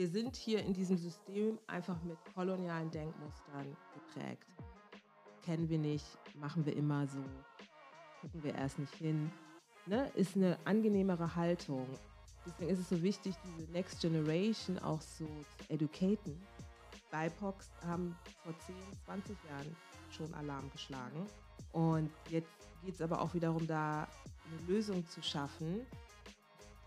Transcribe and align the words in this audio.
wir 0.00 0.08
sind 0.08 0.34
hier 0.34 0.64
in 0.64 0.72
diesem 0.72 0.96
System 0.96 1.58
einfach 1.66 2.02
mit 2.04 2.16
kolonialen 2.34 2.90
Denkmustern 2.90 3.76
geprägt. 3.92 4.46
Kennen 5.44 5.68
wir 5.68 5.76
nicht, 5.76 6.06
machen 6.36 6.64
wir 6.64 6.74
immer 6.74 7.06
so, 7.06 7.22
gucken 8.22 8.42
wir 8.42 8.54
erst 8.54 8.78
nicht 8.78 8.94
hin. 8.94 9.30
Ne? 9.84 10.10
Ist 10.14 10.36
eine 10.36 10.58
angenehmere 10.64 11.36
Haltung. 11.36 11.86
Deswegen 12.46 12.70
ist 12.70 12.78
es 12.78 12.88
so 12.88 13.02
wichtig, 13.02 13.34
diese 13.44 13.70
Next 13.72 14.00
Generation 14.00 14.78
auch 14.78 15.02
so 15.02 15.26
zu 15.26 15.68
educaten. 15.68 16.40
BIPOCs 17.10 17.68
haben 17.84 18.16
vor 18.42 18.54
10, 18.58 18.74
20 19.04 19.36
Jahren 19.50 19.76
schon 20.08 20.32
Alarm 20.32 20.70
geschlagen. 20.72 21.26
Und 21.72 22.10
jetzt 22.30 22.48
geht 22.82 22.94
es 22.94 23.02
aber 23.02 23.20
auch 23.20 23.34
wiederum 23.34 23.66
da, 23.66 24.08
eine 24.46 24.66
Lösung 24.66 25.06
zu 25.06 25.22
schaffen, 25.22 25.86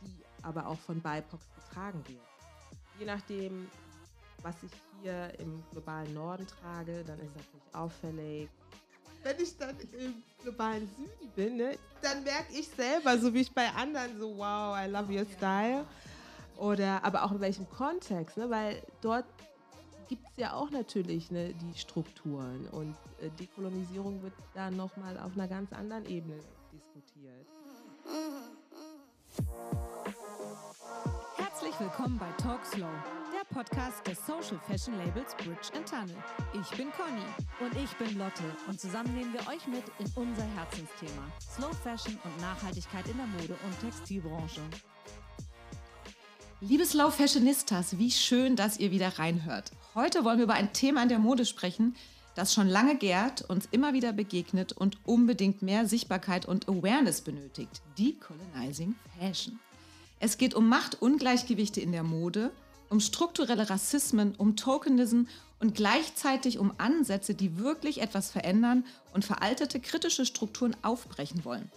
die 0.01 0.25
aber 0.41 0.65
auch 0.65 0.79
von 0.79 0.99
BIPOCs 0.99 1.47
getragen 1.53 2.03
wird. 2.07 2.32
Je 2.99 3.05
nachdem, 3.05 3.69
was 4.41 4.55
ich 4.63 4.71
hier 5.01 5.31
im 5.39 5.63
globalen 5.71 6.13
Norden 6.13 6.45
trage, 6.47 7.03
dann 7.05 7.19
ist 7.19 7.31
es 7.31 7.35
natürlich 7.35 7.75
auffällig. 7.75 8.49
Wenn 9.23 9.39
ich 9.39 9.57
dann 9.57 9.75
im 9.93 10.21
globalen 10.41 10.89
Süden 10.97 11.31
bin, 11.35 11.55
ne, 11.57 11.77
dann 12.01 12.23
merke 12.23 12.53
ich 12.53 12.67
selber, 12.67 13.17
so 13.17 13.33
wie 13.33 13.41
ich 13.41 13.51
bei 13.51 13.69
anderen, 13.69 14.17
so 14.19 14.37
wow, 14.37 14.75
I 14.77 14.89
love 14.89 15.11
your 15.11 15.25
style. 15.25 15.85
Oder 16.57 17.03
aber 17.03 17.23
auch 17.23 17.31
in 17.31 17.39
welchem 17.39 17.69
Kontext, 17.69 18.37
ne, 18.37 18.49
weil 18.49 18.81
dort 19.01 19.25
gibt 20.07 20.27
es 20.29 20.37
ja 20.37 20.53
auch 20.53 20.69
natürlich 20.69 21.31
ne, 21.31 21.53
die 21.53 21.79
Strukturen 21.79 22.67
und 22.67 22.95
äh, 23.21 23.29
Dekolonisierung 23.39 24.21
wird 24.21 24.33
da 24.53 24.69
nochmal 24.69 25.17
auf 25.17 25.33
einer 25.33 25.47
ganz 25.47 25.73
anderen 25.73 26.05
Ebene 26.05 26.39
diskutiert. 26.71 27.47
Herzlich 31.63 31.79
willkommen 31.79 32.17
bei 32.17 32.29
Talk 32.43 32.65
Slow, 32.65 32.89
der 33.31 33.45
Podcast 33.55 34.05
des 34.05 34.17
Social 34.25 34.59
Fashion 34.67 34.97
Labels 34.97 35.33
Bridge 35.35 35.71
and 35.73 35.87
Tunnel. 35.87 36.15
Ich 36.53 36.69
bin 36.75 36.87
Conny 36.91 37.23
und 37.61 37.73
ich 37.81 37.89
bin 37.95 38.17
Lotte 38.17 38.43
und 38.67 38.81
zusammen 38.81 39.13
nehmen 39.15 39.31
wir 39.31 39.39
euch 39.47 39.65
mit 39.67 39.83
in 39.97 40.11
unser 40.15 40.43
Herzensthema 40.43 41.31
Slow 41.39 41.73
Fashion 41.73 42.19
und 42.25 42.41
Nachhaltigkeit 42.41 43.07
in 43.07 43.15
der 43.15 43.27
Mode- 43.27 43.55
und 43.63 43.79
Textilbranche. 43.79 44.59
Liebe 46.59 46.85
Slow 46.85 47.11
Fashionistas, 47.11 47.97
wie 47.97 48.11
schön, 48.11 48.57
dass 48.57 48.77
ihr 48.77 48.91
wieder 48.91 49.17
reinhört. 49.17 49.71
Heute 49.95 50.25
wollen 50.25 50.39
wir 50.39 50.45
über 50.45 50.55
ein 50.55 50.73
Thema 50.73 51.03
in 51.03 51.09
der 51.09 51.19
Mode 51.19 51.45
sprechen, 51.45 51.95
das 52.35 52.53
schon 52.53 52.67
lange 52.67 52.97
gärt, 52.97 53.41
uns 53.43 53.69
immer 53.71 53.93
wieder 53.93 54.11
begegnet 54.11 54.73
und 54.73 54.97
unbedingt 55.05 55.61
mehr 55.61 55.87
Sichtbarkeit 55.87 56.45
und 56.45 56.67
Awareness 56.67 57.21
benötigt. 57.21 57.81
Decolonizing 57.97 58.95
Fashion. 59.17 59.59
Es 60.23 60.37
geht 60.37 60.53
um 60.53 60.69
Machtungleichgewichte 60.69 61.81
in 61.81 61.91
der 61.91 62.03
Mode, 62.03 62.53
um 62.89 63.01
strukturelle 63.01 63.69
Rassismen, 63.69 64.35
um 64.37 64.55
Tokenism 64.55 65.23
und 65.59 65.75
gleichzeitig 65.75 66.59
um 66.59 66.71
Ansätze, 66.77 67.35
die 67.35 67.59
wirklich 67.59 67.99
etwas 67.99 68.31
verändern 68.31 68.85
und 69.13 69.25
veraltete 69.25 69.81
kritische 69.81 70.25
Strukturen 70.25 70.77
aufbrechen 70.81 71.43
wollen. 71.43 71.69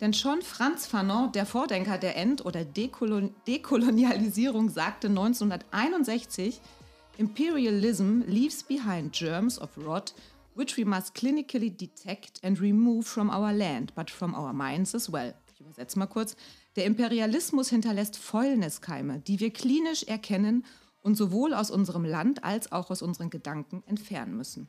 Denn 0.00 0.14
schon 0.14 0.42
Franz 0.42 0.86
Fanon, 0.86 1.32
der 1.32 1.44
Vordenker 1.44 1.98
der 1.98 2.14
End- 2.16 2.46
oder 2.46 2.64
Dekolon 2.64 3.34
Dekolonialisierung, 3.48 4.70
sagte 4.70 5.08
1961, 5.08 6.60
Imperialism 7.16 8.20
leaves 8.28 8.62
behind 8.62 9.12
germs 9.12 9.60
of 9.60 9.70
rot, 9.76 10.14
which 10.54 10.78
we 10.78 10.84
must 10.84 11.16
clinically 11.16 11.76
detect 11.76 12.44
and 12.44 12.60
remove 12.60 13.08
from 13.08 13.28
our 13.28 13.52
land, 13.52 13.92
but 13.96 14.08
from 14.08 14.36
our 14.36 14.52
minds 14.52 14.94
as 14.94 15.10
well. 15.10 15.34
Ich 15.52 15.60
übersetze 15.60 15.98
mal 15.98 16.06
kurz. 16.06 16.36
Der 16.78 16.86
Imperialismus 16.86 17.70
hinterlässt 17.70 18.16
Fäulniskeime, 18.16 19.18
die 19.18 19.40
wir 19.40 19.50
klinisch 19.52 20.04
erkennen 20.04 20.64
und 21.02 21.16
sowohl 21.16 21.52
aus 21.52 21.72
unserem 21.72 22.04
Land 22.04 22.44
als 22.44 22.70
auch 22.70 22.92
aus 22.92 23.02
unseren 23.02 23.30
Gedanken 23.30 23.82
entfernen 23.88 24.36
müssen. 24.36 24.68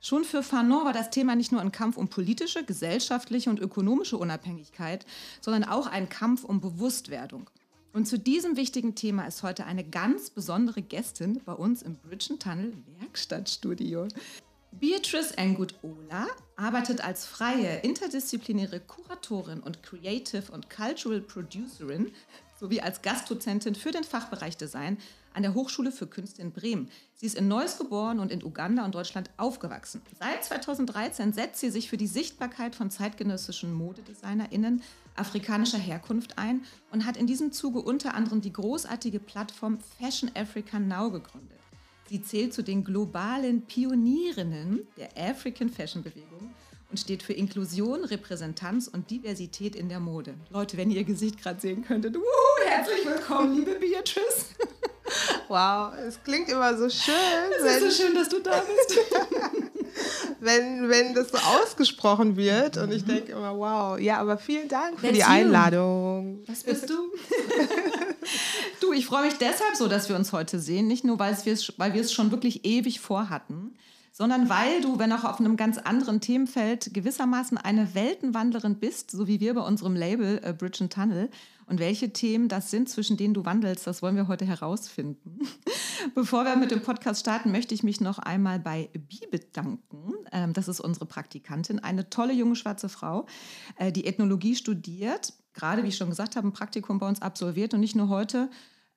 Schon 0.00 0.24
für 0.24 0.42
Fanon 0.42 0.86
war 0.86 0.94
das 0.94 1.10
Thema 1.10 1.36
nicht 1.36 1.52
nur 1.52 1.60
ein 1.60 1.72
Kampf 1.72 1.98
um 1.98 2.08
politische, 2.08 2.64
gesellschaftliche 2.64 3.50
und 3.50 3.60
ökonomische 3.60 4.16
Unabhängigkeit, 4.16 5.04
sondern 5.42 5.64
auch 5.64 5.86
ein 5.86 6.08
Kampf 6.08 6.42
um 6.42 6.62
Bewusstwerdung. 6.62 7.50
Und 7.92 8.08
zu 8.08 8.18
diesem 8.18 8.56
wichtigen 8.56 8.94
Thema 8.94 9.26
ist 9.26 9.42
heute 9.42 9.66
eine 9.66 9.84
ganz 9.84 10.30
besondere 10.30 10.80
Gästin 10.80 11.42
bei 11.44 11.52
uns 11.52 11.82
im 11.82 11.96
Bridge 11.96 12.34
Tunnel 12.38 12.72
Werkstattstudio. 12.98 14.08
Beatrice 14.78 15.38
Engut-Ola 15.38 16.26
arbeitet 16.56 17.02
als 17.02 17.24
freie 17.24 17.78
interdisziplinäre 17.78 18.80
Kuratorin 18.80 19.60
und 19.60 19.82
Creative 19.82 20.52
und 20.52 20.68
Cultural 20.68 21.22
Producerin 21.22 22.12
sowie 22.60 22.82
als 22.82 23.00
Gastdozentin 23.00 23.74
für 23.74 23.90
den 23.90 24.04
Fachbereich 24.04 24.58
Design 24.58 24.98
an 25.32 25.42
der 25.42 25.54
Hochschule 25.54 25.92
für 25.92 26.06
Künste 26.06 26.42
in 26.42 26.52
Bremen. 26.52 26.90
Sie 27.14 27.24
ist 27.24 27.36
in 27.36 27.48
Neuss 27.48 27.78
geboren 27.78 28.18
und 28.18 28.30
in 28.30 28.44
Uganda 28.44 28.84
und 28.84 28.94
Deutschland 28.94 29.30
aufgewachsen. 29.38 30.02
Seit 30.18 30.44
2013 30.44 31.32
setzt 31.32 31.60
sie 31.60 31.70
sich 31.70 31.88
für 31.88 31.96
die 31.96 32.06
Sichtbarkeit 32.06 32.74
von 32.74 32.90
zeitgenössischen 32.90 33.72
ModedesignerInnen 33.72 34.82
afrikanischer 35.14 35.78
Herkunft 35.78 36.36
ein 36.36 36.64
und 36.92 37.06
hat 37.06 37.16
in 37.16 37.26
diesem 37.26 37.50
Zuge 37.50 37.80
unter 37.80 38.14
anderem 38.14 38.42
die 38.42 38.52
großartige 38.52 39.20
Plattform 39.20 39.78
Fashion 39.98 40.30
Africa 40.34 40.78
Now 40.78 41.10
gegründet. 41.10 41.65
Sie 42.08 42.22
zählt 42.22 42.54
zu 42.54 42.62
den 42.62 42.84
globalen 42.84 43.62
Pionierinnen 43.62 44.86
der 44.96 45.08
African 45.16 45.68
Fashion 45.68 46.04
Bewegung 46.04 46.54
und 46.90 47.00
steht 47.00 47.22
für 47.22 47.32
Inklusion, 47.32 48.04
Repräsentanz 48.04 48.86
und 48.86 49.10
Diversität 49.10 49.74
in 49.74 49.88
der 49.88 49.98
Mode. 49.98 50.34
Leute, 50.50 50.76
wenn 50.76 50.90
ihr 50.90 50.98
ihr 50.98 51.04
Gesicht 51.04 51.42
gerade 51.42 51.60
sehen 51.60 51.84
könntet, 51.84 52.14
wuhu, 52.14 52.64
herzlich 52.64 53.04
willkommen, 53.04 53.56
liebe 53.56 53.74
Beatrice. 53.74 54.46
Wow, 55.48 55.92
es 55.94 56.20
klingt 56.24 56.48
immer 56.48 56.76
so 56.76 56.88
schön. 56.90 57.14
Es 57.60 57.80
ist 57.80 57.96
so 57.96 58.02
schön, 58.02 58.14
dass 58.16 58.28
du 58.28 58.40
da 58.40 58.60
bist. 58.60 58.98
wenn, 60.40 60.88
wenn 60.88 61.14
das 61.14 61.28
so 61.28 61.38
ausgesprochen 61.38 62.36
wird 62.36 62.76
und 62.76 62.92
ich 62.92 63.02
mhm. 63.02 63.08
denke 63.08 63.32
immer, 63.32 63.56
wow, 63.56 63.98
ja, 63.98 64.18
aber 64.18 64.38
vielen 64.38 64.68
Dank 64.68 65.00
für 65.00 65.06
That's 65.06 65.18
die 65.18 65.24
Einladung. 65.24 66.40
Was 66.46 66.62
bist 66.64 66.90
du? 66.90 66.94
du, 68.80 68.92
ich 68.92 69.06
freue 69.06 69.26
mich 69.26 69.34
deshalb 69.34 69.76
so, 69.76 69.88
dass 69.88 70.08
wir 70.08 70.16
uns 70.16 70.32
heute 70.32 70.58
sehen, 70.58 70.86
nicht 70.86 71.04
nur, 71.04 71.18
weil 71.18 71.36
wir 71.44 72.00
es 72.02 72.12
schon 72.12 72.30
wirklich 72.30 72.64
ewig 72.64 73.00
vorhatten, 73.00 73.76
sondern 74.16 74.48
weil 74.48 74.80
du, 74.80 74.98
wenn 74.98 75.12
auch 75.12 75.24
auf 75.24 75.40
einem 75.40 75.58
ganz 75.58 75.76
anderen 75.76 76.22
Themenfeld, 76.22 76.94
gewissermaßen 76.94 77.58
eine 77.58 77.94
Weltenwandlerin 77.94 78.76
bist, 78.76 79.10
so 79.10 79.28
wie 79.28 79.40
wir 79.40 79.52
bei 79.52 79.60
unserem 79.60 79.94
Label 79.94 80.40
äh, 80.42 80.54
Bridge 80.54 80.78
and 80.80 80.90
Tunnel. 80.90 81.28
Und 81.66 81.80
welche 81.80 82.10
Themen 82.14 82.48
das 82.48 82.70
sind, 82.70 82.88
zwischen 82.88 83.18
denen 83.18 83.34
du 83.34 83.44
wandelst, 83.44 83.86
das 83.86 84.00
wollen 84.00 84.16
wir 84.16 84.26
heute 84.26 84.46
herausfinden. 84.46 85.40
Bevor 86.14 86.44
wir 86.44 86.56
mit 86.56 86.70
dem 86.70 86.80
Podcast 86.80 87.20
starten, 87.20 87.52
möchte 87.52 87.74
ich 87.74 87.82
mich 87.82 88.00
noch 88.00 88.18
einmal 88.18 88.58
bei 88.58 88.88
Bi 88.94 89.20
bedanken. 89.30 90.14
Ähm, 90.32 90.54
das 90.54 90.68
ist 90.68 90.80
unsere 90.80 91.04
Praktikantin, 91.04 91.80
eine 91.80 92.08
tolle 92.08 92.32
junge 92.32 92.56
schwarze 92.56 92.88
Frau, 92.88 93.26
äh, 93.76 93.92
die 93.92 94.06
Ethnologie 94.06 94.56
studiert, 94.56 95.34
gerade 95.52 95.84
wie 95.84 95.88
ich 95.88 95.96
schon 95.98 96.08
gesagt 96.08 96.36
habe, 96.36 96.48
ein 96.48 96.54
Praktikum 96.54 96.98
bei 96.98 97.06
uns 97.06 97.20
absolviert 97.20 97.74
und 97.74 97.80
nicht 97.80 97.96
nur 97.96 98.08
heute 98.08 98.48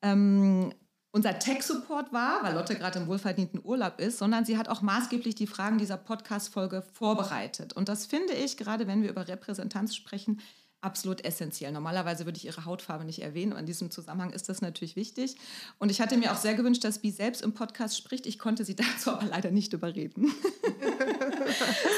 ähm, 0.01 0.71
unser 1.11 1.39
Tech-Support 1.39 2.13
war, 2.13 2.43
weil 2.43 2.53
Lotte 2.53 2.75
gerade 2.75 2.99
im 2.99 3.07
wohlverdienten 3.07 3.61
Urlaub 3.63 3.99
ist, 3.99 4.19
sondern 4.19 4.45
sie 4.45 4.57
hat 4.57 4.69
auch 4.69 4.81
maßgeblich 4.81 5.35
die 5.35 5.47
Fragen 5.47 5.77
dieser 5.77 5.97
Podcast-Folge 5.97 6.83
vorbereitet. 6.93 7.73
Und 7.73 7.89
das 7.89 8.05
finde 8.05 8.33
ich, 8.33 8.57
gerade 8.57 8.87
wenn 8.87 9.01
wir 9.01 9.09
über 9.09 9.27
Repräsentanz 9.27 9.95
sprechen, 9.95 10.39
absolut 10.81 11.25
essentiell. 11.25 11.71
Normalerweise 11.71 12.25
würde 12.25 12.37
ich 12.37 12.45
ihre 12.45 12.65
Hautfarbe 12.65 13.03
nicht 13.03 13.21
erwähnen, 13.21 13.51
aber 13.51 13.59
in 13.59 13.65
diesem 13.65 13.91
Zusammenhang 13.91 14.31
ist 14.31 14.49
das 14.49 14.61
natürlich 14.61 14.95
wichtig. 14.95 15.35
Und 15.77 15.89
ich 15.89 15.99
hatte 15.99 16.15
mir 16.15 16.31
auch 16.31 16.37
sehr 16.37 16.53
gewünscht, 16.53 16.83
dass 16.83 16.99
Bi 16.99 17.11
selbst 17.11 17.41
im 17.41 17.53
Podcast 17.53 17.97
spricht. 17.97 18.25
Ich 18.25 18.39
konnte 18.39 18.63
sie 18.63 18.75
dazu 18.77 19.11
aber 19.11 19.25
leider 19.25 19.51
nicht 19.51 19.73
überreden. 19.73 20.31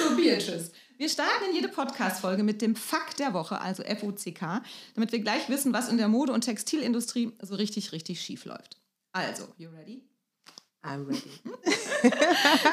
so, 0.10 0.16
Beatrice. 0.16 0.72
Wir 0.98 1.10
starten 1.10 1.50
in 1.50 1.56
jede 1.56 1.68
Podcast-Folge 1.68 2.44
mit 2.44 2.62
dem 2.62 2.76
Fakt 2.76 3.20
der 3.20 3.34
Woche, 3.34 3.60
also 3.60 3.84
FUCK, 3.84 4.62
damit 4.96 5.12
wir 5.12 5.20
gleich 5.20 5.50
wissen, 5.50 5.74
was 5.74 5.90
in 5.90 5.98
der 5.98 6.08
Mode- 6.08 6.34
und 6.34 6.42
Textilindustrie 6.42 7.34
so 7.42 7.56
richtig, 7.56 7.92
richtig 7.92 8.22
schief 8.22 8.46
läuft. 8.46 8.81
Also, 9.14 9.48
you 9.58 9.70
ready? 9.70 10.04
I'm 10.84 11.06
ready. 11.06 11.32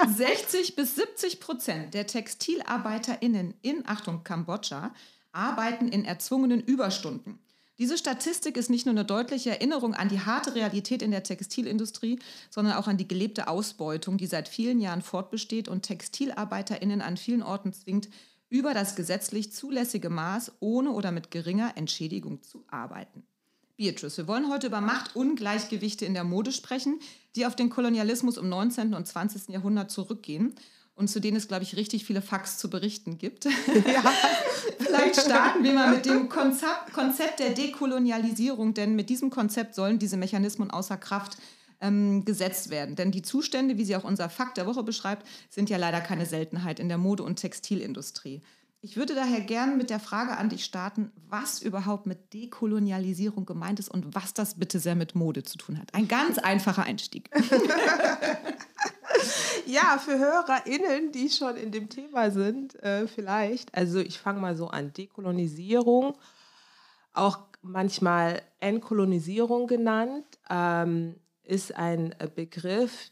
60 0.16 0.76
bis 0.76 0.94
70 0.94 1.40
Prozent 1.40 1.94
der 1.94 2.06
TextilarbeiterInnen 2.06 3.54
in, 3.62 3.86
Achtung, 3.86 4.24
Kambodscha 4.24 4.94
arbeiten 5.32 5.88
in 5.88 6.04
erzwungenen 6.04 6.60
Überstunden. 6.60 7.38
Diese 7.78 7.96
Statistik 7.96 8.56
ist 8.56 8.70
nicht 8.70 8.86
nur 8.86 8.92
eine 8.92 9.04
deutliche 9.04 9.50
Erinnerung 9.50 9.94
an 9.94 10.08
die 10.08 10.20
harte 10.20 10.54
Realität 10.56 11.00
in 11.00 11.12
der 11.12 11.22
Textilindustrie, 11.22 12.18
sondern 12.50 12.74
auch 12.74 12.88
an 12.88 12.96
die 12.96 13.06
gelebte 13.06 13.46
Ausbeutung, 13.46 14.18
die 14.18 14.26
seit 14.26 14.48
vielen 14.48 14.80
Jahren 14.80 15.02
fortbesteht 15.02 15.68
und 15.68 15.82
TextilarbeiterInnen 15.82 17.02
an 17.02 17.16
vielen 17.16 17.42
Orten 17.42 17.72
zwingt, 17.72 18.08
über 18.48 18.74
das 18.74 18.96
gesetzlich 18.96 19.52
zulässige 19.52 20.10
Maß 20.10 20.52
ohne 20.58 20.90
oder 20.90 21.12
mit 21.12 21.30
geringer 21.30 21.76
Entschädigung 21.76 22.42
zu 22.42 22.64
arbeiten. 22.68 23.24
Beatrice, 23.78 24.18
wir 24.18 24.26
wollen 24.26 24.50
heute 24.50 24.66
über 24.66 24.80
Machtungleichgewichte 24.80 26.04
in 26.04 26.12
der 26.12 26.24
Mode 26.24 26.50
sprechen, 26.50 26.98
die 27.36 27.46
auf 27.46 27.54
den 27.54 27.70
Kolonialismus 27.70 28.36
im 28.36 28.48
19. 28.48 28.92
und 28.92 29.06
20. 29.06 29.50
Jahrhundert 29.50 29.92
zurückgehen 29.92 30.56
und 30.96 31.06
zu 31.06 31.20
denen 31.20 31.36
es, 31.36 31.46
glaube 31.46 31.62
ich, 31.62 31.76
richtig 31.76 32.04
viele 32.04 32.20
Facts 32.20 32.58
zu 32.58 32.68
berichten 32.70 33.18
gibt. 33.18 33.44
Ja. 33.44 34.02
Vielleicht 34.80 35.20
starten 35.20 35.62
wir 35.62 35.72
mal 35.74 35.94
mit 35.94 36.06
dem 36.06 36.28
Konzept, 36.28 36.92
Konzept 36.92 37.38
der 37.38 37.50
Dekolonialisierung, 37.50 38.74
denn 38.74 38.96
mit 38.96 39.10
diesem 39.10 39.30
Konzept 39.30 39.76
sollen 39.76 40.00
diese 40.00 40.16
Mechanismen 40.16 40.72
außer 40.72 40.96
Kraft 40.96 41.38
ähm, 41.80 42.24
gesetzt 42.24 42.70
werden. 42.70 42.96
Denn 42.96 43.12
die 43.12 43.22
Zustände, 43.22 43.78
wie 43.78 43.84
sie 43.84 43.94
auch 43.94 44.02
unser 44.02 44.28
Fakt 44.28 44.56
der 44.56 44.66
Woche 44.66 44.82
beschreibt, 44.82 45.24
sind 45.50 45.70
ja 45.70 45.76
leider 45.76 46.00
keine 46.00 46.26
Seltenheit 46.26 46.80
in 46.80 46.88
der 46.88 46.98
Mode- 46.98 47.22
und 47.22 47.36
Textilindustrie. 47.36 48.42
Ich 48.80 48.96
würde 48.96 49.16
daher 49.16 49.40
gerne 49.40 49.74
mit 49.74 49.90
der 49.90 49.98
Frage 49.98 50.36
an 50.36 50.50
dich 50.50 50.64
starten, 50.64 51.10
was 51.28 51.60
überhaupt 51.60 52.06
mit 52.06 52.32
Dekolonialisierung 52.32 53.44
gemeint 53.44 53.80
ist 53.80 53.88
und 53.88 54.14
was 54.14 54.34
das 54.34 54.54
bitte 54.54 54.78
sehr 54.78 54.94
mit 54.94 55.16
Mode 55.16 55.42
zu 55.42 55.58
tun 55.58 55.80
hat. 55.80 55.92
Ein 55.94 56.06
ganz 56.06 56.38
einfacher 56.38 56.84
Einstieg. 56.84 57.28
ja, 59.66 59.98
für 59.98 60.16
HörerInnen, 60.16 61.10
die 61.10 61.28
schon 61.28 61.56
in 61.56 61.72
dem 61.72 61.88
Thema 61.88 62.30
sind, 62.30 62.80
äh, 62.80 63.08
vielleicht. 63.08 63.74
Also 63.74 63.98
ich 63.98 64.20
fange 64.20 64.40
mal 64.40 64.56
so 64.56 64.68
an. 64.68 64.92
Dekolonisierung, 64.92 66.16
auch 67.14 67.38
manchmal 67.62 68.42
Entkolonisierung 68.60 69.66
genannt, 69.66 70.24
ähm, 70.48 71.16
ist 71.42 71.74
ein 71.74 72.14
Begriff, 72.36 73.10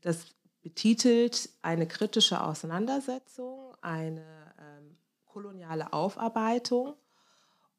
das 0.00 0.26
betitelt 0.62 1.48
eine 1.62 1.88
kritische 1.88 2.40
Auseinandersetzung, 2.40 3.74
eine 3.80 4.37
koloniale 5.38 5.92
Aufarbeitung 5.92 6.96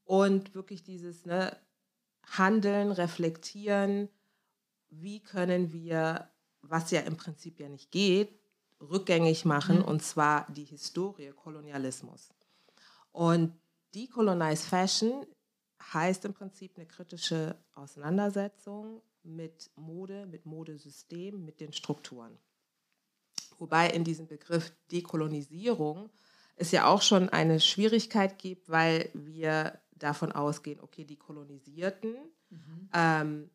und 0.06 0.56
wirklich 0.56 0.82
dieses 0.82 1.26
ne, 1.26 1.58
Handeln, 2.24 2.92
Reflektieren, 2.94 4.08
wie 4.90 5.20
können 5.20 5.74
wir, 5.74 6.30
was 6.62 6.92
ja 6.92 7.02
im 7.02 7.18
Prinzip 7.18 7.60
ja 7.60 7.68
nicht 7.68 7.92
geht, 7.92 8.40
rückgängig 8.80 9.44
machen, 9.44 9.80
mhm. 9.80 9.84
und 9.84 10.02
zwar 10.02 10.50
die 10.50 10.64
Historie, 10.64 11.32
Kolonialismus. 11.32 12.30
Und 13.12 13.60
Decolonize 13.94 14.66
Fashion 14.66 15.26
heißt 15.94 16.24
im 16.24 16.34
Prinzip 16.34 16.78
eine 16.78 16.86
kritische 16.86 17.58
Auseinandersetzung 17.74 19.02
mit 19.24 19.70
Mode, 19.76 20.26
mit 20.28 20.46
Modesystem, 20.46 21.44
mit 21.44 21.60
den 21.60 21.74
Strukturen. 21.74 22.38
Wobei 23.58 23.90
in 23.90 24.06
diesem 24.06 24.28
Begriff 24.28 24.72
Dekolonisierung 24.92 26.10
es 26.60 26.72
ja 26.72 26.86
auch 26.86 27.02
schon 27.02 27.30
eine 27.30 27.60
Schwierigkeit 27.60 28.38
gibt, 28.38 28.70
weil 28.70 29.10
wir 29.14 29.80
davon 29.92 30.32
ausgehen, 30.32 30.80
okay, 30.82 31.06
die 31.06 31.16
Kolonisierten 31.18 32.16
mhm. 32.50 32.90
ähm, 32.94 33.50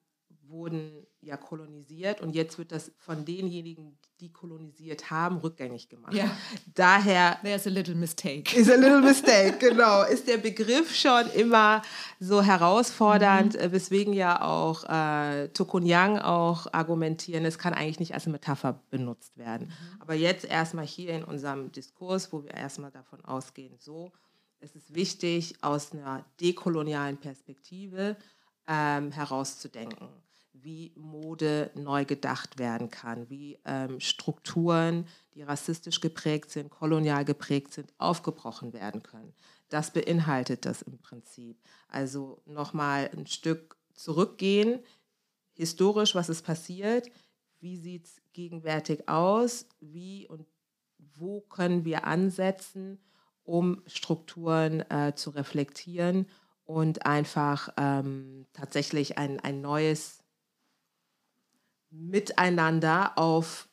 wurden 0.49 1.07
ja 1.21 1.37
kolonisiert 1.37 2.21
und 2.21 2.35
jetzt 2.35 2.59
wird 2.59 2.73
das 2.73 2.93
von 2.99 3.25
denjenigen, 3.25 3.99
die 4.21 4.33
kolonisiert 4.33 5.11
haben, 5.11 5.39
rückgängig 5.39 5.89
gemacht. 5.89 6.15
Ja. 6.15 6.37
Daher. 6.75 7.39
There's 7.43 7.67
a 7.67 7.71
little 7.71 7.95
mistake. 7.95 8.57
Is 8.57 8.71
a 8.71 8.77
little 8.77 9.01
mistake, 9.01 9.59
genau. 9.59 10.03
Ist 10.05 10.29
der 10.29 10.39
Begriff 10.39 10.95
schon 10.95 11.31
immer 11.33 11.83
so 12.21 12.43
herausfordernd, 12.43 13.55
mhm. 13.55 13.61
Äh, 13.61 13.73
weswegen 13.73 14.13
ja 14.13 14.43
auch 14.43 14.85
äh, 14.85 15.49
Tokun 15.49 15.87
Yang 15.87 16.19
auch 16.19 16.67
argumentieren, 16.73 17.45
es 17.45 17.59
kann 17.59 17.75
eigentlich 17.75 18.01
nicht 18.01 18.15
als 18.15 18.27
Metapher 18.27 18.81
benutzt 18.91 19.37
werden. 19.37 19.69
Mhm. 19.69 20.01
Aber 20.01 20.15
jetzt 20.15 20.45
erstmal 20.45 20.87
hier 20.87 21.11
in 21.11 21.25
unserem 21.25 21.73
Diskurs, 21.73 22.33
wo 22.33 22.45
wir 22.45 22.55
erstmal 22.55 22.91
davon 22.91 23.25
ausgehen, 23.25 23.77
so, 23.79 24.13
es 24.61 24.75
ist 24.75 24.95
wichtig, 24.95 25.57
aus 25.61 25.93
einer 25.93 26.25
dekolonialen 26.41 27.19
Perspektive 27.19 28.17
ähm, 28.67 29.13
herauszudenken 29.13 30.09
wie 30.55 30.93
Mode 30.97 31.71
neu 31.75 32.05
gedacht 32.05 32.59
werden 32.59 32.89
kann, 32.89 33.29
wie 33.29 33.59
ähm, 33.65 34.01
Strukturen, 34.01 35.07
die 35.35 35.43
rassistisch 35.43 36.01
geprägt 36.01 36.51
sind, 36.51 36.71
kolonial 36.71 37.25
geprägt 37.25 37.75
sind, 37.75 37.93
aufgebrochen 37.99 38.73
werden 38.73 39.03
können. 39.03 39.35
Das 39.69 39.93
beinhaltet 39.93 40.65
das 40.65 40.83
im 40.83 40.99
Prinzip. 40.99 41.59
Also 41.89 42.41
nochmal 42.47 43.11
ein 43.17 43.27
Stück 43.27 43.77
zurückgehen, 43.95 44.81
historisch, 45.55 46.15
was 46.15 46.29
ist 46.29 46.43
passiert, 46.43 47.11
wie 47.61 47.77
sieht 47.77 48.07
es 48.07 48.23
gegenwärtig 48.33 49.09
aus, 49.09 49.67
wie 49.81 50.27
und 50.29 50.47
wo 51.17 51.41
können 51.41 51.85
wir 51.85 52.07
ansetzen, 52.07 52.99
um 53.45 53.83
Strukturen 53.87 54.81
äh, 54.91 55.15
zu 55.15 55.31
reflektieren 55.31 56.27
und 56.65 57.07
einfach 57.07 57.69
ähm, 57.77 58.47
tatsächlich 58.53 59.19
ein, 59.19 59.41
ein 59.41 59.61
neues 59.61 60.24
miteinander 61.95 63.17
auf, 63.17 63.69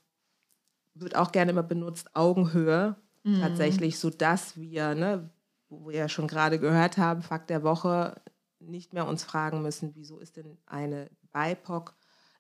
wird 0.93 1.15
auch 1.15 1.31
gerne 1.31 1.51
immer 1.51 1.63
benutzt, 1.63 2.15
Augenhöhe 2.15 2.95
mhm. 3.23 3.41
tatsächlich, 3.41 3.99
sodass 3.99 4.57
wir, 4.57 4.95
ne, 4.95 5.29
wo 5.69 5.87
wir 5.87 5.97
ja 5.97 6.09
schon 6.09 6.27
gerade 6.27 6.59
gehört 6.59 6.97
haben, 6.97 7.21
Fakt 7.21 7.49
der 7.49 7.63
Woche, 7.63 8.21
nicht 8.59 8.93
mehr 8.93 9.07
uns 9.07 9.23
fragen 9.23 9.61
müssen, 9.61 9.95
wieso 9.95 10.19
ist 10.19 10.37
denn 10.37 10.57
eine 10.67 11.09
BIPOC 11.33 11.95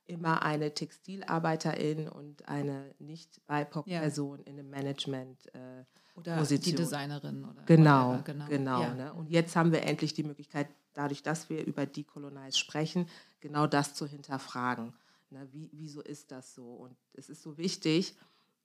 immer 0.05 0.43
eine 0.43 0.73
Textilarbeiterin 0.73 2.07
und 2.07 2.47
eine 2.47 2.93
nicht 2.99 3.41
BIPOC-Person 3.47 4.39
ja. 4.39 4.45
in 4.45 4.59
einem 4.59 4.69
Management. 4.69 5.47
Äh, 5.55 5.85
oder 6.15 6.37
Position. 6.37 6.75
die 6.75 6.83
Designerin. 6.83 7.45
Oder 7.45 7.63
genau, 7.63 8.21
genau, 8.23 8.45
genau. 8.47 8.81
Ja. 8.81 8.93
Ne? 8.93 9.13
Und 9.13 9.29
jetzt 9.29 9.55
haben 9.55 9.71
wir 9.71 9.83
endlich 9.83 10.13
die 10.13 10.23
Möglichkeit, 10.23 10.67
dadurch, 10.93 11.23
dass 11.23 11.49
wir 11.49 11.65
über 11.65 11.85
Decolonize 11.85 12.57
sprechen, 12.57 13.07
genau 13.39 13.67
das 13.67 13.93
zu 13.93 14.05
hinterfragen. 14.05 14.93
Na, 15.31 15.47
wie, 15.51 15.69
wieso 15.71 16.01
ist 16.01 16.31
das 16.31 16.53
so? 16.53 16.65
Und 16.65 16.95
es 17.13 17.29
ist 17.29 17.41
so 17.41 17.57
wichtig, 17.57 18.15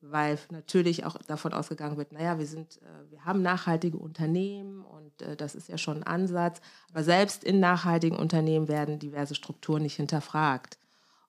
weil 0.01 0.39
natürlich 0.51 1.05
auch 1.05 1.17
davon 1.19 1.53
ausgegangen 1.53 1.97
wird, 1.97 2.13
naja, 2.13 2.39
wir, 2.39 2.47
sind, 2.47 2.83
äh, 2.83 3.11
wir 3.11 3.25
haben 3.25 3.41
nachhaltige 3.41 3.97
Unternehmen 3.97 4.85
und 4.85 5.23
äh, 5.23 5.37
das 5.37 5.55
ist 5.55 5.69
ja 5.69 5.79
schon 5.79 5.99
ein 5.99 6.03
Ansatz. 6.03 6.61
Aber 6.91 7.05
selbst 7.05 7.45
in 7.45 7.61
nachhaltigen 7.61 8.19
Unternehmen 8.19 8.69
werden 8.69 8.99
diverse 8.99 9.35
Strukturen 9.35 9.83
nicht 9.83 9.97
hinterfragt. 9.97 10.79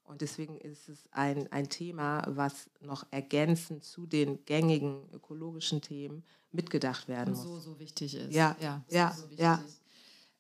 Und 0.04 0.22
deswegen 0.22 0.58
ist 0.58 0.90
es 0.90 1.08
ein, 1.12 1.52
ein 1.52 1.70
Thema, 1.70 2.24
was 2.28 2.70
noch 2.80 3.06
ergänzend 3.12 3.84
zu 3.84 4.08
den 4.08 4.44
gängigen 4.46 5.04
ökologischen 5.14 5.82
Themen 5.82 6.24
mitgedacht 6.52 7.08
werden 7.10 7.34
muss. 7.34 7.44
So, 7.44 7.60
so 7.60 7.80
wichtig 7.80 8.16
ist. 8.16 8.34
Ja, 8.34 8.56
ja, 8.60 8.84
so, 8.88 8.96
ja. 8.96 9.14
So 9.16 9.28
ja. 9.36 9.64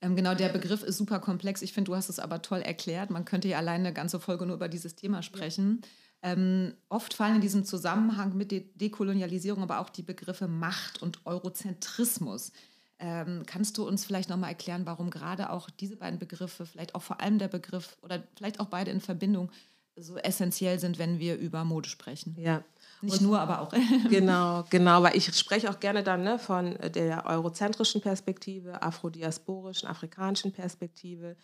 Ähm, 0.01 0.15
genau, 0.15 0.35
der 0.35 0.49
Begriff 0.49 0.83
ist 0.83 0.97
super 0.97 1.19
komplex. 1.19 1.61
Ich 1.61 1.73
finde, 1.73 1.89
du 1.89 1.95
hast 1.95 2.09
es 2.09 2.19
aber 2.19 2.41
toll 2.41 2.61
erklärt. 2.61 3.09
Man 3.09 3.25
könnte 3.25 3.47
ja 3.47 3.57
alleine 3.57 3.85
eine 3.85 3.94
ganze 3.94 4.19
Folge 4.19 4.45
nur 4.45 4.55
über 4.55 4.67
dieses 4.67 4.95
Thema 4.95 5.23
sprechen. 5.23 5.81
Ähm, 6.21 6.73
oft 6.89 7.13
fallen 7.13 7.35
in 7.35 7.41
diesem 7.41 7.63
Zusammenhang 7.63 8.35
mit 8.35 8.51
der 8.51 8.61
Dekolonialisierung 8.75 9.63
aber 9.63 9.79
auch 9.79 9.89
die 9.89 10.03
Begriffe 10.03 10.47
Macht 10.47 11.01
und 11.01 11.25
Eurozentrismus. 11.25 12.51
Ähm, 12.99 13.44
kannst 13.45 13.77
du 13.77 13.88
uns 13.88 14.05
vielleicht 14.05 14.29
nochmal 14.29 14.49
erklären, 14.49 14.88
warum 14.88 15.11
gerade 15.11 15.51
auch 15.51 15.69
diese 15.69 15.97
beiden 15.97 16.17
Begriffe, 16.17 16.65
vielleicht 16.65 16.95
auch 16.95 17.03
vor 17.03 17.21
allem 17.21 17.38
der 17.38 17.47
Begriff 17.47 17.97
oder 18.01 18.23
vielleicht 18.35 18.59
auch 18.59 18.65
beide 18.67 18.89
in 18.89 19.01
Verbindung 19.01 19.51
so 19.95 20.17
essentiell 20.17 20.79
sind, 20.79 20.97
wenn 20.97 21.19
wir 21.19 21.38
über 21.38 21.63
Mode 21.63 21.89
sprechen? 21.89 22.35
Ja, 22.39 22.63
nicht 23.01 23.19
und, 23.19 23.27
nur, 23.27 23.39
aber 23.39 23.61
auch. 23.61 23.73
genau, 24.09 24.63
genau, 24.69 25.04
weil 25.04 25.16
ich 25.16 25.33
spreche 25.35 25.69
auch 25.69 25.80
gerne 25.80 26.04
dann 26.04 26.23
ne, 26.23 26.39
von 26.39 26.77
der 26.95 27.25
eurozentrischen 27.25 28.01
Perspektive, 28.01 28.81
afrodiasporischen, 28.81 29.87
afrikanischen 29.87 30.51
Perspektive. 30.51 31.35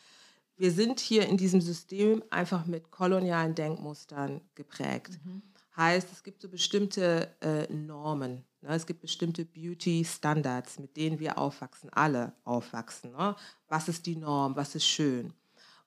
Wir 0.55 0.71
sind 0.71 0.99
hier 0.99 1.27
in 1.27 1.37
diesem 1.37 1.61
System 1.61 2.23
einfach 2.29 2.65
mit 2.65 2.91
kolonialen 2.91 3.55
Denkmustern 3.55 4.41
geprägt. 4.55 5.19
Mhm. 5.23 5.41
Heißt, 5.75 6.07
es 6.11 6.23
gibt 6.23 6.41
so 6.41 6.49
bestimmte 6.49 7.35
äh, 7.41 7.71
Normen, 7.73 8.45
ne? 8.61 8.69
es 8.69 8.85
gibt 8.85 9.01
bestimmte 9.01 9.43
Beauty-Standards, 9.43 10.77
mit 10.77 10.95
denen 10.95 11.19
wir 11.19 11.39
aufwachsen, 11.39 11.89
alle 11.89 12.33
aufwachsen. 12.43 13.11
Ne? 13.11 13.35
Was 13.67 13.87
ist 13.87 14.05
die 14.05 14.15
Norm, 14.15 14.55
was 14.55 14.75
ist 14.75 14.85
schön? 14.85 15.33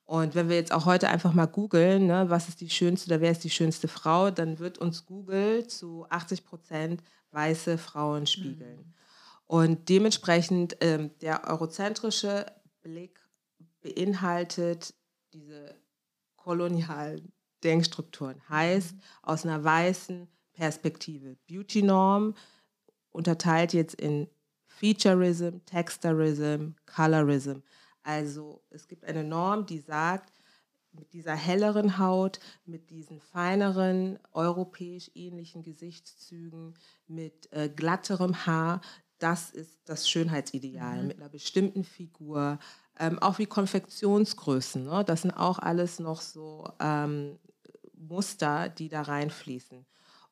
Und 0.07 0.35
wenn 0.35 0.47
wir 0.47 0.55
jetzt 0.55 0.71
auch 0.71 0.85
heute 0.85 1.09
einfach 1.09 1.33
mal 1.33 1.47
googeln, 1.47 2.07
ne, 2.07 2.29
was 2.29 2.47
ist 2.47 2.61
die 2.61 2.69
schönste 2.69 3.09
oder 3.09 3.19
wer 3.19 3.31
ist 3.31 3.43
die 3.43 3.49
schönste 3.49 3.89
Frau, 3.89 4.31
dann 4.31 4.57
wird 4.57 4.77
uns 4.77 5.05
Google 5.05 5.67
zu 5.67 6.05
80 6.09 6.45
Prozent 6.45 7.03
weiße 7.31 7.77
Frauen 7.77 8.25
spiegeln. 8.25 8.77
Mhm. 8.77 8.93
Und 9.47 9.89
dementsprechend 9.89 10.77
ähm, 10.79 11.11
der 11.19 11.45
eurozentrische 11.49 12.45
Blick 12.81 13.19
beinhaltet 13.81 14.93
diese 15.33 15.75
kolonialen 16.37 17.33
Denkstrukturen. 17.65 18.41
Heißt, 18.47 18.93
mhm. 18.93 19.01
aus 19.23 19.45
einer 19.45 19.61
weißen 19.61 20.29
Perspektive. 20.53 21.35
Beauty-Norm 21.49 22.33
unterteilt 23.11 23.73
jetzt 23.73 23.95
in 23.95 24.29
Featureism, 24.67 25.57
Texturism, 25.65 26.75
Colorism. 26.85 27.59
Also 28.07 28.61
es 28.69 28.87
gibt 28.87 29.03
eine 29.03 29.25
Norm, 29.25 29.65
die 29.65 29.79
sagt, 29.79 30.31
mit 30.93 31.11
dieser 31.11 31.35
helleren 31.35 31.97
Haut, 31.97 32.39
mit 32.65 32.89
diesen 32.89 33.19
feineren, 33.19 34.17
europäisch 34.31 35.11
ähnlichen 35.13 35.61
Gesichtszügen, 35.61 36.73
mit 37.07 37.51
äh, 37.51 37.67
glatterem 37.67 38.45
Haar, 38.45 38.79
das 39.19 39.49
ist 39.49 39.81
das 39.83 40.09
Schönheitsideal, 40.09 41.01
mhm. 41.01 41.07
mit 41.07 41.17
einer 41.17 41.27
bestimmten 41.27 41.83
Figur. 41.83 42.59
Ähm, 42.97 43.19
auch 43.19 43.39
wie 43.39 43.45
Konfektionsgrößen, 43.45 44.85
ne? 44.85 45.03
das 45.05 45.23
sind 45.23 45.31
auch 45.31 45.59
alles 45.59 45.99
noch 45.99 46.21
so 46.21 46.71
ähm, 46.79 47.37
Muster, 47.93 48.69
die 48.69 48.87
da 48.87 49.01
reinfließen. 49.01 49.85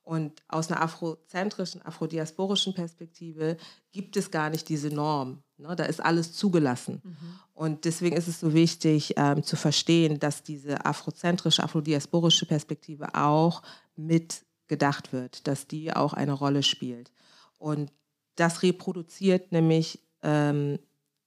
Und 0.06 0.44
aus 0.48 0.72
einer 0.72 0.82
afrozentrischen, 0.82 1.82
afrodiasporischen 1.82 2.76
Perspektive 2.76 3.58
gibt 3.92 4.16
es 4.16 4.30
gar 4.30 4.52
nicht 4.52 4.70
diese 4.70 4.90
Norm. 4.90 5.42
Ne? 5.58 5.76
Da 5.76 5.86
ist 5.86 6.00
alles 6.00 6.32
zugelassen. 6.34 7.02
Mhm. 7.04 7.40
Und 7.56 7.86
deswegen 7.86 8.16
ist 8.16 8.28
es 8.28 8.40
so 8.40 8.54
wichtig 8.54 9.16
ähm, 9.18 9.42
zu 9.42 9.56
verstehen, 9.56 10.20
dass 10.20 10.44
diese 10.44 10.86
afrozentrische, 10.86 11.64
afrodiasporische 11.64 12.46
Perspektive 12.46 13.16
auch 13.16 13.64
mit 13.96 14.46
gedacht 14.68 15.12
wird, 15.12 15.48
dass 15.48 15.66
die 15.66 15.92
auch 15.92 16.14
eine 16.14 16.34
Rolle 16.34 16.62
spielt. 16.62 17.12
Und 17.58 17.92
das 18.36 18.62
reproduziert 18.62 19.52
nämlich 19.52 20.00
ähm, 20.22 20.78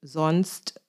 sonst 0.02 0.80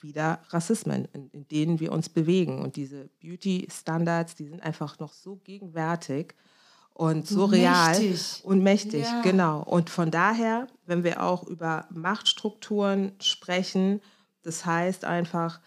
wieder 0.00 0.42
Rassismen, 0.50 1.08
in, 1.14 1.30
in, 1.30 1.48
denen 1.48 1.80
wir 1.80 1.92
uns 1.92 2.10
bewegen. 2.10 2.60
Und 2.60 2.76
diese 2.76 3.08
Beauty-Standards, 3.22 4.34
die 4.34 4.48
sind 4.48 4.62
einfach 4.62 4.98
noch 4.98 5.14
so 5.14 5.36
gegenwärtig 5.36 6.34
und 6.98 7.28
so 7.28 7.44
real 7.44 7.96
mächtig. 7.96 8.44
und 8.44 8.60
mächtig, 8.60 9.04
ja. 9.04 9.22
genau. 9.22 9.62
Und 9.62 9.88
von 9.88 10.10
daher, 10.10 10.66
wenn 10.84 11.04
wir 11.04 11.22
auch 11.22 11.44
über 11.44 11.86
Machtstrukturen 11.90 13.12
sprechen, 13.20 14.00
das 14.42 14.66
heißt 14.66 15.04
einfach, 15.04 15.60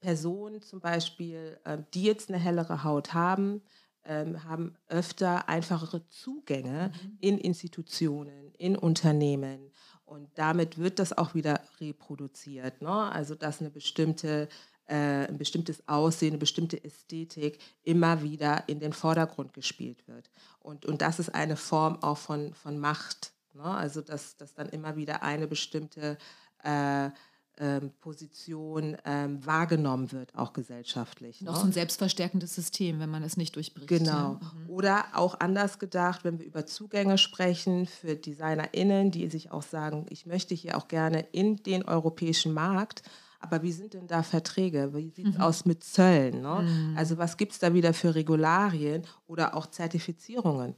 Personen 0.00 0.62
zum 0.62 0.80
Beispiel, 0.80 1.60
ähm, 1.64 1.86
die 1.94 2.02
jetzt 2.02 2.28
eine 2.28 2.38
hellere 2.38 2.82
Haut 2.82 3.14
haben, 3.14 3.62
ähm, 4.04 4.42
haben 4.42 4.74
öfter 4.88 5.48
einfachere 5.48 6.06
Zugänge 6.08 6.90
mhm. 6.92 7.18
in 7.20 7.38
Institutionen, 7.38 8.52
in 8.58 8.76
Unternehmen. 8.76 9.70
Und 10.04 10.28
damit 10.34 10.76
wird 10.76 10.98
das 10.98 11.16
auch 11.16 11.36
wieder 11.36 11.60
reproduziert. 11.80 12.82
Ne? 12.82 12.90
Also 12.90 13.36
dass 13.36 13.60
eine 13.60 13.70
bestimmte, 13.70 14.48
äh, 14.86 15.26
ein 15.26 15.38
bestimmtes 15.38 15.88
Aussehen, 15.88 16.30
eine 16.30 16.38
bestimmte 16.38 16.82
Ästhetik 16.82 17.58
immer 17.82 18.22
wieder 18.22 18.68
in 18.68 18.80
den 18.80 18.92
Vordergrund 18.92 19.52
gespielt 19.52 20.06
wird. 20.06 20.30
Und, 20.60 20.86
und 20.86 21.02
das 21.02 21.18
ist 21.18 21.34
eine 21.34 21.56
Form 21.56 22.02
auch 22.02 22.18
von, 22.18 22.54
von 22.54 22.78
Macht. 22.78 23.32
Ne? 23.54 23.64
Also 23.64 24.00
dass, 24.00 24.36
dass 24.36 24.54
dann 24.54 24.68
immer 24.68 24.96
wieder 24.96 25.22
eine 25.22 25.46
bestimmte 25.46 26.18
äh, 26.62 27.10
ähm, 27.56 27.92
Position 28.00 28.96
ähm, 29.04 29.46
wahrgenommen 29.46 30.10
wird, 30.10 30.34
auch 30.34 30.52
gesellschaftlich. 30.52 31.40
Noch 31.40 31.52
ne? 31.52 31.60
so 31.60 31.66
ein 31.66 31.72
selbstverstärkendes 31.72 32.52
System, 32.52 32.98
wenn 32.98 33.10
man 33.10 33.22
es 33.22 33.36
nicht 33.36 33.54
durchbricht. 33.54 33.86
Genau. 33.86 34.40
Mhm. 34.40 34.70
Oder 34.70 35.04
auch 35.12 35.38
anders 35.38 35.78
gedacht, 35.78 36.24
wenn 36.24 36.40
wir 36.40 36.46
über 36.46 36.66
Zugänge 36.66 37.16
sprechen 37.16 37.86
für 37.86 38.16
DesignerInnen, 38.16 39.12
die 39.12 39.28
sich 39.28 39.52
auch 39.52 39.62
sagen, 39.62 40.06
ich 40.10 40.26
möchte 40.26 40.52
hier 40.52 40.76
auch 40.76 40.88
gerne 40.88 41.20
in 41.30 41.62
den 41.62 41.84
europäischen 41.84 42.52
Markt. 42.52 43.04
Aber 43.44 43.62
wie 43.62 43.72
sind 43.72 43.92
denn 43.92 44.06
da 44.06 44.22
Verträge? 44.22 44.94
Wie 44.94 45.10
sieht 45.10 45.26
es 45.26 45.34
mhm. 45.34 45.40
aus 45.42 45.66
mit 45.66 45.84
Zöllen? 45.84 46.40
Ne? 46.40 46.62
Mhm. 46.62 46.96
Also 46.96 47.18
was 47.18 47.36
gibt 47.36 47.52
es 47.52 47.58
da 47.58 47.74
wieder 47.74 47.92
für 47.92 48.14
Regularien 48.14 49.06
oder 49.26 49.54
auch 49.54 49.66
Zertifizierungen? 49.66 50.74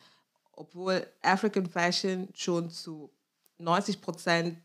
Obwohl 0.51 1.07
African 1.23 1.67
Fashion 1.67 2.29
schon 2.35 2.69
zu 2.71 3.13
90 3.59 4.01
Prozent 4.01 4.59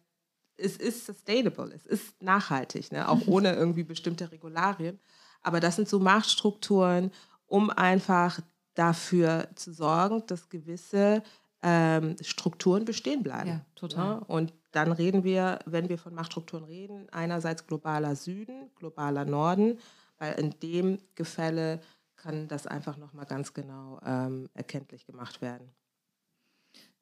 es 0.58 0.78
ist 0.78 1.06
sustainable, 1.06 1.72
es 1.74 1.86
ist 1.86 2.22
nachhaltig, 2.22 2.92
ne? 2.92 3.08
auch 3.08 3.28
ohne 3.28 3.54
irgendwie 3.54 3.84
bestimmte 3.84 4.32
Regularien. 4.32 5.00
Aber 5.44 5.60
das 5.60 5.76
sind 5.76 5.88
so 5.88 6.00
Machtstrukturen, 6.00 7.12
um 7.46 7.70
einfach 7.70 8.40
dafür 8.74 9.48
zu 9.56 9.74
sorgen, 9.74 10.24
dass 10.26 10.50
gewisse 10.50 11.22
ähm, 11.62 12.16
Strukturen 12.22 12.86
bestehen 12.86 13.22
bleiben. 13.22 13.50
Ja, 13.50 13.66
total. 13.76 14.16
Ne? 14.16 14.24
Und 14.26 14.54
dann 14.72 14.92
reden 14.92 15.24
wir, 15.24 15.60
wenn 15.66 15.90
wir 15.90 15.98
von 15.98 16.14
Machtstrukturen 16.14 16.64
reden, 16.64 17.10
einerseits 17.12 17.68
globaler 17.68 18.16
Süden, 18.16 18.70
globaler 18.76 19.26
Norden, 19.26 19.80
weil 20.18 20.34
in 20.40 20.52
dem 20.62 21.00
Gefälle 21.16 21.82
kann 22.16 22.48
das 22.48 22.68
einfach 22.68 22.98
nochmal 22.98 23.26
ganz 23.26 23.54
genau 23.54 24.00
ähm, 24.06 24.50
erkenntlich 24.54 25.06
gemacht 25.06 25.42
werden. 25.42 25.70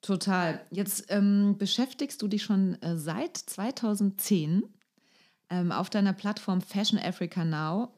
Total. 0.01 0.65
Jetzt 0.71 1.05
ähm, 1.09 1.57
beschäftigst 1.57 2.21
du 2.21 2.27
dich 2.27 2.43
schon 2.43 2.81
äh, 2.81 2.97
seit 2.97 3.35
2010 3.35 4.63
ähm, 5.49 5.71
auf 5.71 5.89
deiner 5.89 6.13
Plattform 6.13 6.61
Fashion 6.61 6.97
Africa 6.97 7.43
Now 7.43 7.89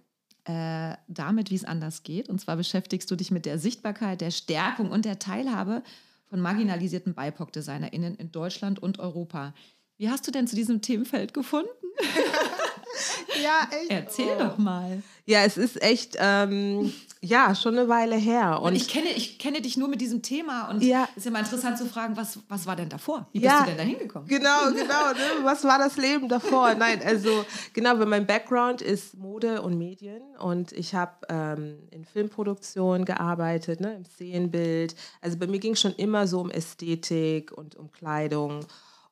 äh, 0.45 0.95
damit, 1.07 1.51
wie 1.51 1.55
es 1.55 1.65
anders 1.65 2.01
geht. 2.01 2.27
Und 2.27 2.41
zwar 2.41 2.55
beschäftigst 2.55 3.09
du 3.11 3.15
dich 3.15 3.29
mit 3.29 3.45
der 3.45 3.59
Sichtbarkeit, 3.59 4.21
der 4.21 4.31
Stärkung 4.31 4.89
und 4.89 5.05
der 5.05 5.19
Teilhabe 5.19 5.83
von 6.31 6.39
marginalisierten 6.39 7.13
BIPOC-DesignerInnen 7.13 8.15
in 8.15 8.31
Deutschland 8.31 8.81
und 8.81 8.99
Europa. 8.99 9.53
Wie 9.97 10.09
hast 10.09 10.25
du 10.25 10.31
denn 10.31 10.47
zu 10.47 10.55
diesem 10.55 10.81
Themenfeld 10.81 11.33
gefunden? 11.33 11.69
ja, 13.43 13.67
echt. 13.71 13.91
Erzähl 13.91 14.35
oh. 14.37 14.43
doch 14.43 14.57
mal. 14.57 15.01
Ja, 15.25 15.43
es 15.43 15.57
ist 15.57 15.81
echt, 15.81 16.17
ähm, 16.19 16.91
ja, 17.21 17.53
schon 17.53 17.77
eine 17.77 17.87
Weile 17.87 18.15
her. 18.15 18.61
Und, 18.61 18.75
ich, 18.75 18.87
kenne, 18.87 19.09
ich 19.09 19.37
kenne 19.37 19.61
dich 19.61 19.77
nur 19.77 19.87
mit 19.87 20.01
diesem 20.01 20.23
Thema 20.23 20.69
und 20.69 20.81
ja. 20.81 21.07
es 21.11 21.17
ist 21.17 21.27
immer 21.27 21.39
interessant 21.39 21.77
zu 21.77 21.85
fragen, 21.85 22.17
was, 22.17 22.39
was 22.49 22.65
war 22.65 22.75
denn 22.75 22.89
davor? 22.89 23.27
Wie 23.31 23.39
bist 23.39 23.51
ja, 23.51 23.61
du 23.61 23.67
denn 23.67 23.77
da 23.77 23.83
hingekommen? 23.83 24.27
Genau, 24.27 24.65
genau. 24.71 25.11
Ne? 25.11 25.43
Was 25.43 25.63
war 25.63 25.77
das 25.77 25.97
Leben 25.97 26.27
davor? 26.27 26.73
Nein, 26.73 27.01
also 27.05 27.45
genau, 27.73 27.99
weil 27.99 28.07
mein 28.07 28.25
Background 28.25 28.81
ist 28.81 29.15
Mode 29.15 29.61
und 29.61 29.77
Medien 29.77 30.23
und 30.39 30.71
ich 30.71 30.95
habe 30.95 31.13
ähm, 31.29 31.77
in 31.91 32.03
Filmproduktion 32.03 33.05
gearbeitet, 33.05 33.79
ne, 33.79 33.95
im 33.95 34.05
Szenenbild. 34.05 34.95
Also 35.21 35.37
bei 35.37 35.45
mir 35.45 35.59
ging 35.59 35.73
es 35.73 35.81
schon 35.81 35.93
immer 35.93 36.25
so 36.25 36.39
um 36.39 36.49
Ästhetik 36.49 37.51
und 37.51 37.75
um 37.75 37.91
Kleidung. 37.91 38.65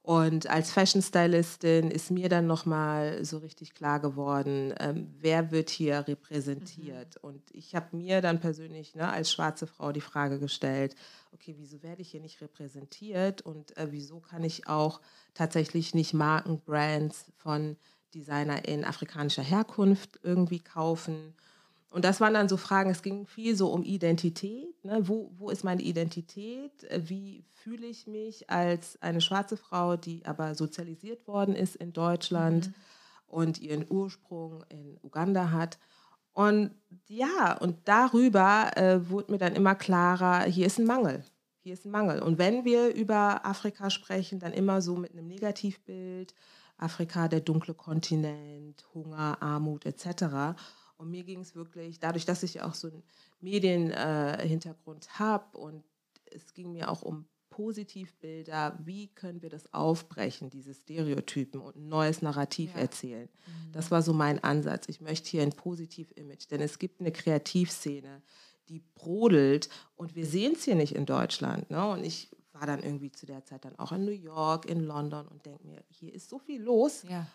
Und 0.09 0.49
als 0.49 0.71
Fashion 0.71 1.03
Stylistin 1.03 1.91
ist 1.91 2.09
mir 2.09 2.29
dann 2.29 2.47
nochmal 2.47 3.23
so 3.23 3.37
richtig 3.37 3.75
klar 3.75 3.99
geworden, 3.99 4.73
ähm, 4.79 5.13
wer 5.19 5.51
wird 5.51 5.69
hier 5.69 6.07
repräsentiert. 6.07 7.17
Mhm. 7.21 7.29
Und 7.29 7.43
ich 7.51 7.75
habe 7.75 7.95
mir 7.95 8.19
dann 8.19 8.39
persönlich 8.39 8.95
ne, 8.95 9.07
als 9.07 9.31
schwarze 9.31 9.67
Frau 9.67 9.91
die 9.91 10.01
Frage 10.01 10.39
gestellt, 10.39 10.95
okay, 11.31 11.53
wieso 11.59 11.83
werde 11.83 12.01
ich 12.01 12.09
hier 12.09 12.21
nicht 12.21 12.41
repräsentiert 12.41 13.43
und 13.43 13.77
äh, 13.77 13.91
wieso 13.91 14.19
kann 14.19 14.43
ich 14.43 14.67
auch 14.67 14.99
tatsächlich 15.35 15.93
nicht 15.93 16.15
Marken, 16.15 16.59
Brands 16.59 17.25
von 17.37 17.77
Designer 18.15 18.67
in 18.67 18.85
afrikanischer 18.85 19.43
Herkunft 19.43 20.19
irgendwie 20.23 20.59
kaufen? 20.59 21.35
Und 21.89 22.05
das 22.05 22.21
waren 22.21 22.35
dann 22.35 22.49
so 22.49 22.57
Fragen, 22.57 22.91
es 22.91 23.01
ging 23.01 23.25
viel 23.25 23.55
so 23.55 23.71
um 23.71 23.83
Identität. 23.83 24.83
Ne? 24.83 25.07
Wo, 25.07 25.31
wo 25.37 25.49
ist 25.49 25.63
meine 25.63 25.81
Identität? 25.81 26.71
Wie 26.95 27.43
fühle 27.55 27.87
ich 27.87 28.05
mich 28.05 28.49
als 28.49 29.01
eine 29.01 29.21
schwarze 29.21 29.57
Frau, 29.57 29.97
die 29.97 30.23
aber 30.25 30.53
sozialisiert 30.53 31.27
worden 31.27 31.55
ist 31.55 31.75
in 31.75 31.91
Deutschland 31.91 32.67
mhm. 32.67 32.73
und 33.27 33.59
ihren 33.59 33.85
Ursprung 33.89 34.63
in 34.69 34.99
Uganda 35.01 35.49
hat? 35.51 35.79
Und 36.33 36.71
ja, 37.07 37.57
und 37.57 37.75
darüber 37.85 38.71
äh, 38.77 39.09
wurde 39.09 39.31
mir 39.31 39.39
dann 39.39 39.55
immer 39.55 39.73
klarer, 39.73 40.43
hier 40.43 40.67
ist 40.67 40.77
ein 40.77 40.85
Mangel. 40.85 41.25
Hier 41.61 41.73
ist 41.73 41.85
ein 41.85 41.91
Mangel. 41.91 42.21
Und 42.21 42.37
wenn 42.37 42.65
wir 42.65 42.93
über 42.93 43.45
Afrika 43.45 43.89
sprechen, 43.89 44.39
dann 44.39 44.53
immer 44.53 44.81
so 44.81 44.95
mit 44.95 45.11
einem 45.11 45.27
Negativbild. 45.27 46.35
Afrika, 46.79 47.27
der 47.27 47.41
dunkle 47.41 47.73
Kontinent, 47.73 48.85
Hunger, 48.93 49.37
Armut 49.41 49.85
etc. 49.85 50.55
Und 50.99 51.11
mir 51.11 51.23
ging 51.23 51.39
es 51.39 51.55
wirklich, 51.55 51.99
dadurch, 51.99 52.25
dass 52.25 52.43
ich 52.43 52.61
auch 52.61 52.73
so 52.73 52.89
einen 52.89 53.03
Medienhintergrund 53.39 55.05
äh, 55.05 55.09
habe 55.11 55.57
und 55.57 55.85
es 56.25 56.53
ging 56.53 56.73
mir 56.73 56.91
auch 56.91 57.01
um 57.01 57.25
Positivbilder, 57.49 58.77
wie 58.83 59.07
können 59.07 59.41
wir 59.41 59.49
das 59.49 59.73
aufbrechen, 59.73 60.49
diese 60.49 60.73
Stereotypen 60.73 61.61
und 61.61 61.77
ein 61.77 61.87
neues 61.87 62.21
Narrativ 62.21 62.73
ja. 62.75 62.81
erzählen. 62.81 63.29
Mhm. 63.29 63.71
Das 63.71 63.91
war 63.91 64.01
so 64.01 64.11
mein 64.11 64.43
Ansatz. 64.43 64.89
Ich 64.89 64.99
möchte 64.99 65.29
hier 65.29 65.41
ein 65.41 65.53
Positiv-Image, 65.53 66.51
denn 66.51 66.59
es 66.59 66.79
gibt 66.79 66.99
eine 66.99 67.13
Kreativszene, 67.13 68.21
die 68.67 68.83
brodelt 68.93 69.69
und 69.95 70.17
wir 70.17 70.25
sehen 70.25 70.53
es 70.53 70.65
hier 70.65 70.75
nicht 70.75 70.95
in 70.95 71.05
Deutschland. 71.05 71.71
Ne? 71.71 71.89
Und 71.89 72.03
ich 72.03 72.29
war 72.51 72.67
dann 72.67 72.83
irgendwie 72.83 73.11
zu 73.11 73.25
der 73.25 73.45
Zeit 73.45 73.63
dann 73.63 73.79
auch 73.79 73.93
in 73.93 74.03
New 74.03 74.11
York, 74.11 74.65
in 74.65 74.81
London 74.81 75.27
und 75.29 75.45
denke 75.45 75.65
mir, 75.65 75.81
hier 75.87 76.13
ist 76.13 76.29
so 76.29 76.39
viel 76.39 76.61
los. 76.61 77.03
Ja 77.09 77.25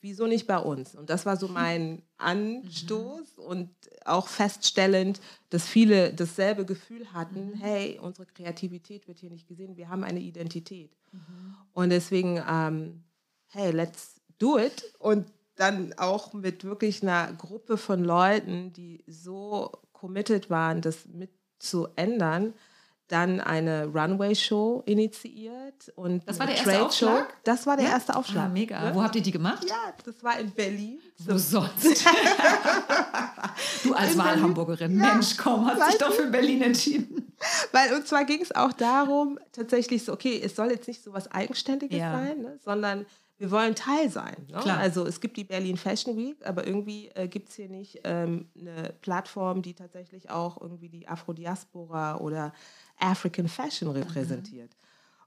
wieso 0.00 0.26
nicht 0.26 0.46
bei 0.46 0.58
uns? 0.58 0.94
Und 0.94 1.10
das 1.10 1.26
war 1.26 1.36
so 1.36 1.48
mein 1.48 2.02
Anstoß 2.18 3.36
mhm. 3.36 3.42
und 3.42 3.70
auch 4.04 4.28
feststellend, 4.28 5.20
dass 5.50 5.66
viele 5.66 6.12
dasselbe 6.12 6.64
Gefühl 6.64 7.12
hatten, 7.12 7.50
mhm. 7.50 7.54
hey, 7.54 7.98
unsere 8.00 8.26
Kreativität 8.26 9.08
wird 9.08 9.18
hier 9.18 9.30
nicht 9.30 9.48
gesehen, 9.48 9.76
wir 9.76 9.88
haben 9.88 10.04
eine 10.04 10.20
Identität. 10.20 10.96
Mhm. 11.12 11.56
Und 11.72 11.90
deswegen, 11.90 12.42
ähm, 12.48 13.04
hey, 13.48 13.70
let's 13.72 14.20
do 14.38 14.58
it. 14.58 14.92
Und 14.98 15.26
dann 15.56 15.92
auch 15.94 16.32
mit 16.32 16.64
wirklich 16.64 17.02
einer 17.02 17.32
Gruppe 17.32 17.76
von 17.76 18.04
Leuten, 18.04 18.72
die 18.72 19.02
so 19.06 19.72
committed 19.92 20.50
waren, 20.50 20.80
das 20.80 21.06
mit 21.06 21.30
zu 21.58 21.88
ändern, 21.96 22.54
dann 23.08 23.40
eine 23.40 23.86
Runway-Show 23.86 24.82
initiiert 24.86 25.90
und 25.96 26.22
das 26.28 26.38
war 26.38 26.46
der 26.46 26.56
erste 26.56 26.82
Aufschlag? 26.82 27.44
Das 27.44 27.66
war 27.66 27.76
der 27.76 27.86
ja? 27.86 27.92
erste 27.92 28.14
Aufschlag. 28.14 28.44
Ah, 28.44 28.48
mega. 28.48 28.84
Ja? 28.84 28.94
Wo 28.94 29.02
habt 29.02 29.16
ihr 29.16 29.22
die 29.22 29.30
gemacht? 29.30 29.64
Ja, 29.68 29.94
das 30.04 30.22
war 30.22 30.38
in 30.38 30.50
Berlin. 30.50 30.98
Wo 31.18 31.32
so. 31.38 31.60
sonst? 31.60 32.04
du 33.84 33.94
als 33.94 34.16
Wahlhamburgerin, 34.16 34.98
ja, 34.98 35.14
Mensch, 35.14 35.36
komm, 35.36 35.66
hast 35.66 35.92
dich 35.92 35.98
doch 35.98 36.12
für 36.12 36.26
Berlin 36.26 36.62
entschieden. 36.62 37.32
Weil, 37.72 37.94
und 37.94 38.06
zwar 38.06 38.24
ging 38.24 38.42
es 38.42 38.54
auch 38.54 38.72
darum, 38.72 39.38
tatsächlich 39.52 40.04
so, 40.04 40.12
okay, 40.12 40.40
es 40.44 40.54
soll 40.54 40.70
jetzt 40.70 40.86
nicht 40.86 41.02
so 41.02 41.12
was 41.12 41.30
Eigenständiges 41.30 41.98
sein, 41.98 42.42
ne, 42.42 42.58
sondern 42.64 43.06
wir 43.38 43.50
wollen 43.52 43.74
Teil 43.74 44.10
sein. 44.10 44.36
Ne? 44.50 44.58
Klar. 44.58 44.78
Also 44.78 45.06
es 45.06 45.20
gibt 45.20 45.36
die 45.36 45.44
Berlin 45.44 45.76
Fashion 45.76 46.16
Week, 46.16 46.36
aber 46.44 46.66
irgendwie 46.66 47.08
äh, 47.14 47.28
gibt 47.28 47.48
es 47.48 47.54
hier 47.54 47.68
nicht 47.68 48.00
ähm, 48.04 48.48
eine 48.58 48.94
Plattform, 49.00 49.62
die 49.62 49.74
tatsächlich 49.74 50.30
auch 50.30 50.60
irgendwie 50.60 50.88
die 50.88 51.08
Afrodiaspora 51.08 52.16
oder 52.16 52.52
African 52.98 53.48
Fashion 53.48 53.90
repräsentiert. 53.90 54.76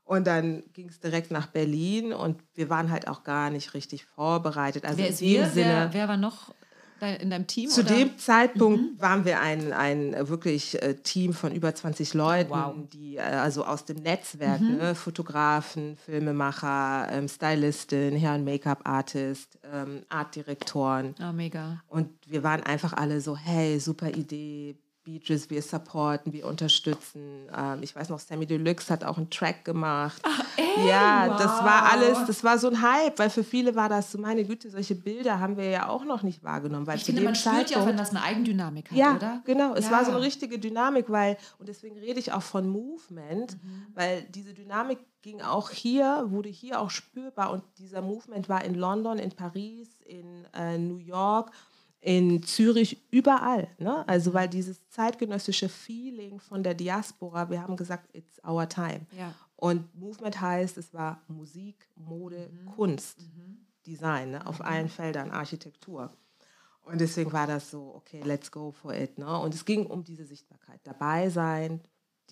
Und 0.03 0.27
dann 0.27 0.63
ging 0.73 0.89
es 0.89 0.99
direkt 0.99 1.31
nach 1.31 1.47
Berlin 1.47 2.11
und 2.11 2.43
wir 2.53 2.69
waren 2.69 2.91
halt 2.91 3.07
auch 3.07 3.23
gar 3.23 3.49
nicht 3.49 3.73
richtig 3.73 4.03
vorbereitet. 4.03 4.83
Also 4.83 4.97
Wer 4.97 5.07
in 5.07 5.15
dem 5.15 5.25
wir? 5.25 5.45
Sinne. 5.47 5.69
Wer, 5.69 5.93
wer 5.93 6.07
war 6.09 6.17
noch 6.17 6.53
in 7.01 7.29
deinem 7.29 7.47
Team? 7.47 7.69
Zu 7.69 7.81
oder? 7.81 7.91
Mhm. 7.93 7.97
dem 7.97 8.17
Zeitpunkt 8.17 9.01
waren 9.01 9.25
wir 9.25 9.39
ein, 9.39 9.73
ein 9.73 10.13
äh, 10.13 10.29
wirklich 10.29 10.81
äh, 10.81 10.95
Team 10.95 11.33
von 11.33 11.53
über 11.53 11.73
20 11.73 12.13
Leuten, 12.13 12.49
Wow. 12.51 12.75
Mhm. 12.75 12.89
die 12.89 13.17
äh, 13.17 13.21
also 13.21 13.65
aus 13.65 13.85
dem 13.85 13.97
Netzwerk, 13.97 14.61
ne, 14.61 14.95
Fotografen, 14.95 15.97
Filmemacher, 15.97 17.07
ähm, 17.11 17.27
Stylistin, 17.27 18.15
Hair- 18.19 18.35
und 18.35 18.45
Make-up-Artist, 18.45 19.57
ähm, 19.73 20.01
Artdirektoren. 20.09 21.15
Ah, 21.19 21.31
mega. 21.31 21.81
Und 21.87 22.09
wir 22.27 22.43
waren 22.43 22.63
einfach 22.63 22.93
alle 22.93 23.21
so, 23.21 23.35
hey, 23.37 23.79
super 23.79 24.09
Idee, 24.09 24.75
Beaches, 25.19 25.49
wir 25.49 25.61
supporten, 25.61 26.31
wir 26.33 26.45
unterstützen. 26.47 27.47
Ähm, 27.55 27.83
ich 27.83 27.95
weiß 27.95 28.09
noch, 28.09 28.19
Sammy 28.19 28.45
Deluxe 28.45 28.91
hat 28.91 29.03
auch 29.03 29.17
einen 29.17 29.29
Track 29.29 29.65
gemacht. 29.65 30.21
Ja, 30.87 31.27
das 31.37 31.63
war 31.63 31.91
alles, 31.91 32.17
das 32.27 32.43
war 32.43 32.57
so 32.57 32.67
ein 32.69 32.81
Hype, 32.81 33.17
weil 33.19 33.29
für 33.29 33.43
viele 33.43 33.75
war 33.75 33.89
das 33.89 34.11
so, 34.11 34.17
meine 34.17 34.43
Güte, 34.45 34.69
solche 34.69 34.95
Bilder 34.95 35.39
haben 35.39 35.57
wir 35.57 35.69
ja 35.69 35.89
auch 35.89 36.05
noch 36.05 36.23
nicht 36.23 36.43
wahrgenommen. 36.43 36.87
Weil 36.87 36.97
Ich 36.97 37.03
finde, 37.03 37.21
man 37.21 37.35
spürt 37.35 37.69
ja 37.71 37.81
auch, 37.81 37.85
wenn 37.87 37.97
das 37.97 38.11
eine 38.11 38.23
Eigendynamik 38.23 38.89
hat, 38.91 38.97
ja, 38.97 39.15
oder? 39.15 39.41
genau. 39.45 39.73
Es 39.75 39.85
Ja. 39.85 39.91
war 39.91 40.05
so 40.05 40.11
eine 40.11 40.21
richtige 40.21 40.59
Dynamik, 40.59 41.09
weil, 41.09 41.37
und 41.59 41.67
deswegen 41.67 41.97
rede 41.97 42.19
ich 42.19 42.31
auch 42.31 42.41
von 42.43 42.67
Movement, 42.69 43.53
Mhm. 43.61 43.87
weil 43.93 44.23
diese 44.23 44.53
Dynamik 44.53 44.99
ging 45.21 45.41
auch 45.41 45.69
hier, 45.69 46.25
wurde 46.29 46.49
hier 46.49 46.79
auch 46.79 46.89
spürbar 46.89 47.51
und 47.51 47.63
dieser 47.77 48.01
Movement 48.01 48.49
war 48.49 48.63
in 48.63 48.73
London, 48.75 49.19
in 49.19 49.31
Paris, 49.31 49.89
in 50.05 50.45
äh, 50.55 50.77
New 50.77 50.97
York, 50.97 51.51
in 52.01 52.41
Zürich, 52.41 52.97
überall. 53.11 53.67
Ne? 53.77 54.07
Also, 54.07 54.33
weil 54.33 54.49
dieses 54.49 54.87
zeitgenössische 54.89 55.69
Feeling 55.69 56.39
von 56.39 56.63
der 56.63 56.73
Diaspora, 56.73 57.49
wir 57.49 57.61
haben 57.61 57.77
gesagt, 57.77 58.13
it's 58.15 58.43
our 58.43 58.67
time. 58.67 59.05
Ja. 59.17 59.33
Und 59.55 59.93
Movement 59.95 60.41
heißt, 60.41 60.77
es 60.77 60.91
war 60.93 61.21
Musik, 61.27 61.87
Mode, 61.95 62.49
Kunst, 62.75 63.19
Design, 63.85 64.31
ne? 64.31 64.47
auf 64.47 64.61
allen 64.61 64.89
Feldern, 64.89 65.29
Architektur. 65.29 66.11
Und 66.81 66.99
deswegen 66.99 67.31
war 67.31 67.45
das 67.45 67.69
so, 67.69 67.93
okay, 67.93 68.21
let's 68.23 68.51
go 68.51 68.71
for 68.71 68.93
it. 68.93 69.19
Ne? 69.19 69.39
Und 69.39 69.53
es 69.53 69.63
ging 69.63 69.85
um 69.85 70.03
diese 70.03 70.25
Sichtbarkeit. 70.25 70.79
Dabei 70.83 71.29
sein, 71.29 71.81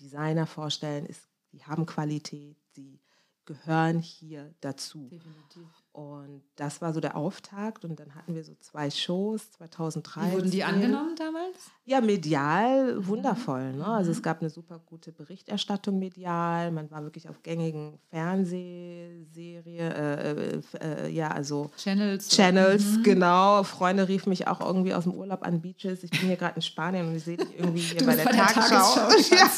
Designer 0.00 0.46
vorstellen, 0.46 1.06
ist, 1.06 1.28
die 1.52 1.62
haben 1.64 1.86
Qualität, 1.86 2.56
sie 2.72 3.00
gehören 3.44 4.00
hier 4.00 4.52
dazu. 4.60 5.08
Definitiv. 5.08 5.68
Und 5.92 6.44
das 6.54 6.80
war 6.80 6.92
so 6.92 7.00
der 7.00 7.16
Auftakt. 7.16 7.84
Und 7.84 7.98
dann 7.98 8.14
hatten 8.14 8.36
wir 8.36 8.44
so 8.44 8.54
zwei 8.60 8.90
Shows, 8.90 9.50
2003. 9.52 10.20
Wie 10.20 10.32
wurden 10.32 10.50
die 10.50 10.62
angenommen 10.62 11.16
damals? 11.16 11.56
Ja, 11.84 12.00
medial 12.00 13.04
wundervoll. 13.04 13.72
Ne? 13.72 13.84
Also 13.84 14.12
es 14.12 14.22
gab 14.22 14.40
eine 14.40 14.50
super 14.50 14.80
gute 14.86 15.10
Berichterstattung 15.10 15.98
medial. 15.98 16.70
Man 16.70 16.88
war 16.92 17.02
wirklich 17.02 17.28
auf 17.28 17.42
gängigen 17.42 17.98
Fernsehserien, 18.10 19.90
äh, 19.92 20.32
äh, 20.32 20.62
äh, 20.80 21.08
ja, 21.08 21.32
also 21.32 21.72
Channels. 21.76 22.28
Channels, 22.28 23.02
genau. 23.02 23.64
Freunde 23.64 24.06
riefen 24.06 24.30
mich 24.30 24.46
auch 24.46 24.60
irgendwie 24.60 24.94
aus 24.94 25.04
dem 25.04 25.14
Urlaub 25.14 25.42
an 25.44 25.60
Beaches. 25.60 26.04
Ich 26.04 26.10
bin 26.10 26.20
hier 26.20 26.36
gerade 26.36 26.54
in 26.54 26.62
Spanien 26.62 27.08
und 27.08 27.16
ich 27.16 27.24
sehe 27.24 27.36
dich 27.36 27.58
irgendwie 27.58 27.80
hier 27.80 28.06
bei 28.06 28.14
der, 28.14 28.24
bei 28.26 28.32
der 28.32 28.46
Tagesschau. 28.46 28.94
Tagesschau, 28.94 29.34
ja. 29.34 29.50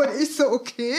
Und 0.00 0.20
ich 0.22 0.36
so, 0.36 0.44
okay. 0.50 0.94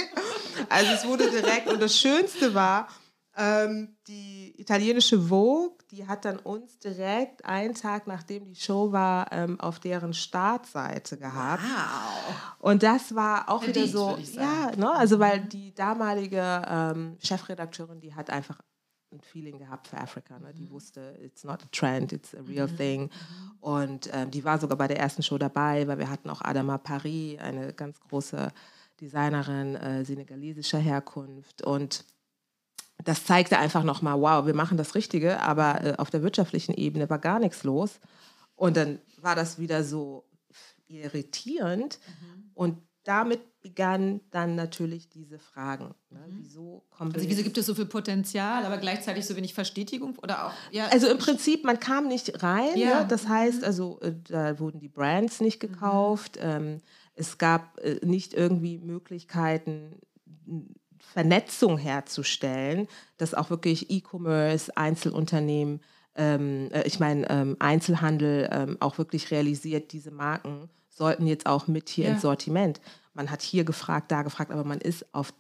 Also 0.67 0.91
es 0.91 1.05
wurde 1.07 1.29
direkt, 1.29 1.69
und 1.69 1.81
das 1.81 1.97
Schönste 1.97 2.53
war, 2.53 2.89
ähm, 3.37 3.95
die 4.07 4.59
italienische 4.59 5.19
Vogue, 5.19 5.77
die 5.91 6.07
hat 6.07 6.25
dann 6.25 6.39
uns 6.39 6.79
direkt 6.79 7.45
einen 7.45 7.75
Tag 7.75 8.07
nachdem 8.07 8.45
die 8.45 8.55
Show 8.55 8.91
war, 8.91 9.31
ähm, 9.31 9.59
auf 9.59 9.79
deren 9.79 10.13
Startseite 10.13 11.17
gehabt. 11.17 11.61
Wow. 11.61 12.35
Und 12.59 12.81
das 12.81 13.13
war 13.13 13.47
auch 13.47 13.61
wieder 13.61 13.73
Verdient, 13.73 13.91
so, 13.91 14.17
ich 14.19 14.33
sagen. 14.33 14.81
ja, 14.81 14.87
ne? 14.87 14.91
also 14.91 15.19
weil 15.19 15.41
die 15.41 15.73
damalige 15.73 16.63
ähm, 16.67 17.17
Chefredakteurin, 17.19 18.01
die 18.01 18.15
hat 18.15 18.31
einfach 18.31 18.59
ein 19.11 19.21
Feeling 19.21 19.59
gehabt 19.59 19.87
für 19.87 19.97
Afrika. 19.97 20.39
Ne? 20.39 20.47
Mhm. 20.51 20.55
Die 20.55 20.71
wusste, 20.71 21.17
it's 21.21 21.43
not 21.43 21.61
a 21.63 21.67
trend, 21.71 22.11
it's 22.13 22.33
a 22.33 22.41
real 22.41 22.67
thing. 22.67 23.11
Und 23.59 24.09
ähm, 24.13 24.31
die 24.31 24.43
war 24.43 24.59
sogar 24.59 24.77
bei 24.77 24.87
der 24.87 24.99
ersten 24.99 25.21
Show 25.21 25.37
dabei, 25.37 25.87
weil 25.87 25.99
wir 25.99 26.09
hatten 26.09 26.29
auch 26.31 26.41
Adama 26.41 26.79
Paris, 26.79 27.39
eine 27.39 27.73
ganz 27.73 27.99
große 27.99 28.51
Designerin 28.99 29.75
äh, 29.75 30.03
senegalesischer 30.03 30.79
Herkunft. 30.79 31.61
Und 31.61 32.03
das 33.03 33.25
zeigte 33.25 33.57
einfach 33.57 33.83
nochmal, 33.83 34.19
wow, 34.19 34.45
wir 34.45 34.55
machen 34.55 34.77
das 34.77 34.95
Richtige, 34.95 35.41
aber 35.41 35.83
äh, 35.83 35.93
auf 35.97 36.09
der 36.09 36.23
wirtschaftlichen 36.23 36.73
Ebene 36.73 37.09
war 37.09 37.19
gar 37.19 37.39
nichts 37.39 37.63
los. 37.63 37.99
Und 38.55 38.75
dann 38.75 38.99
war 39.21 39.35
das 39.35 39.59
wieder 39.59 39.83
so 39.83 40.25
irritierend. 40.87 41.99
Und 42.53 42.79
damit 43.03 43.61
begannen 43.61 44.21
dann 44.31 44.55
natürlich 44.55 45.09
diese 45.09 45.39
Fragen. 45.39 45.93
Ne? 46.09 46.19
Wieso 46.29 46.83
kommen 46.89 47.13
wir 47.13 47.19
Also 47.19 47.29
wieso 47.29 47.43
gibt 47.43 47.57
es 47.57 47.65
so 47.65 47.73
viel 47.73 47.85
Potenzial, 47.85 48.65
aber 48.65 48.77
gleichzeitig 48.77 49.25
so 49.25 49.35
wenig 49.35 49.53
Verstetigung? 49.53 50.17
Oder 50.21 50.47
auch, 50.47 50.53
ja, 50.71 50.87
Also 50.87 51.07
im 51.07 51.17
Prinzip, 51.17 51.63
man 51.63 51.79
kam 51.79 52.07
nicht 52.07 52.43
rein. 52.43 52.75
Ja. 52.77 53.01
Ne? 53.01 53.07
Das 53.07 53.27
heißt, 53.27 53.63
also 53.63 53.99
äh, 54.01 54.13
da 54.27 54.59
wurden 54.59 54.79
die 54.79 54.89
Brands 54.89 55.39
nicht 55.39 55.59
gekauft. 55.59 56.37
Ähm, 56.41 56.81
es 57.15 57.37
gab 57.37 57.79
äh, 57.79 57.99
nicht 58.05 58.33
irgendwie 58.33 58.77
Möglichkeiten, 58.77 59.99
Vernetzung 61.13 61.77
herzustellen, 61.77 62.87
dass 63.17 63.33
auch 63.33 63.49
wirklich 63.49 63.89
E-Commerce, 63.89 64.75
Einzelunternehmen, 64.75 65.81
ähm, 66.15 66.69
äh, 66.71 66.83
ich 66.87 66.99
meine 66.99 67.29
ähm, 67.29 67.55
Einzelhandel 67.59 68.49
ähm, 68.51 68.77
auch 68.79 68.97
wirklich 68.97 69.31
realisiert, 69.31 69.91
diese 69.93 70.11
Marken 70.11 70.69
sollten 70.89 71.27
jetzt 71.27 71.45
auch 71.45 71.67
mit 71.67 71.89
hier 71.89 72.05
Ja. 72.05 72.11
ins 72.13 72.21
Sortiment. 72.21 72.81
Man 73.13 73.29
hat 73.31 73.41
hier 73.41 73.63
gefragt, 73.63 74.11
da 74.11 74.23
gefragt, 74.23 74.51
aber 74.51 74.63
man 74.63 74.79
ist 74.79 75.05
auf 75.13 75.33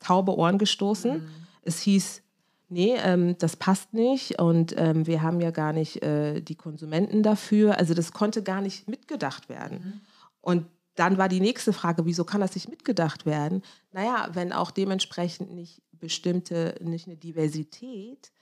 taube 0.00 0.36
Ohren 0.36 0.58
gestoßen. 0.58 1.18
Mhm. 1.18 1.28
Es 1.62 1.80
hieß, 1.80 2.22
nee, 2.68 2.94
ähm, 2.96 3.36
das 3.38 3.56
passt 3.56 3.92
nicht 3.94 4.38
und 4.38 4.74
ähm, 4.76 5.06
wir 5.06 5.22
haben 5.22 5.40
ja 5.40 5.50
gar 5.50 5.72
nicht 5.72 6.02
äh, 6.02 6.40
die 6.40 6.56
Konsumenten 6.56 7.22
dafür. 7.22 7.78
Also 7.78 7.94
das 7.94 8.12
konnte 8.12 8.42
gar 8.42 8.60
nicht 8.62 8.88
mitgedacht 8.88 9.48
werden. 9.48 9.78
Mhm. 9.78 10.00
Und 10.40 10.66
dann 10.94 11.18
war 11.18 11.28
die 11.28 11.40
nächste 11.40 11.72
Frage, 11.72 12.04
wieso 12.04 12.24
kann 12.24 12.40
das 12.40 12.54
nicht 12.54 12.68
mitgedacht 12.68 13.24
werden? 13.26 13.62
Naja, 13.92 14.28
wenn 14.32 14.52
auch 14.52 14.70
dementsprechend 14.70 15.52
nicht 15.52 15.82
bestimmte, 15.92 16.74
nicht 16.80 17.06
eine 17.06 17.16
Diversität 17.16 18.32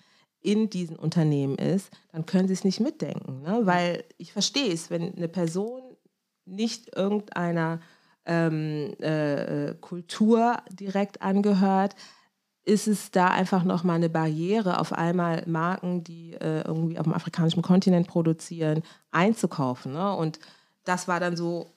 in 0.40 0.70
diesen 0.70 0.96
Unternehmen 0.96 1.56
ist, 1.56 1.90
dann 2.12 2.26
können 2.26 2.48
sie 2.48 2.54
es 2.54 2.64
nicht 2.64 2.80
mitdenken. 2.80 3.42
Ne? 3.42 3.60
Weil 3.64 4.04
ich 4.16 4.32
verstehe 4.32 4.72
es, 4.72 4.90
wenn 4.90 5.14
eine 5.14 5.28
Person 5.28 5.82
nicht 6.46 6.96
irgendeiner 6.96 7.80
ähm, 8.24 8.94
äh, 9.00 9.68
äh, 9.68 9.74
Kultur 9.74 10.56
direkt 10.70 11.22
angehört, 11.22 11.94
ist 12.64 12.86
es 12.86 13.10
da 13.10 13.28
einfach 13.28 13.64
nochmal 13.64 13.96
eine 13.96 14.08
Barriere, 14.08 14.78
auf 14.78 14.92
einmal 14.92 15.44
Marken, 15.46 16.04
die 16.04 16.34
äh, 16.34 16.62
irgendwie 16.62 16.98
auf 16.98 17.04
dem 17.04 17.14
afrikanischen 17.14 17.62
Kontinent 17.62 18.06
produzieren, 18.06 18.82
einzukaufen. 19.10 19.92
Ne? 19.92 20.14
Und 20.14 20.38
das 20.84 21.08
war 21.08 21.20
dann 21.20 21.36
so 21.36 21.70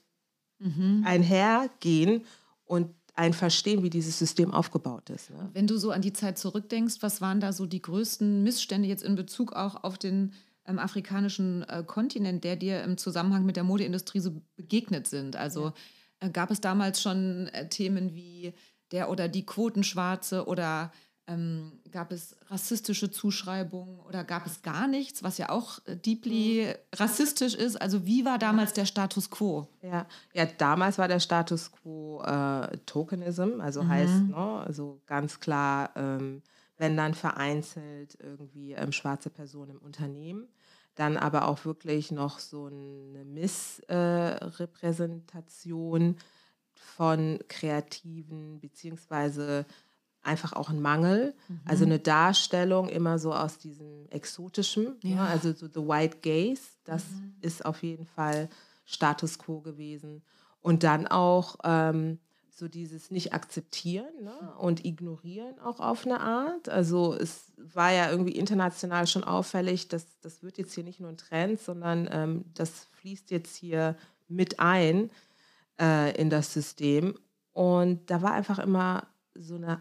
Mhm. 0.64 1.04
ein 1.06 1.22
Hergehen 1.22 2.24
und 2.66 2.90
ein 3.16 3.34
Verstehen, 3.34 3.84
wie 3.84 3.90
dieses 3.90 4.18
System 4.18 4.52
aufgebaut 4.52 5.10
ist. 5.10 5.30
Ne? 5.30 5.50
Wenn 5.54 5.68
du 5.68 5.78
so 5.78 5.92
an 5.92 6.02
die 6.02 6.14
Zeit 6.14 6.38
zurückdenkst, 6.38 6.98
was 7.02 7.22
waren 7.22 7.40
da 7.40 7.54
so 7.54 7.66
die 7.66 7.82
größten 7.82 8.44
Missstände 8.44 8.88
jetzt 8.88 9.04
in 9.04 9.16
Bezug 9.16 9.54
auch 9.54 9.84
auf 9.84 9.98
den 9.98 10.34
ähm, 10.66 10.80
afrikanischen 10.80 11.64
äh, 11.64 11.84
Kontinent, 11.86 12.44
der 12.44 12.56
dir 12.56 12.84
im 12.84 12.98
Zusammenhang 12.98 13.46
mit 13.46 13.56
der 13.56 13.64
Modeindustrie 13.64 14.20
so 14.20 14.42
begegnet 14.56 15.08
sind? 15.08 15.36
Also 15.36 15.74
äh, 16.20 16.30
gab 16.30 16.50
es 16.50 16.60
damals 16.60 17.02
schon 17.02 17.48
äh, 17.50 17.70
Themen 17.70 18.16
wie 18.16 18.54
der 18.92 19.10
oder 19.10 19.28
die 19.28 19.46
Quotenschwarze 19.46 20.48
oder 20.48 20.92
ähm, 21.28 21.80
gab 21.92 22.12
es 22.12 22.36
rassistische 22.48 23.10
Zuschreibungen 23.10 23.98
oder 24.02 24.26
gab 24.26 24.46
es 24.46 24.62
gar 24.62 24.88
nichts, 24.88 25.24
was 25.24 25.38
ja 25.38 25.48
auch 25.50 25.80
äh, 25.86 25.96
deeply 25.96 26.76
rassistisch 26.94 27.56
ist? 27.56 27.82
Also 27.82 28.06
wie 28.06 28.26
war 28.26 28.38
damals 28.38 28.74
der 28.74 28.86
Status 28.86 29.30
quo? 29.30 29.70
Ja. 29.82 30.06
ja, 30.34 30.46
damals 30.46 30.98
war 30.98 31.08
der 31.08 31.22
Status 31.22 31.72
quo 31.72 32.22
äh, 32.24 32.78
Tokenism, 32.86 33.62
also 33.62 33.88
heißt, 33.88 34.28
ne, 34.30 34.36
also 34.36 35.00
ganz 35.06 35.40
klar, 35.40 35.92
ähm, 35.96 36.42
wenn 36.78 36.98
dann 36.98 37.14
vereinzelt 37.14 38.18
irgendwie 38.22 38.74
ähm, 38.74 38.92
schwarze 38.92 39.30
Personen 39.30 39.72
im 39.72 39.80
Unternehmen, 39.80 40.50
dann 40.96 41.16
aber 41.18 41.48
auch 41.48 41.66
wirklich 41.66 42.12
noch 42.12 42.40
so 42.40 42.66
eine 42.66 43.24
Missrepräsentation 43.24 46.18
von 46.74 47.40
Kreativen, 47.48 48.60
beziehungsweise 48.60 49.66
einfach 50.24 50.54
auch 50.54 50.70
ein 50.70 50.82
Mangel, 50.82 51.36
also 51.66 51.86
eine 51.86 52.00
Darstellung 52.00 52.90
immer 52.90 53.20
so 53.20 53.34
aus 53.34 53.58
diesem 53.58 54.08
Exotischen, 54.10 54.96
ne? 55.04 55.16
Ja. 55.16 55.26
also 55.26 55.54
so 55.54 55.68
The 55.68 55.88
White 55.88 56.18
Gaze, 56.22 56.62
das 56.86 57.04
ist 57.42 57.66
auf 57.66 57.84
jeden 57.84 58.06
Fall 58.06 58.50
Status 58.86 59.38
quo 59.38 59.60
gewesen. 59.60 60.24
Und 60.62 60.84
dann 60.84 61.08
auch 61.08 61.58
ähm, 61.64 62.20
so 62.50 62.68
dieses 62.68 63.12
nicht 63.12 63.34
akzeptieren 63.34 64.24
ne? 64.24 64.54
und 64.58 64.86
ignorieren 64.86 65.60
auch 65.60 65.80
auf 65.80 66.06
eine 66.06 66.22
Art. 66.22 66.70
Also 66.70 67.14
es 67.14 67.52
war 67.58 67.92
ja 67.92 68.10
irgendwie 68.10 68.34
international 68.34 69.08
schon 69.08 69.24
auffällig, 69.24 69.90
dass 69.90 70.06
das 70.22 70.44
wird 70.44 70.58
jetzt 70.58 70.74
hier 70.74 70.84
nicht 70.84 71.00
nur 71.00 71.10
ein 71.10 71.18
Trend, 71.18 71.60
sondern 71.60 72.08
ähm, 72.12 72.46
das 72.54 72.88
fließt 72.92 73.32
jetzt 73.32 73.56
hier 73.56 73.98
mit 74.28 74.60
ein 74.60 75.10
äh, 75.80 76.16
in 76.16 76.30
das 76.30 76.54
System. 76.54 77.20
Und 77.52 78.10
da 78.10 78.22
war 78.22 78.32
einfach 78.32 78.60
immer 78.60 79.08
so 79.36 79.56
eine 79.56 79.80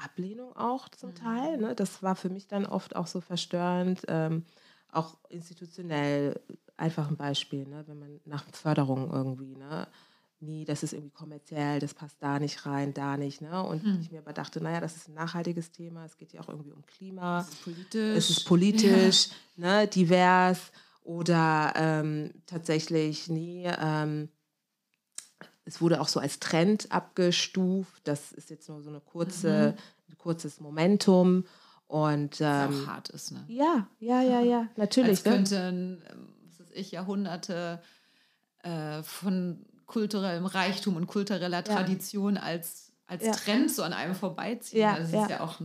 Ablehnung 0.00 0.56
auch 0.56 0.88
zum 0.88 1.14
Teil. 1.14 1.58
Ne? 1.58 1.74
Das 1.74 2.02
war 2.02 2.16
für 2.16 2.30
mich 2.30 2.48
dann 2.48 2.66
oft 2.66 2.96
auch 2.96 3.06
so 3.06 3.20
verstörend, 3.20 4.02
ähm, 4.08 4.44
auch 4.90 5.16
institutionell. 5.28 6.40
Einfach 6.76 7.10
ein 7.10 7.16
Beispiel, 7.16 7.66
ne? 7.66 7.84
wenn 7.86 7.98
man 7.98 8.20
nach 8.24 8.44
Förderung 8.52 9.10
irgendwie, 9.12 9.54
ne? 9.54 9.86
nee, 10.40 10.64
das 10.64 10.82
ist 10.82 10.92
irgendwie 10.92 11.12
kommerziell, 11.12 11.78
das 11.78 11.94
passt 11.94 12.16
da 12.20 12.38
nicht 12.38 12.64
rein, 12.66 12.94
da 12.94 13.16
nicht. 13.16 13.40
Ne? 13.40 13.62
Und 13.62 13.82
hm. 13.82 13.98
ich 14.00 14.10
mir 14.10 14.20
aber 14.20 14.32
dachte, 14.32 14.62
naja, 14.62 14.80
das 14.80 14.96
ist 14.96 15.08
ein 15.08 15.14
nachhaltiges 15.14 15.70
Thema, 15.70 16.04
es 16.04 16.16
geht 16.16 16.32
ja 16.32 16.40
auch 16.40 16.48
irgendwie 16.48 16.72
um 16.72 16.84
Klima. 16.86 17.40
Es 17.40 17.48
ist 17.48 17.64
politisch. 17.64 18.16
Es 18.16 18.30
ist 18.30 18.44
politisch, 18.44 19.28
ja. 19.56 19.82
ne, 19.82 19.88
divers 19.88 20.72
oder 21.02 21.72
ähm, 21.76 22.32
tatsächlich, 22.46 23.28
nee, 23.28 23.70
ähm, 23.78 24.28
es 25.64 25.80
wurde 25.80 26.00
auch 26.00 26.08
so 26.08 26.20
als 26.20 26.40
Trend 26.40 26.90
abgestuft. 26.90 28.00
Das 28.04 28.32
ist 28.32 28.50
jetzt 28.50 28.68
nur 28.68 28.82
so 28.82 28.90
eine 28.90 29.00
kurze, 29.00 29.74
mhm. 29.76 30.12
ein 30.12 30.18
kurzes 30.18 30.60
Momentum. 30.60 31.44
Und, 31.86 32.40
ähm, 32.40 32.84
auch 32.84 32.86
hart 32.86 33.08
ist, 33.10 33.32
ne? 33.32 33.44
Ja, 33.48 33.88
ja, 33.98 34.22
ja, 34.22 34.40
ja, 34.40 34.68
natürlich. 34.76 35.10
Als 35.10 35.24
ne? 35.24 35.32
könnten, 35.32 36.02
was 36.46 36.60
weiß 36.60 36.68
ich, 36.74 36.92
Jahrhunderte 36.92 37.82
äh, 38.62 39.02
von 39.02 39.66
kulturellem 39.86 40.46
Reichtum 40.46 40.96
und 40.96 41.08
kultureller 41.08 41.64
Tradition 41.64 42.36
ja. 42.36 42.42
als, 42.42 42.92
als 43.06 43.24
ja. 43.24 43.32
Trend 43.32 43.72
so 43.72 43.82
an 43.82 43.92
einem 43.92 44.14
vorbeiziehen. 44.14 44.82
Ja, 44.82 44.96
das 44.96 45.08
ist 45.08 45.30
ja 45.30 45.40
auch 45.40 45.60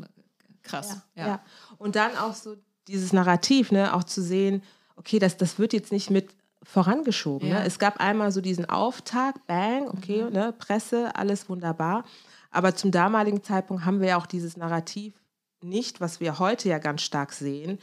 krass. 0.64 0.98
Ja, 1.16 1.44
Und 1.78 1.96
dann 1.96 2.18
auch 2.18 2.34
so 2.34 2.56
dieses 2.88 3.14
Narrativ, 3.14 3.72
ne, 3.72 3.94
auch 3.94 4.04
zu 4.04 4.24
sehen, 4.24 4.64
okay, 4.96 5.20
das, 5.20 5.38
das 5.38 5.60
wird 5.60 5.74
jetzt 5.74 5.92
nicht 5.92 6.10
mit 6.10 6.36
vorangeschoben. 6.66 7.50
Ne? 7.50 7.64
Es 7.64 7.80
gab 7.80 8.00
einmal 8.00 8.32
so 8.32 8.42
diesen 8.42 8.66
Auftakt, 8.66 9.46
bang, 9.48 9.88
okay, 9.88 10.24
mhm. 10.24 10.34
ne, 10.34 10.54
Presse, 10.58 11.16
alles 11.16 11.48
wunderbar. 11.48 12.04
Aber 12.52 12.76
zum 12.76 12.92
damaligen 12.92 13.44
Zeitpunkt 13.44 13.86
haben 13.86 14.02
wir 14.02 14.10
ja 14.10 14.18
auch 14.18 14.26
dieses 14.26 14.58
Narrativ 14.58 15.14
nicht, 15.62 16.02
was 16.02 16.20
wir 16.20 16.40
heute 16.40 16.70
ja 16.70 16.78
ganz 16.80 17.02
stark 17.02 17.34
sehen, 17.34 17.80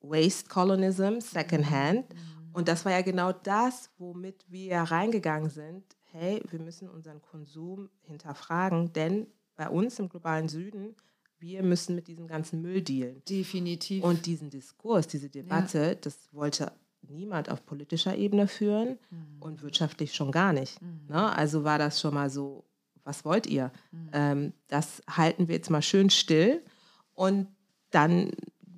Waste 0.00 0.48
Colonism, 0.48 1.20
Secondhand. 1.20 2.12
Mhm. 2.12 2.50
Und 2.52 2.68
das 2.68 2.84
war 2.84 2.92
ja 2.92 3.02
genau 3.02 3.32
das, 3.32 3.90
womit 3.98 4.44
wir 4.48 4.78
reingegangen 4.78 5.50
sind. 5.50 5.84
Hey, 6.12 6.42
wir 6.50 6.60
müssen 6.60 6.88
unseren 6.88 7.20
Konsum 7.22 7.90
hinterfragen, 8.02 8.92
denn 8.92 9.26
bei 9.56 9.68
uns 9.68 9.98
im 9.98 10.08
globalen 10.08 10.48
Süden, 10.48 10.94
wir 11.38 11.62
müssen 11.62 11.94
mit 11.94 12.06
diesem 12.06 12.28
ganzen 12.28 12.62
Müll 12.62 12.82
dealen. 12.82 13.22
Definitiv. 13.28 14.04
Und 14.04 14.26
diesen 14.26 14.50
Diskurs, 14.50 15.08
diese 15.08 15.28
Debatte, 15.28 15.78
ja. 15.78 15.94
das 15.94 16.32
wollte 16.32 16.72
niemand 17.08 17.50
auf 17.50 17.64
politischer 17.64 18.16
Ebene 18.16 18.48
führen 18.48 18.98
mhm. 19.10 19.36
und 19.40 19.62
wirtschaftlich 19.62 20.14
schon 20.14 20.32
gar 20.32 20.52
nicht. 20.52 20.80
Mhm. 20.80 21.06
Ne? 21.08 21.36
Also 21.36 21.64
war 21.64 21.78
das 21.78 22.00
schon 22.00 22.14
mal 22.14 22.30
so, 22.30 22.64
was 23.04 23.24
wollt 23.24 23.46
ihr? 23.46 23.70
Mhm. 23.92 24.10
Ähm, 24.12 24.52
das 24.68 25.02
halten 25.08 25.48
wir 25.48 25.56
jetzt 25.56 25.70
mal 25.70 25.82
schön 25.82 26.10
still 26.10 26.62
und 27.14 27.48
dann 27.90 28.30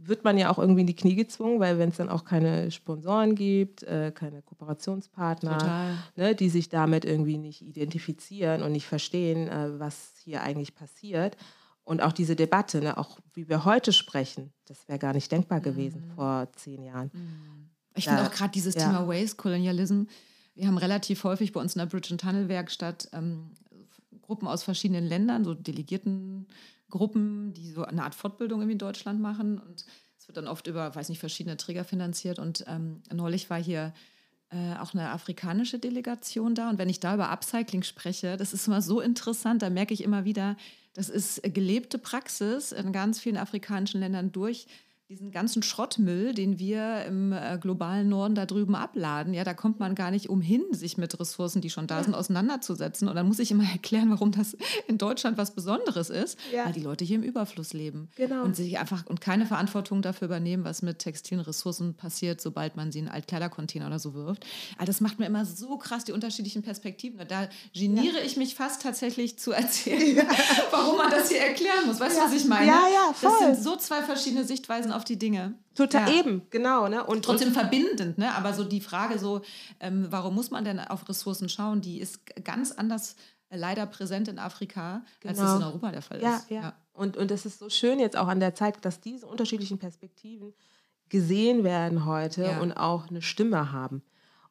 wird 0.09 0.25
man 0.25 0.39
ja 0.39 0.51
auch 0.51 0.59
irgendwie 0.59 0.83
in 0.83 0.87
die 0.87 0.97
Knie 0.97 1.15
gezwungen, 1.15 1.61
weil 1.61 1.79
wenn 1.79 1.89
es 1.89 1.97
dann 1.97 2.09
auch 2.09 2.25
keine 2.25 2.71
Sponsoren 2.71 3.35
gibt, 3.35 3.83
äh, 3.83 4.13
keine 4.15 4.43
Kooperationspartner, 4.43 5.97
ne, 6.17 6.35
die 6.35 6.49
sich 6.49 6.69
damit 6.69 7.05
irgendwie 7.05 7.39
nicht 7.39 7.63
identifizieren 7.63 8.63
und 8.63 8.73
nicht 8.73 8.87
verstehen, 8.87 9.49
äh, 9.49 9.79
was 9.79 10.15
hier 10.23 10.43
eigentlich 10.43 10.75
passiert. 10.75 11.37
Und 11.85 12.03
auch 12.03 12.13
diese 12.13 12.37
Debatte, 12.37 12.81
ne, 12.81 12.99
auch 12.99 13.19
wie 13.33 13.49
wir 13.49 13.65
heute 13.65 13.93
sprechen, 13.93 14.53
das 14.67 14.89
wäre 14.89 14.99
gar 14.99 15.13
nicht 15.13 15.31
denkbar 15.31 15.61
gewesen 15.61 16.09
mhm. 16.09 16.15
vor 16.15 16.49
zehn 16.57 16.83
Jahren. 16.83 17.11
Mhm. 17.13 17.71
Ich 17.97 18.05
finde 18.05 18.25
auch 18.25 18.31
gerade 18.31 18.53
dieses 18.53 18.75
ja. 18.75 18.83
Thema 18.83 19.09
Waste, 19.09 19.37
Kolonialism, 19.37 20.05
wir 20.57 20.67
haben 20.67 20.79
relativ 20.79 21.23
häufig 21.25 21.53
bei 21.53 21.61
uns 21.61 21.75
in 21.75 21.81
der 21.81 21.87
Bridge 21.87 22.09
and 22.11 22.21
Tunnel 22.21 22.49
Werkstatt 22.49 23.09
ähm, 23.13 23.51
Gruppen 24.23 24.49
aus 24.49 24.63
verschiedenen 24.63 25.07
Ländern, 25.07 25.45
so 25.45 25.55
Delegierten 25.55 26.47
Gruppen, 26.89 27.53
die 27.53 27.71
so 27.71 27.85
eine 27.85 28.03
Art 28.03 28.15
Fortbildung 28.15 28.69
in 28.69 28.79
Deutschland 28.79 29.21
machen. 29.21 29.59
Und 29.59 29.85
es 30.19 30.27
wird 30.27 30.37
dann 30.37 30.49
oft 30.49 30.67
über, 30.67 30.95
weiß 30.95 31.09
nicht, 31.09 31.19
verschiedene 31.19 31.57
Träger 31.57 31.85
finanziert. 31.85 32.39
Und 32.39 32.65
ähm, 32.69 33.03
neulich 33.13 33.51
war 33.51 33.63
hier 33.63 33.93
äh, 34.51 34.77
auch 34.79 34.95
eine 34.95 35.11
afrikanische 35.11 35.79
Delegation 35.79 36.55
da. 36.55 36.71
Und 36.71 36.79
wenn 36.79 36.89
ich 36.89 37.01
da 37.01 37.15
über 37.15 37.31
Upcycling 37.31 37.83
spreche, 37.83 38.37
das 38.37 38.53
ist 38.53 38.67
immer 38.67 38.83
so 38.83 39.01
interessant, 39.01 39.63
da 39.63 39.71
merke 39.71 39.93
ich 39.93 40.03
immer 40.03 40.25
wieder, 40.25 40.57
das 40.95 41.11
ist 41.11 41.43
gelebte 41.43 41.99
Praxis 41.99 42.73
in 42.73 42.93
ganz 42.93 43.21
vielen 43.21 43.37
afrikanischen 43.37 44.01
Ländern 44.01 44.33
durch 44.33 44.67
diesen 45.09 45.31
ganzen 45.31 45.63
Schrottmüll, 45.63 46.35
den 46.35 46.59
wir 46.59 47.05
im 47.05 47.33
äh, 47.33 47.59
globalen 47.61 48.09
Norden 48.09 48.35
da 48.35 48.45
drüben 48.45 48.75
abladen, 48.75 49.35
ja, 49.35 49.45
da 49.45 49.55
kommt 49.55 49.79
man 49.79 49.95
gar 49.95 50.11
nicht 50.11 50.29
umhin, 50.29 50.65
sich 50.73 50.99
mit 50.99 51.21
Ressourcen, 51.21 51.61
die 51.61 51.71
schon 51.71 51.87
da 51.87 51.99
ja. 51.99 52.05
sind, 52.05 52.15
auseinanderzusetzen. 52.15 53.07
Und 53.07 53.15
dann 53.15 53.29
muss 53.29 53.39
ich 53.39 53.53
immer 53.53 53.63
erklären, 53.73 54.11
warum 54.11 54.33
das 54.33 54.57
in 54.89 54.99
Deutschland 54.99 55.39
was 55.39 55.55
Besonderes 55.55 56.11
ist, 56.11 56.39
ja. 56.53 56.65
weil 56.65 56.73
die 56.73 56.81
Leute 56.81 57.05
hier 57.05 57.17
im 57.17 57.23
Überfluss 57.23 57.73
leben 57.73 58.09
genau. 58.17 58.43
und 58.43 58.57
sich 58.57 58.79
einfach 58.81 59.07
und 59.07 59.21
keine 59.21 59.47
Verantwortung 59.47 60.03
dafür 60.03 60.27
übernehmen, 60.27 60.65
was 60.65 60.83
mit 60.83 60.99
textilen 60.99 61.41
Ressourcen 61.41 61.95
passiert, 61.95 62.41
sobald 62.41 62.75
man 62.75 62.91
sie 62.91 62.99
in 62.99 63.09
Altkleidercontainer 63.09 63.87
oder 63.87 64.01
so 64.01 64.13
wirft. 64.15 64.45
Also 64.77 64.87
das 64.87 65.01
macht 65.01 65.21
mir 65.21 65.27
immer 65.27 65.45
so 65.45 65.77
krass 65.79 66.03
die 66.03 66.13
unterschiedlichen 66.13 66.63
Perspektiven. 66.63 67.21
Da 67.29 67.49
geniere 67.73 68.19
ja. 68.19 68.25
ich 68.25 68.37
mich 68.37 68.57
fast 68.57 68.83
tatsächlich 68.83 69.39
zu 69.39 69.53
erzählen, 69.53 70.27
warum 70.73 70.97
man 70.97 71.13
das 71.13 71.29
hier 71.29 71.43
erklären 71.43 71.87
muss. 71.87 72.01
Weißt 72.01 72.17
du, 72.17 72.23
was 72.23 72.33
ich 72.33 72.47
meine? 72.47 72.67
Ja, 72.67 72.89
ja, 72.93 73.13
voll. 73.13 73.31
Das 73.31 73.39
sind 73.39 73.65
so 73.65 73.77
zwei 73.77 74.03
verschiedene 74.03 74.45
Sichtweisen 74.45 74.96
auf 74.97 75.05
die 75.05 75.19
Dinge. 75.19 75.55
Total 75.75 76.09
ja. 76.09 76.21
eben, 76.21 76.43
genau. 76.51 76.89
Ne? 76.89 77.05
Und 77.05 77.25
trotzdem 77.25 77.49
und, 77.49 77.55
verbindend, 77.55 78.19
ne? 78.19 78.35
Aber 78.35 78.55
so 78.55 78.65
die 78.65 78.81
Frage 78.81 79.19
so, 79.19 79.43
ähm, 79.81 80.07
warum 80.11 80.35
muss 80.35 80.51
man 80.51 80.65
denn 80.65 80.81
auf 80.81 81.09
Ressourcen 81.09 81.49
schauen, 81.49 81.81
die 81.81 82.01
ist 82.01 82.21
ganz 82.45 82.73
anders 82.73 83.17
äh, 83.51 83.57
leider 83.57 83.87
präsent 83.87 84.29
in 84.29 84.39
Afrika, 84.39 85.03
genau. 85.21 85.33
als 85.33 85.51
es 85.51 85.57
in 85.57 85.63
Europa 85.63 85.93
der 85.93 86.03
Fall 86.03 86.21
ja, 86.21 86.37
ist. 86.37 86.51
Ja, 86.51 86.61
ja. 86.61 86.77
Und, 86.93 87.17
und 87.17 87.31
das 87.31 87.47
ist 87.47 87.59
so 87.59 87.69
schön 87.69 88.01
jetzt 88.01 88.17
auch 88.17 88.29
an 88.29 88.41
der 88.41 88.55
Zeit, 88.55 88.85
dass 88.85 89.01
diese 89.01 89.27
unterschiedlichen 89.27 89.79
Perspektiven 89.79 90.55
gesehen 91.09 91.63
werden 91.63 92.05
heute 92.05 92.43
ja. 92.43 92.61
und 92.61 92.73
auch 92.73 93.09
eine 93.09 93.23
Stimme 93.23 93.73
haben. 93.73 94.03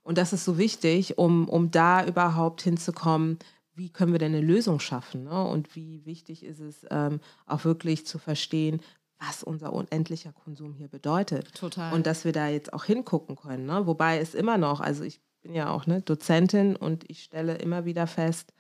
Und 0.04 0.18
das 0.18 0.34
ist 0.34 0.46
so 0.46 0.58
wichtig, 0.58 1.18
um, 1.18 1.50
um 1.50 1.72
da 1.72 2.06
überhaupt 2.06 2.62
hinzukommen, 2.62 3.40
wie 3.74 3.90
können 3.90 4.14
wir 4.14 4.20
denn 4.20 4.34
eine 4.34 4.46
Lösung 4.46 4.80
schaffen? 4.80 5.24
Ne? 5.26 5.44
Und 5.44 5.76
wie 5.76 6.06
wichtig 6.06 6.44
ist 6.44 6.60
es 6.60 6.86
ähm, 6.90 7.20
auch 7.46 7.66
wirklich 7.66 8.06
zu 8.06 8.20
verstehen, 8.20 8.80
was 9.20 9.44
unser 9.44 9.74
unendlicher 9.74 10.34
Konsum 10.34 10.74
hier 10.74 10.88
bedeutet. 10.88 11.54
Total. 11.56 11.94
Und 11.94 12.06
dass 12.06 12.26
wir 12.26 12.32
da 12.32 12.48
jetzt 12.48 12.74
auch 12.74 12.84
hingucken 12.84 13.36
können. 13.36 13.66
Ne? 13.66 13.88
Wobei 13.88 14.20
es 14.20 14.34
immer 14.34 14.58
noch, 14.58 14.82
also 14.82 15.04
ich 15.04 15.22
bin 15.42 15.54
ja 15.54 15.70
auch 15.70 15.86
ne, 15.86 16.02
Dozentin 16.02 16.76
und 16.76 17.10
ich 17.10 17.24
stelle 17.24 17.56
immer 17.56 17.86
wieder 17.86 18.08
fest, 18.08 18.54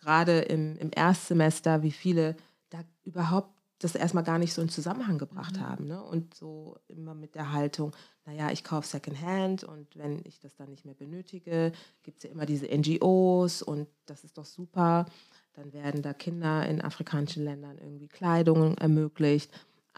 gerade 0.00 0.40
im, 0.40 0.76
im 0.78 0.90
Erstsemester, 0.94 1.82
wie 1.82 1.92
viele 1.92 2.36
da 2.70 2.80
überhaupt 3.04 3.50
das 3.78 3.94
erstmal 3.94 4.24
gar 4.24 4.38
nicht 4.38 4.52
so 4.52 4.60
in 4.60 4.68
Zusammenhang 4.68 5.18
gebracht 5.18 5.56
mhm. 5.56 5.60
haben. 5.60 5.86
Ne? 5.86 6.02
Und 6.02 6.34
so 6.34 6.76
immer 6.88 7.14
mit 7.14 7.34
der 7.34 7.52
Haltung, 7.52 7.92
naja, 8.26 8.50
ich 8.50 8.62
kaufe 8.62 8.86
Secondhand 8.86 9.64
und 9.64 9.96
wenn 9.96 10.20
ich 10.24 10.38
das 10.38 10.54
dann 10.56 10.70
nicht 10.70 10.84
mehr 10.84 10.94
benötige, 10.94 11.72
gibt 12.02 12.18
es 12.18 12.24
ja 12.24 12.30
immer 12.30 12.46
diese 12.46 12.66
NGOs 12.66 13.62
und 13.62 13.88
das 14.06 14.24
ist 14.24 14.36
doch 14.36 14.44
super. 14.44 15.06
Dann 15.54 15.72
werden 15.72 16.02
da 16.02 16.12
Kinder 16.12 16.66
in 16.66 16.80
afrikanischen 16.80 17.44
Ländern 17.44 17.78
irgendwie 17.78 18.08
Kleidung 18.08 18.76
ermöglicht 18.78 19.50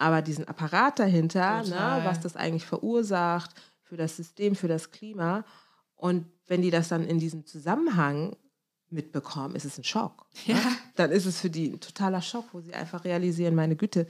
aber 0.03 0.21
diesen 0.21 0.49
Apparat 0.49 0.99
dahinter, 0.99 1.63
ne, 1.63 2.01
was 2.05 2.21
das 2.21 2.35
eigentlich 2.35 2.67
verursacht 2.67 3.51
für 3.83 3.97
das 3.97 4.17
System, 4.17 4.57
für 4.57 4.67
das 4.67 4.91
Klima. 4.91 5.45
Und 5.95 6.27
wenn 6.49 6.61
die 6.61 6.71
das 6.71 6.89
dann 6.89 7.05
in 7.07 7.21
diesem 7.21 7.47
Zusammenhang 7.47 8.37
mitbekommen, 8.91 9.55
ist 9.55 9.65
es 9.65 9.79
ein 9.79 9.85
Schock. 9.85 10.27
Ne? 10.47 10.55
Ja. 10.55 10.61
Ne? 10.61 10.77
Dann 10.97 11.11
ist 11.13 11.27
es 11.27 11.41
für 11.41 11.51
die 11.51 11.69
ein 11.69 11.81
totaler 11.81 12.21
Schock, 12.21 12.47
wo 12.53 12.61
sie 12.61 12.75
einfach 12.75 13.05
realisieren, 13.05 13.55
meine 13.55 13.77
Güte, 13.77 14.09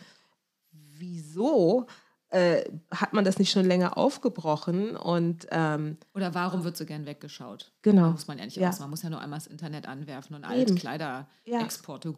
wieso 0.70 1.87
äh, 2.31 2.64
hat 2.90 3.12
man 3.12 3.26
das 3.26 3.38
nicht 3.38 3.50
schon 3.50 3.66
länger 3.66 3.98
aufgebrochen 3.98 4.96
und 4.96 5.46
ähm, 5.50 5.98
oder 6.14 6.35
warum 6.35 6.64
wird 6.64 6.78
so 6.78 6.87
gern 6.87 7.05
weggeschaut? 7.05 7.70
Genau, 7.83 8.07
da 8.07 8.11
muss 8.12 8.26
man 8.26 8.38
ja 8.38 8.46
nicht 8.46 8.57
ja. 8.57 8.70
Aus. 8.70 8.81
Man 8.81 8.88
muss 8.88 9.02
ja 9.02 9.11
nur 9.11 9.20
einmal 9.20 9.38
das 9.38 9.46
Internet 9.46 9.87
anwerfen 9.87 10.37
und 10.37 10.44
alte 10.44 10.74
Kleiderexporte 10.74 12.09
ja. 12.09 12.14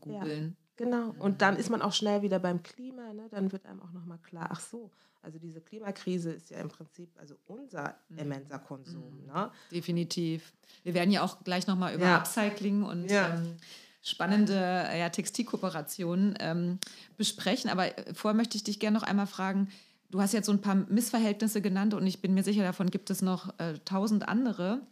Genau. 0.76 1.14
Und 1.18 1.42
dann 1.42 1.56
ist 1.56 1.70
man 1.70 1.82
auch 1.82 1.92
schnell 1.92 2.22
wieder 2.22 2.38
beim 2.38 2.62
Klima. 2.62 3.12
Ne? 3.12 3.28
Dann 3.30 3.52
wird 3.52 3.64
einem 3.66 3.80
auch 3.80 3.92
nochmal 3.92 4.18
klar, 4.18 4.48
ach 4.50 4.60
so, 4.60 4.90
also 5.22 5.38
diese 5.38 5.60
Klimakrise 5.60 6.32
ist 6.32 6.50
ja 6.50 6.58
im 6.58 6.68
Prinzip 6.68 7.10
also 7.18 7.34
unser 7.46 7.94
mhm. 8.08 8.18
immenser 8.18 8.58
Konsum. 8.58 9.20
Mhm. 9.20 9.26
Ne? 9.26 9.50
Definitiv. 9.70 10.52
Wir 10.82 10.94
werden 10.94 11.10
ja 11.10 11.22
auch 11.22 11.42
gleich 11.44 11.66
nochmal 11.66 11.94
über 11.94 12.04
ja. 12.04 12.18
Upcycling 12.18 12.82
und 12.82 13.10
ja. 13.10 13.34
ähm, 13.34 13.56
spannende 14.02 14.54
ja, 14.54 15.08
Textilkooperationen 15.08 16.36
ähm, 16.40 16.78
besprechen. 17.16 17.70
Aber 17.70 17.96
äh, 17.96 18.14
vorher 18.14 18.36
möchte 18.36 18.56
ich 18.56 18.64
dich 18.64 18.78
gerne 18.78 18.98
noch 18.98 19.06
einmal 19.06 19.26
fragen, 19.26 19.68
du 20.10 20.20
hast 20.20 20.32
jetzt 20.32 20.46
so 20.46 20.52
ein 20.52 20.60
paar 20.60 20.74
Missverhältnisse 20.74 21.62
genannt 21.62 21.94
und 21.94 22.06
ich 22.06 22.20
bin 22.20 22.34
mir 22.34 22.42
sicher, 22.42 22.62
davon 22.62 22.90
gibt 22.90 23.10
es 23.10 23.22
noch 23.22 23.58
äh, 23.58 23.78
tausend 23.84 24.28
andere. 24.28 24.82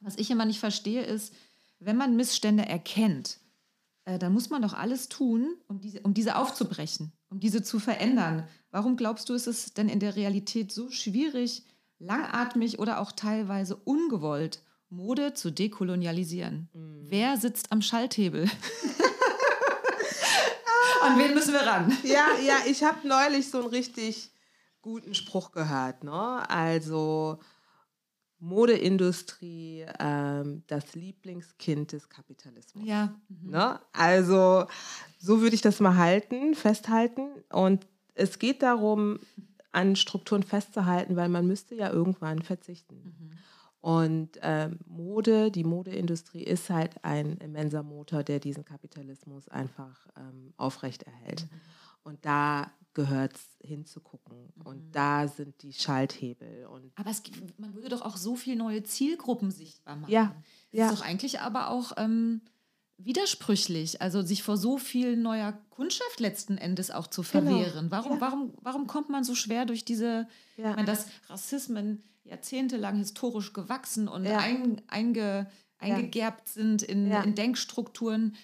Was 0.00 0.16
ich 0.16 0.30
immer 0.30 0.44
nicht 0.44 0.60
verstehe, 0.60 1.02
ist, 1.02 1.32
wenn 1.78 1.96
man 1.96 2.16
Missstände 2.16 2.66
erkennt, 2.66 3.38
äh, 4.06 4.18
dann 4.18 4.32
muss 4.32 4.48
man 4.48 4.62
doch 4.62 4.72
alles 4.72 5.08
tun, 5.08 5.56
um 5.68 5.80
diese, 5.80 6.00
um 6.00 6.14
diese 6.14 6.36
aufzubrechen, 6.36 7.12
um 7.28 7.40
diese 7.40 7.62
zu 7.62 7.78
verändern. 7.78 8.48
Warum 8.70 8.96
glaubst 8.96 9.28
du, 9.28 9.34
ist 9.34 9.46
es 9.48 9.74
denn 9.74 9.88
in 9.88 10.00
der 10.00 10.16
Realität 10.16 10.72
so 10.72 10.90
schwierig, 10.90 11.64
langatmig 11.98 12.78
oder 12.78 13.00
auch 13.00 13.12
teilweise 13.12 13.76
ungewollt 13.76 14.62
Mode 14.88 15.34
zu 15.34 15.50
dekolonialisieren? 15.50 16.70
Mhm. 16.72 17.06
Wer 17.08 17.36
sitzt 17.36 17.72
am 17.72 17.82
Schalthebel? 17.82 18.44
An 21.02 21.18
wen 21.18 21.34
müssen 21.34 21.52
wir 21.52 21.60
ran? 21.60 21.92
Ja, 22.04 22.26
ja, 22.44 22.58
ich 22.66 22.82
habe 22.84 23.06
neulich 23.06 23.50
so 23.50 23.60
einen 23.60 23.68
richtig 23.68 24.30
guten 24.82 25.14
Spruch 25.14 25.50
gehört. 25.50 26.04
Ne? 26.04 26.48
Also 26.48 27.40
Modeindustrie, 28.38 29.86
ähm, 29.98 30.62
das 30.66 30.94
Lieblingskind 30.94 31.92
des 31.92 32.08
Kapitalismus. 32.08 32.84
Ja. 32.86 33.14
Mhm. 33.28 33.50
Ne? 33.50 33.80
Also 33.92 34.66
so 35.18 35.40
würde 35.40 35.54
ich 35.54 35.62
das 35.62 35.80
mal 35.80 35.96
halten, 35.96 36.54
festhalten. 36.54 37.28
Und 37.50 37.86
es 38.14 38.38
geht 38.38 38.62
darum, 38.62 39.18
an 39.72 39.96
Strukturen 39.96 40.42
festzuhalten, 40.42 41.16
weil 41.16 41.28
man 41.28 41.46
müsste 41.46 41.74
ja 41.74 41.90
irgendwann 41.90 42.42
verzichten. 42.42 42.96
Mhm. 43.04 43.32
Und 43.80 44.30
ähm, 44.42 44.78
Mode, 44.86 45.50
die 45.50 45.62
Modeindustrie 45.62 46.42
ist 46.42 46.70
halt 46.70 47.04
ein 47.04 47.36
immenser 47.38 47.82
Motor, 47.82 48.24
der 48.24 48.40
diesen 48.40 48.64
Kapitalismus 48.64 49.48
einfach 49.48 50.08
ähm, 50.16 50.52
aufrechterhält. 50.56 51.42
Mhm. 51.42 51.60
Und 52.06 52.24
da 52.24 52.70
gehört 52.94 53.34
es 53.34 53.48
hinzugucken. 53.60 54.52
Mhm. 54.54 54.62
Und 54.62 54.92
da 54.92 55.26
sind 55.26 55.60
die 55.62 55.72
Schalthebel. 55.72 56.66
Und 56.66 56.92
aber 56.94 57.10
es 57.10 57.24
gibt, 57.24 57.58
man 57.58 57.74
würde 57.74 57.88
doch 57.88 58.02
auch 58.02 58.16
so 58.16 58.36
viele 58.36 58.56
neue 58.56 58.84
Zielgruppen 58.84 59.50
sichtbar 59.50 59.96
machen. 59.96 60.12
Ja. 60.12 60.36
Das 60.70 60.78
ja. 60.78 60.86
ist 60.90 61.00
doch 61.00 61.04
eigentlich 61.04 61.40
aber 61.40 61.68
auch 61.68 61.92
ähm, 61.96 62.42
widersprüchlich, 62.96 64.00
also 64.00 64.22
sich 64.22 64.44
vor 64.44 64.56
so 64.56 64.78
viel 64.78 65.16
neuer 65.16 65.58
Kundschaft 65.70 66.20
letzten 66.20 66.58
Endes 66.58 66.92
auch 66.92 67.08
zu 67.08 67.22
genau. 67.22 67.44
verwehren. 67.44 67.90
Genau. 67.90 67.90
Warum, 67.90 68.12
ja. 68.12 68.20
warum, 68.20 68.54
warum 68.62 68.86
kommt 68.86 69.10
man 69.10 69.24
so 69.24 69.34
schwer 69.34 69.66
durch 69.66 69.84
diese, 69.84 70.28
ja. 70.56 70.70
ich 70.70 70.76
meine, 70.76 70.86
dass 70.86 71.08
Rassismen 71.28 72.04
jahrzehntelang 72.22 72.96
historisch 72.98 73.52
gewachsen 73.52 74.06
und 74.06 74.28
ein, 74.28 74.80
einge, 74.86 75.50
eingegerbt 75.78 76.48
sind 76.48 76.82
in, 76.82 77.10
in 77.10 77.34
Denkstrukturen? 77.34 78.36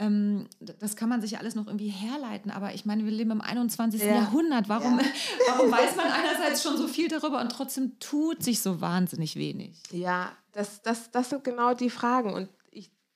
Ähm, 0.00 0.48
das 0.58 0.96
kann 0.96 1.08
man 1.08 1.20
sich 1.20 1.32
ja 1.32 1.38
alles 1.38 1.54
noch 1.54 1.68
irgendwie 1.68 1.88
herleiten, 1.88 2.50
aber 2.50 2.74
ich 2.74 2.84
meine, 2.84 3.04
wir 3.04 3.12
leben 3.12 3.30
im 3.30 3.40
21. 3.40 4.02
Jahrhundert. 4.02 4.68
Warum, 4.68 4.98
warum 5.46 5.70
weiß 5.72 5.94
man 5.94 6.06
einerseits 6.06 6.62
schon 6.62 6.76
so 6.76 6.88
viel 6.88 7.06
darüber 7.06 7.40
und 7.40 7.52
trotzdem 7.52 7.98
tut 8.00 8.42
sich 8.42 8.60
so 8.60 8.80
wahnsinnig 8.80 9.36
wenig? 9.36 9.76
Ja, 9.92 10.32
das, 10.52 10.82
das, 10.82 11.12
das 11.12 11.30
sind 11.30 11.44
genau 11.44 11.74
die 11.74 11.90
Fragen. 11.90 12.34
Und 12.34 12.48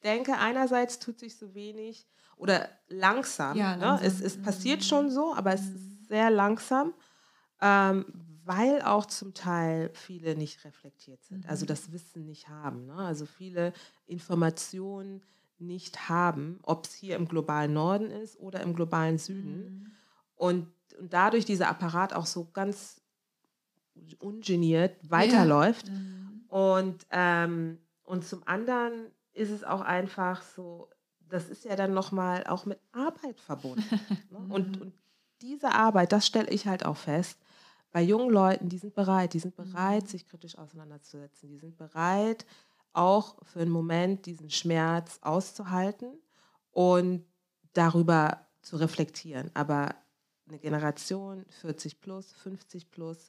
denke, 0.05 0.37
einerseits 0.37 0.99
tut 0.99 1.19
sich 1.19 1.37
so 1.37 1.55
wenig 1.55 2.07
oder 2.37 2.69
langsam. 2.89 3.57
Ja, 3.57 3.75
langsam. 3.75 4.01
Ne? 4.01 4.07
Es, 4.07 4.21
es 4.21 4.41
passiert 4.41 4.81
mhm. 4.81 4.85
schon 4.85 5.11
so, 5.11 5.35
aber 5.35 5.55
es 5.55 5.63
ist 5.63 5.75
mhm. 5.75 6.05
sehr 6.07 6.31
langsam, 6.31 6.95
ähm, 7.61 8.05
weil 8.45 8.83
auch 8.83 9.07
zum 9.07 9.33
Teil 9.33 9.91
viele 9.95 10.37
nicht 10.37 10.65
reflektiert 10.65 11.25
sind, 11.25 11.49
also 11.49 11.65
mhm. 11.65 11.69
das 11.69 11.91
Wissen 11.93 12.27
nicht 12.27 12.49
haben. 12.49 12.87
Ne? 12.87 12.95
Also 12.95 13.25
viele 13.27 13.73
Informationen 14.07 15.23
nicht 15.67 16.09
haben, 16.09 16.59
ob 16.63 16.87
es 16.87 16.95
hier 16.95 17.17
im 17.17 17.29
globalen 17.29 17.73
Norden 17.73 18.11
ist 18.11 18.39
oder 18.39 18.61
im 18.61 18.75
globalen 18.75 19.19
Süden. 19.19 19.57
Mhm. 19.57 19.93
Und, 20.35 20.73
und 20.99 21.13
dadurch 21.13 21.45
dieser 21.45 21.69
Apparat 21.69 22.13
auch 22.13 22.27
so 22.27 22.51
ganz 22.53 23.01
ungeniert 24.19 24.97
weiterläuft. 25.09 25.89
Ja. 25.89 25.95
Mhm. 25.95 26.45
Und, 26.49 27.07
ähm, 27.11 27.79
und 28.05 28.25
zum 28.25 28.47
anderen 28.47 29.11
ist 29.33 29.51
es 29.51 29.65
auch 29.65 29.81
einfach 29.81 30.43
so, 30.43 30.89
das 31.29 31.49
ist 31.49 31.65
ja 31.65 31.77
dann 31.77 31.95
nochmal 31.95 32.45
auch 32.47 32.67
mit 32.67 32.79
Arbeit 32.93 33.41
verbunden. 33.41 33.83
Ne? 34.31 34.39
und, 34.49 34.81
und 34.81 34.93
diese 35.43 35.73
Arbeit, 35.73 36.13
das 36.13 36.27
stelle 36.27 36.51
ich 36.51 36.67
halt 36.67 36.85
auch 36.85 36.97
fest, 36.97 37.39
bei 37.93 38.03
jungen 38.03 38.31
Leuten, 38.31 38.69
die 38.69 38.79
sind 38.79 38.95
bereit, 38.95 39.35
die 39.35 39.39
sind 39.39 39.55
bereit, 39.55 40.05
mhm. 40.05 40.09
sich 40.09 40.27
kritisch 40.27 40.59
auseinanderzusetzen, 40.59 41.49
die 41.49 41.59
sind 41.59 41.77
bereit, 41.77 42.45
auch 42.95 43.37
für 43.45 43.61
einen 43.61 43.71
Moment 43.71 44.27
diesen 44.27 44.51
Schmerz 44.51 45.19
auszuhalten 45.23 46.19
und 46.71 47.27
darüber 47.73 48.47
zu 48.63 48.77
reflektieren. 48.77 49.51
Aber 49.55 49.95
eine 50.49 50.59
Generation 50.59 51.45
40 51.61 52.01
plus, 52.01 52.33
50 52.33 52.91
plus, 52.91 53.29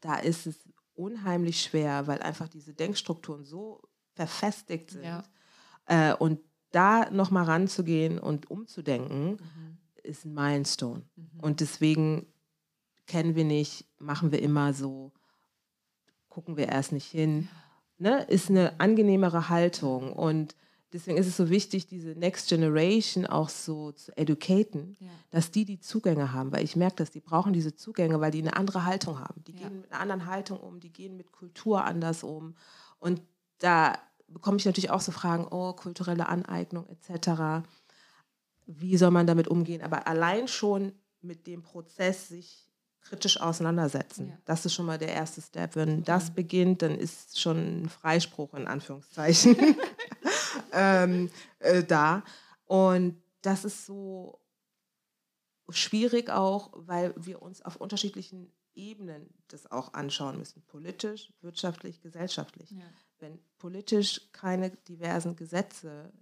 da 0.00 0.16
ist 0.16 0.46
es 0.46 0.56
unheimlich 0.94 1.62
schwer, 1.62 2.06
weil 2.06 2.20
einfach 2.20 2.48
diese 2.48 2.74
Denkstrukturen 2.74 3.44
so 3.44 3.80
verfestigt 4.14 4.90
sind. 4.90 5.04
Ja. 5.04 5.22
Äh, 5.86 6.14
und 6.14 6.40
da 6.70 7.10
nochmal 7.10 7.44
ranzugehen 7.44 8.18
und 8.18 8.50
umzudenken, 8.50 9.30
mhm. 9.30 9.78
ist 10.02 10.24
ein 10.24 10.34
Milestone. 10.34 11.04
Mhm. 11.16 11.40
Und 11.40 11.60
deswegen 11.60 12.26
kennen 13.06 13.34
wir 13.34 13.44
nicht, 13.44 13.86
machen 13.98 14.32
wir 14.32 14.42
immer 14.42 14.74
so, 14.74 15.12
gucken 16.28 16.56
wir 16.56 16.68
erst 16.68 16.92
nicht 16.92 17.10
hin. 17.10 17.48
Ne? 17.98 18.22
Ist 18.24 18.50
eine 18.50 18.78
angenehmere 18.78 19.48
Haltung. 19.48 20.12
Und 20.12 20.54
deswegen 20.92 21.18
ist 21.18 21.26
es 21.26 21.36
so 21.36 21.50
wichtig, 21.50 21.86
diese 21.86 22.10
Next 22.10 22.48
Generation 22.48 23.26
auch 23.26 23.48
so 23.48 23.92
zu 23.92 24.16
educaten, 24.16 24.96
ja. 25.00 25.08
dass 25.30 25.50
die 25.50 25.64
die 25.64 25.80
Zugänge 25.80 26.32
haben. 26.32 26.52
Weil 26.52 26.64
ich 26.64 26.76
merke, 26.76 26.96
dass 26.96 27.10
die 27.10 27.20
brauchen 27.20 27.52
diese 27.52 27.74
Zugänge, 27.74 28.20
weil 28.20 28.30
die 28.30 28.40
eine 28.40 28.56
andere 28.56 28.84
Haltung 28.84 29.18
haben. 29.18 29.42
Die 29.44 29.52
ja. 29.52 29.68
gehen 29.68 29.80
mit 29.80 29.92
einer 29.92 30.00
anderen 30.00 30.26
Haltung 30.26 30.60
um, 30.60 30.80
die 30.80 30.92
gehen 30.92 31.16
mit 31.16 31.32
Kultur 31.32 31.84
anders 31.84 32.22
um. 32.22 32.54
Und 33.00 33.20
da 33.58 33.98
bekomme 34.28 34.58
ich 34.58 34.66
natürlich 34.66 34.90
auch 34.90 35.00
so 35.00 35.12
Fragen, 35.12 35.46
oh, 35.50 35.72
kulturelle 35.72 36.28
Aneignung 36.28 36.86
etc. 36.88 37.66
Wie 38.66 38.96
soll 38.96 39.10
man 39.10 39.26
damit 39.26 39.48
umgehen? 39.48 39.82
Aber 39.82 40.06
allein 40.06 40.48
schon 40.48 40.92
mit 41.20 41.46
dem 41.46 41.62
Prozess 41.62 42.28
sich 42.28 42.67
kritisch 43.00 43.40
auseinandersetzen. 43.40 44.28
Ja. 44.28 44.38
Das 44.44 44.66
ist 44.66 44.74
schon 44.74 44.86
mal 44.86 44.98
der 44.98 45.12
erste 45.12 45.40
Step. 45.40 45.76
Wenn 45.76 46.04
das 46.04 46.30
beginnt, 46.30 46.82
dann 46.82 46.94
ist 46.94 47.40
schon 47.40 47.82
ein 47.82 47.88
Freispruch 47.88 48.54
in 48.54 48.66
Anführungszeichen 48.66 49.56
ähm, 50.72 51.30
äh, 51.60 51.82
da. 51.84 52.22
Und 52.64 53.22
das 53.42 53.64
ist 53.64 53.86
so 53.86 54.40
schwierig 55.70 56.30
auch, 56.30 56.70
weil 56.74 57.14
wir 57.16 57.42
uns 57.42 57.62
auf 57.62 57.76
unterschiedlichen 57.76 58.52
Ebenen 58.74 59.28
das 59.48 59.70
auch 59.70 59.94
anschauen 59.94 60.38
müssen. 60.38 60.62
Politisch, 60.66 61.32
wirtschaftlich, 61.40 62.00
gesellschaftlich. 62.00 62.70
Ja 62.70 62.84
wenn 63.20 63.38
politisch 63.58 64.20
keine 64.32 64.70
diversen 64.70 65.36
Gesetze 65.36 66.12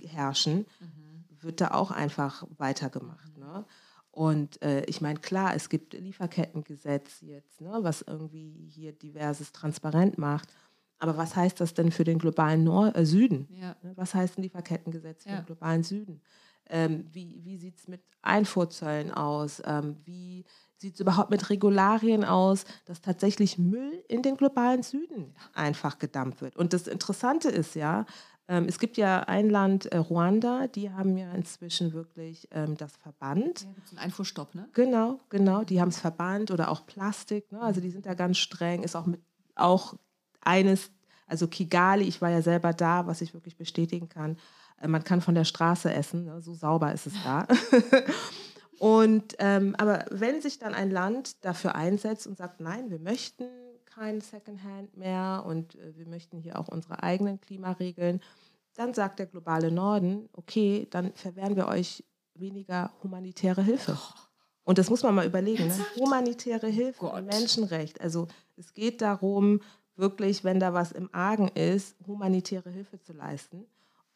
herrschen, 0.00 0.66
mhm. 0.80 1.24
wird 1.40 1.60
da 1.60 1.72
auch 1.72 1.90
einfach 1.90 2.44
weitergemacht. 2.56 3.36
Ne? 3.36 3.64
Und 4.12 4.62
äh, 4.62 4.84
ich 4.84 5.00
meine, 5.00 5.18
klar, 5.18 5.56
es 5.56 5.70
gibt 5.70 5.94
Lieferkettengesetz 5.94 7.22
jetzt, 7.22 7.62
ne, 7.62 7.78
was 7.80 8.02
irgendwie 8.02 8.68
hier 8.70 8.92
diverses 8.92 9.52
transparent 9.52 10.18
macht. 10.18 10.54
Aber 10.98 11.16
was 11.16 11.34
heißt 11.34 11.60
das 11.60 11.74
denn 11.74 11.90
für 11.90 12.04
den 12.04 12.18
globalen 12.18 12.62
Nord 12.62 12.96
äh, 12.96 13.06
Süden? 13.06 13.48
Ja. 13.50 13.74
Ne, 13.82 13.92
was 13.96 14.14
heißt 14.14 14.38
ein 14.38 14.42
Lieferkettengesetz 14.42 15.24
für 15.24 15.30
ja. 15.30 15.36
den 15.40 15.46
globalen 15.46 15.82
Süden? 15.82 16.20
Ähm, 16.68 17.06
wie 17.10 17.40
wie 17.42 17.56
sieht 17.56 17.78
es 17.78 17.88
mit 17.88 18.02
Einfuhrzöllen 18.20 19.10
aus? 19.10 19.62
Ähm, 19.64 19.96
wie 20.04 20.44
sieht 20.82 20.94
es 20.94 21.00
überhaupt 21.00 21.30
mit 21.30 21.48
Regularien 21.48 22.24
aus, 22.24 22.64
dass 22.84 23.00
tatsächlich 23.00 23.56
Müll 23.56 24.04
in 24.08 24.20
den 24.20 24.36
globalen 24.36 24.82
Süden 24.82 25.34
einfach 25.54 25.98
gedammt 25.98 26.42
wird. 26.42 26.56
Und 26.56 26.74
das 26.74 26.86
Interessante 26.86 27.48
ist 27.48 27.74
ja, 27.74 28.04
es 28.46 28.78
gibt 28.78 28.96
ja 28.96 29.20
ein 29.20 29.48
Land, 29.48 29.86
äh, 29.86 29.96
Ruanda, 29.96 30.66
die 30.66 30.90
haben 30.90 31.16
ja 31.16 31.32
inzwischen 31.32 31.92
wirklich 31.92 32.48
ähm, 32.50 32.76
das 32.76 32.96
verbannt. 32.96 33.62
Ja, 33.62 33.68
ein 33.92 33.98
Einfuhrstopp, 33.98 34.54
ne? 34.54 34.68
Genau, 34.72 35.20
genau, 35.30 35.64
die 35.64 35.80
haben 35.80 35.88
es 35.88 36.00
verbannt 36.00 36.50
oder 36.50 36.70
auch 36.70 36.84
Plastik, 36.84 37.50
ne? 37.52 37.60
also 37.60 37.80
die 37.80 37.90
sind 37.90 38.04
da 38.04 38.14
ganz 38.14 38.38
streng, 38.38 38.82
ist 38.82 38.96
auch 38.96 39.06
mit 39.06 39.20
auch 39.54 39.94
eines, 40.40 40.90
also 41.26 41.46
Kigali, 41.46 42.04
ich 42.04 42.20
war 42.20 42.30
ja 42.30 42.42
selber 42.42 42.72
da, 42.72 43.06
was 43.06 43.20
ich 43.20 43.32
wirklich 43.32 43.56
bestätigen 43.56 44.08
kann, 44.08 44.36
äh, 44.80 44.88
man 44.88 45.04
kann 45.04 45.20
von 45.20 45.34
der 45.34 45.44
Straße 45.44 45.92
essen, 45.92 46.24
ne? 46.24 46.40
so 46.40 46.54
sauber 46.54 46.92
ist 46.92 47.06
es 47.06 47.14
da. 47.22 47.46
Und, 48.78 49.36
ähm, 49.38 49.76
aber 49.78 50.06
wenn 50.10 50.42
sich 50.42 50.58
dann 50.58 50.74
ein 50.74 50.90
Land 50.90 51.44
dafür 51.44 51.76
einsetzt 51.76 52.26
und 52.26 52.36
sagt, 52.36 52.58
nein, 52.58 52.90
wir 52.90 52.98
möchten 52.98 53.44
kein 53.94 54.20
Secondhand 54.20 54.96
mehr 54.96 55.44
und 55.46 55.74
äh, 55.76 55.96
wir 55.96 56.06
möchten 56.06 56.38
hier 56.38 56.58
auch 56.58 56.68
unsere 56.68 57.02
eigenen 57.02 57.40
Klimaregeln, 57.40 58.20
dann 58.74 58.94
sagt 58.94 59.18
der 59.18 59.26
globale 59.26 59.70
Norden, 59.70 60.28
okay, 60.32 60.86
dann 60.90 61.12
verwehren 61.12 61.56
wir 61.56 61.68
euch 61.68 62.04
weniger 62.34 62.90
humanitäre 63.02 63.62
Hilfe. 63.62 63.98
Und 64.64 64.78
das 64.78 64.88
muss 64.88 65.02
man 65.02 65.14
mal 65.14 65.26
überlegen. 65.26 65.66
Ne? 65.66 65.86
Humanitäre 65.96 66.68
Hilfe, 66.68 67.00
Gott. 67.00 67.24
Menschenrecht. 67.24 68.00
Also 68.00 68.28
es 68.56 68.72
geht 68.72 69.02
darum, 69.02 69.60
wirklich, 69.96 70.44
wenn 70.44 70.60
da 70.60 70.72
was 70.72 70.92
im 70.92 71.12
Argen 71.12 71.48
ist, 71.48 71.96
humanitäre 72.06 72.70
Hilfe 72.70 73.00
zu 73.00 73.12
leisten. 73.12 73.66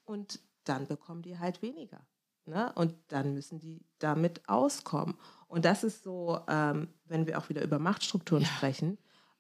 Und 0.04 0.40
dann 0.64 0.86
bekommen 0.86 1.22
die 1.22 1.38
halt 1.38 1.62
weniger. 1.62 2.00
Ne? 2.46 2.72
Und 2.76 2.94
dann 3.08 3.34
müssen 3.34 3.58
die 3.58 3.84
damit 3.98 4.48
auskommen. 4.48 5.16
Und 5.48 5.64
das 5.64 5.84
ist 5.84 6.04
so, 6.04 6.40
ähm, 6.48 6.88
wenn 7.06 7.26
wir 7.26 7.38
auch 7.38 7.48
wieder 7.48 7.62
über 7.62 7.78
Machtstrukturen 7.78 8.44
ja. 8.44 8.48
sprechen, 8.48 8.98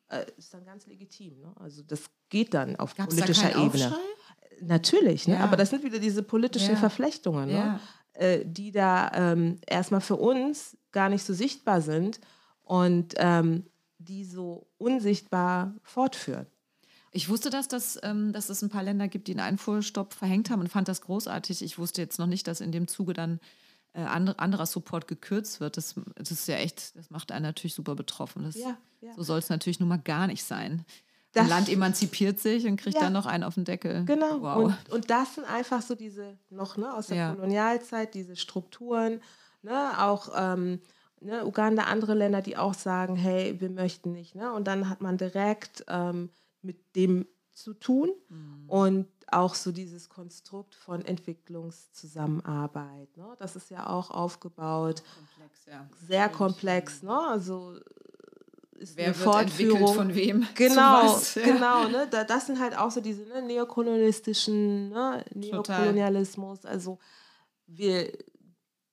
äh, 0.08 0.24
ist 0.36 0.52
dann 0.54 0.64
ganz 0.64 0.86
legitim. 0.86 1.40
Ne? 1.40 1.52
Also 1.56 1.82
das 1.82 2.04
geht 2.28 2.54
dann 2.54 2.76
auf 2.76 2.94
Gab's 2.94 3.14
politischer 3.14 3.50
Ebene. 3.50 3.86
Aufschrei? 3.86 4.00
Natürlich, 4.62 5.28
ne? 5.28 5.34
Ja. 5.34 5.40
aber 5.44 5.56
das 5.56 5.70
sind 5.70 5.84
wieder 5.84 5.98
diese 5.98 6.22
politischen 6.22 6.72
Ja. 6.74 6.76
Verflechtungen, 6.76 7.48
ne? 7.48 7.54
Ja. 7.54 7.80
äh, 8.14 8.44
die 8.44 8.72
da 8.72 9.10
ähm, 9.14 9.58
erstmal 9.66 10.00
für 10.00 10.16
uns 10.16 10.76
gar 10.92 11.08
nicht 11.10 11.24
so 11.24 11.34
sichtbar 11.34 11.82
sind 11.82 12.20
und 12.62 13.14
ähm, 13.18 13.66
die 13.98 14.24
so 14.24 14.66
unsichtbar 14.78 15.74
fortführen. 15.82 16.46
Ich 17.12 17.28
wusste 17.28 17.50
das, 17.50 17.68
dass, 17.68 17.98
ähm, 18.02 18.32
dass 18.32 18.48
es 18.50 18.62
ein 18.62 18.68
paar 18.68 18.82
Länder 18.82 19.08
gibt, 19.08 19.28
die 19.28 19.32
einen 19.32 19.40
Einfuhrstopp 19.40 20.12
verhängt 20.14 20.50
haben 20.50 20.60
und 20.60 20.68
fand 20.68 20.88
das 20.88 21.00
großartig. 21.00 21.62
Ich 21.62 21.78
wusste 21.78 22.00
jetzt 22.02 22.18
noch 22.18 22.26
nicht, 22.26 22.46
dass 22.46 22.60
in 22.60 22.72
dem 22.72 22.88
Zuge 22.88 23.12
dann 23.14 23.40
äh, 23.96 24.00
andere, 24.02 24.38
anderer 24.38 24.66
Support 24.66 25.08
gekürzt 25.08 25.60
wird. 25.60 25.76
Das, 25.76 25.94
das 26.16 26.30
ist 26.30 26.46
ja 26.48 26.56
echt, 26.56 26.96
das 26.96 27.10
macht 27.10 27.32
einen 27.32 27.44
natürlich 27.44 27.74
super 27.74 27.94
betroffen. 27.94 28.42
Das, 28.44 28.54
Ja, 28.56 28.76
ja. 29.00 29.12
So 29.14 29.22
soll 29.22 29.38
es 29.38 29.48
natürlich 29.48 29.80
nun 29.80 29.88
mal 29.88 29.98
gar 29.98 30.26
nicht 30.26 30.44
sein. 30.44 30.84
Das- 31.32 31.44
Ein 31.44 31.48
Land 31.50 31.68
emanzipiert 31.68 32.38
sich 32.38 32.66
und 32.66 32.76
kriegt 32.76 32.96
Ja. 32.96 33.02
dann 33.02 33.12
noch 33.12 33.26
einen 33.26 33.44
auf 33.44 33.54
den 33.54 33.64
Deckel. 33.64 34.04
Genau. 34.04 34.40
Wow. 34.42 34.56
Und, 34.64 34.90
und 34.90 35.10
das 35.10 35.34
sind 35.34 35.44
einfach 35.44 35.82
so 35.82 35.94
diese, 35.94 36.38
noch 36.50 36.76
ne, 36.76 36.92
aus 36.94 37.08
der. 37.08 37.34
Kolonialzeit, 37.34 38.14
diese 38.14 38.36
Strukturen, 38.36 39.20
ne, 39.62 40.02
auch 40.02 40.30
ähm, 40.36 40.80
ne, 41.20 41.44
Uganda, 41.46 41.84
andere 41.84 42.14
Länder, 42.14 42.40
die 42.42 42.56
auch 42.56 42.74
sagen, 42.74 43.16
hey, 43.16 43.60
wir 43.60 43.70
möchten 43.70 44.12
nicht. 44.12 44.34
Ne? 44.34 44.52
Und 44.52 44.66
dann 44.66 44.88
hat 44.88 45.00
man 45.02 45.18
direkt 45.18 45.84
ähm, 45.88 46.30
mit 46.62 46.78
dem 46.96 47.26
zu 47.56 47.74
tun 47.74 48.10
Mhm. 48.28 48.64
und 48.68 49.06
auch 49.32 49.54
so 49.54 49.72
dieses 49.72 50.08
Konstrukt 50.08 50.74
von 50.74 51.04
Entwicklungszusammenarbeit. 51.04 53.16
Ne? 53.16 53.34
Das 53.38 53.56
ist 53.56 53.70
ja 53.70 53.86
auch 53.88 54.10
aufgebaut, 54.10 55.02
Komplex, 55.14 55.66
ja. 55.66 55.88
sehr 56.06 56.28
komplex. 56.28 57.02
Ne? 57.02 57.18
Also 57.28 57.76
ist 58.72 58.96
Wer 58.96 59.06
eine 59.06 59.14
Fortführung. 59.14 59.94
von 59.94 60.14
wem? 60.14 60.46
Genau, 60.54 61.08
Zu 61.08 61.14
was? 61.16 61.34
Ja. 61.36 61.44
genau. 61.44 61.88
Ne? 61.88 62.06
Da, 62.10 62.24
das 62.24 62.46
sind 62.46 62.60
halt 62.60 62.76
auch 62.76 62.90
so 62.90 63.00
diese 63.00 63.22
ne, 63.22 63.40
neokolonialistischen, 63.42 64.90
ne, 64.90 65.24
Total. 65.50 65.80
Neokolonialismus. 65.80 66.64
Also 66.66 66.98
wir 67.66 68.12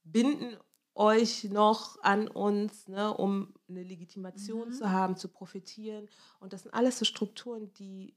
binden 0.04 0.56
euch 0.96 1.46
noch 1.46 2.00
an 2.04 2.28
uns, 2.28 2.88
ne, 2.88 3.14
um 3.16 3.54
eine 3.68 3.84
Legitimation 3.84 4.70
Mhm. 4.70 4.74
zu 4.74 4.92
haben, 4.92 5.18
zu 5.18 5.28
profitieren. 5.28 6.08
Und 6.40 6.54
das 6.54 6.64
sind 6.64 6.74
alles 6.74 7.00
so 7.00 7.06
Strukturen, 7.06 7.74
die 7.74 8.14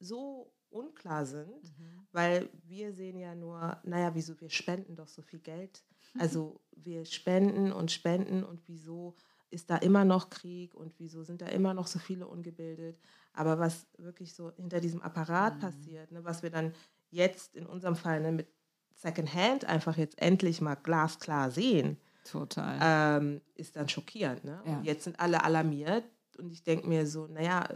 so 0.00 0.52
unklar 0.70 1.24
sind, 1.26 1.62
Mhm. 1.62 2.06
weil 2.12 2.48
wir 2.64 2.92
sehen 2.92 3.18
ja 3.18 3.34
nur, 3.34 3.78
naja, 3.84 4.14
wieso 4.14 4.38
wir 4.40 4.50
spenden 4.50 4.96
doch 4.96 5.08
so 5.08 5.22
viel 5.22 5.40
Geld. 5.40 5.82
Also 6.32 6.60
wir 6.72 7.04
spenden 7.04 7.72
und 7.72 7.90
spenden 7.90 8.42
und 8.44 8.60
wieso 8.66 9.14
ist 9.50 9.70
da 9.70 9.76
immer 9.76 10.04
noch 10.04 10.28
Krieg 10.30 10.74
und 10.74 10.98
wieso 10.98 11.22
sind 11.22 11.40
da 11.42 11.46
immer 11.46 11.72
noch 11.74 11.86
so 11.86 11.98
viele 11.98 12.26
ungebildet. 12.26 12.98
Aber 13.32 13.58
was 13.58 13.86
wirklich 13.98 14.34
so 14.34 14.50
hinter 14.56 14.80
diesem 14.80 15.00
Apparat 15.02 15.56
Mhm. 15.56 15.60
passiert, 15.60 16.12
ne, 16.12 16.24
was 16.24 16.42
wir 16.42 16.50
dann 16.50 16.74
jetzt 17.10 17.54
in 17.54 17.66
unserem 17.66 17.94
Fall 17.96 18.20
ne, 18.20 18.32
mit 18.32 18.48
Secondhand 18.94 19.64
einfach 19.64 19.96
jetzt 19.96 20.20
endlich 20.20 20.60
mal 20.60 20.74
glasklar 20.74 21.50
sehen, 21.50 21.98
Total. 22.24 22.78
ähm, 23.22 23.40
ist 23.54 23.76
dann 23.76 23.88
schockierend. 23.88 24.44
Ne? 24.44 24.60
Ja. 24.66 24.78
Und 24.78 24.84
jetzt 24.84 25.04
sind 25.04 25.18
alle 25.20 25.44
alarmiert 25.44 26.04
und 26.38 26.50
ich 26.50 26.62
denke 26.64 26.86
mir 26.88 27.06
so, 27.06 27.26
naja, 27.26 27.66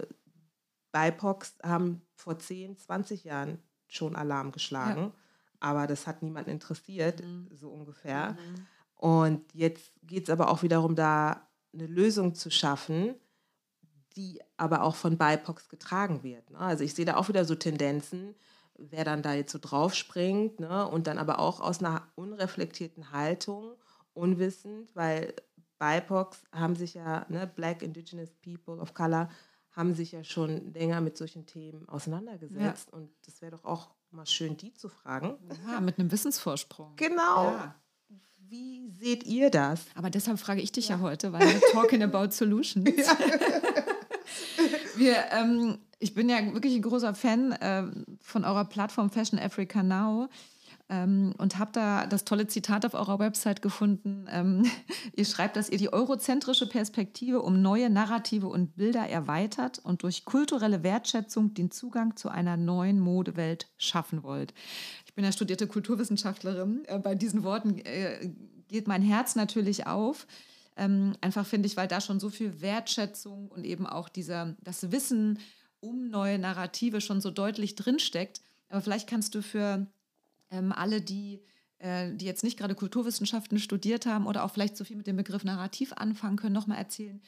BIPOCs 0.93 1.55
haben 1.63 2.01
vor 2.15 2.39
10, 2.39 2.77
20 2.77 3.25
Jahren 3.25 3.59
schon 3.87 4.15
Alarm 4.15 4.51
geschlagen, 4.53 5.11
aber 5.59 5.85
das 5.87 6.07
hat 6.07 6.23
niemanden 6.23 6.49
interessiert, 6.51 7.21
Mhm. 7.21 7.49
so 7.53 7.69
ungefähr. 7.69 8.37
Und 8.95 9.41
jetzt 9.53 9.91
geht 10.03 10.23
es 10.23 10.29
aber 10.29 10.49
auch 10.49 10.63
wiederum 10.63 10.95
da, 10.95 11.47
eine 11.73 11.87
Lösung 11.87 12.35
zu 12.35 12.49
schaffen, 12.49 13.15
die 14.15 14.39
aber 14.57 14.83
auch 14.83 14.95
von 14.95 15.17
BIPOCs 15.17 15.69
getragen 15.69 16.21
wird. 16.23 16.49
Ne? 16.51 16.59
Also 16.59 16.83
ich 16.83 16.93
sehe 16.93 17.05
da 17.05 17.15
auch 17.17 17.27
wieder 17.29 17.45
so 17.45 17.55
Tendenzen, 17.55 18.35
wer 18.77 19.03
dann 19.03 19.21
da 19.23 19.33
jetzt 19.33 19.51
so 19.51 19.59
draufspringt 19.59 20.59
ne? 20.59 20.87
und 20.87 21.07
dann 21.07 21.17
aber 21.17 21.39
auch 21.39 21.59
aus 21.59 21.79
einer 21.79 22.07
unreflektierten 22.15 23.11
Haltung, 23.11 23.73
unwissend, 24.13 24.95
weil 24.95 25.33
BIPOCs 25.79 26.43
haben 26.51 26.75
sich 26.75 26.93
ja, 26.93 27.25
ne, 27.29 27.47
Black 27.47 27.81
Indigenous 27.81 28.29
People 28.43 28.77
of 28.79 28.93
Color, 28.93 29.29
haben 29.73 29.95
sich 29.95 30.11
ja 30.11 30.23
schon 30.23 30.73
länger 30.73 31.01
mit 31.01 31.17
solchen 31.17 31.45
Themen 31.45 31.87
auseinandergesetzt. 31.89 32.93
Und 32.93 33.09
das 33.25 33.41
wäre 33.41 33.51
doch 33.51 33.65
auch 33.65 33.89
mal 34.11 34.25
schön, 34.25 34.55
die 34.55 34.73
zu 34.73 34.89
fragen. 34.89 35.35
ja, 35.67 35.81
mit 35.81 35.99
einem 35.99 36.11
Wissensvorsprung. 36.11 36.95
Genau. 36.95 37.45
Ja. 37.45 37.75
Wie 38.37 38.87
seht 38.91 39.23
ihr 39.23 39.49
das? 39.49 39.81
Aber 39.95 40.11
deshalb 40.11 40.39
frage 40.39 40.61
ich 40.61 40.71
dich 40.71 40.89
ja, 40.89 40.99
heute, 40.99 41.33
weil 41.33 41.41
wir 41.41 41.59
talking 41.71 42.03
about 42.03 42.29
solutions. 42.31 42.87
wir, 44.95 45.15
ähm, 45.31 45.79
ich 45.97 46.13
bin 46.13 46.29
ja 46.29 46.53
wirklich 46.53 46.75
ein 46.75 46.83
großer 46.83 47.15
Fan 47.15 47.57
ähm, 47.61 48.05
von 48.21 48.45
eurer 48.45 48.65
Plattform 48.65 49.09
Fashion 49.09 49.39
Africa 49.39 49.81
Now 49.81 50.29
ähm, 50.89 51.33
und 51.37 51.57
habe 51.57 51.71
da 51.73 52.05
das 52.05 52.25
tolle 52.25 52.47
Zitat 52.47 52.85
auf 52.85 52.93
eurer 52.93 53.19
Website 53.19 53.61
gefunden. 53.61 54.25
Ähm, 54.29 54.65
ihr 55.15 55.25
schreibt, 55.25 55.55
dass 55.55 55.69
ihr 55.69 55.77
die 55.77 55.91
eurozentrische 55.91 56.67
Perspektive 56.67 57.41
um 57.41 57.61
neue 57.61 57.89
Narrative 57.89 58.47
und 58.47 58.75
Bilder 58.75 59.07
erweitert 59.07 59.79
und 59.79 60.03
durch 60.03 60.25
kulturelle 60.25 60.83
Wertschätzung 60.83 61.53
den 61.53 61.71
Zugang 61.71 62.15
zu 62.15 62.29
einer 62.29 62.57
neuen 62.57 62.99
Modewelt 62.99 63.67
schaffen 63.77 64.23
wollt. 64.23 64.53
Ich 65.05 65.13
bin 65.13 65.23
ja 65.23 65.31
studierte 65.31 65.67
Kulturwissenschaftlerin. 65.67 66.83
Äh, 66.85 66.99
bei 66.99 67.15
diesen 67.15 67.43
Worten 67.43 67.79
äh, 67.79 68.31
geht 68.67 68.87
mein 68.87 69.01
Herz 69.01 69.35
natürlich 69.35 69.87
auf. 69.87 70.27
Ähm, 70.75 71.15
einfach 71.21 71.45
finde 71.45 71.67
ich, 71.67 71.77
weil 71.77 71.87
da 71.87 72.01
schon 72.01 72.19
so 72.19 72.29
viel 72.29 72.61
Wertschätzung 72.61 73.47
und 73.47 73.63
eben 73.63 73.85
auch 73.85 74.09
dieser, 74.09 74.55
das 74.61 74.91
Wissen 74.91 75.39
um 75.79 76.09
neue 76.09 76.39
Narrative 76.39 76.99
schon 76.99 77.21
so 77.21 77.29
deutlich 77.29 77.75
drinsteckt. 77.75 78.41
Aber 78.69 78.81
vielleicht 78.81 79.07
kannst 79.07 79.35
du 79.35 79.41
für 79.41 79.85
ähm, 80.53 80.71
alle, 80.71 81.01
die, 81.01 81.41
äh, 81.79 82.13
die 82.13 82.25
jetzt 82.25 82.43
nicht 82.43 82.57
gerade 82.57 82.75
Kulturwissenschaften 82.75 83.59
studiert 83.59 84.05
haben 84.05 84.27
oder 84.27 84.43
auch 84.43 84.51
vielleicht 84.51 84.77
so 84.77 84.85
viel 84.85 84.95
mit 84.95 85.07
dem 85.07 85.17
Begriff 85.17 85.43
Narrativ 85.43 85.91
anfangen 85.93 86.37
können, 86.37 86.53
nochmal 86.53 86.77
erzählen, 86.77 87.21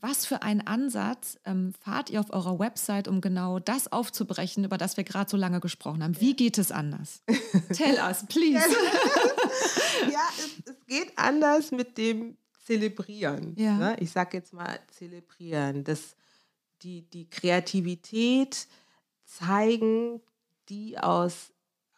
was 0.00 0.26
für 0.26 0.42
einen 0.42 0.60
Ansatz 0.60 1.38
ähm, 1.46 1.72
fahrt 1.80 2.10
ihr 2.10 2.20
auf 2.20 2.30
eurer 2.30 2.58
Website, 2.58 3.08
um 3.08 3.20
genau 3.22 3.58
das 3.58 3.90
aufzubrechen, 3.90 4.64
über 4.64 4.76
das 4.76 4.98
wir 4.98 5.04
gerade 5.04 5.30
so 5.30 5.36
lange 5.36 5.60
gesprochen 5.60 6.04
haben? 6.04 6.20
Wie 6.20 6.36
geht 6.36 6.58
es 6.58 6.70
anders? 6.70 7.22
Tell 7.72 7.96
us, 7.96 8.26
please. 8.26 8.62
ja, 10.12 10.28
es, 10.36 10.72
es 10.72 10.86
geht 10.86 11.12
anders 11.16 11.70
mit 11.70 11.96
dem 11.96 12.36
Zelebrieren. 12.66 13.54
Ja. 13.56 13.76
Ne? 13.78 13.96
Ich 13.98 14.10
sage 14.10 14.36
jetzt 14.36 14.52
mal 14.52 14.78
Zelebrieren. 14.88 15.84
Das, 15.84 16.16
die, 16.82 17.08
die 17.08 17.28
Kreativität 17.30 18.68
zeigen, 19.24 20.20
die 20.68 20.98
aus 20.98 21.50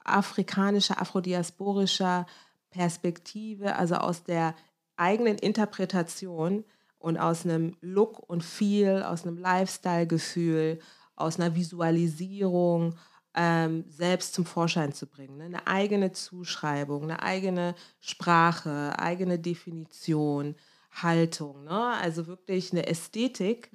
afrikanischer, 0.04 1.00
afrodiasporischer 1.00 2.26
Perspektive, 2.70 3.76
also 3.76 3.96
aus 3.96 4.24
der 4.24 4.54
eigenen 4.96 5.38
Interpretation 5.38 6.64
und 6.98 7.18
aus 7.18 7.44
einem 7.44 7.76
Look 7.80 8.18
und 8.28 8.44
Feel, 8.44 9.02
aus 9.02 9.26
einem 9.26 9.38
Lifestyle-Gefühl, 9.38 10.78
aus 11.16 11.38
einer 11.38 11.54
Visualisierung 11.54 12.96
ähm, 13.34 13.84
selbst 13.88 14.34
zum 14.34 14.44
Vorschein 14.44 14.92
zu 14.92 15.06
bringen. 15.06 15.38
Ne? 15.38 15.44
Eine 15.44 15.66
eigene 15.66 16.12
Zuschreibung, 16.12 17.04
eine 17.04 17.22
eigene 17.22 17.74
Sprache, 18.00 18.98
eigene 18.98 19.38
Definition, 19.38 20.56
Haltung. 20.90 21.64
Ne? 21.64 21.94
Also 22.00 22.26
wirklich 22.26 22.72
eine 22.72 22.86
Ästhetik 22.86 23.70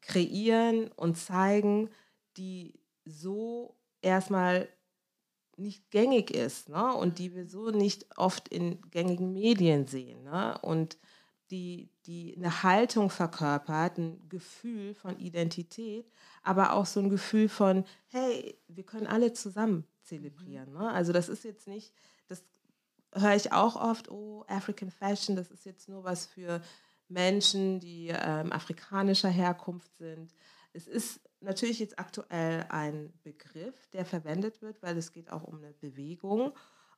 kreieren 0.00 0.90
und 0.96 1.16
zeigen, 1.16 1.90
die 2.36 2.80
so 3.04 3.76
erstmal 4.00 4.68
nicht 5.62 5.90
gängig 5.90 6.30
ist 6.30 6.68
ne? 6.68 6.94
und 6.94 7.18
die 7.18 7.34
wir 7.34 7.46
so 7.46 7.70
nicht 7.70 8.06
oft 8.18 8.48
in 8.48 8.80
gängigen 8.90 9.32
Medien 9.32 9.86
sehen. 9.86 10.24
Ne? 10.24 10.58
Und 10.62 10.98
die, 11.50 11.90
die 12.06 12.34
eine 12.36 12.62
Haltung 12.62 13.10
verkörpert, 13.10 13.98
ein 13.98 14.28
Gefühl 14.28 14.94
von 14.94 15.18
Identität, 15.18 16.10
aber 16.42 16.72
auch 16.72 16.86
so 16.86 17.00
ein 17.00 17.10
Gefühl 17.10 17.48
von, 17.48 17.84
hey, 18.08 18.58
wir 18.68 18.84
können 18.84 19.06
alle 19.06 19.32
zusammen 19.32 19.84
zelebrieren. 20.02 20.72
Ne? 20.72 20.90
Also 20.90 21.12
das 21.12 21.28
ist 21.28 21.44
jetzt 21.44 21.68
nicht, 21.68 21.92
das 22.26 22.42
höre 23.14 23.36
ich 23.36 23.52
auch 23.52 23.76
oft, 23.76 24.10
oh, 24.10 24.44
African 24.48 24.90
Fashion, 24.90 25.36
das 25.36 25.50
ist 25.50 25.66
jetzt 25.66 25.88
nur 25.88 26.04
was 26.04 26.26
für 26.26 26.62
Menschen, 27.08 27.80
die 27.80 28.08
ähm, 28.08 28.52
afrikanischer 28.52 29.28
Herkunft 29.28 29.94
sind. 29.96 30.34
Es 30.72 30.86
ist 30.86 31.20
natürlich 31.40 31.78
jetzt 31.80 31.98
aktuell 31.98 32.64
ein 32.68 33.12
Begriff, 33.22 33.86
der 33.92 34.04
verwendet 34.04 34.62
wird, 34.62 34.82
weil 34.82 34.96
es 34.96 35.12
geht 35.12 35.30
auch 35.30 35.42
um 35.44 35.58
eine 35.58 35.72
Bewegung 35.74 36.52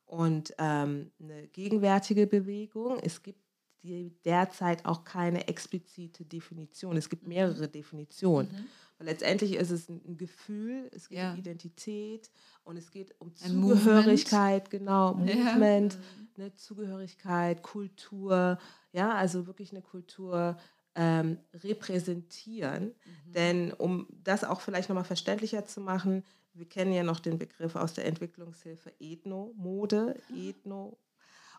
und 0.07 0.55
ähm, 0.59 1.11
eine 1.21 1.49
gegenwärtige 1.49 2.27
Bewegung. 2.27 2.99
Es 3.01 3.23
gibt 3.23 3.41
die 3.83 4.17
derzeit 4.25 4.87
auch 4.87 5.05
keine 5.05 5.47
explizite 5.47 6.25
Definition. 6.25 6.97
Es 6.97 7.11
gibt 7.11 7.27
mehrere 7.27 7.69
Definitionen. 7.69 8.51
Mhm. 8.51 8.67
Weil 8.97 9.09
letztendlich 9.09 9.55
ist 9.57 9.71
es 9.71 9.91
ein 9.91 10.17
Gefühl, 10.17 10.89
es 10.95 11.11
geht 11.11 11.19
Ja. 11.19 11.33
um 11.33 11.39
Identität 11.39 12.31
und 12.63 12.79
es 12.79 12.91
geht 12.91 13.15
um 13.21 13.29
Ein 13.43 13.51
Zugehörigkeit, 13.51 14.71
genau, 14.71 15.19
Ja. 15.27 15.35
Movement, 15.35 15.99
ne, 16.39 16.55
Zugehörigkeit, 16.55 17.63
Kultur, 17.63 18.59
ja, 18.93 19.13
also 19.15 19.47
wirklich 19.47 19.73
eine 19.73 19.83
Kultur 19.83 20.57
ähm, 20.95 21.39
repräsentieren. 21.53 22.95
Denn 23.35 23.73
um 23.73 24.07
das 24.23 24.45
auch 24.45 24.61
vielleicht 24.61 24.89
nochmal 24.89 25.05
verständlicher 25.05 25.67
zu 25.67 25.81
machen, 25.81 26.25
wir 26.53 26.69
kennen 26.69 26.93
ja 26.93 27.03
noch 27.03 27.19
den 27.19 27.39
Begriff 27.39 27.75
aus 27.75 27.95
der 27.95 28.07
Entwicklungshilfe 28.07 28.93
Ethnomode, 29.01 30.21
Ethno. 30.33 30.97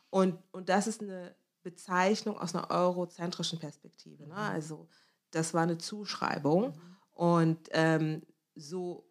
Und, 0.09 0.37
und 0.51 0.69
das 0.69 0.87
ist 0.87 1.01
eine 1.01 1.35
Bezeichnung 1.63 2.37
aus 2.39 2.55
einer 2.55 2.69
eurozentrischen 2.71 3.59
Perspektive. 3.59 4.23
Ne? 4.23 4.33
Mhm. 4.33 4.39
Also 4.39 4.87
das 5.31 5.53
war 5.53 5.63
eine 5.63 5.77
Zuschreibung. 5.77 6.73
Und 7.11 7.67
ähm, 7.71 8.21
so 8.55 9.05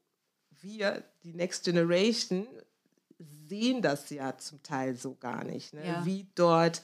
wir, 0.62 1.04
die 1.22 1.34
Next 1.34 1.64
Generation, 1.64 2.46
sehen 3.18 3.82
das 3.82 4.08
ja 4.10 4.36
zum 4.38 4.62
Teil 4.62 4.96
so 4.96 5.14
gar 5.16 5.44
nicht, 5.44 5.74
ne? 5.74 5.86
ja. 5.86 6.04
wie 6.04 6.26
dort 6.34 6.82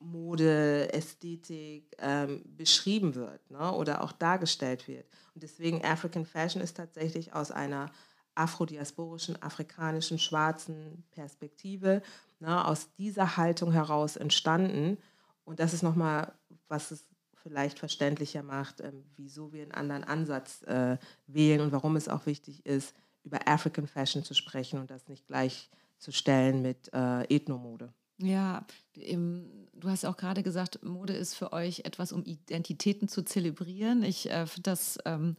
Mode, 0.00 0.92
Ästhetik 0.92 1.96
ähm, 1.98 2.42
beschrieben 2.56 3.14
wird 3.14 3.50
ne? 3.50 3.72
oder 3.72 4.02
auch 4.02 4.12
dargestellt 4.12 4.88
wird. 4.88 5.06
Und 5.34 5.42
deswegen 5.42 5.84
African 5.84 6.24
Fashion 6.24 6.62
ist 6.62 6.76
tatsächlich 6.76 7.34
aus 7.34 7.50
einer 7.50 7.90
afrodiasporischen, 8.34 9.40
afrikanischen, 9.42 10.18
schwarzen 10.18 11.04
Perspektive 11.10 12.02
ne, 12.38 12.66
aus 12.66 12.88
dieser 12.96 13.36
Haltung 13.36 13.72
heraus 13.72 14.16
entstanden. 14.16 14.98
Und 15.44 15.60
das 15.60 15.74
ist 15.74 15.82
nochmal, 15.82 16.32
was 16.68 16.90
es 16.90 17.04
vielleicht 17.42 17.78
verständlicher 17.78 18.42
macht, 18.42 18.80
ähm, 18.80 19.04
wieso 19.16 19.52
wir 19.52 19.62
einen 19.62 19.72
anderen 19.72 20.04
Ansatz 20.04 20.62
äh, 20.62 20.98
wählen 21.26 21.60
und 21.60 21.72
warum 21.72 21.96
es 21.96 22.08
auch 22.08 22.26
wichtig 22.26 22.64
ist, 22.66 22.94
über 23.24 23.46
African 23.46 23.86
Fashion 23.86 24.24
zu 24.24 24.34
sprechen 24.34 24.80
und 24.80 24.90
das 24.90 25.08
nicht 25.08 25.26
gleichzustellen 25.26 26.62
mit 26.62 26.90
äh, 26.92 27.24
Ethnomode. 27.24 27.92
Ja, 28.22 28.66
du 28.94 29.88
hast 29.88 30.04
auch 30.04 30.16
gerade 30.16 30.42
gesagt, 30.42 30.82
Mode 30.84 31.14
ist 31.14 31.34
für 31.34 31.52
euch 31.52 31.80
etwas, 31.80 32.12
um 32.12 32.24
Identitäten 32.24 33.08
zu 33.08 33.22
zelebrieren. 33.22 34.02
Ich 34.02 34.30
äh, 34.30 34.46
finde 34.46 34.70
das 34.70 34.98
ähm, 35.04 35.36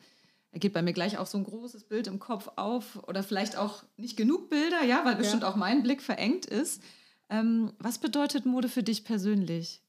geht 0.60 0.74
bei 0.74 0.82
mir 0.82 0.94
gleich 0.94 1.18
auch 1.18 1.28
so 1.28 1.38
ein 1.38 1.44
großes 1.44 1.86
Bild 1.86 2.08
im 2.08 2.20
Kopf 2.20 2.50
auf 2.58 3.02
oder 3.08 3.24
vielleicht 3.24 3.58
auch 3.58 3.84
nicht 3.98 4.18
genug 4.18 4.50
Bilder, 4.50 4.84
ja, 4.84 5.06
weil 5.06 5.16
bestimmt 5.16 5.44
ja. 5.44 5.50
auch 5.50 5.56
mein 5.56 5.84
Blick 5.84 6.02
verengt 6.02 6.46
ist. 6.46 6.84
Ähm, 7.30 7.72
was 7.80 8.00
bedeutet 8.00 8.46
Mode 8.46 8.68
für 8.68 8.84
dich 8.84 9.06
persönlich? 9.06 9.82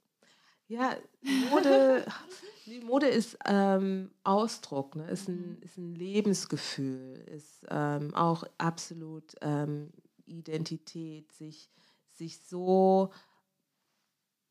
Ja, 0.69 0.97
Mode, 1.51 2.07
Mode 2.85 3.09
ist 3.09 3.37
ähm, 3.45 4.11
Ausdruck, 4.23 4.95
ne? 4.95 5.11
ist, 5.11 5.29
ein, 5.29 5.59
ist 5.61 5.77
ein 5.77 5.97
Lebensgefühl, 5.97 7.25
ist 7.27 7.67
ähm, 7.69 8.15
auch 8.15 8.45
absolut 8.59 9.35
ähm, 9.41 9.91
Identität, 10.25 11.33
sich, 11.33 11.69
sich 12.23 12.39
so 12.39 13.13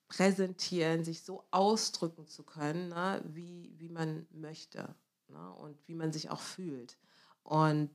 präsentieren, 0.10 1.06
sich 1.06 1.24
so 1.24 1.46
ausdrücken 1.52 2.28
zu 2.28 2.44
können, 2.44 2.90
ne? 2.90 3.24
wie, 3.26 3.74
wie 3.78 3.88
man 3.88 4.28
möchte 4.30 4.94
ne? 5.30 5.54
und 5.54 5.78
wie 5.88 5.96
man 5.96 6.12
sich 6.12 6.30
auch 6.30 6.42
fühlt. 6.42 6.98
Und 7.44 7.90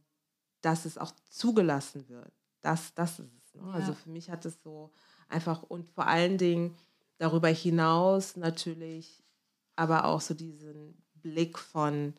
dass 0.62 0.86
es 0.86 0.96
auch 0.96 1.12
zugelassen 1.28 2.08
wird. 2.08 2.32
Das, 2.62 2.94
das 2.94 3.18
ist 3.18 3.34
es. 3.36 3.54
Ne? 3.54 3.60
Also 3.64 3.70
ja. 3.70 3.74
Also 3.74 3.92
für 3.92 4.08
mich 4.08 4.30
hat 4.30 4.46
es 4.46 4.62
so 4.62 4.92
einfach 5.28 5.62
und 5.62 5.90
vor 5.90 6.06
allen 6.06 6.38
Dingen 6.38 6.74
darüber 7.18 7.48
hinaus 7.48 8.36
natürlich 8.36 9.22
aber 9.76 10.06
auch 10.06 10.22
so 10.22 10.32
diesen 10.32 10.96
Blick 11.16 11.58
von, 11.58 12.14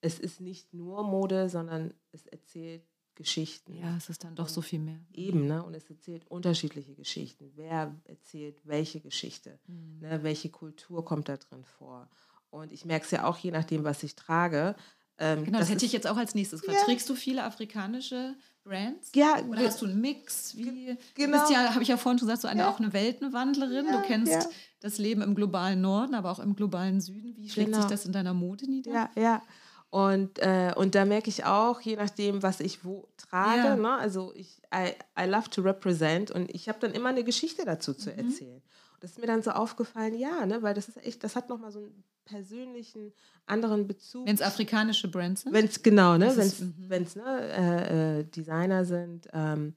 es 0.00 0.18
ist 0.18 0.40
nicht 0.40 0.74
nur 0.74 1.04
Mode, 1.04 1.48
sondern 1.48 1.94
es 2.10 2.26
erzählt 2.26 2.82
Geschichten. 3.20 3.76
Ja, 3.76 3.98
es 3.98 4.08
ist 4.08 4.24
dann 4.24 4.34
doch 4.34 4.46
und 4.46 4.50
so 4.54 4.62
viel 4.62 4.78
mehr. 4.78 4.98
Eben, 5.12 5.46
ne? 5.46 5.62
Und 5.62 5.74
es 5.74 5.90
erzählt 5.90 6.26
unterschiedliche 6.30 6.94
Geschichten. 6.94 7.52
Wer 7.54 7.94
erzählt 8.04 8.56
welche 8.64 9.00
Geschichte? 9.00 9.58
Mhm. 9.66 9.98
Ne? 10.00 10.22
Welche 10.22 10.48
Kultur 10.48 11.04
kommt 11.04 11.28
da 11.28 11.36
drin 11.36 11.62
vor? 11.64 12.08
Und 12.48 12.72
ich 12.72 12.86
merke 12.86 13.04
es 13.04 13.10
ja 13.10 13.26
auch, 13.26 13.36
je 13.36 13.50
nachdem, 13.50 13.84
was 13.84 14.02
ich 14.02 14.16
trage. 14.16 14.74
Ähm, 15.18 15.44
genau, 15.44 15.58
das, 15.58 15.68
hätte 15.68 15.84
ich 15.84 15.92
jetzt 15.92 16.06
auch 16.06 16.16
als 16.16 16.34
nächstes 16.34 16.62
gefragt. 16.62 16.78
Ja. 16.80 16.86
Trägst 16.86 17.10
du 17.10 17.14
viele 17.14 17.44
afrikanische 17.44 18.36
Brands? 18.64 19.12
Ja. 19.14 19.44
Oder 19.44 19.66
hast 19.66 19.82
du 19.82 19.86
einen 19.86 20.00
Mix? 20.00 20.56
Wie, 20.56 20.96
genau. 21.14 21.36
Du 21.36 21.44
bist 21.44 21.50
ja, 21.50 21.74
habe 21.74 21.82
ich 21.82 21.88
ja 21.90 21.98
vorhin 21.98 22.18
schon 22.18 22.26
gesagt, 22.26 22.40
so 22.40 22.48
eine, 22.48 22.62
ja. 22.62 22.70
auch 22.70 22.78
eine 22.78 22.94
Weltenwandlerin. 22.94 23.84
Ja, 23.84 24.00
du 24.00 24.06
kennst 24.06 24.48
das 24.80 24.96
Leben 24.96 25.20
im 25.20 25.34
globalen 25.34 25.82
Norden, 25.82 26.14
aber 26.14 26.30
auch 26.30 26.38
im 26.38 26.56
globalen 26.56 27.02
Süden. 27.02 27.36
Wie 27.36 27.50
schlägt 27.50 27.72
genau. 27.72 27.82
sich 27.82 27.90
das 27.90 28.06
in 28.06 28.12
deiner 28.12 28.32
Mode 28.32 28.64
nieder? 28.64 28.92
Ja, 28.92 29.10
ja. 29.14 29.42
Und, 29.90 30.38
äh, 30.38 30.72
und 30.76 30.94
da 30.94 31.04
merke 31.04 31.28
ich 31.28 31.44
auch, 31.44 31.80
je 31.80 31.96
nachdem, 31.96 32.44
was 32.44 32.60
ich 32.60 32.84
wo 32.84 33.08
trage, 33.16 33.80
ne? 33.80 33.92
also 33.94 34.32
ich, 34.36 34.62
I, 34.72 34.92
I 35.20 35.26
love 35.28 35.50
to 35.50 35.62
represent 35.62 36.30
und 36.30 36.48
ich 36.54 36.68
habe 36.68 36.78
dann 36.78 36.92
immer 36.92 37.08
eine 37.08 37.24
Geschichte 37.24 37.64
dazu 37.64 37.92
zu 37.92 38.10
mhm. 38.10 38.18
erzählen. 38.18 38.62
Und 38.92 39.02
das 39.02 39.12
ist 39.12 39.18
mir 39.18 39.26
dann 39.26 39.42
so 39.42 39.50
aufgefallen, 39.50 40.14
ja, 40.14 40.46
ne? 40.46 40.62
weil 40.62 40.74
das 40.74 40.88
ist 40.88 41.04
echt, 41.04 41.24
das 41.24 41.34
hat 41.34 41.48
nochmal 41.48 41.72
so 41.72 41.80
einen 41.80 42.04
persönlichen 42.24 43.12
anderen 43.46 43.88
Bezug. 43.88 44.28
Wenn 44.28 44.36
es 44.36 44.42
afrikanische 44.42 45.08
Brands 45.08 45.42
sind? 45.42 45.52
Wenn 45.52 45.64
es 45.64 45.82
genau, 45.82 46.16
ne? 46.16 46.36
wenn 46.36 47.02
es 47.02 47.16
mhm. 47.16 47.24
ne, 47.24 47.40
äh, 47.50 48.20
äh, 48.20 48.24
Designer 48.24 48.84
sind, 48.84 49.26
ähm, 49.32 49.74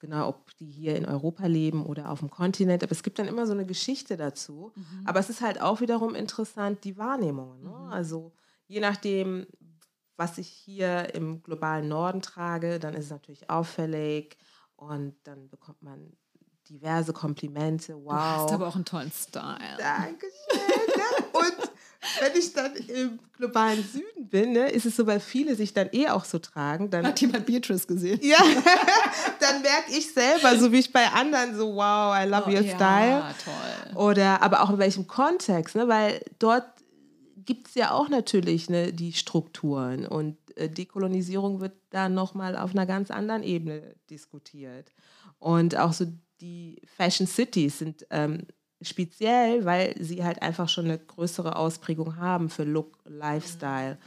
genau, 0.00 0.30
ob 0.30 0.56
die 0.56 0.66
hier 0.66 0.96
in 0.96 1.06
Europa 1.06 1.46
leben 1.46 1.86
oder 1.86 2.10
auf 2.10 2.18
dem 2.18 2.30
Kontinent. 2.30 2.82
Aber 2.82 2.90
es 2.90 3.04
gibt 3.04 3.20
dann 3.20 3.28
immer 3.28 3.46
so 3.46 3.52
eine 3.52 3.64
Geschichte 3.64 4.16
dazu. 4.16 4.72
Mhm. 4.74 5.06
Aber 5.06 5.20
es 5.20 5.30
ist 5.30 5.40
halt 5.40 5.60
auch 5.60 5.80
wiederum 5.80 6.16
interessant, 6.16 6.82
die 6.82 6.98
Wahrnehmungen. 6.98 7.62
Ne? 7.62 7.70
Mhm. 7.70 7.92
Also 7.92 8.32
je 8.72 8.80
nachdem, 8.80 9.46
was 10.16 10.38
ich 10.38 10.48
hier 10.48 11.14
im 11.14 11.42
globalen 11.42 11.88
Norden 11.88 12.22
trage, 12.22 12.78
dann 12.78 12.94
ist 12.94 13.06
es 13.06 13.10
natürlich 13.10 13.50
auffällig 13.50 14.38
und 14.76 15.14
dann 15.24 15.50
bekommt 15.50 15.82
man 15.82 16.16
diverse 16.70 17.12
Komplimente. 17.12 17.94
Wow. 17.94 18.04
Du 18.04 18.12
hast 18.12 18.52
aber 18.52 18.68
auch 18.68 18.74
einen 18.74 18.86
tollen 18.86 19.12
Style. 19.12 19.76
Dankeschön. 19.76 20.30
Ne? 20.96 21.26
Und 21.32 21.70
wenn 22.20 22.32
ich 22.34 22.52
dann 22.54 22.74
im 22.74 23.18
globalen 23.36 23.84
Süden 23.84 24.28
bin, 24.28 24.52
ne, 24.52 24.70
ist 24.70 24.86
es 24.86 24.96
so, 24.96 25.06
weil 25.06 25.20
viele 25.20 25.54
sich 25.54 25.74
dann 25.74 25.90
eh 25.92 26.08
auch 26.08 26.24
so 26.24 26.38
tragen. 26.38 26.88
Dann, 26.88 27.06
Hat 27.06 27.20
jemand 27.20 27.44
Beatrice 27.44 27.86
gesehen? 27.86 28.18
Ja, 28.22 28.38
dann 29.40 29.60
merke 29.60 29.90
ich 29.90 30.12
selber, 30.14 30.56
so 30.56 30.72
wie 30.72 30.78
ich 30.78 30.92
bei 30.92 31.06
anderen 31.08 31.54
so, 31.54 31.74
wow, 31.74 32.14
I 32.16 32.26
love 32.26 32.44
oh, 32.46 32.50
your 32.50 32.62
ja, 32.62 32.74
style. 32.74 33.34
toll. 33.44 33.96
Oder, 33.96 34.40
aber 34.40 34.62
auch 34.62 34.70
in 34.70 34.78
welchem 34.78 35.06
Kontext, 35.06 35.76
ne, 35.76 35.86
weil 35.88 36.24
dort 36.38 36.64
gibt 37.44 37.68
es 37.68 37.74
ja 37.74 37.92
auch 37.92 38.08
natürlich 38.08 38.70
ne, 38.70 38.92
die 38.92 39.12
Strukturen 39.12 40.06
und 40.06 40.36
äh, 40.56 40.68
Dekolonisierung 40.68 41.60
wird 41.60 41.74
da 41.90 42.08
nochmal 42.08 42.56
auf 42.56 42.72
einer 42.72 42.86
ganz 42.86 43.10
anderen 43.10 43.42
Ebene 43.42 43.94
diskutiert. 44.10 44.92
Und 45.38 45.76
auch 45.76 45.92
so 45.92 46.06
die 46.40 46.82
Fashion 46.84 47.26
Cities 47.26 47.78
sind 47.78 48.06
ähm, 48.10 48.46
speziell, 48.80 49.64
weil 49.64 49.94
sie 50.00 50.24
halt 50.24 50.42
einfach 50.42 50.68
schon 50.68 50.86
eine 50.86 50.98
größere 50.98 51.56
Ausprägung 51.56 52.16
haben 52.16 52.50
für 52.50 52.64
Look, 52.64 52.98
Lifestyle. 53.04 53.98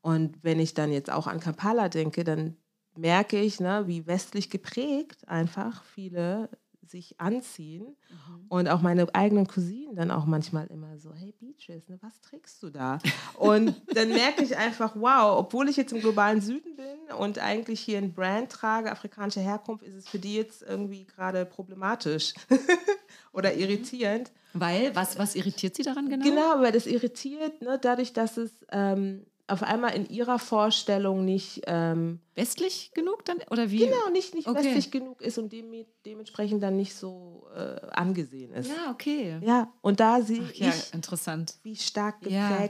Und 0.00 0.42
wenn 0.42 0.60
ich 0.60 0.74
dann 0.74 0.92
jetzt 0.92 1.10
auch 1.10 1.26
an 1.26 1.40
Kampala 1.40 1.88
denke, 1.88 2.24
dann 2.24 2.56
merke 2.96 3.40
ich, 3.40 3.60
ne, 3.60 3.84
wie 3.86 4.06
westlich 4.06 4.50
geprägt 4.50 5.28
einfach 5.28 5.84
viele 5.84 6.48
sich 6.90 7.20
anziehen. 7.20 7.84
Mhm. 7.84 8.46
Und 8.48 8.68
auch 8.68 8.80
meine 8.80 9.12
eigenen 9.14 9.46
Cousinen 9.46 9.96
dann 9.96 10.10
auch 10.10 10.26
manchmal 10.26 10.66
immer 10.68 10.98
so, 10.98 11.12
hey 11.14 11.34
Beatrice, 11.38 11.90
ne, 11.90 11.98
was 12.00 12.20
trägst 12.20 12.62
du 12.62 12.70
da? 12.70 12.98
Und 13.38 13.74
dann 13.94 14.08
merke 14.08 14.42
ich 14.42 14.56
einfach, 14.56 14.94
wow, 14.96 15.38
obwohl 15.38 15.68
ich 15.68 15.76
jetzt 15.76 15.92
im 15.92 16.00
globalen 16.00 16.40
Süden 16.40 16.76
bin 16.76 17.16
und 17.18 17.38
eigentlich 17.38 17.80
hier 17.80 17.98
ein 17.98 18.12
Brand 18.12 18.50
trage, 18.50 18.90
afrikanischer 18.90 19.40
Herkunft, 19.40 19.84
ist 19.84 19.94
es 19.94 20.08
für 20.08 20.18
die 20.18 20.34
jetzt 20.34 20.62
irgendwie 20.62 21.04
gerade 21.04 21.44
problematisch 21.44 22.34
oder 23.32 23.52
mhm. 23.52 23.60
irritierend. 23.60 24.32
Weil, 24.52 24.94
was, 24.96 25.18
was 25.18 25.34
irritiert 25.34 25.76
sie 25.76 25.82
daran 25.82 26.08
genau? 26.08 26.24
Genau, 26.24 26.60
weil 26.60 26.72
das 26.72 26.86
irritiert, 26.86 27.60
ne, 27.62 27.78
dadurch, 27.80 28.12
dass 28.12 28.36
es 28.36 28.52
ähm, 28.70 29.26
auf 29.48 29.62
einmal 29.62 29.94
in 29.94 30.08
ihrer 30.08 30.38
Vorstellung 30.38 31.24
nicht 31.24 31.62
ähm, 31.66 32.20
westlich 32.34 32.90
genug 32.94 33.24
dann 33.24 33.38
oder 33.50 33.70
wie? 33.70 33.78
Genau, 33.78 34.08
nicht, 34.12 34.34
nicht 34.34 34.48
okay. 34.48 34.64
westlich 34.64 34.90
genug 34.90 35.22
ist 35.22 35.38
und 35.38 35.52
dem, 35.52 35.72
dementsprechend 36.04 36.62
dann 36.62 36.76
nicht 36.76 36.94
so 36.94 37.46
äh, 37.54 37.80
angesehen 37.92 38.52
ist. 38.52 38.68
Ja, 38.68 38.90
okay. 38.90 39.38
Ja, 39.42 39.72
und 39.82 40.00
da 40.00 40.20
sehe 40.20 40.42
ich, 40.52 40.58
ja, 40.58 40.72
interessant. 40.92 41.58
wie 41.62 41.76
stark 41.76 42.20
geprägt 42.20 42.34
ja. 42.34 42.68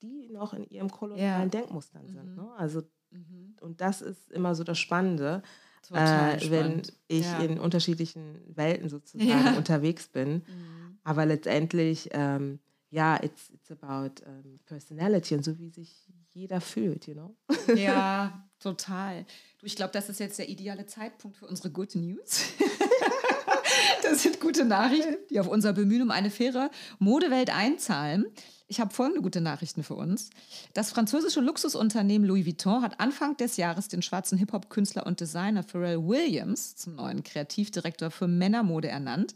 die 0.00 0.28
noch 0.30 0.54
in 0.54 0.64
ihrem 0.68 0.90
kolonialen 0.90 1.50
ja. 1.50 1.60
Denkmustern 1.60 2.08
sind. 2.08 2.30
Mhm. 2.30 2.36
Ne? 2.36 2.52
Also, 2.56 2.82
mhm. 3.10 3.56
und 3.60 3.80
das 3.80 4.00
ist 4.00 4.30
immer 4.30 4.54
so 4.54 4.64
das 4.64 4.78
Spannende. 4.78 5.42
Äh, 5.90 6.50
wenn 6.50 6.82
ich 7.08 7.26
in 7.40 7.58
unterschiedlichen 7.58 8.40
Welten 8.46 8.88
sozusagen 8.88 9.56
unterwegs 9.56 10.06
bin. 10.06 10.34
Mhm. 10.34 10.98
Aber 11.02 11.26
letztendlich 11.26 12.10
ähm, 12.12 12.60
ja, 12.92 13.18
it's, 13.22 13.48
it's 13.50 13.70
about 13.70 14.22
um, 14.26 14.60
personality 14.66 15.34
und 15.34 15.42
so 15.42 15.58
wie 15.58 15.70
sich 15.70 15.90
jeder 16.34 16.60
fühlt, 16.60 17.06
you 17.06 17.14
know? 17.14 17.34
Ja, 17.74 18.46
total. 18.60 19.24
Du, 19.58 19.66
ich 19.66 19.76
glaube, 19.76 19.92
das 19.92 20.10
ist 20.10 20.20
jetzt 20.20 20.38
der 20.38 20.50
ideale 20.50 20.86
Zeitpunkt 20.86 21.38
für 21.38 21.46
unsere 21.46 21.70
Good 21.70 21.94
News. 21.94 22.42
das 24.02 24.22
sind 24.22 24.40
gute 24.40 24.66
Nachrichten, 24.66 25.16
die 25.30 25.40
auf 25.40 25.48
unser 25.48 25.72
Bemühen 25.72 26.02
um 26.02 26.10
eine 26.10 26.30
faire 26.30 26.70
Modewelt 26.98 27.48
einzahlen. 27.48 28.26
Ich 28.66 28.78
habe 28.78 28.92
folgende 28.92 29.22
gute 29.22 29.40
Nachrichten 29.40 29.82
für 29.84 29.94
uns. 29.94 30.28
Das 30.74 30.90
französische 30.90 31.40
Luxusunternehmen 31.40 32.28
Louis 32.28 32.44
Vuitton 32.44 32.82
hat 32.82 33.00
Anfang 33.00 33.38
des 33.38 33.56
Jahres 33.56 33.88
den 33.88 34.02
schwarzen 34.02 34.36
Hip-Hop-Künstler 34.36 35.06
und 35.06 35.18
Designer 35.20 35.62
Pharrell 35.62 36.06
Williams 36.06 36.76
zum 36.76 36.96
neuen 36.96 37.22
Kreativdirektor 37.22 38.10
für 38.10 38.28
Männermode 38.28 38.88
ernannt. 38.88 39.34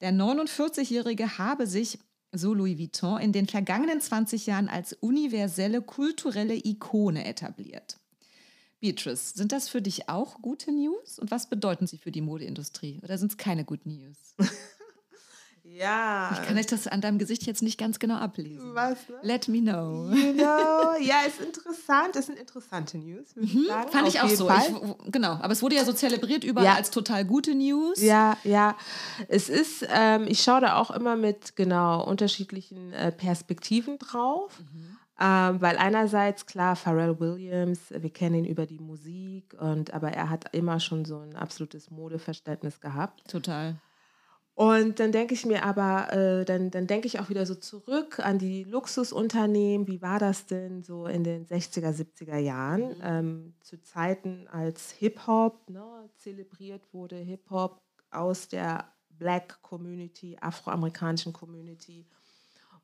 Der 0.00 0.12
49-Jährige 0.12 1.38
habe 1.38 1.66
sich 1.66 1.98
so 2.32 2.54
Louis 2.54 2.78
Vuitton, 2.78 3.20
in 3.20 3.32
den 3.32 3.46
vergangenen 3.46 4.00
20 4.00 4.46
Jahren 4.46 4.68
als 4.68 4.94
universelle 4.94 5.82
kulturelle 5.82 6.54
Ikone 6.54 7.24
etabliert. 7.24 7.98
Beatrice, 8.80 9.34
sind 9.36 9.52
das 9.52 9.68
für 9.68 9.80
dich 9.80 10.08
auch 10.08 10.42
gute 10.42 10.72
News? 10.72 11.20
Und 11.20 11.30
was 11.30 11.48
bedeuten 11.48 11.86
sie 11.86 11.98
für 11.98 12.10
die 12.10 12.20
Modeindustrie? 12.20 13.00
Oder 13.04 13.16
sind 13.16 13.30
es 13.30 13.36
keine 13.36 13.64
Good 13.64 13.86
News? 13.86 14.34
Ja. 15.78 16.30
Ich 16.32 16.46
kann 16.46 16.56
euch 16.58 16.66
das 16.66 16.86
an 16.86 17.00
deinem 17.00 17.18
Gesicht 17.18 17.44
jetzt 17.46 17.62
nicht 17.62 17.78
ganz 17.78 17.98
genau 17.98 18.16
ablesen. 18.16 18.74
Was, 18.74 19.08
ne? 19.08 19.16
Let 19.22 19.48
me 19.48 19.60
know. 19.60 20.10
You 20.12 20.34
know, 20.34 20.96
ja, 21.00 21.20
ist 21.26 21.40
interessant. 21.40 22.14
Das 22.14 22.26
sind 22.26 22.38
interessante 22.38 22.98
News. 22.98 23.34
Mhm. 23.36 23.66
Fand 23.90 24.08
ich 24.08 24.20
auch 24.20 24.28
so. 24.28 24.48
Ich, 24.50 25.12
genau, 25.12 25.32
aber 25.32 25.52
es 25.52 25.62
wurde 25.62 25.76
ja 25.76 25.84
so 25.84 25.92
zelebriert 25.92 26.44
überall 26.44 26.66
Ja. 26.66 26.74
als 26.74 26.90
total 26.90 27.24
gute 27.24 27.54
News. 27.54 28.00
Ja, 28.00 28.36
ja. 28.44 28.76
Es 29.28 29.48
ist, 29.48 29.86
ähm, 29.90 30.26
ich 30.28 30.42
schaue 30.42 30.60
da 30.60 30.76
auch 30.76 30.90
immer 30.90 31.16
mit 31.16 31.56
genau 31.56 32.04
unterschiedlichen 32.04 32.92
äh, 32.92 33.12
Perspektiven 33.12 33.98
drauf. 33.98 34.60
Ähm, 35.20 35.60
weil 35.60 35.76
einerseits, 35.76 36.46
klar, 36.46 36.74
Pharrell 36.74 37.20
Williams, 37.20 37.78
wir 37.90 38.10
kennen 38.10 38.34
ihn 38.36 38.44
über 38.44 38.66
die 38.66 38.78
Musik, 38.80 39.54
und, 39.60 39.92
aber 39.94 40.10
er 40.10 40.30
hat 40.30 40.46
immer 40.52 40.80
schon 40.80 41.04
so 41.04 41.18
ein 41.18 41.36
absolutes 41.36 41.90
Modeverständnis 41.90 42.80
gehabt. 42.80 43.30
Total. 43.30 43.76
Und 44.54 45.00
dann 45.00 45.12
denke 45.12 45.32
ich 45.32 45.46
mir 45.46 45.64
aber, 45.64 46.12
äh, 46.12 46.44
dann, 46.44 46.70
dann 46.70 46.86
denke 46.86 47.06
ich 47.06 47.18
auch 47.20 47.30
wieder 47.30 47.46
so 47.46 47.54
zurück 47.54 48.18
an 48.20 48.38
die 48.38 48.64
Luxusunternehmen. 48.64 49.86
Wie 49.86 50.02
war 50.02 50.18
das 50.18 50.46
denn 50.46 50.82
so 50.82 51.06
in 51.06 51.24
den 51.24 51.46
60er, 51.46 51.90
70er 51.90 52.36
Jahren? 52.36 52.94
Ähm, 53.02 53.54
zu 53.62 53.80
Zeiten, 53.80 54.46
als 54.48 54.90
Hip-Hop 54.92 55.70
ne, 55.70 56.10
zelebriert 56.16 56.82
wurde, 56.92 57.16
Hip-Hop 57.16 57.80
aus 58.10 58.48
der 58.48 58.92
Black 59.08 59.60
Community, 59.62 60.36
afroamerikanischen 60.40 61.32
Community. 61.32 62.06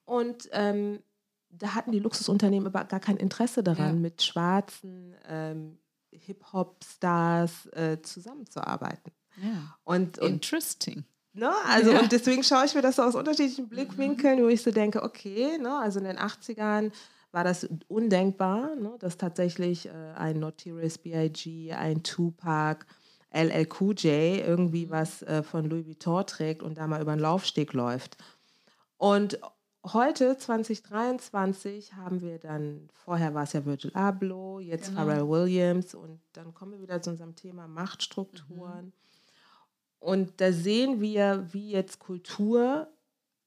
Und 0.06 0.48
ähm, 0.52 1.02
da 1.50 1.74
hatten 1.74 1.92
die 1.92 1.98
Luxusunternehmen 1.98 2.66
aber 2.66 2.84
gar 2.84 3.00
kein 3.00 3.18
Interesse 3.18 3.62
daran, 3.62 3.96
Ja. 3.96 4.00
mit 4.00 4.22
schwarzen 4.22 5.14
ähm, 5.28 5.78
Hip-Hop-Stars 6.12 7.66
äh, 7.72 8.00
zusammenzuarbeiten. 8.02 9.12
Ja. 9.42 9.76
Und, 9.84 10.18
und 10.18 10.28
Interesting. 10.28 11.04
Ne? 11.38 11.50
Also, 11.66 11.92
Ja. 11.92 12.00
und 12.00 12.10
deswegen 12.10 12.42
schaue 12.42 12.64
ich 12.64 12.74
mir 12.74 12.82
das 12.82 12.96
so 12.96 13.02
aus 13.02 13.14
unterschiedlichen 13.14 13.68
Blickwinkeln, 13.68 14.42
wo 14.42 14.48
ich 14.48 14.60
so 14.62 14.72
denke, 14.72 15.02
okay, 15.04 15.56
ne? 15.58 15.78
also 15.78 16.00
in 16.00 16.04
den 16.04 16.18
80ern 16.18 16.90
war 17.30 17.44
das 17.44 17.68
undenkbar, 17.86 18.74
ne? 18.74 18.96
dass 18.98 19.16
tatsächlich 19.16 19.86
äh, 19.86 19.90
ein 20.16 20.40
Notorious 20.40 20.98
B.I.G., 20.98 21.72
ein 21.72 22.02
Tupac, 22.02 22.86
LL 23.30 23.68
Cool 23.78 23.94
J 23.94 24.46
irgendwie 24.46 24.90
was 24.90 25.22
äh, 25.22 25.42
von 25.42 25.66
Louis 25.66 25.86
Vuitton 25.86 26.26
trägt 26.26 26.62
und 26.62 26.78
da 26.78 26.86
mal 26.86 27.00
über 27.00 27.14
den 27.14 27.20
Laufsteg 27.20 27.72
läuft. 27.72 28.16
Und 28.96 29.38
heute, 29.92 30.36
2023, 30.38 31.94
haben 31.94 32.20
wir 32.20 32.38
dann, 32.38 32.88
vorher 32.94 33.34
war 33.34 33.44
es 33.44 33.52
ja 33.52 33.64
Virgil 33.64 33.92
Abloh, 33.94 34.58
jetzt 34.60 34.88
Genau. 34.88 35.02
Pharrell 35.02 35.28
Williams 35.28 35.94
und 35.94 36.20
dann 36.32 36.52
kommen 36.54 36.72
wir 36.72 36.80
wieder 36.80 37.00
zu 37.00 37.10
unserem 37.10 37.36
Thema 37.36 37.68
Machtstrukturen. 37.68 38.92
Und 40.00 40.40
da 40.40 40.52
sehen 40.52 41.00
wir, 41.00 41.48
wie 41.52 41.70
jetzt 41.70 41.98
Kultur 41.98 42.88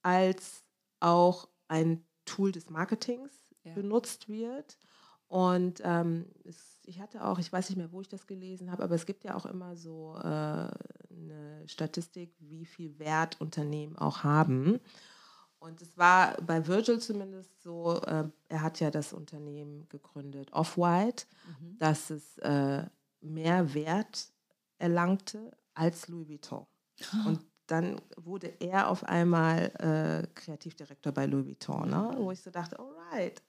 als 0.01 0.63
auch 0.99 1.47
ein 1.67 2.03
Tool 2.25 2.51
des 2.51 2.69
Marketings 2.69 3.31
Ja. 3.63 3.73
benutzt 3.73 4.27
wird. 4.27 4.77
Und 5.27 5.81
ähm, 5.85 6.25
es, 6.43 6.79
ich 6.85 6.99
hatte 6.99 7.23
auch, 7.23 7.39
ich 7.39 7.51
weiß 7.51 7.69
nicht 7.69 7.77
mehr, 7.77 7.91
wo 7.91 8.01
ich 8.01 8.09
das 8.09 8.27
gelesen 8.27 8.69
habe, 8.71 8.83
aber 8.83 8.95
es 8.95 9.05
gibt 9.05 9.23
ja 9.23 9.35
auch 9.35 9.45
immer 9.45 9.75
so 9.77 10.15
äh, 10.17 10.27
eine 10.27 11.63
Statistik, 11.67 12.33
wie 12.39 12.65
viel 12.65 12.97
Wert 12.99 13.39
Unternehmen 13.39 13.97
auch 13.97 14.23
haben. 14.23 14.79
Und 15.59 15.81
es 15.81 15.95
war 15.97 16.35
bei 16.41 16.65
Virgil 16.67 16.99
zumindest 16.99 17.61
so, 17.61 18.01
äh, 18.01 18.27
er 18.49 18.61
hat 18.61 18.79
ja 18.79 18.89
das 18.91 19.13
Unternehmen 19.13 19.87
gegründet, 19.89 20.51
Off-White, 20.53 21.25
dass 21.77 22.09
es 22.09 22.37
äh, 22.39 22.83
mehr 23.21 23.73
Wert 23.75 24.33
erlangte 24.79 25.51
als 25.73 26.07
Louis 26.07 26.27
Vuitton. 26.29 26.65
Und 27.25 27.39
dann 27.67 28.01
wurde 28.17 28.53
er 28.59 28.89
auf 28.89 29.03
einmal 29.05 29.71
äh, 29.79 30.27
Kreativdirektor 30.35 31.13
bei 31.13 31.25
Louis 31.25 31.47
Vuitton, 31.47 31.89
ne? 31.89 32.11
wo 32.17 32.31
ich 32.31 32.41
so 32.41 32.51
dachte, 32.51 32.77
alright, 32.77 33.41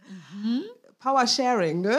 Power 1.01 1.27
Sharing, 1.27 1.81
ne? 1.81 1.99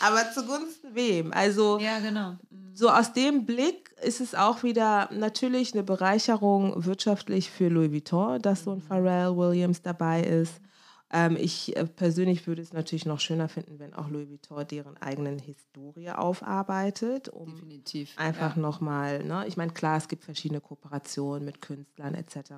Aber 0.00 0.30
zugunsten 0.32 0.94
wem? 0.94 1.32
Also 1.32 1.78
Ja, 1.78 2.00
genau. 2.00 2.36
so 2.74 2.90
aus 2.90 3.12
dem 3.12 3.46
Blick 3.46 3.94
ist 4.02 4.20
es 4.20 4.34
auch 4.34 4.64
wieder 4.64 5.08
natürlich 5.12 5.72
eine 5.74 5.84
Bereicherung 5.84 6.84
wirtschaftlich 6.84 7.48
für 7.50 7.68
Louis 7.68 7.92
Vuitton, 7.92 8.42
dass 8.42 8.64
so 8.64 8.72
ein 8.72 8.82
Pharrell 8.82 9.36
Williams 9.36 9.80
dabei 9.82 10.22
ist. 10.22 10.60
Ähm, 11.10 11.36
ich 11.36 11.74
äh, 11.76 11.86
persönlich 11.86 12.46
würde 12.46 12.60
es 12.60 12.72
natürlich 12.72 13.06
noch 13.06 13.20
schöner 13.20 13.48
finden, 13.48 13.78
wenn 13.78 13.94
auch 13.94 14.08
Louis 14.08 14.28
Vuitton 14.28 14.66
deren 14.66 14.96
eigenen 14.98 15.38
Historie 15.38 16.10
aufarbeitet, 16.10 17.30
um 17.30 17.54
Definitiv. 17.54 18.12
einfach 18.16 18.56
ja. 18.56 18.62
nochmal, 18.62 19.24
ne? 19.24 19.46
ich 19.46 19.56
meine, 19.56 19.72
klar, 19.72 19.96
es 19.96 20.08
gibt 20.08 20.24
verschiedene 20.24 20.60
Kooperationen 20.60 21.44
mit 21.44 21.62
Künstlern 21.62 22.14
etc., 22.14 22.52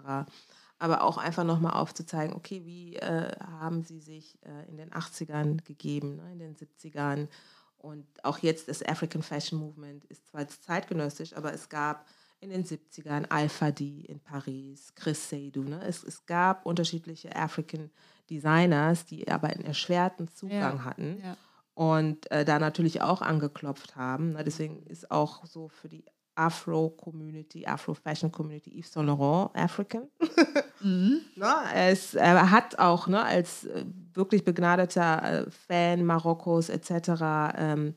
aber 0.80 1.03
auch 1.03 1.18
einfach 1.18 1.44
nochmal 1.44 1.74
aufzuzeigen, 1.74 2.34
okay, 2.34 2.62
wie 2.64 2.96
äh, 2.96 3.30
haben 3.61 3.84
sie 3.84 4.01
sich 4.01 4.38
äh, 4.42 4.68
in 4.68 4.78
den 4.78 4.90
80ern 4.90 5.62
gegeben, 5.64 6.16
ne? 6.16 6.32
in 6.32 6.38
den 6.38 6.57
70ern 6.57 7.28
und 7.76 8.05
auch 8.24 8.38
jetzt 8.38 8.68
das 8.68 8.82
African 8.82 9.22
Fashion 9.22 9.59
Movement 9.61 10.05
ist 10.07 10.26
zwar 10.26 10.48
zeitgenössisch, 10.48 11.34
aber 11.34 11.53
es 11.53 11.68
gab 11.68 12.07
in 12.40 12.51
den 12.51 12.64
70ern 12.64 13.26
Alpha 13.28 13.70
D 13.70 14.01
in 14.09 14.20
Paris, 14.20 14.94
Chris 14.94 15.28
Seydoux, 15.28 15.64
ne? 15.64 15.82
es, 15.84 16.03
es 16.03 16.26
gab 16.26 16.66
unterschiedliche 16.66 17.36
African 17.36 17.90
Designers, 18.31 19.05
die 19.07 19.28
aber 19.28 19.49
einen 19.49 19.64
erschwerten 19.64 20.28
Zugang 20.28 20.78
Ja, 20.78 20.85
hatten 20.85 21.20
ja. 21.22 21.37
und 21.74 22.31
äh, 22.31 22.45
da 22.45 22.59
natürlich 22.59 23.03
auch 23.03 23.20
angeklopft 23.22 23.97
haben. 23.97 24.33
Ne? 24.33 24.45
Deswegen 24.45 24.83
ist 24.87 25.11
auch 25.11 25.45
so 25.45 25.68
für 25.68 25.89
die 25.89 26.05
Afro-Community, 26.37 27.66
Afro-Fashion-Community 27.66 28.78
Yves 28.78 28.93
Saint 28.93 29.07
Laurent 29.07 29.51
African. 29.55 30.09
Mhm. 30.83 31.20
ne? 31.37 31.55
er, 31.74 31.93
ist, 31.93 32.14
er 32.14 32.51
hat 32.51 32.78
auch 32.78 33.07
ne, 33.07 33.22
als 33.22 33.66
äh, 33.66 33.85
wirklich 34.14 34.47
begnadeter 34.47 35.45
äh, 35.47 35.51
Fan 35.51 36.07
Marokkos 36.07 36.70
etc. 36.70 37.53
Ähm, 37.59 37.95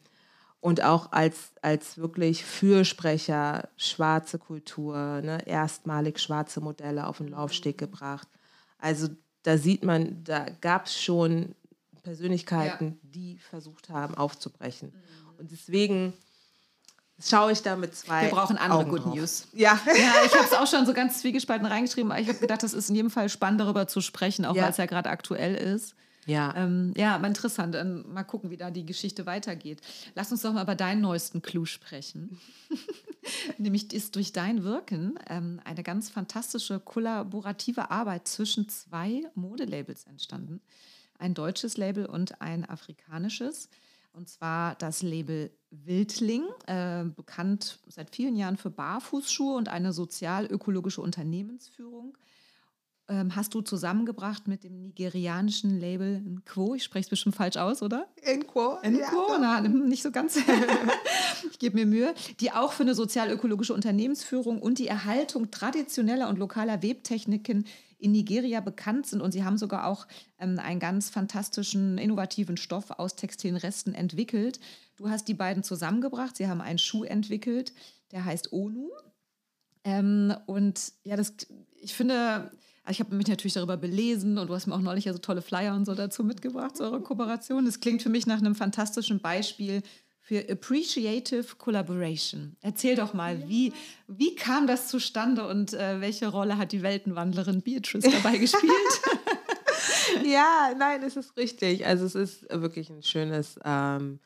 und 0.59 0.83
auch 0.83 1.13
als, 1.13 1.53
als 1.61 1.97
wirklich 1.97 2.43
Fürsprecher 2.43 3.69
schwarze 3.77 4.37
Kultur, 4.37 4.95
ne, 5.21 5.47
erstmalig 5.47 6.19
schwarze 6.19 6.59
Modelle 6.59 7.07
auf 7.07 7.19
den 7.19 7.29
Laufsteg 7.29 7.77
gebracht. 7.77 8.27
Also 8.79 9.07
da 9.43 9.57
sieht 9.57 9.83
man, 9.83 10.23
da 10.23 10.45
gab 10.61 10.87
es 10.87 11.01
schon 11.01 11.55
Persönlichkeiten, 12.03 12.99
die 13.03 13.37
versucht 13.37 13.89
haben 13.89 14.15
aufzubrechen. 14.15 14.93
Und 15.37 15.51
deswegen 15.51 16.13
schaue 17.21 17.51
ich 17.51 17.61
da 17.61 17.75
mit 17.75 17.95
zwei 17.95 18.23
Wir 18.23 18.29
brauchen 18.29 18.57
andere 18.57 18.79
Augen 18.79 18.89
Good. 18.89 19.15
News. 19.15 19.47
Ja. 19.53 19.79
Ja, 19.85 19.93
ich 20.25 20.33
habe 20.33 20.45
es 20.45 20.53
auch 20.53 20.67
schon 20.67 20.85
so 20.85 20.93
ganz 20.93 21.21
zwiegespalten 21.21 21.65
reingeschrieben, 21.65 22.11
aber 22.11 22.19
ich 22.19 22.27
habe 22.27 22.39
gedacht, 22.39 22.63
das 22.63 22.73
ist 22.73 22.89
in 22.89 22.95
jedem 22.95 23.11
Fall 23.11 23.29
spannend, 23.29 23.61
darüber 23.61 23.87
zu 23.87 24.01
sprechen, 24.01 24.45
auch 24.45 24.55
Ja. 24.55 24.63
weil 24.63 24.71
es 24.71 24.77
ja 24.77 24.85
gerade 24.85 25.09
aktuell 25.09 25.55
ist. 25.55 25.95
Ja. 26.25 26.53
Ähm, 26.55 26.93
ja, 26.95 27.15
aber 27.15 27.27
interessant. 27.27 27.75
Ähm, 27.75 28.05
mal 28.11 28.23
gucken, 28.23 28.49
wie 28.49 28.57
da 28.57 28.71
die 28.71 28.85
Geschichte 28.85 29.25
weitergeht. 29.25 29.81
Lass 30.15 30.31
uns 30.31 30.41
doch 30.41 30.53
mal 30.53 30.63
über 30.63 30.75
deinen 30.75 31.01
neuesten 31.01 31.41
Clou 31.41 31.65
sprechen. 31.65 32.39
Nämlich 33.57 33.93
ist 33.93 34.15
durch 34.15 34.33
dein 34.33 34.63
Wirken 34.63 35.19
ähm, 35.29 35.59
eine 35.63 35.83
ganz 35.83 36.09
fantastische 36.09 36.79
kollaborative 36.79 37.91
Arbeit 37.91 38.27
zwischen 38.27 38.69
zwei 38.69 39.23
Modelabels 39.35 40.05
entstanden. 40.05 40.61
Ein 41.19 41.33
deutsches 41.33 41.77
Label 41.77 42.05
und 42.05 42.41
ein 42.41 42.67
afrikanisches. 42.67 43.69
Und 44.13 44.29
zwar 44.29 44.75
das 44.75 45.01
Label 45.01 45.51
Wildling, 45.71 46.43
äh, 46.67 47.03
bekannt 47.03 47.79
seit 47.87 48.15
vielen 48.15 48.35
Jahren 48.35 48.57
für 48.57 48.69
Barfußschuhe 48.69 49.55
und 49.55 49.69
eine 49.69 49.91
sozial-ökologische 49.91 51.01
Unternehmensführung 51.01 52.15
ähm, 53.09 53.35
hast 53.35 53.53
du 53.53 53.61
zusammengebracht 53.61 54.47
mit 54.47 54.63
dem 54.63 54.79
nigerianischen 54.79 55.79
Label 55.79 56.21
Nquo. 56.21 56.73
Ich 56.75 56.83
spreche 56.83 57.03
es 57.03 57.09
bestimmt 57.09 57.35
falsch 57.35 57.57
aus, 57.57 57.81
oder? 57.81 58.07
Inquo. 58.21 58.77
Nquo? 58.81 59.27
Ja, 59.29 59.37
Na, 59.39 59.61
nicht 59.61 60.03
so 60.03 60.11
ganz. 60.11 60.37
ich 61.51 61.59
gebe 61.59 61.75
mir 61.75 61.85
Mühe. 61.85 62.13
Die 62.39 62.51
auch 62.51 62.71
für 62.71 62.83
eine 62.83 62.95
sozial-ökologische 62.95 63.73
Unternehmensführung 63.73 64.61
und 64.61 64.79
die 64.79 64.87
Erhaltung 64.87 65.51
traditioneller 65.51 66.29
und 66.29 66.39
lokaler 66.39 66.81
Webtechniken 66.81 67.65
in 67.99 68.11
Nigeria 68.13 68.61
bekannt 68.61 69.07
sind. 69.07 69.21
Und 69.21 69.31
sie 69.31 69.43
haben 69.43 69.57
sogar 69.57 69.87
auch 69.87 70.07
ähm, 70.39 70.57
einen 70.59 70.79
ganz 70.79 71.09
fantastischen, 71.09 71.97
innovativen 71.97 72.55
Stoff 72.55 72.91
aus 72.91 73.15
textilen 73.15 73.57
Resten 73.57 73.93
entwickelt. 73.93 74.59
Du 74.95 75.09
hast 75.09 75.27
die 75.27 75.33
beiden 75.33 75.63
zusammengebracht. 75.63 76.37
Sie 76.37 76.47
haben 76.47 76.61
einen 76.61 76.79
Schuh 76.79 77.03
entwickelt, 77.03 77.73
der 78.11 78.23
heißt 78.23 78.53
ONU. 78.53 78.89
Ähm, 79.83 80.33
und 80.45 80.93
ja, 81.03 81.17
das, 81.17 81.33
ich 81.81 81.93
finde, 81.93 82.51
ich 82.89 82.99
habe 82.99 83.15
mich 83.15 83.27
natürlich 83.27 83.53
darüber 83.53 83.77
belesen 83.77 84.37
und 84.37 84.47
du 84.47 84.53
hast 84.53 84.67
mir 84.67 84.75
auch 84.75 84.81
neulich 84.81 85.05
ja 85.05 85.13
so 85.13 85.19
tolle 85.19 85.41
Flyer 85.41 85.75
und 85.75 85.85
so 85.85 85.95
dazu 85.95 86.23
mitgebracht, 86.23 86.75
zu 86.75 86.83
eurer 86.83 87.01
Kooperation. 87.01 87.65
Das 87.65 87.79
klingt 87.79 88.01
für 88.01 88.09
mich 88.09 88.27
nach 88.27 88.39
einem 88.39 88.55
fantastischen 88.55 89.19
Beispiel 89.19 89.81
für 90.19 90.45
Appreciative 90.49 91.55
Collaboration. 91.57 92.55
Erzähl 92.61 92.95
doch 92.95 93.13
mal, 93.13 93.47
wie, 93.47 93.73
wie 94.07 94.35
kam 94.35 94.67
das 94.67 94.87
zustande 94.87 95.47
und 95.47 95.73
äh, 95.73 95.99
welche 96.01 96.27
Rolle 96.27 96.57
hat 96.57 96.71
die 96.71 96.81
Weltenwandlerin 96.81 97.61
Beatrice 97.61 98.09
dabei 98.09 98.37
gespielt? 98.37 98.71
ja, 100.23 100.73
nein, 100.77 101.03
es 101.03 101.15
ist 101.15 101.35
richtig. 101.37 101.85
Also 101.85 102.05
es 102.05 102.15
ist 102.15 102.45
wirklich 102.49 102.89
ein 102.89 103.03
schönes, 103.03 103.59
ähm, 103.63 104.19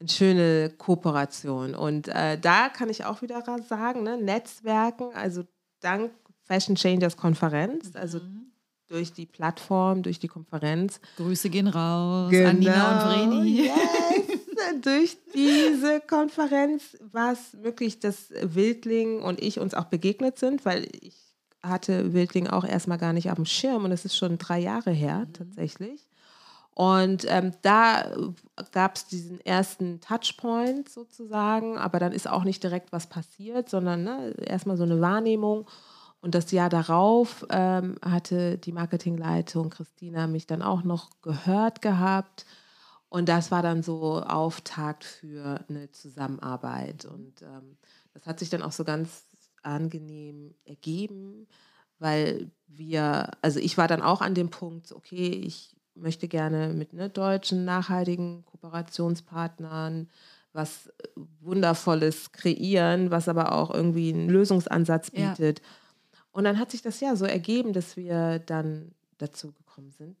eine 0.00 0.08
schöne 0.08 0.70
Kooperation. 0.76 1.74
Und 1.74 2.08
äh, 2.08 2.38
da 2.38 2.68
kann 2.68 2.90
ich 2.90 3.04
auch 3.04 3.22
wieder 3.22 3.42
sagen, 3.68 4.02
ne, 4.02 4.18
Netzwerken, 4.18 5.14
also 5.14 5.44
dank 5.80 6.12
Fashion 6.44 6.76
Changers 6.76 7.16
Konferenz, 7.16 7.90
also 7.94 8.18
Mhm. 8.18 8.46
durch 8.88 9.12
die 9.12 9.26
Plattform, 9.26 10.02
durch 10.02 10.18
die 10.18 10.28
Konferenz. 10.28 11.00
Grüße 11.16 11.48
gehen 11.50 11.66
raus 11.68 12.30
Genau. 12.30 12.48
an 12.50 12.58
Nina 12.58 12.92
und 12.92 13.00
Vreni. 13.02 13.62
Yes. 13.62 13.72
durch 14.82 15.16
diese 15.34 16.00
Konferenz 16.00 16.96
war 17.12 17.32
es 17.32 17.54
möglich, 17.54 17.98
dass 18.00 18.28
Wildling 18.42 19.22
und 19.22 19.42
ich 19.42 19.58
uns 19.58 19.74
auch 19.74 19.84
begegnet 19.86 20.38
sind, 20.38 20.64
weil 20.64 20.86
ich 21.00 21.16
hatte 21.62 22.12
Wildling 22.12 22.46
auch 22.48 22.64
erstmal 22.64 22.98
gar 22.98 23.12
nicht 23.14 23.30
auf 23.30 23.36
dem 23.36 23.46
Schirm 23.46 23.84
und 23.84 23.92
es 23.92 24.04
ist 24.04 24.16
schon 24.16 24.36
drei 24.38 24.58
Jahre 24.58 24.90
her 24.90 25.26
tatsächlich. 25.32 26.06
Und 26.74 27.24
ähm, 27.28 27.52
da 27.62 28.04
gab 28.72 28.96
es 28.96 29.06
diesen 29.06 29.40
ersten 29.40 30.00
Touchpoint 30.00 30.88
sozusagen, 30.88 31.78
aber 31.78 32.00
dann 32.00 32.12
ist 32.12 32.28
auch 32.28 32.42
nicht 32.44 32.62
direkt 32.62 32.92
was 32.92 33.06
passiert, 33.06 33.70
sondern 33.70 34.02
ne, 34.04 34.34
erstmal 34.44 34.76
so 34.76 34.82
eine 34.82 35.00
Wahrnehmung. 35.00 35.66
Und 36.24 36.34
das 36.34 36.50
Jahr 36.52 36.70
darauf 36.70 37.44
ähm, 37.50 37.96
hatte 38.02 38.56
die 38.56 38.72
Marketingleitung 38.72 39.68
Christina 39.68 40.26
mich 40.26 40.46
dann 40.46 40.62
auch 40.62 40.82
noch 40.82 41.10
gehört 41.20 41.82
gehabt. 41.82 42.46
Und 43.10 43.28
das 43.28 43.50
war 43.50 43.60
dann 43.60 43.82
so 43.82 44.22
Auftakt 44.22 45.04
für 45.04 45.62
eine 45.68 45.90
Zusammenarbeit. 45.90 47.04
Und 47.04 47.42
ähm, 47.42 47.76
das 48.14 48.24
hat 48.24 48.38
sich 48.38 48.48
dann 48.48 48.62
auch 48.62 48.72
so 48.72 48.84
ganz 48.84 49.26
angenehm 49.62 50.54
ergeben, 50.64 51.46
weil 51.98 52.50
wir, 52.68 53.30
also 53.42 53.60
ich 53.60 53.76
war 53.76 53.86
dann 53.86 54.00
auch 54.00 54.22
an 54.22 54.32
dem 54.34 54.48
Punkt, 54.48 54.92
okay, 54.92 55.28
ich 55.28 55.76
möchte 55.94 56.26
gerne 56.26 56.72
mit 56.72 56.94
ne, 56.94 57.10
deutschen 57.10 57.66
nachhaltigen 57.66 58.46
Kooperationspartnern 58.46 60.08
was 60.54 60.90
Wundervolles 61.40 62.32
kreieren, 62.32 63.10
was 63.10 63.28
aber 63.28 63.52
auch 63.52 63.74
irgendwie 63.74 64.10
einen 64.10 64.30
Lösungsansatz 64.30 65.10
Ja. 65.58 65.64
Und 66.34 66.44
dann 66.44 66.58
hat 66.58 66.70
sich 66.72 66.82
das 66.82 67.00
ja 67.00 67.14
so 67.16 67.24
ergeben, 67.24 67.72
dass 67.72 67.96
wir 67.96 68.40
dann 68.40 68.90
dazu 69.18 69.52
gekommen 69.52 69.92
sind, 69.96 70.16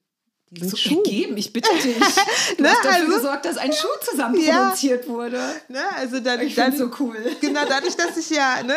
diesen 0.50 0.68
So 0.70 0.76
Schuh. 0.76 0.98
ergeben, 1.02 1.36
ich 1.36 1.52
bitte 1.52 1.68
dich. 1.74 1.96
Du 2.56 2.62
Ne, 2.62 2.68
hast 2.68 2.84
dafür 2.84 3.02
also- 3.06 3.16
gesorgt, 3.16 3.44
dass 3.44 3.56
ein 3.56 3.72
Schuh 3.72 3.88
zusammen 4.08 4.40
Ja. 4.40 4.66
produziert 4.68 5.08
wurde. 5.08 5.40
Ne, 5.68 5.80
also 5.96 6.20
dann, 6.20 6.40
Ich 6.42 6.54
dann 6.54 6.76
so 6.76 6.88
cool. 7.00 7.16
Genau, 7.40 7.62
dadurch, 7.68 7.96
dass 7.96 8.16
ich 8.16 8.30
ja 8.30 8.62
ne, 8.62 8.74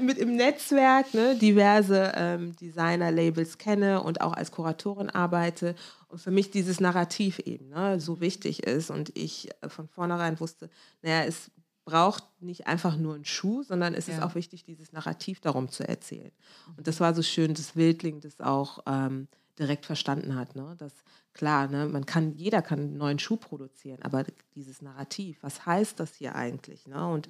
mit 0.00 0.18
im 0.18 0.36
Netzwerk 0.36 1.12
ne, 1.14 1.34
diverse 1.34 2.12
ähm, 2.14 2.54
Designer-Labels 2.56 3.58
kenne 3.58 4.00
und 4.02 4.20
auch 4.20 4.34
als 4.34 4.52
Kuratorin 4.52 5.10
arbeite 5.10 5.74
und 6.08 6.20
für 6.20 6.30
mich 6.30 6.52
dieses 6.52 6.78
Narrativ 6.78 7.40
eben 7.40 7.70
ne, 7.70 7.98
so 8.00 8.20
wichtig 8.20 8.62
ist 8.64 8.90
und 8.90 9.10
ich 9.18 9.48
von 9.66 9.88
vornherein 9.88 10.38
wusste, 10.38 10.70
naja, 11.02 11.24
es 11.24 11.50
braucht 11.88 12.22
nicht 12.42 12.66
einfach 12.66 12.98
nur 12.98 13.14
einen 13.14 13.24
Schuh, 13.24 13.62
sondern 13.62 13.94
es 13.94 14.08
ist 14.08 14.18
Ja. 14.18 14.26
auch 14.26 14.34
wichtig, 14.34 14.62
dieses 14.62 14.92
Narrativ 14.92 15.40
darum 15.40 15.70
zu 15.70 15.88
erzählen. 15.88 16.32
Und 16.76 16.86
das 16.86 17.00
war 17.00 17.14
so 17.14 17.22
schön, 17.22 17.54
dass 17.54 17.76
Wildling 17.76 18.20
das 18.20 18.38
auch 18.40 18.80
ähm, 18.84 19.26
direkt 19.58 19.86
verstanden 19.86 20.34
hat. 20.34 20.54
Ne? 20.54 20.76
Dass 20.78 20.92
klar, 21.32 21.66
ne, 21.68 21.88
man 21.88 22.04
kann, 22.04 22.34
jeder 22.34 22.60
kann 22.60 22.78
einen 22.80 22.98
neuen 22.98 23.18
Schuh 23.18 23.38
produzieren, 23.38 24.02
aber 24.02 24.24
dieses 24.54 24.82
Narrativ, 24.82 25.38
was 25.40 25.64
heißt 25.64 25.98
das 25.98 26.14
hier 26.14 26.34
eigentlich? 26.34 26.86
Ne? 26.86 27.08
Und 27.08 27.26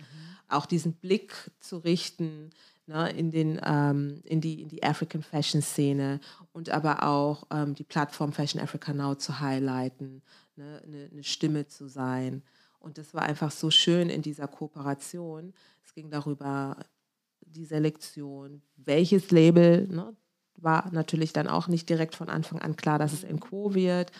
auch 0.49 0.67
diesen 0.67 0.95
Blick 0.95 1.33
zu 1.61 1.77
richten 1.79 2.51
ne, 2.89 3.09
in, 3.11 3.31
den, 3.31 3.61
ähm, 3.65 4.23
in, 4.25 4.41
die, 4.41 4.61
in 4.63 4.69
die 4.69 4.83
African 4.83 5.23
Fashion 5.23 5.63
Szene 5.63 6.19
und 6.53 6.69
aber 6.71 7.05
auch 7.05 7.47
ähm, 7.53 7.77
die 7.77 7.85
Plattform 7.85 8.33
Fashion 8.33 8.61
Africa 8.61 8.93
Now 8.93 9.15
zu 9.15 9.39
highlighten, 9.39 10.21
ne, 10.57 10.83
eine, 10.85 11.09
eine 11.13 11.23
Stimme 11.23 11.69
zu 11.69 11.87
sein. 11.89 12.43
Und 12.79 12.99
das 12.99 13.15
war 13.15 13.23
einfach 13.23 13.51
so 13.51 13.71
schön 13.71 14.09
in 14.09 14.23
dieser 14.23 14.49
Kooperation. 14.49 15.53
Es 15.85 15.95
ging 15.95 16.11
darüber, 16.11 16.77
die 17.41 17.65
Selektion, 17.65 18.63
welches 18.77 19.31
Label, 19.31 19.87
ne, 19.89 20.15
war 20.57 20.91
natürlich 20.93 21.33
dann 21.33 21.49
auch 21.49 21.69
nicht 21.69 21.89
direkt 21.89 22.15
von 22.15 22.29
Anfang 22.29 22.61
an 22.61 22.77
klar, 22.77 22.99
dass 22.99 23.13
es 23.13 23.25
Enco 23.25 23.75
wird. 23.75 24.13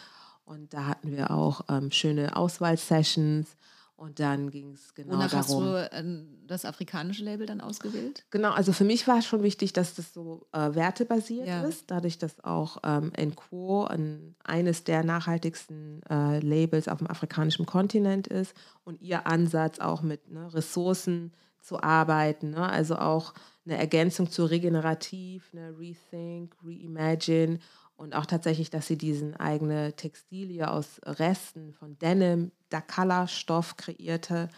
Und 0.45 0.73
da 0.73 0.87
hatten 0.87 1.11
wir 1.11 1.31
auch 1.31 1.63
ähm, 1.69 1.91
schöne 1.91 2.37
Auswahlsessions. 2.37 3.57
Und 3.99 4.21
dann 4.21 4.53
ging 4.53 4.75
es 4.75 4.95
genau 4.95 5.15
Wonach 5.15 5.33
hast 5.33 5.51
darum. 5.51 5.65
du 5.65 5.91
äh, 5.93 6.05
das 6.47 6.65
afrikanische 6.65 7.25
Label 7.25 7.47
dann 7.47 7.61
ausgewählt? 7.61 8.25
Genau, 8.31 8.53
also 8.53 8.73
für 8.73 8.85
mich 8.85 9.09
war 9.09 9.21
schon 9.23 9.43
wichtig, 9.43 9.73
dass 9.73 9.97
das 9.97 10.15
so 10.15 10.47
äh, 10.53 10.73
wertebasiert 10.77 11.49
Ja. 11.49 11.63
ist, 11.65 11.91
dadurch, 11.91 12.17
dass 12.17 12.39
auch 12.45 12.77
ähm, 12.85 13.11
Enco 13.15 13.87
ein, 13.87 14.37
eines 14.45 14.85
der 14.85 15.03
nachhaltigsten 15.03 16.01
äh, 16.09 16.39
Labels 16.39 16.87
auf 16.87 16.99
dem 16.99 17.09
afrikanischen 17.09 17.67
Kontinent 17.67 18.29
ist 18.29 18.55
und 18.85 19.03
ihr 19.03 19.27
Ansatz 19.27 19.81
auch 19.81 20.03
mit 20.03 20.31
ne, 20.31 20.55
Ressourcen 20.55 21.33
zu 21.61 21.83
arbeiten, 21.83 22.51
ne? 22.51 22.69
also 22.69 22.95
auch 22.99 23.35
eine 23.67 23.79
Ergänzung 23.79 24.31
zu 24.31 24.45
Regenerativ, 24.45 25.53
ne, 25.53 25.75
Rethink, 25.77 26.55
Reimagine 26.65 27.59
und 27.97 28.15
auch 28.15 28.27
tatsächlich, 28.27 28.71
dass 28.71 28.87
sie 28.87 28.97
diesen 28.97 29.35
eigene 29.35 29.95
Textilie 29.95 30.71
aus 30.71 31.01
Resten 31.05 31.73
von 31.75 31.99
Denim, 31.99 32.53
Dakala-Stoff 32.71 33.77
kreierte 33.77 34.49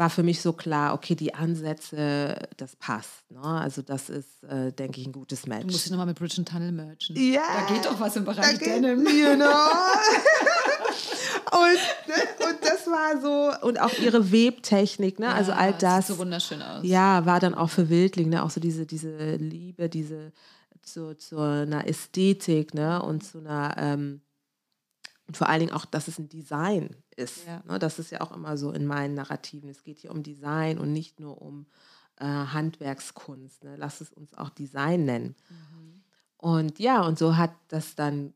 war 0.00 0.08
für 0.08 0.22
mich 0.22 0.40
so 0.40 0.54
klar, 0.54 0.94
okay, 0.94 1.14
die 1.14 1.34
Ansätze, 1.34 2.48
das 2.56 2.74
passt. 2.76 3.30
Ne? 3.30 3.42
Also 3.42 3.82
das 3.82 4.08
ist, 4.08 4.42
äh, 4.44 4.72
denke 4.72 4.98
ich, 5.00 5.06
ein 5.06 5.12
gutes 5.12 5.46
Match. 5.46 5.66
Du 5.66 5.72
musst 5.72 5.84
dich 5.84 5.90
nochmal 5.90 6.06
mit 6.06 6.18
Bridge 6.18 6.42
Tunnel 6.42 6.72
merchen. 6.72 7.14
Ja, 7.16 7.42
Da 7.54 7.66
geht 7.74 7.84
doch 7.84 8.00
was 8.00 8.16
im 8.16 8.24
Bereich 8.24 8.58
Denim. 8.58 9.06
You 9.06 9.34
know? 9.34 9.44
und, 11.52 12.08
ne, 12.08 12.48
und 12.48 12.56
das 12.62 12.86
war 12.86 13.20
so, 13.20 13.52
und 13.66 13.78
auch 13.78 13.92
ihre 13.98 14.32
Webtechnik, 14.32 15.18
ne? 15.18 15.34
also 15.34 15.50
Ja, 15.50 15.58
all 15.58 15.70
es 15.72 15.78
das. 15.78 16.06
Sieht 16.06 16.16
so 16.16 16.22
wunderschön 16.22 16.62
aus. 16.62 16.80
Ja, 16.82 17.26
war 17.26 17.38
dann 17.38 17.54
auch 17.54 17.68
für 17.68 17.90
Wildling, 17.90 18.30
ne? 18.30 18.42
auch 18.42 18.50
so 18.50 18.60
diese, 18.60 18.86
diese 18.86 19.36
Liebe, 19.36 19.90
diese 19.90 20.32
zu, 20.82 21.14
zu 21.14 21.38
einer 21.38 21.86
Ästhetik 21.86 22.72
ne? 22.72 23.02
und 23.02 23.22
zu 23.22 23.40
einer, 23.40 23.74
ähm, 23.76 24.22
und 25.30 25.36
vor 25.36 25.48
allen 25.48 25.60
Dingen 25.60 25.72
auch, 25.72 25.84
dass 25.84 26.08
es 26.08 26.18
ein 26.18 26.28
Design 26.28 26.96
ist. 27.14 27.46
Ja. 27.46 27.62
Ne? 27.64 27.78
Das 27.78 28.00
ist 28.00 28.10
ja 28.10 28.20
auch 28.20 28.32
immer 28.32 28.56
so 28.58 28.72
in 28.72 28.84
meinen 28.84 29.14
Narrativen. 29.14 29.70
Es 29.70 29.84
geht 29.84 30.00
hier 30.00 30.10
um 30.10 30.24
Design 30.24 30.76
und 30.76 30.92
nicht 30.92 31.20
nur 31.20 31.40
um 31.40 31.66
äh, 32.16 32.24
Handwerkskunst. 32.24 33.62
Ne? 33.62 33.76
Lass 33.76 34.00
es 34.00 34.10
uns 34.10 34.34
auch 34.34 34.48
Design 34.50 35.04
nennen. 35.04 35.36
Und 36.36 36.80
ja, 36.80 37.06
und 37.06 37.16
so 37.16 37.36
hat 37.36 37.52
das 37.68 37.94
dann 37.94 38.34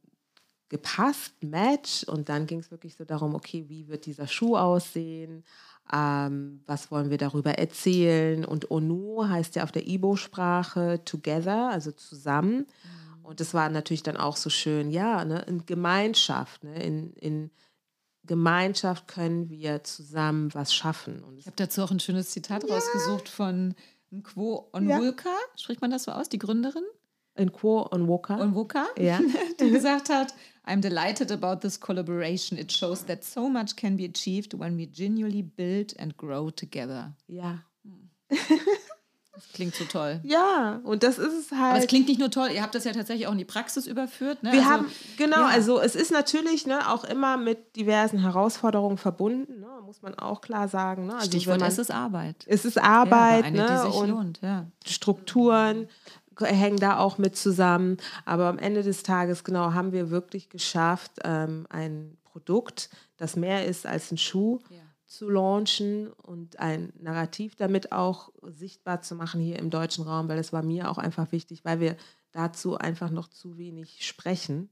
gepasst, 0.69 1.33
Match. 1.43 2.05
Und 2.05 2.29
dann 2.29 2.47
ging 2.47 2.61
es 2.61 2.71
wirklich 2.71 2.95
so 2.95 3.05
darum, 3.05 3.35
okay, 3.35 3.65
wie 3.67 3.89
wird 3.89 4.07
dieser 4.07 4.29
Schuh 4.29 4.57
aussehen? 4.57 5.43
Ähm, 5.93 6.63
was 6.65 6.93
wollen 6.93 7.11
wir 7.11 7.19
darüber 7.19 7.59
erzählen? 7.59 8.45
Und 8.45 8.71
Onu 8.71 9.29
heißt 9.29 9.57
ja 9.57 9.65
auf 9.65 9.73
der 9.73 9.89
Ibo-Sprache 9.89 11.01
together, 11.05 11.71
also 11.71 11.91
zusammen. 11.91 12.69
Und 13.25 13.41
das 13.41 13.55
war 13.55 13.69
natürlich 13.69 14.03
dann 14.03 14.17
auch 14.17 14.37
so 14.37 14.51
schön, 14.51 14.91
ja, 14.91 15.25
ne, 15.25 15.41
in 15.49 15.67
Gemeinschaft, 15.67 16.63
ne, 16.65 16.83
in, 16.83 17.13
in 17.15 17.51
Gemeinschaft 18.25 19.09
können 19.09 19.51
wir 19.51 19.83
zusammen 19.85 20.53
was 20.55 20.75
schaffen. 20.75 21.23
Und 21.23 21.39
Ich 21.39 21.47
habe 21.47 21.57
dazu 21.57 21.83
auch 21.83 21.91
ein 21.91 22.01
schönes 22.01 22.31
Zitat 22.31 22.65
rausgesucht 22.69 23.29
von 23.29 23.75
Nkwo 24.11 24.71
Ja. 24.75 24.79
Onwulka, 24.99 25.35
spricht 25.57 25.81
man 25.81 25.91
das 25.91 26.05
so 26.05 26.13
aus, 26.13 26.29
die 26.29 26.39
Gründerin? 26.39 26.85
in 27.37 27.53
Quo 27.53 27.81
und 27.83 28.07
Woka. 28.07 28.41
Onwuka, 28.41 28.87
Ja. 28.97 29.19
die 29.61 29.71
gesagt 29.71 30.09
hat, 30.09 30.33
I'm 30.65 30.81
delighted 30.81 31.33
about 31.33 31.61
this 31.67 31.79
collaboration. 31.81 32.59
It 32.59 32.73
shows 32.73 33.05
that 33.07 33.25
so 33.25 33.49
much 33.49 33.77
can 33.77 33.97
be 33.97 34.05
achieved 34.05 34.55
when 34.59 34.79
we 34.79 34.87
genuinely 34.87 35.43
build 35.43 35.99
and 35.99 36.17
grow 36.17 36.51
together. 36.51 37.15
Ja. 37.27 37.65
Das 39.35 39.49
klingt 39.53 39.75
so 39.75 39.85
toll. 39.85 40.21
Ja, 40.23 40.81
und 40.85 41.03
das 41.03 41.19
ist 41.19 41.33
es 41.33 41.51
halt. 41.51 41.71
Aber 41.75 41.79
es 41.79 41.87
klingt 41.87 42.07
nicht 42.09 42.21
nur 42.21 42.31
toll, 42.31 42.51
ihr 42.53 42.63
habt 42.63 42.75
das 42.75 42.85
ja 42.85 42.93
tatsächlich 42.93 43.27
auch 43.27 43.33
in 43.33 43.39
die 43.39 43.45
Praxis 43.45 43.87
überführt. 43.87 44.43
Ne? 44.43 44.53
Wir 44.53 44.61
Also, 44.61 44.71
haben, 44.73 44.87
genau, 45.17 45.41
ja. 45.41 45.47
also 45.49 45.81
es 45.81 45.97
ist 45.97 46.13
natürlich 46.13 46.67
ne, 46.67 46.89
auch 46.93 47.03
immer 47.05 47.37
mit 47.37 47.75
diversen 47.77 48.21
Herausforderungen 48.21 48.97
verbunden, 48.97 49.61
ne, 49.61 49.67
muss 49.85 50.03
man 50.03 50.15
auch 50.15 50.41
klar 50.41 50.69
sagen. 50.69 51.07
Ne? 51.07 51.15
Also 51.15 51.27
Stichwort, 51.27 51.61
man, 51.61 51.69
es 51.69 51.79
ist 51.79 51.91
Arbeit. 51.91 52.45
es 52.47 52.65
ist 52.65 52.77
ja, 52.77 52.83
Arbeit 52.83 53.39
aber 53.39 53.47
eine, 53.47 53.57
ne, 53.59 53.67
die 53.67 53.87
sich 53.91 54.01
und 54.01 54.09
lohnt, 54.11 54.41
ja. 54.41 54.67
Strukturen 54.87 55.89
hängen 56.41 56.79
da 56.79 56.99
auch 56.99 57.19
mit 57.19 57.37
zusammen. 57.37 57.97
Aber 58.25 58.47
am 58.47 58.59
Ende 58.59 58.83
des 58.83 59.03
Tages, 59.03 59.45
genau, 59.45 59.73
haben 59.73 59.93
wir 59.93 60.11
wirklich 60.11 60.49
geschafft, 60.49 61.13
ähm, 61.25 61.67
ein 61.71 62.17
Produkt, 62.25 62.91
das 63.17 63.37
mehr 63.37 63.65
ist 63.67 63.87
als 63.87 64.11
ein 64.11 64.19
Schuh, 64.19 64.59
Ja. 64.71 64.79
Zu 65.15 65.31
launchen 65.31 66.13
und 66.13 66.59
ein 66.59 66.93
Narrativ 66.99 67.57
damit 67.57 67.93
auch 67.93 68.31
sichtbar 68.43 69.03
zu 69.03 69.15
machen 69.15 69.41
hier 69.41 69.59
im 69.59 69.71
deutschen 69.71 70.05
Raum, 70.05 70.29
weil 70.29 70.39
es 70.39 70.53
war 70.53 70.63
mir 70.63 70.91
auch 70.91 70.99
einfach 70.99 71.31
wichtig, 71.33 71.65
weil 71.65 71.81
wir 71.81 71.97
dazu 72.33 72.77
einfach 72.77 73.11
noch 73.11 73.29
zu 73.29 73.57
wenig 73.57 74.07
sprechen. 74.07 74.71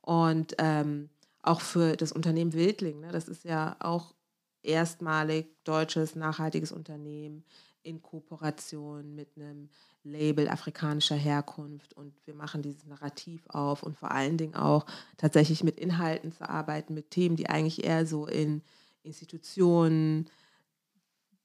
Und 0.00 0.54
ähm, 0.58 1.10
auch 1.42 1.60
für 1.60 1.96
das 1.96 2.12
Unternehmen 2.12 2.52
Wildling, 2.52 3.00
ne, 3.00 3.12
das 3.12 3.28
ist 3.28 3.44
ja 3.44 3.76
auch 3.80 4.14
erstmalig 4.62 5.46
deutsches 5.64 6.16
nachhaltiges 6.16 6.72
Unternehmen 6.72 7.44
in 7.82 8.02
Kooperation 8.02 9.14
mit 9.14 9.28
einem 9.36 9.68
Label 10.02 10.48
afrikanischer 10.48 11.14
Herkunft 11.14 11.94
und 11.94 12.14
wir 12.24 12.34
machen 12.34 12.62
dieses 12.62 12.84
Narrativ 12.84 13.46
auf 13.48 13.82
und 13.82 13.96
vor 13.96 14.10
allen 14.10 14.38
Dingen 14.38 14.54
auch 14.54 14.86
tatsächlich 15.16 15.62
mit 15.62 15.78
Inhalten 15.78 16.32
zu 16.32 16.48
arbeiten, 16.48 16.94
mit 16.94 17.10
Themen, 17.10 17.36
die 17.36 17.48
eigentlich 17.48 17.84
eher 17.84 18.06
so 18.06 18.26
in 18.26 18.62
Institutionen 19.06 20.28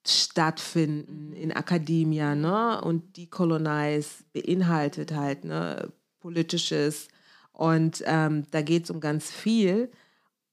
stattfinden, 0.05 1.29
mhm. 1.29 1.33
in 1.33 1.51
Akademia, 1.51 2.35
ne? 2.35 2.81
Und 2.81 3.17
Decolonize 3.17 4.23
beinhaltet 4.33 5.13
halt 5.13 5.45
ne, 5.45 5.91
politisches 6.19 7.07
und 7.53 8.03
ähm, 8.05 8.45
da 8.51 8.61
geht 8.61 8.85
es 8.85 8.89
um 8.89 8.99
ganz 8.99 9.29
viel 9.29 9.91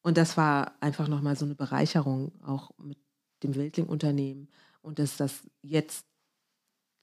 und 0.02 0.18
das 0.18 0.36
war 0.36 0.72
einfach 0.80 1.09
nochmal 1.09 1.36
so 1.36 1.44
eine 1.44 1.54
Bereicherung 1.54 2.32
auch 2.46 2.70
mit 2.78 2.98
dem 3.42 3.54
Wildling-Unternehmen 3.54 4.48
und 4.82 4.98
dass 4.98 5.16
das 5.16 5.40
jetzt 5.62 6.04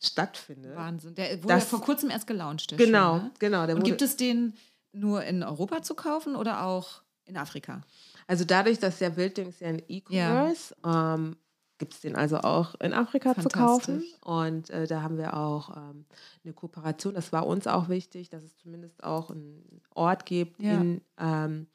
stattfindet. 0.02 0.76
Wahnsinn. 0.76 1.16
Der 1.16 1.38
wurde 1.44 1.54
das, 1.54 1.64
ja 1.64 1.70
vor 1.70 1.82
kurzem 1.82 2.10
erst 2.10 2.28
gelauncht. 2.28 2.78
genau, 2.78 3.18
Schuh, 3.18 3.24
ne? 3.24 3.32
genau. 3.40 3.64
Und 3.74 3.84
gibt 3.84 4.02
es 4.02 4.18
den 4.18 4.54
nur 4.92 5.24
in 5.24 5.44
Europa 5.44 5.82
zu 5.82 5.96
kaufen 5.96 6.36
oder 6.36 6.64
auch 6.64 7.02
in 7.26 7.38
Afrika? 7.38 7.82
Also 8.28 8.44
dadurch, 8.44 8.80
dass 8.80 9.00
der 9.00 9.16
Wildlings 9.18 9.60
ja 9.60 9.70
ein 9.70 9.82
E-Commerce, 9.88 10.76
ja. 10.84 11.16
ähm, 11.16 11.36
gibt 11.78 11.94
es 11.94 12.02
den 12.02 12.16
also 12.16 12.38
auch 12.38 12.76
in 12.80 12.94
Afrika 12.94 13.36
zu 13.36 13.50
kaufen. 13.50 14.04
Und 14.22 14.70
äh, 14.70 14.88
da 14.88 15.02
haben 15.02 15.18
wir 15.18 15.36
auch 15.36 15.76
ähm, 15.76 16.06
eine 16.44 16.54
Kooperation. 16.54 17.14
Das 17.14 17.34
war 17.34 17.46
uns 17.46 17.68
auch 17.68 17.90
wichtig, 17.90 18.30
dass 18.30 18.44
es 18.44 18.56
zumindest 18.58 19.04
auch 19.04 19.30
einen 19.30 19.82
Ort 19.94 20.26
gibt 20.26 20.62
ja. 20.62 20.74
in 20.74 21.02
ähm, 21.20 21.68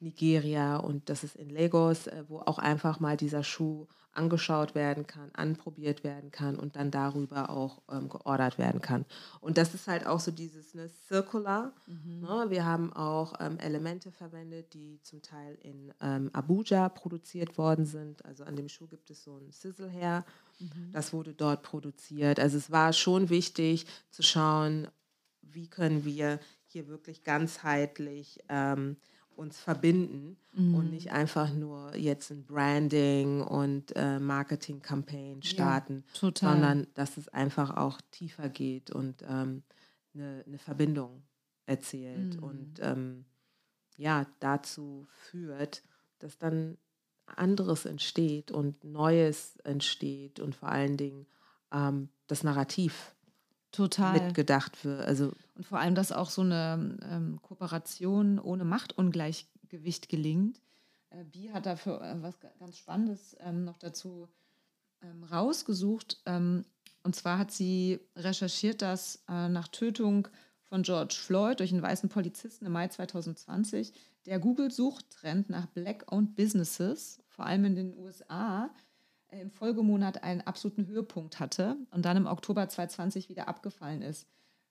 Nigeria 0.00 0.76
und 0.76 1.08
das 1.08 1.24
ist 1.24 1.34
in 1.34 1.50
Lagos, 1.50 2.06
äh, 2.06 2.24
wo 2.28 2.38
auch 2.38 2.58
einfach 2.58 3.00
mal 3.00 3.16
dieser 3.16 3.42
Schuh 3.42 3.86
angeschaut 4.18 4.74
werden 4.74 5.06
kann, 5.06 5.30
anprobiert 5.32 6.04
werden 6.04 6.30
kann 6.30 6.56
und 6.56 6.76
dann 6.76 6.90
darüber 6.90 7.50
auch 7.50 7.80
ähm, 7.90 8.08
geordert 8.08 8.58
werden 8.58 8.80
kann. 8.82 9.04
Und 9.40 9.56
das 9.56 9.74
ist 9.74 9.86
halt 9.86 10.06
auch 10.06 10.20
so 10.20 10.30
dieses 10.30 10.74
ne, 10.74 10.90
Circular. 11.06 11.72
Mhm. 11.86 12.20
Ne? 12.20 12.46
Wir 12.48 12.66
haben 12.66 12.92
auch 12.92 13.34
ähm, 13.40 13.58
Elemente 13.58 14.10
verwendet, 14.10 14.74
die 14.74 15.00
zum 15.02 15.22
Teil 15.22 15.56
in 15.62 15.94
ähm, 16.00 16.30
Abuja 16.32 16.88
produziert 16.88 17.56
worden 17.56 17.86
sind. 17.86 18.24
Also 18.24 18.44
an 18.44 18.56
dem 18.56 18.68
Schuh 18.68 18.88
gibt 18.88 19.10
es 19.10 19.22
so 19.22 19.36
ein 19.36 19.52
Sizzle 19.52 19.88
her. 19.88 20.24
Mhm. 20.58 20.90
Das 20.92 21.12
wurde 21.12 21.32
dort 21.32 21.62
produziert. 21.62 22.40
Also 22.40 22.56
es 22.56 22.70
war 22.70 22.92
schon 22.92 23.30
wichtig 23.30 23.86
zu 24.10 24.22
schauen, 24.22 24.88
wie 25.42 25.68
können 25.68 26.04
wir 26.04 26.40
hier 26.66 26.88
wirklich 26.88 27.24
ganzheitlich 27.24 28.40
ähm, 28.48 28.96
uns 29.38 29.58
verbinden 29.58 30.36
mhm. 30.52 30.74
und 30.74 30.90
nicht 30.90 31.12
einfach 31.12 31.52
nur 31.52 31.96
jetzt 31.96 32.30
ein 32.30 32.44
Branding 32.44 33.40
und 33.40 33.94
äh, 33.94 34.18
Marketing-Campaign 34.18 35.42
starten, 35.42 36.04
ja, 36.20 36.30
sondern 36.34 36.88
dass 36.94 37.16
es 37.16 37.28
einfach 37.28 37.76
auch 37.76 38.00
tiefer 38.10 38.48
geht 38.48 38.90
und 38.90 39.22
ähm, 39.22 39.62
eine, 40.14 40.42
eine, 40.46 40.58
Verbindung 40.58 41.22
erzählt 41.66 42.36
mhm. 42.36 42.42
und 42.42 42.74
ähm, 42.80 43.24
ja, 43.96 44.26
dazu 44.40 45.06
führt, 45.08 45.82
dass 46.18 46.38
dann 46.38 46.76
anderes 47.26 47.84
entsteht 47.84 48.50
und 48.50 48.82
Neues 48.84 49.56
entsteht 49.58 50.40
und 50.40 50.56
vor 50.56 50.68
allen 50.68 50.96
Dingen 50.96 51.26
ähm, 51.72 52.08
das 52.26 52.42
Narrativ 52.42 53.14
Total. 53.78 54.12
mitgedacht 54.20 54.84
wird. 54.84 55.00
Also 55.06 55.32
und 55.54 55.64
vor 55.64 55.78
allem, 55.78 55.94
dass 55.94 56.12
auch 56.12 56.30
so 56.30 56.42
eine 56.42 56.98
ähm, 57.02 57.40
Kooperation 57.42 58.38
ohne 58.38 58.64
Machtungleichgewicht 58.64 60.08
gelingt. 60.08 60.60
Äh, 61.10 61.24
Bi 61.24 61.50
hat 61.52 61.66
dafür 61.66 62.02
äh, 62.02 62.22
was 62.22 62.38
ganz 62.40 62.76
Spannendes 62.76 63.36
ähm, 63.40 63.64
noch 63.64 63.78
dazu 63.78 64.28
ähm, 65.02 65.24
rausgesucht. 65.24 66.20
Ähm, 66.26 66.64
und 67.02 67.14
zwar 67.16 67.38
hat 67.38 67.50
sie 67.50 68.00
recherchiert, 68.16 68.82
dass 68.82 69.22
äh, 69.28 69.48
nach 69.48 69.68
Tötung 69.68 70.28
von 70.62 70.82
George 70.82 71.14
Floyd 71.18 71.60
durch 71.60 71.72
einen 71.72 71.82
weißen 71.82 72.08
Polizisten 72.08 72.66
im 72.66 72.72
Mai 72.72 72.88
2020 72.88 73.92
der 74.26 74.38
Google-Suchtrend 74.38 75.48
nach 75.48 75.66
Black-owned 75.66 76.36
Businesses, 76.36 77.22
vor 77.28 77.46
allem 77.46 77.64
in 77.64 77.76
den 77.76 77.96
USA, 77.96 78.70
im 79.30 79.50
Folgemonat 79.50 80.22
einen 80.22 80.40
absoluten 80.40 80.86
Höhepunkt 80.86 81.40
hatte 81.40 81.76
und 81.90 82.04
dann 82.04 82.16
im 82.16 82.26
Oktober 82.26 82.68
2020 82.68 83.28
wieder 83.28 83.48
abgefallen 83.48 84.02
ist. 84.02 84.26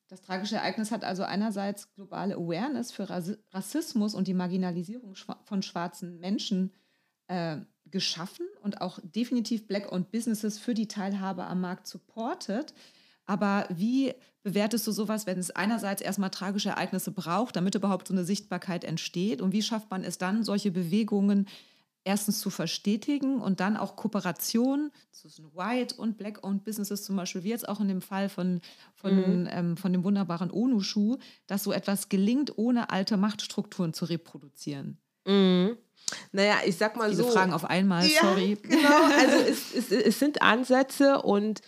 Das 0.07 0.21
tragische 0.21 0.55
Ereignis 0.55 0.91
hat 0.91 1.03
also 1.03 1.23
einerseits 1.23 1.93
globale 1.93 2.35
Awareness 2.35 2.91
für 2.91 3.09
Rassismus 3.09 4.15
und 4.15 4.27
die 4.27 4.33
Marginalisierung 4.33 5.15
von 5.43 5.61
schwarzen 5.61 6.19
Menschen 6.19 6.71
äh, 7.27 7.57
geschaffen 7.85 8.45
und 8.61 8.81
auch 8.81 8.99
definitiv 9.03 9.67
Black-owned 9.67 10.11
Businesses 10.11 10.59
für 10.59 10.73
die 10.73 10.87
Teilhabe 10.87 11.45
am 11.45 11.61
Markt 11.61 11.87
supportet. 11.87 12.73
Aber 13.25 13.67
wie 13.69 14.13
bewertest 14.43 14.87
du 14.87 14.91
sowas, 14.91 15.27
wenn 15.27 15.37
es 15.37 15.51
einerseits 15.51 16.01
erstmal 16.01 16.29
tragische 16.29 16.69
Ereignisse 16.69 17.11
braucht, 17.11 17.57
damit 17.57 17.75
überhaupt 17.75 18.07
so 18.07 18.13
eine 18.13 18.23
Sichtbarkeit 18.23 18.85
entsteht? 18.85 19.41
Und 19.41 19.51
wie 19.51 19.61
schafft 19.61 19.91
man 19.91 20.05
es 20.05 20.17
dann, 20.17 20.43
solche 20.43 20.71
Bewegungen 20.71 21.47
erstens 22.07 22.39
zu 22.39 22.49
verstetigen 22.49 23.41
und 23.41 23.59
dann 23.59 23.75
auch 23.75 23.97
Kooperation 23.97 24.91
zwischen 25.11 25.53
White 25.53 25.95
und 25.95 26.17
Black-owned 26.17 26.63
Businesses, 26.63 27.03
zum 27.03 27.17
Beispiel 27.17 27.43
wie 27.43 27.49
jetzt 27.49 27.67
auch 27.67 27.81
in 27.81 27.89
dem 27.89 28.01
Fall 28.01 28.29
von, 28.29 28.61
von, 28.95 29.41
mhm. 29.41 29.49
ähm, 29.51 29.77
von 29.77 29.91
dem 29.91 30.05
wunderbaren 30.05 30.49
ONU-Schuh, 30.49 31.17
dass 31.47 31.63
so 31.63 31.73
etwas 31.73 32.07
gelingt, 32.07 32.57
ohne 32.57 32.89
alte 32.91 33.17
Machtstrukturen 33.17 33.93
zu 33.93 34.05
reproduzieren. 34.05 34.97
Mhm. 35.25 35.77
Naja, 36.31 36.55
ich 36.65 36.77
sag 36.77 36.95
mal 36.95 37.09
Viele 37.09 37.23
so. 37.23 37.29
Fragen 37.29 37.51
auf 37.51 37.65
einmal, 37.65 38.05
ja, 38.07 38.21
sorry. 38.21 38.57
Genau, 38.63 39.03
also 39.03 39.37
es, 39.39 39.75
es, 39.75 39.91
es 39.91 40.17
sind 40.17 40.41
Ansätze 40.41 41.21
und 41.21 41.61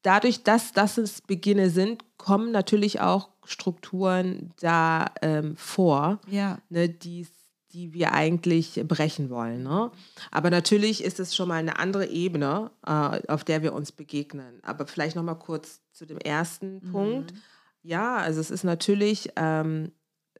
dadurch, 0.00 0.42
dass 0.42 0.72
das 0.72 0.96
es 0.96 1.20
Beginne 1.20 1.68
sind, 1.68 2.02
kommen 2.16 2.50
natürlich 2.50 3.00
auch 3.02 3.28
Strukturen 3.44 4.54
da 4.60 5.12
ähm, 5.20 5.54
vor, 5.56 6.20
ja. 6.28 6.58
ne, 6.70 6.88
die 6.88 7.20
es 7.20 7.41
die 7.72 7.92
wir 7.94 8.12
eigentlich 8.12 8.82
brechen 8.86 9.30
wollen. 9.30 9.62
Ne? 9.62 9.90
Aber 10.30 10.50
natürlich 10.50 11.02
ist 11.02 11.20
es 11.20 11.34
schon 11.34 11.48
mal 11.48 11.56
eine 11.56 11.78
andere 11.78 12.06
Ebene, 12.06 12.70
äh, 12.86 13.20
auf 13.28 13.44
der 13.44 13.62
wir 13.62 13.72
uns 13.72 13.92
begegnen. 13.92 14.60
Aber 14.62 14.86
vielleicht 14.86 15.16
noch 15.16 15.22
mal 15.22 15.34
kurz 15.34 15.80
zu 15.92 16.06
dem 16.06 16.18
ersten 16.18 16.74
mhm. 16.74 16.92
Punkt. 16.92 17.34
Ja, 17.82 18.16
also 18.16 18.40
es 18.40 18.50
ist 18.50 18.64
natürlich 18.64 19.30
ähm, 19.36 19.92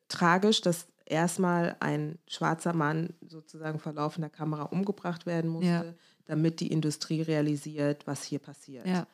tragisch, 0.08 0.60
dass 0.60 0.86
erstmal 1.06 1.76
ein 1.80 2.18
schwarzer 2.26 2.72
Mann 2.72 3.14
sozusagen 3.26 3.78
vor 3.78 3.92
laufender 3.92 4.30
Kamera 4.30 4.64
umgebracht 4.64 5.26
werden 5.26 5.50
musste, 5.50 5.66
ja. 5.66 5.94
damit 6.26 6.60
die 6.60 6.72
Industrie 6.72 7.22
realisiert, 7.22 8.06
was 8.06 8.22
hier 8.24 8.38
passiert. 8.38 8.86
Ja. 8.86 9.06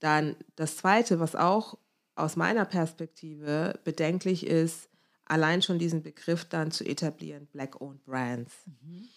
Dann 0.00 0.36
das 0.56 0.76
Zweite, 0.76 1.20
was 1.20 1.34
auch 1.34 1.78
aus 2.14 2.36
meiner 2.36 2.64
Perspektive 2.64 3.78
bedenklich 3.84 4.46
ist, 4.46 4.88
allein 5.26 5.62
schon 5.62 5.78
diesen 5.78 6.02
Begriff 6.02 6.44
dann 6.44 6.70
zu 6.70 6.84
etablieren, 6.84 7.46
Black-owned 7.52 8.04
Brands. 8.04 8.52
Mhm. 8.66 9.08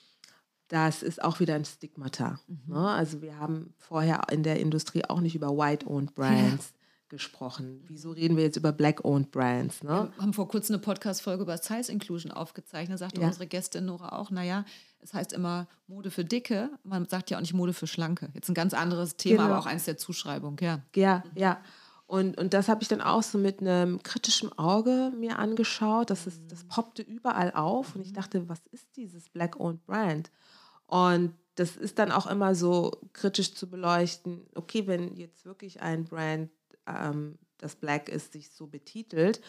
Das 0.68 1.01
ist 1.01 1.24
auch 1.24 1.39
wieder 1.39 1.55
ein 1.55 1.66
Stigmata. 1.66 2.39
Mhm. 2.47 2.74
Ne? 2.74 2.89
Also 2.89 3.22
wir 3.22 3.39
haben 3.39 3.74
vorher 3.78 4.22
in 4.32 4.43
der 4.43 4.60
Industrie 4.60 5.03
auch 5.05 5.20
nicht 5.20 5.36
über 5.36 5.49
White-owned 5.49 6.14
Brands 6.14 6.70
ja. 6.70 7.07
gesprochen. 7.10 7.84
Wieso 7.88 8.12
reden 8.12 8.38
wir 8.38 8.43
jetzt 8.43 8.57
über 8.57 8.72
Black-owned 8.72 9.32
Brands? 9.32 9.82
Ne? 9.84 10.12
Wir 10.16 10.22
haben 10.22 10.34
vor 10.34 10.47
kurzem 10.47 10.76
eine 10.76 10.82
Podcast-Folge 10.82 11.41
über 11.41 11.57
Size 11.57 11.91
Inclusion 11.91 12.32
aufgezeichnet. 12.32 12.93
Da 12.93 13.05
sagte 13.05 13.22
ja. 13.22 13.28
unsere 13.28 13.47
Gästin 13.47 13.86
Nora 13.86 14.20
auch, 14.20 14.30
naja, 14.30 14.64
es 15.01 15.14
heißt 15.14 15.34
immer 15.34 15.68
Mode 15.88 16.12
für 16.12 16.24
Dicke. 16.24 16.70
Man 16.84 17.07
sagt 17.07 17.32
ja 17.32 17.38
auch 17.38 17.41
nicht 17.41 17.53
Mode 17.53 17.74
für 17.74 17.88
Schlanke. 17.88 18.30
Jetzt 18.36 18.49
ein 18.49 18.53
ganz 18.53 18.76
anderes 18.76 19.16
Thema, 19.16 19.43
genau. 19.43 19.49
aber 19.49 19.60
auch 19.60 19.66
eins 19.66 19.86
der 19.86 19.97
Zuschreibung, 19.97 20.57
ja. 20.62 20.82
Ja, 20.95 21.24
ja. 21.34 21.60
Und, 22.10 22.39
und 22.39 22.55
das 22.55 22.70
habe 22.70 22.82
ich 22.82 22.88
dann 22.88 23.01
auch 23.01 23.22
so 23.22 23.38
mit 23.38 23.62
einem 23.62 24.01
kritischen 24.01 24.51
Auge 24.57 25.12
mir 25.16 25.38
angeschaut. 25.38 26.10
Das, 26.10 26.26
ist, 26.26 26.41
das 26.51 26.64
poppte 26.64 27.03
überall 27.03 27.51
auf 27.51 27.93
und 27.93 28.01
ich 28.01 28.14
dachte, 28.14 28.49
was 28.49 28.57
ist 28.72 28.88
dieses 28.95 29.30
Black-Owned 29.30 29.86
Brand? 29.86 30.32
Und 30.88 31.36
das 31.53 31.78
ist 31.78 31.99
dann 31.99 32.12
auch 32.12 32.26
immer 32.26 32.55
so 32.55 32.99
kritisch 33.14 33.53
zu 33.53 33.70
beleuchten, 33.70 34.41
okay, 34.55 34.88
wenn 34.88 35.18
jetzt 35.18 35.45
wirklich 35.45 35.84
ein 35.84 36.05
Brand, 36.05 36.49
ähm, 36.88 37.38
das 37.60 37.76
Black 37.76 38.10
ist, 38.10 38.34
sich 38.34 38.49
so 38.49 38.66
betitelt, 38.66 39.39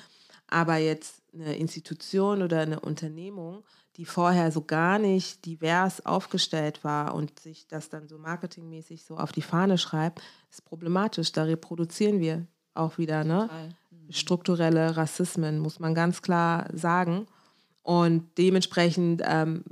aber 0.47 0.77
jetzt 0.77 1.23
eine 1.33 1.57
Institution 1.57 2.43
oder 2.43 2.61
eine 2.61 2.81
Unternehmung, 2.81 3.65
die 4.01 4.07
vorher 4.07 4.51
so 4.51 4.63
gar 4.63 4.99
nicht 4.99 5.45
divers 5.45 6.07
aufgestellt 6.07 6.83
war 6.85 7.15
und 7.15 7.39
sich 7.39 7.67
das 7.69 7.91
dann 7.91 8.09
so 8.09 8.17
marketingmäßig 8.17 9.05
so 9.05 9.19
auf 9.19 9.31
die 9.31 9.43
Fahne 9.43 9.77
schreibt, 9.77 10.23
ist 10.51 10.65
problematisch. 10.65 11.33
Da 11.33 11.43
reproduzieren 11.43 12.19
wir 12.19 12.47
auch 12.73 12.97
wieder 12.97 13.25
ne? 13.25 13.51
Mhm. 13.91 14.11
strukturelle 14.11 14.97
Rassismen, 14.97 15.59
muss 15.59 15.81
man 15.81 15.95
ganz 15.95 16.23
klar 16.23 16.71
sagen. 16.73 17.27
Und 17.83 18.39
dementsprechend 18.39 19.21
ähm, 19.23 19.65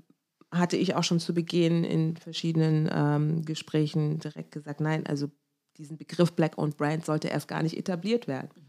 hatte 0.52 0.76
ich 0.76 0.94
auch 0.94 1.04
schon 1.04 1.20
zu 1.20 1.32
Beginn 1.32 1.82
in 1.82 2.18
verschiedenen 2.18 2.86
ähm, 2.92 3.46
Gesprächen 3.46 4.18
direkt 4.18 4.52
gesagt, 4.52 4.82
nein, 4.82 5.06
also 5.06 5.30
diesen 5.78 5.96
Begriff 5.96 6.34
Black-owned 6.34 6.76
Brand 6.76 7.06
sollte 7.06 7.28
erst 7.28 7.48
gar 7.48 7.62
nicht 7.62 7.78
etabliert 7.78 8.28
werden. 8.28 8.50
Mhm. 8.54 8.67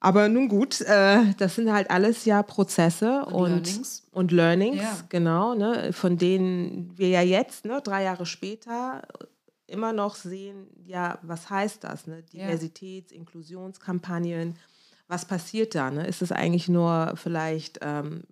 Aber 0.00 0.30
nun 0.30 0.48
gut, 0.48 0.80
äh, 0.80 1.34
das 1.36 1.56
sind 1.56 1.70
halt 1.70 1.90
alles 1.90 2.24
ja 2.24 2.42
Prozesse 2.42 3.26
und, 3.26 3.34
und 3.34 3.50
Learnings, 3.50 4.08
und 4.12 4.32
Learnings 4.32 4.82
ja. 4.82 4.98
genau, 5.10 5.54
ne, 5.54 5.92
von 5.92 6.16
denen 6.16 6.96
wir 6.96 7.08
ja 7.08 7.20
jetzt, 7.20 7.66
ne, 7.66 7.82
drei 7.84 8.04
Jahre 8.04 8.24
später, 8.24 9.02
immer 9.66 9.92
noch 9.92 10.14
sehen, 10.16 10.66
ja, 10.86 11.18
was 11.22 11.48
heißt 11.48 11.84
das? 11.84 12.06
Ne? 12.06 12.24
Diversitäts-, 12.32 13.12
Inklusionskampagnen, 13.12 14.56
was 15.06 15.24
passiert 15.24 15.74
da? 15.74 15.90
Ne? 15.90 16.06
Ist 16.06 16.22
es 16.22 16.32
eigentlich 16.32 16.68
nur 16.68 17.12
vielleicht 17.16 17.78
ähm, 17.82 18.24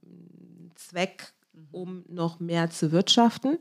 Zweck, 0.75 1.33
mhm. 1.53 1.69
um 1.71 2.05
noch 2.09 2.41
mehr 2.41 2.71
zu 2.71 2.93
wirtschaften? 2.93 3.59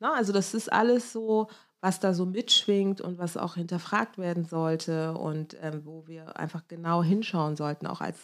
Na, 0.00 0.14
also 0.14 0.32
das 0.32 0.54
ist 0.54 0.72
alles 0.72 1.12
so, 1.12 1.48
was 1.80 2.00
da 2.00 2.12
so 2.12 2.26
mitschwingt 2.26 3.00
und 3.00 3.18
was 3.18 3.36
auch 3.36 3.54
hinterfragt 3.54 4.18
werden 4.18 4.44
sollte 4.44 5.14
und 5.14 5.56
ähm, 5.62 5.82
wo 5.84 6.06
wir 6.06 6.36
einfach 6.36 6.66
genau 6.66 7.02
hinschauen 7.02 7.56
sollten, 7.56 7.86
auch 7.86 8.00
als 8.00 8.18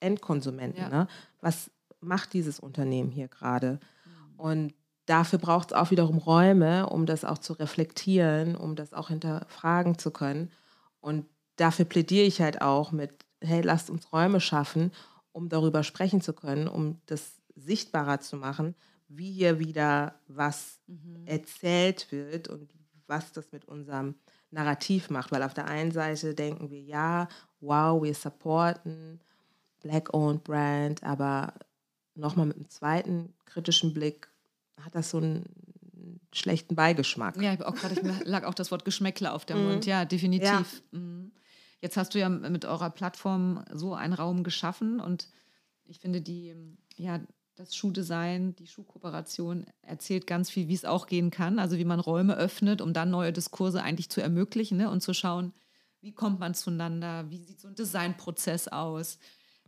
Endkonsumenten. 0.00 0.82
Ja. 0.82 0.88
Ne? 0.88 1.08
Was 1.40 1.70
macht 2.00 2.32
dieses 2.32 2.58
Unternehmen 2.58 3.10
hier 3.10 3.28
gerade? 3.28 3.78
Mhm. 4.04 4.40
Und 4.40 4.74
dafür 5.06 5.38
braucht 5.38 5.70
es 5.70 5.76
auch 5.76 5.90
wiederum 5.90 6.18
Räume, 6.18 6.88
um 6.88 7.06
das 7.06 7.24
auch 7.24 7.38
zu 7.38 7.52
reflektieren, 7.52 8.56
um 8.56 8.74
das 8.74 8.92
auch 8.92 9.08
hinterfragen 9.08 9.98
zu 9.98 10.10
können. 10.10 10.50
Und 11.00 11.26
dafür 11.56 11.84
plädiere 11.84 12.26
ich 12.26 12.40
halt 12.40 12.60
auch 12.60 12.90
mit, 12.90 13.12
hey, 13.40 13.60
lasst 13.62 13.88
uns 13.88 14.12
Räume 14.12 14.40
schaffen, 14.40 14.90
um 15.32 15.48
darüber 15.48 15.84
sprechen 15.84 16.20
zu 16.20 16.32
können, 16.32 16.66
um 16.66 17.00
das 17.06 17.34
sichtbarer 17.54 18.20
zu 18.20 18.36
machen, 18.36 18.74
wie 19.08 19.30
hier 19.30 19.58
wieder 19.60 20.16
was 20.26 20.80
mhm. 20.86 21.26
erzählt 21.26 22.10
wird 22.10 22.48
und 22.48 22.68
was 23.06 23.32
das 23.32 23.52
mit 23.52 23.66
unserem 23.66 24.14
Narrativ 24.50 25.10
macht. 25.10 25.32
Weil 25.32 25.42
auf 25.42 25.54
der 25.54 25.66
einen 25.66 25.92
Seite 25.92 26.34
denken 26.34 26.70
wir, 26.70 26.80
ja, 26.80 27.28
wow, 27.60 28.02
wir 28.02 28.14
supporten 28.14 29.20
Black-owned 29.80 30.44
Brand, 30.44 31.02
aber 31.02 31.54
nochmal 32.14 32.46
mit 32.46 32.56
einem 32.56 32.68
zweiten 32.68 33.34
kritischen 33.44 33.94
Blick 33.94 34.28
hat 34.80 34.94
das 34.94 35.10
so 35.10 35.18
einen 35.18 35.44
schlechten 36.32 36.74
Beigeschmack. 36.74 37.40
Ja, 37.40 37.54
auch 37.66 37.74
gerade 37.74 37.94
lag 38.24 38.44
auch 38.44 38.54
das 38.54 38.70
Wort 38.70 38.84
Geschmäckler 38.84 39.34
auf 39.34 39.44
dem 39.44 39.64
Mund. 39.64 39.84
Mhm. 39.84 39.90
Ja, 39.90 40.04
definitiv. 40.04 40.48
Ja. 40.92 40.98
Mhm. 40.98 41.32
Jetzt 41.80 41.96
hast 41.96 42.14
du 42.14 42.18
ja 42.18 42.28
mit 42.28 42.64
eurer 42.64 42.90
Plattform 42.90 43.64
so 43.72 43.94
einen 43.94 44.14
Raum 44.14 44.42
geschaffen 44.44 45.00
und 45.00 45.28
ich 45.84 46.00
finde 46.00 46.20
die, 46.20 46.54
ja, 46.96 47.20
das 47.56 47.74
Schuhdesign, 47.74 48.54
die 48.56 48.66
Schuhkooperation 48.66 49.66
erzählt 49.82 50.26
ganz 50.26 50.50
viel, 50.50 50.68
wie 50.68 50.74
es 50.74 50.84
auch 50.84 51.06
gehen 51.06 51.30
kann. 51.30 51.58
Also 51.58 51.78
wie 51.78 51.84
man 51.84 52.00
Räume 52.00 52.36
öffnet, 52.36 52.80
um 52.80 52.92
dann 52.92 53.10
neue 53.10 53.32
Diskurse 53.32 53.82
eigentlich 53.82 54.10
zu 54.10 54.20
ermöglichen 54.20 54.76
ne? 54.78 54.90
und 54.90 55.00
zu 55.00 55.14
schauen, 55.14 55.52
wie 56.00 56.12
kommt 56.12 56.38
man 56.38 56.54
zueinander, 56.54 57.28
wie 57.30 57.38
sieht 57.38 57.60
so 57.60 57.68
ein 57.68 57.74
Designprozess 57.74 58.68
aus. 58.68 59.18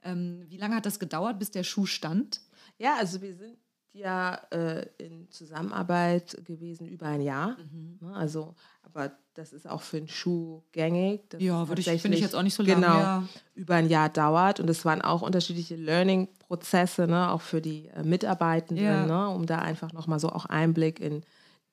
Ähm, 0.03 0.45
wie 0.49 0.59
lange 0.59 0.77
hat 0.77 0.87
das 0.87 1.01
gedauert, 1.01 1.39
bis 1.39 1.51
der 1.51 1.65
Schuh 1.65 1.87
stand? 1.87 2.43
Ja, 2.77 2.97
also 2.97 3.23
wir 3.23 3.35
sind 3.35 3.59
ja 3.93 4.35
äh, 4.51 4.87
in 4.99 5.31
Zusammenarbeit 5.31 6.41
gewesen 6.45 6.87
über 6.87 7.07
ein 7.07 7.21
Jahr. 7.21 7.57
Mhm. 7.73 7.99
Ne, 8.01 8.15
also, 8.15 8.55
aber 8.83 9.13
das 9.35 9.53
ist 9.53 9.69
auch 9.69 9.83
für 9.83 9.99
einen 9.99 10.09
Schuh 10.09 10.63
gängig. 10.73 11.23
ja, 11.39 11.69
würde 11.69 11.81
ich, 11.81 12.03
finde 12.03 12.17
ich 12.17 12.23
jetzt 12.23 12.35
auch 12.35 12.43
nicht 12.43 12.55
so 12.55 12.63
lange. 12.63 12.81
Genau, 12.81 12.99
ja. 12.99 13.29
über 13.55 13.77
ein 13.77 13.89
Jahr 13.89 14.09
dauert. 14.09 14.61
Und 14.61 14.69
es 14.69 14.85
waren 14.85 15.03
auch 15.03 15.23
unterschiedliche 15.23 15.77
Learning-Prozesse, 15.77 17.07
ne, 17.07 17.31
auch 17.31 17.41
für 17.41 17.61
die 17.61 17.89
äh, 17.89 18.03
Mitarbeitenden, 18.03 18.85
ja. 18.85 19.07
ne, 19.07 19.29
um 19.29 19.47
da 19.47 19.59
einfach 19.59 19.93
nochmal 19.93 20.19
so 20.19 20.31
auch 20.31 20.47
Einblick 20.47 21.01
in 21.01 21.23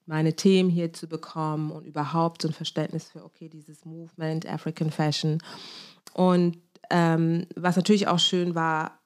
meine 0.05 0.35
Themen 0.35 0.69
hier 0.69 0.93
zu 0.93 1.07
bekommen 1.07 1.71
und 1.71 1.85
überhaupt 1.85 2.43
so 2.43 2.47
ein 2.47 2.53
Verständnis 2.53 3.09
für, 3.09 3.23
okay, 3.23 3.49
dieses 3.49 3.85
Movement, 3.85 4.45
African 4.45 4.91
Fashion. 4.91 5.39
Und 6.13 6.59
ähm, 6.91 7.47
was 7.55 7.75
natürlich 7.75 8.07
auch 8.07 8.19
schön 8.19 8.53
war, 8.53 8.99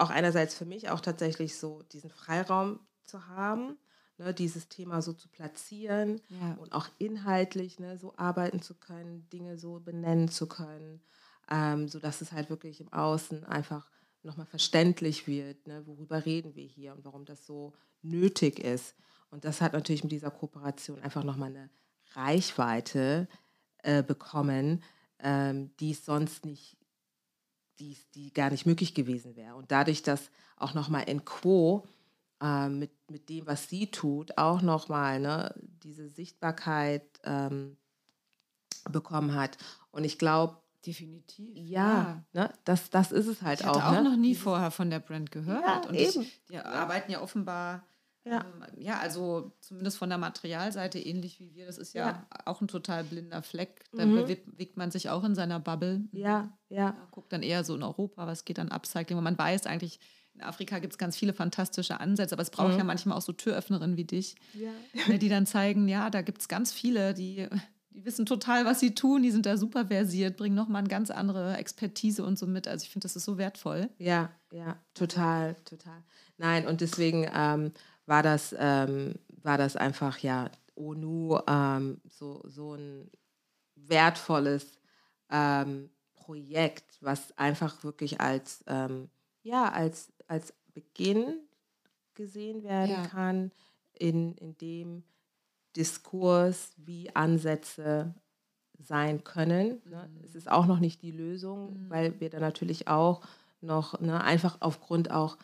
auch 0.00 0.10
einerseits 0.10 0.54
für 0.54 0.64
mich 0.64 0.90
auch 0.90 1.00
tatsächlich 1.00 1.56
so 1.56 1.82
diesen 1.92 2.10
Freiraum 2.10 2.80
zu 3.04 3.26
haben, 3.26 3.78
ne, 4.18 4.32
dieses 4.34 4.68
Thema 4.68 5.02
so 5.02 5.12
zu 5.12 5.28
platzieren 5.28 6.20
ja. 6.28 6.54
und 6.60 6.72
auch 6.72 6.88
inhaltlich 6.98 7.78
ne, 7.78 7.98
so 7.98 8.14
arbeiten 8.16 8.62
zu 8.62 8.74
können, 8.74 9.28
Dinge 9.30 9.58
so 9.58 9.80
benennen 9.80 10.28
zu 10.28 10.46
können, 10.46 11.02
ähm, 11.50 11.88
sodass 11.88 12.20
es 12.20 12.32
halt 12.32 12.50
wirklich 12.50 12.80
im 12.80 12.92
Außen 12.92 13.44
einfach 13.44 13.90
nochmal 14.22 14.46
verständlich 14.46 15.26
wird, 15.26 15.66
ne, 15.66 15.86
worüber 15.86 16.24
reden 16.24 16.54
wir 16.54 16.66
hier 16.66 16.94
und 16.94 17.04
warum 17.04 17.24
das 17.24 17.46
so 17.46 17.72
nötig 18.02 18.58
ist. 18.58 18.94
Und 19.30 19.44
das 19.44 19.60
hat 19.60 19.72
natürlich 19.72 20.02
mit 20.02 20.12
dieser 20.12 20.30
Kooperation 20.30 21.00
einfach 21.00 21.24
nochmal 21.24 21.50
eine 21.50 21.70
Reichweite 22.14 23.28
äh, 23.82 24.02
bekommen, 24.02 24.82
ähm, 25.20 25.70
die 25.78 25.92
es 25.92 26.04
sonst 26.04 26.44
nicht 26.44 26.76
die, 27.80 27.96
die 28.14 28.32
gar 28.32 28.50
nicht 28.50 28.66
möglich 28.66 28.94
gewesen 28.94 29.36
wäre. 29.36 29.54
Und 29.54 29.72
dadurch, 29.72 30.02
dass 30.02 30.30
auch 30.56 30.74
nochmal 30.74 31.08
in 31.08 31.24
Quo 31.24 31.86
äh, 32.40 32.68
mit, 32.68 32.92
mit 33.10 33.28
dem, 33.28 33.46
was 33.46 33.68
sie 33.68 33.90
tut, 33.90 34.36
auch 34.38 34.62
nochmal 34.62 35.20
ne, 35.20 35.54
diese 35.82 36.08
Sichtbarkeit 36.08 37.04
ähm, 37.24 37.76
bekommen 38.90 39.34
hat. 39.34 39.58
Und 39.90 40.04
ich 40.04 40.18
glaube, 40.18 40.60
Definitiv. 40.86 41.50
Ja, 41.54 42.22
ja. 42.32 42.44
Ne, 42.44 42.52
das, 42.64 42.88
das 42.88 43.12
ist 43.12 43.26
es 43.26 43.42
halt 43.42 43.60
ich 43.60 43.66
auch. 43.66 43.76
Ich 43.76 43.82
habe 43.82 43.98
auch 43.98 44.02
ne? 44.02 44.10
noch 44.10 44.16
nie 44.16 44.34
vorher 44.34 44.70
von 44.70 44.88
der 44.88 45.00
Brand 45.00 45.30
gehört. 45.30 45.62
Ja, 45.62 45.82
und 45.86 45.94
eben. 45.94 46.22
Ich, 46.22 46.40
die 46.48 46.56
arbeiten 46.56 47.12
ja 47.12 47.20
offenbar 47.20 47.86
ja. 48.24 48.44
Ähm, 48.44 48.82
ja, 48.82 48.98
also 48.98 49.52
zumindest 49.60 49.98
von 49.98 50.08
der 50.08 50.18
Materialseite 50.18 50.98
ähnlich 50.98 51.40
wie 51.40 51.54
wir. 51.54 51.66
Das 51.66 51.78
ist 51.78 51.94
ja, 51.94 52.06
ja. 52.08 52.26
auch 52.44 52.60
ein 52.60 52.68
total 52.68 53.04
blinder 53.04 53.42
Fleck. 53.42 53.84
Da 53.92 54.04
mhm. 54.04 54.26
bewegt 54.26 54.76
man 54.76 54.90
sich 54.90 55.08
auch 55.08 55.24
in 55.24 55.34
seiner 55.34 55.60
Bubble. 55.60 56.04
Ja, 56.12 56.52
ja. 56.68 56.96
Guckt 57.10 57.32
dann 57.32 57.42
eher 57.42 57.64
so 57.64 57.74
in 57.74 57.82
Europa, 57.82 58.26
was 58.26 58.44
geht 58.44 58.58
dann 58.58 58.70
Upcycling. 58.70 59.18
Und 59.18 59.24
man 59.24 59.38
weiß 59.38 59.66
eigentlich, 59.66 60.00
in 60.34 60.42
Afrika 60.42 60.78
gibt 60.78 60.92
es 60.92 60.98
ganz 60.98 61.16
viele 61.16 61.32
fantastische 61.32 61.98
Ansätze, 62.00 62.34
aber 62.34 62.42
es 62.42 62.50
braucht 62.50 62.72
mhm. 62.72 62.78
ja 62.78 62.84
manchmal 62.84 63.16
auch 63.16 63.22
so 63.22 63.32
Türöffnerinnen 63.32 63.96
wie 63.96 64.04
dich, 64.04 64.36
ja. 64.54 64.70
Ne, 65.08 65.18
die 65.18 65.28
dann 65.28 65.46
zeigen, 65.46 65.88
ja, 65.88 66.10
da 66.10 66.22
gibt 66.22 66.40
es 66.40 66.48
ganz 66.48 66.72
viele, 66.72 67.14
die, 67.14 67.48
die 67.90 68.04
wissen 68.04 68.26
total, 68.26 68.64
was 68.64 68.80
sie 68.80 68.94
tun, 68.94 69.22
die 69.22 69.32
sind 69.32 69.46
da 69.46 69.56
super 69.56 69.86
versiert, 69.86 70.36
bringen 70.36 70.54
nochmal 70.54 70.80
eine 70.80 70.88
ganz 70.88 71.10
andere 71.10 71.56
Expertise 71.56 72.24
und 72.24 72.38
so 72.38 72.46
mit. 72.46 72.68
Also 72.68 72.84
ich 72.84 72.90
finde, 72.90 73.04
das 73.04 73.16
ist 73.16 73.24
so 73.24 73.38
wertvoll. 73.38 73.90
Ja, 73.98 74.30
ja, 74.52 74.76
total, 74.94 75.56
total. 75.64 76.02
Nein, 76.38 76.66
und 76.66 76.80
deswegen 76.80 77.28
ähm, 77.34 77.72
war 78.10 78.24
das, 78.24 78.52
ähm, 78.58 79.14
war 79.28 79.56
das 79.56 79.76
einfach 79.76 80.18
ja 80.18 80.50
ONU 80.74 81.38
ähm, 81.46 82.00
so, 82.08 82.42
so 82.44 82.74
ein 82.74 83.08
wertvolles 83.76 84.80
ähm, 85.30 85.90
Projekt, 86.12 86.98
was 87.00 87.38
einfach 87.38 87.84
wirklich 87.84 88.20
als, 88.20 88.64
ähm, 88.66 89.10
ja, 89.42 89.70
als, 89.70 90.12
als 90.26 90.52
Beginn 90.74 91.38
gesehen 92.14 92.64
werden 92.64 92.90
ja. 92.90 93.06
kann, 93.06 93.52
in, 93.92 94.34
in 94.34 94.58
dem 94.58 95.04
Diskurs, 95.76 96.72
wie 96.78 97.14
Ansätze 97.14 98.12
sein 98.76 99.22
können. 99.22 99.80
Ne? 99.84 100.10
Mhm. 100.12 100.24
Es 100.24 100.34
ist 100.34 100.50
auch 100.50 100.66
noch 100.66 100.80
nicht 100.80 101.02
die 101.02 101.12
Lösung, 101.12 101.84
mhm. 101.84 101.90
weil 101.90 102.20
wir 102.20 102.28
da 102.28 102.40
natürlich 102.40 102.88
auch 102.88 103.20
noch 103.60 104.00
ne, 104.00 104.20
einfach 104.20 104.56
aufgrund 104.58 105.12
auch 105.12 105.38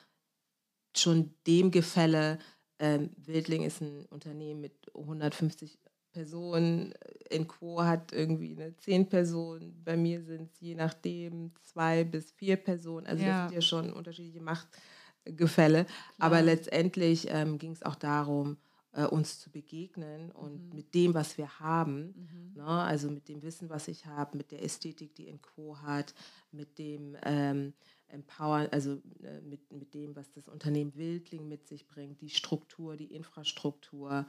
schon 0.99 1.35
dem 1.47 1.71
Gefälle 1.71 2.39
ähm, 2.79 3.11
Wildling 3.17 3.63
ist 3.63 3.81
ein 3.81 4.07
Unternehmen 4.07 4.61
mit 4.61 4.75
150 4.95 5.79
Personen. 6.13 6.95
In 7.31 7.47
Quo 7.47 7.83
hat 7.83 8.13
irgendwie 8.13 8.53
eine 8.53 8.77
10 8.77 9.09
Personen. 9.09 9.83
Bei 9.85 9.97
mir 9.97 10.23
sind 10.23 10.51
es 10.53 10.61
je 10.61 10.75
nachdem 10.75 11.53
zwei 11.63 12.05
bis 12.05 12.33
vier 12.33 12.57
Personen. 12.57 13.07
Also 13.07 13.25
ja. 13.25 13.43
das 13.43 13.51
sind 13.51 13.55
ja 13.55 13.61
schon 13.61 13.93
unterschiedliche 13.93 14.41
Machtgefälle. 14.41 15.85
Klar. 15.85 15.97
Aber 16.19 16.43
letztendlich 16.43 17.27
ähm, 17.31 17.59
ging 17.59 17.73
es 17.73 17.83
auch 17.83 17.97
darum, 17.97 18.57
äh, 18.97 19.05
uns 19.05 19.41
zu 19.41 19.51
begegnen 19.51 20.31
und 20.33 20.71
mhm. 20.71 20.75
mit 20.75 20.95
dem, 20.95 21.13
was 21.13 21.37
wir 21.37 21.61
haben, 21.61 22.15
mhm. 22.17 22.53
ne, 22.55 22.67
also 22.67 23.11
mit 23.11 23.29
dem 23.29 23.43
Wissen, 23.43 23.69
was 23.69 23.89
ich 23.89 24.07
habe, 24.07 24.39
mit 24.39 24.51
der 24.51 24.63
Ästhetik, 24.63 25.15
die 25.15 25.29
in 25.29 25.43
Quo 25.43 25.77
hat, 25.83 26.15
mit 26.51 26.79
dem 26.79 27.15
ähm, 27.25 27.75
empowern, 28.09 28.69
also 28.71 29.01
äh, 29.23 29.41
mit, 29.43 29.71
mit 29.73 29.95
dem, 29.95 30.15
was 30.17 30.31
das 30.33 30.49
Unternehmen 30.49 30.95
Wildling 30.95 31.49
mit 31.49 31.67
sich 31.67 31.87
bringt, 31.87 32.21
die 32.21 32.31
Struktur, 32.31 32.97
die 32.97 33.13
Infrastruktur, 33.15 34.27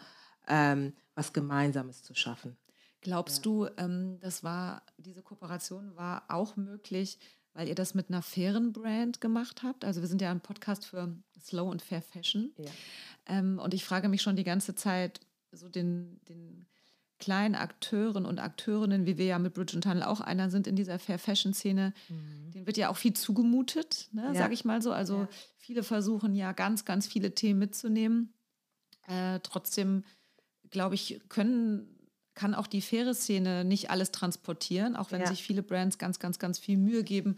ähm, 0.47 0.93
was 1.15 1.33
Gemeinsames 1.33 2.03
zu 2.03 2.15
schaffen. 2.15 2.57
Glaubst 3.01 3.37
ja. 3.37 3.43
du, 3.43 3.67
ähm, 3.77 4.19
das 4.19 4.43
war, 4.43 4.83
diese 4.97 5.21
Kooperation 5.21 5.95
war 5.95 6.23
auch 6.29 6.55
möglich, 6.55 7.19
weil 7.53 7.67
ihr 7.67 7.75
das 7.75 7.93
mit 7.93 8.09
einer 8.09 8.21
fairen 8.21 8.73
Brand 8.73 9.21
gemacht 9.21 9.63
habt? 9.63 9.85
Also 9.85 10.01
wir 10.01 10.07
sind 10.07 10.21
ja 10.21 10.31
ein 10.31 10.41
Podcast 10.41 10.85
für 10.85 11.15
Slow 11.39 11.69
und 11.69 11.81
Fair 11.81 12.01
Fashion. 12.01 12.53
Ja. 12.57 12.71
Ähm, 13.27 13.59
und 13.59 13.73
ich 13.73 13.85
frage 13.85 14.09
mich 14.09 14.21
schon 14.21 14.35
die 14.35 14.43
ganze 14.43 14.75
Zeit, 14.75 15.21
so 15.51 15.69
den, 15.69 16.19
den 16.25 16.67
kleinen 17.19 17.55
Akteuren 17.55 18.25
und 18.25 18.39
Akteurinnen, 18.39 19.05
wie 19.05 19.17
wir 19.17 19.25
ja 19.25 19.39
mit 19.39 19.53
Bridge 19.53 19.75
und 19.75 19.83
Tunnel 19.83 20.03
auch 20.03 20.21
einer 20.21 20.49
sind 20.49 20.67
in 20.67 20.75
dieser 20.75 20.99
Fair 20.99 21.17
Fashion 21.19 21.53
Szene, 21.53 21.93
mhm. 22.09 22.51
denen 22.51 22.67
wird 22.67 22.77
ja 22.77 22.89
auch 22.89 22.97
viel 22.97 23.13
zugemutet, 23.13 24.09
ne, 24.11 24.25
ja. 24.25 24.35
sage 24.35 24.53
ich 24.53 24.65
mal 24.65 24.81
so. 24.81 24.91
Also 24.91 25.21
ja. 25.21 25.29
viele 25.57 25.83
versuchen 25.83 26.35
ja 26.35 26.51
ganz, 26.51 26.85
ganz 26.85 27.07
viele 27.07 27.33
Themen 27.33 27.59
mitzunehmen. 27.59 28.33
Äh, 29.07 29.39
trotzdem, 29.41 30.03
glaube 30.69 30.95
ich, 30.95 31.21
können 31.29 31.93
kann 32.37 32.53
auch 32.53 32.67
die 32.67 32.81
faire 32.81 33.15
Szene 33.15 33.65
nicht 33.65 33.89
alles 33.89 34.11
transportieren, 34.11 34.95
auch 34.95 35.11
wenn 35.11 35.21
ja. 35.21 35.27
sich 35.27 35.41
viele 35.41 35.63
Brands 35.63 35.97
ganz, 35.97 36.19
ganz, 36.19 36.37
ganz 36.37 36.59
viel 36.59 36.77
Mühe 36.77 37.03
geben, 37.03 37.37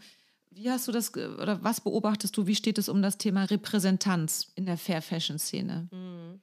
wie 0.50 0.70
hast 0.70 0.86
du 0.88 0.92
das 0.92 1.16
oder 1.16 1.62
was 1.62 1.80
beobachtest 1.80 2.36
du? 2.36 2.46
Wie 2.46 2.54
steht 2.54 2.76
es 2.78 2.88
um 2.88 3.02
das 3.02 3.18
Thema 3.18 3.44
Repräsentanz 3.44 4.52
in 4.56 4.66
der 4.66 4.76
Fair 4.76 5.00
Fashion 5.00 5.38
Szene? 5.38 5.88
Mhm. 5.92 6.40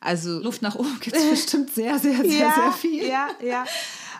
Also 0.00 0.40
Luft 0.40 0.62
nach 0.62 0.76
oben 0.76 0.98
gibt 1.00 1.14
es 1.14 1.30
bestimmt 1.30 1.68
sehr, 1.70 1.98
sehr, 1.98 2.24
sehr, 2.24 2.38
ja, 2.38 2.54
sehr 2.54 2.72
viel. 2.72 3.06
Ja, 3.06 3.28
ja. 3.42 3.66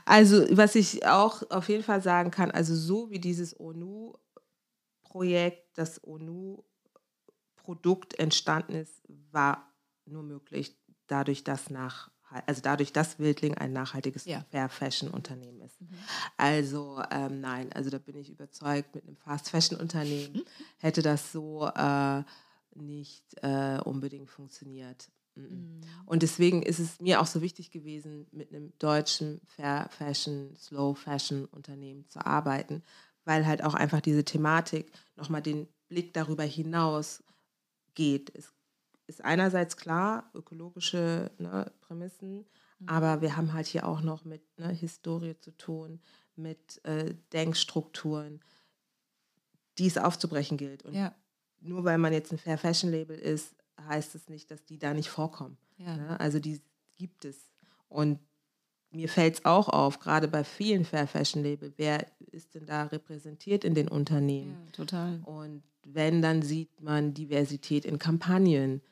Also 0.05 0.45
was 0.51 0.74
ich 0.74 1.07
auch 1.07 1.43
auf 1.51 1.66
jeden 1.68 1.82
Fall 1.82 2.03
sagen 2.03 2.30
kann, 2.30 2.51
also 2.51 2.74
so 2.74 3.11
wie 3.11 3.18
dieses 3.18 3.59
ONU-Projekt, 3.59 5.78
das 5.78 6.05
ONU-Produkt 6.05 8.18
entstanden 8.18 8.74
ist, 8.74 9.03
war 9.30 9.72
nur 10.05 10.22
möglich 10.22 10.76
dadurch, 11.07 11.45
dass 11.45 11.70
nach 11.70 12.11
also 12.47 12.61
dadurch, 12.62 12.93
dass 12.93 13.18
Wildling 13.18 13.55
ein 13.57 13.72
nachhaltiges 13.72 14.24
ja. 14.24 14.45
Fair 14.51 14.68
Fashion 14.68 15.11
Unternehmen 15.11 15.61
ist. 15.61 15.81
Mhm. 15.81 15.89
Also 16.37 17.03
ähm, 17.11 17.41
nein, 17.41 17.72
also 17.72 17.91
da 17.91 17.99
bin 17.99 18.16
ich 18.16 18.31
überzeugt, 18.31 18.95
mit 18.95 19.05
einem 19.05 19.16
Fast 19.16 19.51
Fashion 19.51 19.78
Unternehmen 19.78 20.35
mhm. 20.35 20.45
hätte 20.78 21.03
das 21.03 21.33
so 21.33 21.66
äh, 21.66 22.22
nicht 22.74 23.24
äh, 23.43 23.81
unbedingt 23.85 24.31
funktioniert. 24.31 25.09
Mhm. 25.35 25.81
Und 26.07 26.22
deswegen 26.22 26.62
ist 26.62 26.78
es 26.78 27.01
mir 27.01 27.20
auch 27.20 27.26
so 27.26 27.43
wichtig 27.43 27.70
gewesen, 27.70 28.26
mit 28.33 28.51
einem 28.51 28.72
deutschen 28.78 29.41
Fair 29.45 29.89
Fashion, 29.91 30.55
Slow 30.57 30.95
Fashion 30.95 31.47
Unternehmen 31.47 32.09
zu 32.09 32.24
arbeiten, 32.24 32.83
weil 33.24 33.47
halt 33.47 33.62
auch 33.62 33.74
einfach 33.74 34.01
diese 34.01 34.24
Thematik 34.24 34.91
nochmal 35.16 35.43
den 35.43 35.68
Blick 35.89 36.14
darüber 36.14 36.45
hinaus 36.45 37.22
geht. 37.95 38.35
Es 38.35 38.53
ist 39.11 39.24
einerseits 39.24 39.76
klar, 39.76 40.30
ökologische 40.34 41.30
ne, 41.38 41.70
Prämissen, 41.80 42.46
mhm. 42.78 42.88
aber 42.88 43.20
wir 43.20 43.36
haben 43.36 43.52
halt 43.52 43.66
hier 43.66 43.86
auch 43.86 44.00
noch 44.00 44.24
mit 44.24 44.42
ne, 44.58 44.68
Historie 44.68 45.36
zu 45.38 45.50
tun, 45.50 46.00
mit 46.36 46.82
äh, 46.84 47.14
Denkstrukturen, 47.32 48.40
die 49.78 49.86
es 49.86 49.98
aufzubrechen 49.98 50.56
gilt. 50.56 50.84
Und 50.84 50.94
ja. 50.94 51.14
nur 51.61 51.84
weil 51.84 51.98
man 51.98 52.12
jetzt 52.12 52.32
ein 52.32 52.38
Fair 52.38 52.56
Fashion 52.56 52.90
Label 52.90 53.18
ist, 53.18 53.54
heißt 53.88 54.14
es 54.14 54.28
nicht, 54.28 54.50
dass 54.50 54.64
die 54.64 54.78
da 54.78 54.94
nicht 54.94 55.11
vorkommen. 55.11 55.58
Ja. 55.76 55.96
Ne? 55.96 56.20
Also 56.20 56.38
die 56.38 56.62
gibt 56.96 57.24
es. 57.24 57.50
Und 57.88 58.20
mir 58.92 59.08
fällt 59.08 59.34
es 59.34 59.44
auch 59.44 59.68
auf, 59.68 59.98
gerade 59.98 60.28
bei 60.28 60.44
vielen 60.44 60.84
Fair 60.84 61.06
Fashion 61.06 61.42
Label, 61.42 61.72
wer 61.76 62.06
ist 62.30 62.54
denn 62.54 62.66
da 62.66 62.84
repräsentiert 62.84 63.64
in 63.64 63.74
den 63.74 63.88
Unternehmen? 63.88 64.56
Ja, 64.66 64.72
total. 64.72 65.20
Und 65.24 65.62
wenn, 65.84 66.22
dann 66.22 66.42
sieht 66.42 66.80
man 66.80 67.14
Diversität 67.14 67.84
in 67.84 67.98
Kampagnen. 67.98 68.82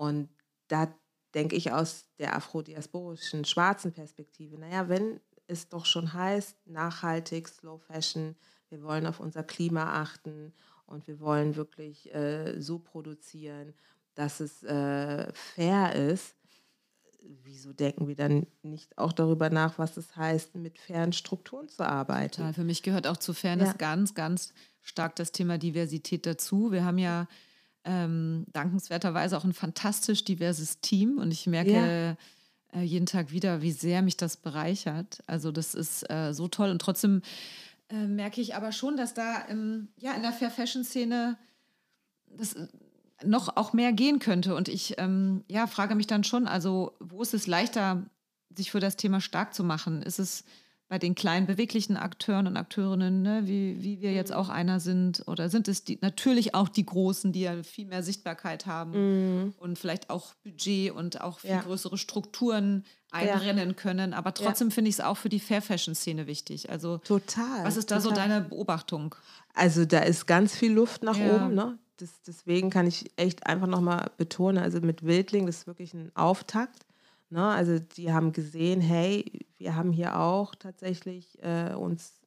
Und 0.00 0.30
da 0.68 0.88
denke 1.34 1.56
ich 1.56 1.72
aus 1.72 2.06
der 2.18 2.34
afrodiasporischen 2.34 3.44
schwarzen 3.44 3.92
Perspektive, 3.92 4.56
naja, 4.56 4.88
wenn 4.88 5.20
es 5.46 5.68
doch 5.68 5.84
schon 5.84 6.14
heißt, 6.14 6.56
nachhaltig, 6.66 7.46
Slow 7.48 7.78
Fashion, 7.78 8.34
wir 8.70 8.82
wollen 8.82 9.06
auf 9.06 9.20
unser 9.20 9.42
Klima 9.42 10.00
achten 10.00 10.54
und 10.86 11.06
wir 11.06 11.20
wollen 11.20 11.54
wirklich 11.54 12.14
äh, 12.14 12.58
so 12.62 12.78
produzieren, 12.78 13.74
dass 14.14 14.40
es 14.40 14.62
äh, 14.62 15.30
fair 15.34 15.94
ist, 15.94 16.34
wieso 17.42 17.74
denken 17.74 18.08
wir 18.08 18.16
dann 18.16 18.46
nicht 18.62 18.96
auch 18.96 19.12
darüber 19.12 19.50
nach, 19.50 19.78
was 19.78 19.98
es 19.98 20.16
heißt, 20.16 20.54
mit 20.54 20.78
fairen 20.78 21.12
Strukturen 21.12 21.68
zu 21.68 21.86
arbeiten? 21.86 22.36
Total. 22.36 22.54
Für 22.54 22.64
mich 22.64 22.82
gehört 22.82 23.06
auch 23.06 23.18
zu 23.18 23.34
Fairness 23.34 23.68
ja. 23.68 23.74
ganz, 23.74 24.14
ganz 24.14 24.54
stark 24.80 25.14
das 25.16 25.30
Thema 25.30 25.58
Diversität 25.58 26.24
dazu. 26.24 26.72
Wir 26.72 26.86
haben 26.86 26.96
ja 26.96 27.28
ähm, 27.84 28.46
dankenswerterweise 28.52 29.36
auch 29.36 29.44
ein 29.44 29.52
fantastisch 29.52 30.24
diverses 30.24 30.80
Team 30.80 31.18
und 31.18 31.30
ich 31.30 31.46
merke 31.46 32.16
ja. 32.72 32.80
äh, 32.80 32.82
jeden 32.82 33.06
Tag 33.06 33.30
wieder, 33.30 33.62
wie 33.62 33.72
sehr 33.72 34.02
mich 34.02 34.16
das 34.16 34.36
bereichert. 34.36 35.22
Also 35.26 35.50
das 35.50 35.74
ist 35.74 36.08
äh, 36.10 36.32
so 36.32 36.48
toll 36.48 36.70
und 36.70 36.80
trotzdem 36.80 37.22
äh, 37.88 38.06
merke 38.06 38.40
ich 38.40 38.54
aber 38.54 38.72
schon, 38.72 38.96
dass 38.96 39.14
da 39.14 39.38
im, 39.42 39.88
ja, 39.98 40.12
in 40.12 40.22
der 40.22 40.32
Fair 40.32 40.50
Fashion 40.50 40.84
Szene 40.84 41.36
das 42.26 42.54
äh, 42.54 42.66
noch 43.24 43.56
auch 43.56 43.72
mehr 43.72 43.92
gehen 43.92 44.18
könnte. 44.18 44.54
Und 44.54 44.68
ich 44.68 44.94
ähm, 44.98 45.44
ja, 45.48 45.66
frage 45.66 45.94
mich 45.94 46.06
dann 46.06 46.24
schon, 46.24 46.46
also 46.46 46.96
wo 47.00 47.20
ist 47.22 47.34
es 47.34 47.46
leichter, 47.46 48.06
sich 48.54 48.70
für 48.70 48.80
das 48.80 48.96
Thema 48.96 49.20
stark 49.20 49.54
zu 49.54 49.64
machen? 49.64 50.02
Ist 50.02 50.18
es 50.18 50.44
bei 50.90 50.98
den 50.98 51.14
kleinen 51.14 51.46
beweglichen 51.46 51.96
Akteuren 51.96 52.48
und 52.48 52.56
Akteurinnen, 52.56 53.22
ne, 53.22 53.42
wie, 53.44 53.80
wie 53.80 54.00
wir 54.00 54.12
jetzt 54.12 54.32
auch 54.32 54.48
mhm. 54.48 54.54
einer 54.54 54.80
sind? 54.80 55.22
Oder 55.28 55.48
sind 55.48 55.68
es 55.68 55.84
die, 55.84 56.00
natürlich 56.02 56.52
auch 56.56 56.68
die 56.68 56.84
Großen, 56.84 57.30
die 57.30 57.42
ja 57.42 57.62
viel 57.62 57.86
mehr 57.86 58.02
Sichtbarkeit 58.02 58.66
haben 58.66 59.44
mm. 59.44 59.54
und 59.58 59.78
vielleicht 59.78 60.10
auch 60.10 60.34
Budget 60.42 60.90
und 60.90 61.20
auch 61.20 61.38
viel 61.38 61.50
ja. 61.50 61.60
größere 61.60 61.96
Strukturen 61.96 62.84
einrennen 63.12 63.68
ja. 63.68 63.74
können? 63.74 64.12
Aber 64.12 64.34
trotzdem 64.34 64.70
ja. 64.70 64.74
finde 64.74 64.88
ich 64.88 64.96
es 64.96 65.00
auch 65.00 65.16
für 65.16 65.28
die 65.28 65.38
Fair 65.38 65.62
Fashion-Szene 65.62 66.26
wichtig. 66.26 66.70
Also, 66.70 66.98
total. 66.98 67.64
Was 67.64 67.76
ist 67.76 67.92
da 67.92 68.00
total. 68.00 68.10
so 68.10 68.14
deine 68.16 68.40
Beobachtung? 68.40 69.14
Also, 69.54 69.84
da 69.84 70.00
ist 70.00 70.26
ganz 70.26 70.56
viel 70.56 70.72
Luft 70.72 71.04
nach 71.04 71.16
oben. 71.16 71.54
Ne? 71.54 71.78
Das, 71.98 72.20
deswegen 72.26 72.68
kann 72.68 72.88
ich 72.88 73.12
echt 73.14 73.46
einfach 73.46 73.68
nochmal 73.68 74.10
betonen, 74.16 74.58
also 74.58 74.80
mit 74.80 75.04
Wildling, 75.04 75.46
das 75.46 75.58
ist 75.58 75.66
wirklich 75.68 75.94
ein 75.94 76.10
Auftakt. 76.16 76.84
Ne? 77.30 77.46
Also 77.46 77.78
die 77.78 78.12
haben 78.12 78.32
gesehen, 78.32 78.80
hey, 78.80 79.46
wir 79.56 79.76
haben 79.76 79.92
hier 79.92 80.18
auch 80.18 80.54
tatsächlich 80.54 81.42
äh, 81.42 81.74
uns 81.74 82.20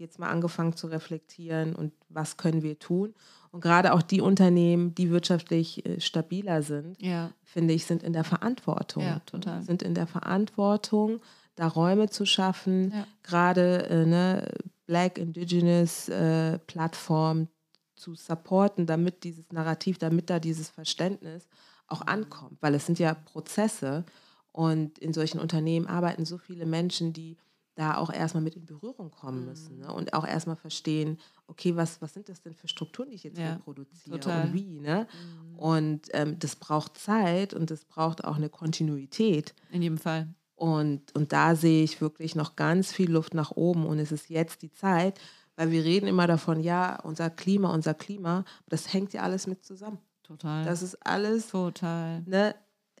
jetzt 0.00 0.18
mal 0.18 0.30
angefangen 0.30 0.74
zu 0.74 0.88
reflektieren 0.88 1.74
und 1.74 1.92
was 2.08 2.36
können 2.36 2.62
wir 2.62 2.78
tun. 2.78 3.14
Und 3.52 3.60
gerade 3.60 3.92
auch 3.92 4.02
die 4.02 4.20
Unternehmen, 4.20 4.94
die 4.94 5.10
wirtschaftlich 5.10 5.84
äh, 5.86 6.00
stabiler 6.00 6.62
sind, 6.62 7.00
ja. 7.00 7.30
finde 7.44 7.74
ich, 7.74 7.84
sind 7.84 8.02
in 8.02 8.12
der 8.12 8.24
Verantwortung. 8.24 9.02
Ja, 9.02 9.20
total. 9.20 9.62
Sind 9.62 9.82
in 9.82 9.94
der 9.94 10.06
Verantwortung, 10.06 11.20
da 11.54 11.66
Räume 11.66 12.08
zu 12.08 12.24
schaffen, 12.26 12.92
ja. 12.92 13.06
gerade 13.22 13.88
äh, 13.88 14.06
ne, 14.06 14.48
Black 14.86 15.18
Indigenous 15.18 16.08
äh, 16.08 16.58
Plattformen 16.60 17.48
zu 17.94 18.14
supporten, 18.14 18.86
damit 18.86 19.24
dieses 19.24 19.52
Narrativ, 19.52 19.98
damit 19.98 20.30
da 20.30 20.40
dieses 20.40 20.70
Verständnis 20.70 21.46
auch 21.86 22.06
ankommt. 22.06 22.56
Weil 22.60 22.74
es 22.74 22.86
sind 22.86 22.98
ja 22.98 23.14
Prozesse 23.14 24.04
und 24.52 24.98
in 24.98 25.12
solchen 25.12 25.40
Unternehmen 25.40 25.86
arbeiten 25.86 26.24
so 26.24 26.38
viele 26.38 26.66
Menschen, 26.66 27.12
die 27.12 27.36
da 27.76 27.96
auch 27.96 28.12
erstmal 28.12 28.42
mit 28.42 28.56
in 28.56 28.66
Berührung 28.66 29.10
kommen 29.10 29.46
müssen 29.46 29.78
ne? 29.78 29.92
und 29.92 30.12
auch 30.12 30.26
erstmal 30.26 30.56
verstehen, 30.56 31.18
okay, 31.46 31.76
was, 31.76 32.02
was 32.02 32.12
sind 32.12 32.28
das 32.28 32.42
denn 32.42 32.54
für 32.54 32.68
Strukturen, 32.68 33.08
die 33.08 33.16
ich 33.16 33.24
jetzt 33.24 33.38
ja, 33.38 33.58
produziere 33.58 34.20
total. 34.20 34.46
und 34.46 34.54
wie. 34.54 34.80
Ne? 34.80 35.06
Mhm. 35.52 35.58
Und 35.58 36.08
ähm, 36.12 36.38
das 36.38 36.56
braucht 36.56 36.98
Zeit 36.98 37.54
und 37.54 37.70
das 37.70 37.84
braucht 37.84 38.24
auch 38.24 38.36
eine 38.36 38.50
Kontinuität. 38.50 39.54
In 39.70 39.82
jedem 39.82 39.98
Fall. 39.98 40.28
Und, 40.56 41.14
und 41.14 41.32
da 41.32 41.56
sehe 41.56 41.82
ich 41.82 42.02
wirklich 42.02 42.34
noch 42.34 42.54
ganz 42.54 42.92
viel 42.92 43.10
Luft 43.10 43.32
nach 43.32 43.52
oben 43.52 43.86
und 43.86 43.98
es 43.98 44.12
ist 44.12 44.28
jetzt 44.28 44.60
die 44.60 44.72
Zeit, 44.72 45.18
weil 45.56 45.70
wir 45.70 45.82
reden 45.82 46.06
immer 46.06 46.26
davon, 46.26 46.60
ja, 46.60 47.00
unser 47.00 47.30
Klima, 47.30 47.72
unser 47.72 47.94
Klima, 47.94 48.44
das 48.68 48.92
hängt 48.92 49.14
ja 49.14 49.22
alles 49.22 49.46
mit 49.46 49.64
zusammen. 49.64 49.98
Total. 50.22 50.64
Das 50.64 50.82
ist 50.82 50.94
alles. 51.06 51.48
Total. 51.48 52.22
Ne, 52.26 52.54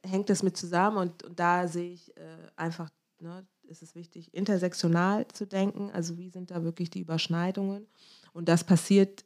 hängt 0.06 0.30
das 0.30 0.42
mit 0.42 0.56
zusammen 0.56 0.96
und, 0.96 1.22
und 1.22 1.38
da 1.38 1.68
sehe 1.68 1.92
ich 1.92 2.16
äh, 2.16 2.36
einfach, 2.56 2.90
ne, 3.20 3.46
ist 3.64 3.82
es 3.82 3.94
wichtig, 3.94 4.34
intersektional 4.34 5.26
zu 5.28 5.46
denken, 5.46 5.90
also 5.92 6.18
wie 6.18 6.30
sind 6.30 6.50
da 6.50 6.64
wirklich 6.64 6.90
die 6.90 7.00
Überschneidungen. 7.00 7.86
Und 8.32 8.48
das 8.48 8.64
passiert 8.64 9.24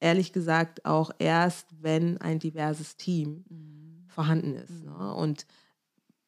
ehrlich 0.00 0.32
gesagt 0.32 0.84
auch 0.84 1.10
erst, 1.18 1.66
wenn 1.80 2.18
ein 2.18 2.38
diverses 2.38 2.96
Team 2.96 3.44
mhm. 3.48 4.04
vorhanden 4.08 4.54
ist. 4.54 4.70
Mhm. 4.70 4.84
Ne? 4.86 5.14
Und 5.14 5.46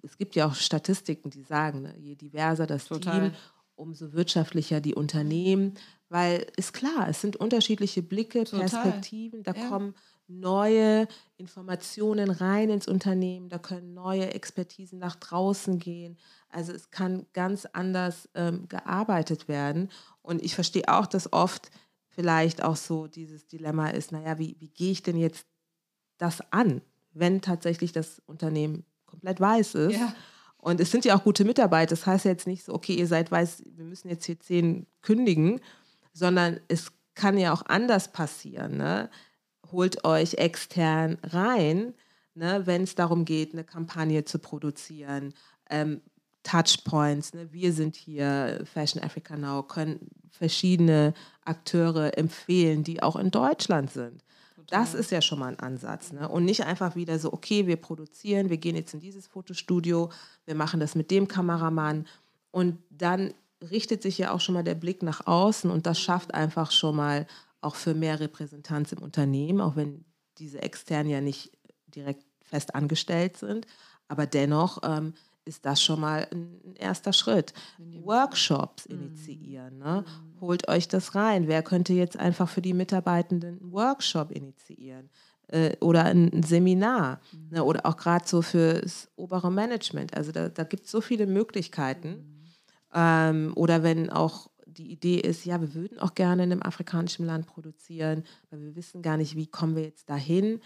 es 0.02 0.18
gibt 0.18 0.36
ja 0.36 0.46
auch 0.46 0.54
Statistiken, 0.54 1.30
die 1.30 1.42
sagen, 1.42 1.82
ne, 1.82 1.94
je 1.98 2.14
diverser 2.14 2.66
das 2.66 2.86
Total. 2.86 3.30
Team, 3.30 3.38
umso 3.74 4.12
wirtschaftlicher 4.14 4.80
die 4.80 4.94
Unternehmen, 4.94 5.74
weil 6.08 6.46
ist 6.56 6.72
klar, 6.72 7.08
es 7.08 7.20
sind 7.20 7.36
unterschiedliche 7.36 8.02
Blicke, 8.02 8.44
Total. 8.44 8.60
Perspektiven, 8.68 9.42
da 9.42 9.52
ja. 9.52 9.68
kommen 9.68 9.94
neue 10.28 11.06
Informationen 11.36 12.30
rein 12.30 12.70
ins 12.70 12.88
Unternehmen, 12.88 13.48
da 13.48 13.58
können 13.58 13.94
neue 13.94 14.32
Expertisen 14.34 14.98
nach 14.98 15.16
draußen 15.16 15.78
gehen. 15.78 16.18
Also 16.48 16.72
es 16.72 16.90
kann 16.90 17.26
ganz 17.32 17.66
anders 17.72 18.28
ähm, 18.34 18.68
gearbeitet 18.68 19.48
werden. 19.48 19.90
Und 20.22 20.42
ich 20.42 20.54
verstehe 20.54 20.88
auch, 20.88 21.06
dass 21.06 21.32
oft 21.32 21.70
vielleicht 22.08 22.62
auch 22.62 22.76
so 22.76 23.06
dieses 23.06 23.46
Dilemma 23.46 23.90
ist, 23.90 24.12
naja, 24.12 24.38
wie, 24.38 24.56
wie 24.58 24.70
gehe 24.70 24.92
ich 24.92 25.02
denn 25.02 25.18
jetzt 25.18 25.46
das 26.18 26.40
an, 26.50 26.80
wenn 27.12 27.40
tatsächlich 27.42 27.92
das 27.92 28.22
Unternehmen 28.26 28.84
komplett 29.04 29.40
weiß 29.40 29.74
ist? 29.74 29.98
Ja. 29.98 30.14
Und 30.56 30.80
es 30.80 30.90
sind 30.90 31.04
ja 31.04 31.16
auch 31.16 31.22
gute 31.22 31.44
Mitarbeiter. 31.44 31.90
Das 31.90 32.06
heißt 32.06 32.24
ja 32.24 32.32
jetzt 32.32 32.46
nicht 32.46 32.64
so, 32.64 32.74
okay, 32.74 32.94
ihr 32.94 33.06
seid 33.06 33.30
weiß, 33.30 33.62
wir 33.66 33.84
müssen 33.84 34.08
jetzt 34.08 34.24
hier 34.24 34.40
zehn 34.40 34.86
kündigen, 35.02 35.60
sondern 36.12 36.58
es 36.68 36.90
kann 37.14 37.38
ja 37.38 37.52
auch 37.52 37.62
anders 37.66 38.10
passieren. 38.10 38.76
Ne? 38.76 39.10
Holt 39.72 40.04
euch 40.04 40.34
extern 40.34 41.18
rein, 41.22 41.94
ne, 42.34 42.62
wenn 42.66 42.82
es 42.82 42.94
darum 42.94 43.24
geht, 43.24 43.52
eine 43.52 43.64
Kampagne 43.64 44.24
zu 44.24 44.38
produzieren. 44.38 45.34
Ähm, 45.70 46.00
Touchpoints, 46.42 47.34
ne? 47.34 47.52
wir 47.52 47.72
sind 47.72 47.96
hier, 47.96 48.64
Fashion 48.72 49.02
Africa 49.02 49.36
Now, 49.36 49.64
können 49.64 50.08
verschiedene 50.30 51.12
Akteure 51.44 52.16
empfehlen, 52.16 52.84
die 52.84 53.02
auch 53.02 53.16
in 53.16 53.30
Deutschland 53.30 53.90
sind. 53.90 54.22
Total. 54.54 54.80
Das 54.80 54.94
ist 54.94 55.10
ja 55.10 55.20
schon 55.20 55.40
mal 55.40 55.48
ein 55.48 55.58
Ansatz. 55.58 56.12
Ne? 56.12 56.28
Und 56.28 56.44
nicht 56.44 56.64
einfach 56.64 56.94
wieder 56.94 57.18
so, 57.18 57.32
okay, 57.32 57.66
wir 57.66 57.76
produzieren, 57.76 58.48
wir 58.48 58.58
gehen 58.58 58.76
jetzt 58.76 58.94
in 58.94 59.00
dieses 59.00 59.26
Fotostudio, 59.26 60.10
wir 60.44 60.54
machen 60.54 60.78
das 60.78 60.94
mit 60.94 61.10
dem 61.10 61.26
Kameramann 61.26 62.06
und 62.52 62.78
dann 62.90 63.34
richtet 63.70 64.02
sich 64.02 64.18
ja 64.18 64.30
auch 64.30 64.40
schon 64.40 64.54
mal 64.54 64.64
der 64.64 64.74
Blick 64.74 65.02
nach 65.02 65.26
außen 65.26 65.70
und 65.70 65.86
das 65.86 65.98
schafft 65.98 66.34
einfach 66.34 66.70
schon 66.70 66.94
mal 66.94 67.26
auch 67.60 67.74
für 67.74 67.94
mehr 67.94 68.20
Repräsentanz 68.20 68.92
im 68.92 69.02
Unternehmen, 69.02 69.60
auch 69.60 69.76
wenn 69.76 70.04
diese 70.38 70.62
externen 70.62 71.10
ja 71.10 71.20
nicht 71.20 71.52
direkt 71.88 72.24
fest 72.42 72.74
angestellt 72.74 73.36
sind. 73.36 73.66
Aber 74.08 74.26
dennoch 74.26 74.78
ähm, 74.84 75.14
ist 75.44 75.64
das 75.64 75.82
schon 75.82 76.00
mal 76.00 76.26
ein, 76.30 76.74
erster 76.76 77.12
Schritt. 77.12 77.54
Workshops 77.78 78.86
initiieren. 78.86 79.78
Ne? 79.78 80.04
Mhm. 80.06 80.40
Holt 80.40 80.68
euch 80.68 80.88
das 80.88 81.14
rein. 81.14 81.48
Wer 81.48 81.62
könnte 81.62 81.92
jetzt 81.92 82.16
einfach 82.16 82.48
für 82.48 82.62
die 82.62 82.74
Mitarbeitenden 82.74 83.60
einen 83.60 83.72
Workshop 83.72 84.30
initiieren? 84.30 85.08
Äh, 85.48 85.76
oder 85.80 86.04
ein, 86.04 86.32
ein 86.32 86.42
Seminar 86.42 87.20
mhm. 87.32 87.48
ne? 87.50 87.64
oder 87.64 87.86
auch 87.86 87.96
gerade 87.96 88.26
so 88.26 88.42
fürs 88.42 89.08
obere 89.16 89.50
Management. 89.50 90.16
Also 90.16 90.32
da, 90.32 90.48
da 90.48 90.64
gibt 90.64 90.86
es 90.86 90.90
so 90.90 91.00
viele 91.00 91.26
Möglichkeiten. 91.26 92.08
Mhm. 92.08 92.36
Ähm, 92.92 93.52
oder 93.54 93.82
wenn 93.82 94.10
auch 94.10 94.50
die 94.76 94.90
Idee 94.90 95.18
ist, 95.18 95.44
ja, 95.44 95.60
wir 95.60 95.74
würden 95.74 95.98
auch 95.98 96.14
gerne 96.14 96.44
in 96.44 96.52
einem 96.52 96.62
afrikanischen 96.62 97.26
Land 97.26 97.46
produzieren, 97.46 98.24
weil 98.50 98.60
wir 98.60 98.76
wissen 98.76 99.02
gar 99.02 99.16
nicht, 99.16 99.36
wie 99.36 99.46
kommen 99.46 99.76
wir 99.76 99.84
jetzt 99.84 100.08
dahin, 100.08 100.60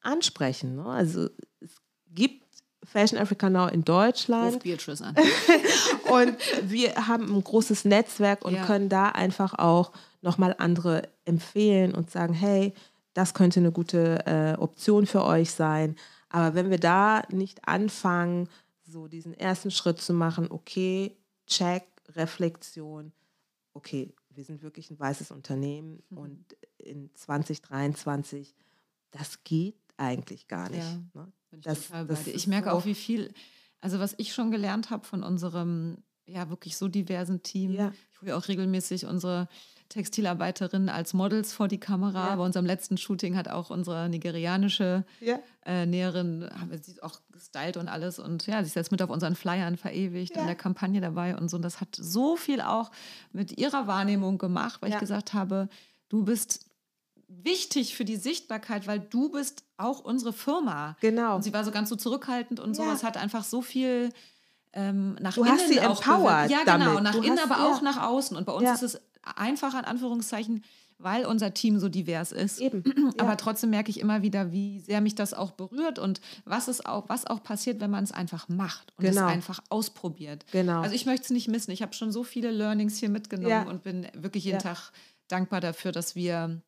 ansprechen. 0.00 0.76
Ne? 0.76 0.86
Also 0.86 1.28
es 1.60 1.76
gibt 2.10 2.42
Fashion 2.84 3.18
Africa 3.18 3.48
Now 3.48 3.68
in 3.68 3.84
Deutschland. 3.84 4.54
Ruf 4.54 4.62
Beatrice 4.62 5.02
an. 5.04 5.14
und 6.10 6.36
wir 6.64 6.94
haben 7.06 7.34
ein 7.34 7.44
großes 7.44 7.84
Netzwerk 7.84 8.44
und 8.44 8.54
ja. 8.54 8.66
können 8.66 8.88
da 8.88 9.10
einfach 9.10 9.54
auch 9.58 9.92
nochmal 10.20 10.54
andere 10.58 11.08
empfehlen 11.24 11.94
und 11.94 12.10
sagen, 12.10 12.34
hey, 12.34 12.72
das 13.14 13.34
könnte 13.34 13.60
eine 13.60 13.72
gute 13.72 14.26
äh, 14.26 14.54
Option 14.58 15.06
für 15.06 15.24
euch 15.24 15.50
sein. 15.50 15.96
Aber 16.28 16.54
wenn 16.54 16.70
wir 16.70 16.78
da 16.78 17.22
nicht 17.30 17.68
anfangen, 17.68 18.48
so 18.84 19.06
diesen 19.06 19.34
ersten 19.34 19.70
Schritt 19.70 20.00
zu 20.00 20.12
machen, 20.12 20.50
okay, 20.50 21.16
check, 21.46 21.84
Reflexion, 22.14 23.12
okay, 23.74 24.14
wir 24.30 24.44
sind 24.44 24.62
wirklich 24.62 24.90
ein 24.90 24.98
weißes 24.98 25.30
Unternehmen 25.30 26.02
mhm. 26.10 26.18
und 26.18 26.56
in 26.78 27.14
2023, 27.14 28.54
das 29.10 29.44
geht 29.44 29.76
eigentlich 29.96 30.48
gar 30.48 30.68
nicht. 30.70 30.82
Ja, 30.82 31.02
ne? 31.14 31.32
das, 31.52 31.90
das 31.90 32.26
ich 32.26 32.46
merke 32.46 32.70
so 32.70 32.76
auch, 32.76 32.84
wie 32.84 32.94
viel, 32.94 33.32
also 33.80 33.98
was 33.98 34.14
ich 34.18 34.32
schon 34.34 34.50
gelernt 34.50 34.90
habe 34.90 35.04
von 35.04 35.22
unserem 35.22 35.98
ja 36.26 36.48
wirklich 36.48 36.76
so 36.76 36.88
diversen 36.88 37.42
Team. 37.42 37.72
Ja. 37.72 37.92
Ich 38.12 38.20
hole 38.20 38.36
auch 38.36 38.48
regelmäßig 38.48 39.06
unsere 39.06 39.48
Textilarbeiterinnen 39.92 40.88
als 40.88 41.12
Models 41.12 41.52
vor 41.52 41.68
die 41.68 41.78
Kamera. 41.78 42.30
Ja. 42.30 42.36
Bei 42.36 42.44
unserem 42.44 42.64
letzten 42.64 42.96
Shooting 42.96 43.36
hat 43.36 43.48
auch 43.48 43.68
unsere 43.70 44.08
nigerianische 44.08 45.04
ja. 45.20 45.38
äh, 45.66 45.84
Näherin, 45.84 46.48
haben 46.58 46.70
wir 46.70 46.78
sie 46.78 47.02
auch 47.02 47.20
gestylt 47.30 47.76
und 47.76 47.88
alles 47.88 48.18
und 48.18 48.46
ja, 48.46 48.62
sie 48.62 48.68
ist 48.68 48.74
jetzt 48.74 48.90
mit 48.90 49.02
auf 49.02 49.10
unseren 49.10 49.36
Flyern 49.36 49.76
verewigt, 49.76 50.34
ja. 50.34 50.40
in 50.40 50.46
der 50.46 50.56
Kampagne 50.56 51.00
dabei 51.00 51.36
und 51.36 51.50
so. 51.50 51.56
Und 51.56 51.62
das 51.62 51.80
hat 51.80 51.94
so 51.94 52.36
viel 52.36 52.62
auch 52.62 52.90
mit 53.32 53.58
ihrer 53.58 53.86
Wahrnehmung 53.86 54.38
gemacht, 54.38 54.80
weil 54.80 54.92
ich 54.92 54.98
gesagt 54.98 55.34
habe, 55.34 55.68
du 56.08 56.24
bist 56.24 56.64
wichtig 57.28 57.94
für 57.94 58.04
die 58.04 58.16
Sichtbarkeit, 58.16 58.86
weil 58.86 59.00
du 59.00 59.30
bist 59.30 59.64
auch 59.76 60.00
unsere 60.00 60.32
Firma. 60.32 60.96
Genau. 61.00 61.36
Und 61.36 61.42
sie 61.42 61.52
war 61.52 61.64
so 61.64 61.70
ganz 61.70 61.90
so 61.90 61.96
zurückhaltend 61.96 62.60
und 62.60 62.76
ja. 62.76 62.84
sowas 62.84 63.04
hat 63.04 63.16
einfach 63.16 63.44
so 63.44 63.60
viel 63.60 64.10
ähm, 64.72 65.16
nach 65.20 65.34
du 65.34 65.42
innen 65.42 65.52
hast 65.52 65.68
sie 65.68 65.80
auch 65.80 66.02
empowered 66.02 66.50
Ja, 66.50 66.64
genau, 66.64 67.00
nach 67.00 67.12
du 67.12 67.20
innen, 67.20 67.38
hast, 67.38 67.50
aber 67.50 67.62
ja. 67.62 67.70
auch 67.70 67.82
nach 67.82 68.02
außen. 68.02 68.36
Und 68.36 68.46
bei 68.46 68.52
uns 68.52 68.64
ja. 68.64 68.74
ist 68.74 68.82
es 68.82 69.00
einfach 69.36 69.74
in 69.74 69.84
Anführungszeichen, 69.84 70.64
weil 70.98 71.26
unser 71.26 71.52
Team 71.52 71.78
so 71.78 71.88
divers 71.88 72.32
ist. 72.32 72.60
Eben. 72.60 72.84
Aber 73.18 73.30
ja. 73.30 73.36
trotzdem 73.36 73.70
merke 73.70 73.90
ich 73.90 74.00
immer 74.00 74.22
wieder, 74.22 74.52
wie 74.52 74.80
sehr 74.80 75.00
mich 75.00 75.14
das 75.14 75.34
auch 75.34 75.52
berührt 75.52 75.98
und 75.98 76.20
was 76.44 76.68
es 76.68 76.84
auch, 76.84 77.08
was 77.08 77.26
auch 77.26 77.42
passiert, 77.42 77.80
wenn 77.80 77.90
man 77.90 78.04
es 78.04 78.12
einfach 78.12 78.48
macht 78.48 78.92
und 78.96 79.04
genau. 79.04 79.26
es 79.26 79.32
einfach 79.32 79.60
ausprobiert. 79.68 80.44
Genau. 80.52 80.80
Also 80.80 80.94
ich 80.94 81.06
möchte 81.06 81.24
es 81.24 81.30
nicht 81.30 81.48
missen. 81.48 81.70
Ich 81.70 81.82
habe 81.82 81.94
schon 81.94 82.12
so 82.12 82.24
viele 82.24 82.50
Learnings 82.50 82.98
hier 82.98 83.08
mitgenommen 83.08 83.50
ja. 83.50 83.62
und 83.62 83.82
bin 83.82 84.06
wirklich 84.14 84.44
jeden 84.44 84.58
ja. 84.58 84.74
Tag 84.74 84.92
dankbar 85.28 85.60
dafür, 85.60 85.92
dass 85.92 86.14
wir 86.14 86.60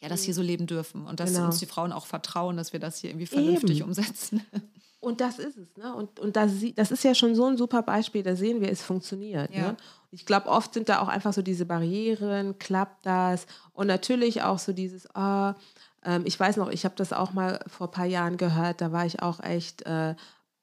ja, 0.00 0.08
das 0.08 0.22
hier 0.22 0.34
so 0.34 0.42
leben 0.42 0.66
dürfen 0.66 1.06
und 1.06 1.20
dass 1.20 1.32
genau. 1.32 1.46
uns 1.46 1.58
die 1.58 1.66
Frauen 1.66 1.92
auch 1.92 2.06
vertrauen, 2.06 2.56
dass 2.56 2.72
wir 2.72 2.80
das 2.80 2.98
hier 2.98 3.10
irgendwie 3.10 3.26
vernünftig 3.26 3.78
Eben. 3.78 3.88
umsetzen. 3.88 4.42
Und 5.04 5.20
das 5.20 5.38
ist 5.38 5.58
es. 5.58 5.76
Ne? 5.76 5.94
Und, 5.94 6.18
und 6.18 6.34
das, 6.34 6.52
das 6.74 6.90
ist 6.90 7.04
ja 7.04 7.14
schon 7.14 7.34
so 7.34 7.44
ein 7.44 7.58
super 7.58 7.82
Beispiel, 7.82 8.22
da 8.22 8.36
sehen 8.36 8.62
wir, 8.62 8.70
es 8.72 8.82
funktioniert. 8.82 9.52
Ja. 9.54 9.72
Ne? 9.72 9.76
Ich 10.10 10.24
glaube, 10.24 10.48
oft 10.48 10.72
sind 10.72 10.88
da 10.88 11.00
auch 11.00 11.08
einfach 11.08 11.34
so 11.34 11.42
diese 11.42 11.66
Barrieren, 11.66 12.58
klappt 12.58 13.04
das? 13.04 13.46
Und 13.74 13.86
natürlich 13.86 14.42
auch 14.42 14.58
so 14.58 14.72
dieses, 14.72 15.06
oh, 15.14 15.52
ähm, 16.04 16.22
ich 16.24 16.40
weiß 16.40 16.56
noch, 16.56 16.70
ich 16.70 16.86
habe 16.86 16.94
das 16.96 17.12
auch 17.12 17.34
mal 17.34 17.60
vor 17.66 17.88
ein 17.88 17.92
paar 17.92 18.06
Jahren 18.06 18.38
gehört, 18.38 18.80
da 18.80 18.92
war 18.92 19.04
ich 19.04 19.20
auch 19.20 19.40
echt 19.40 19.82
äh, 19.82 20.14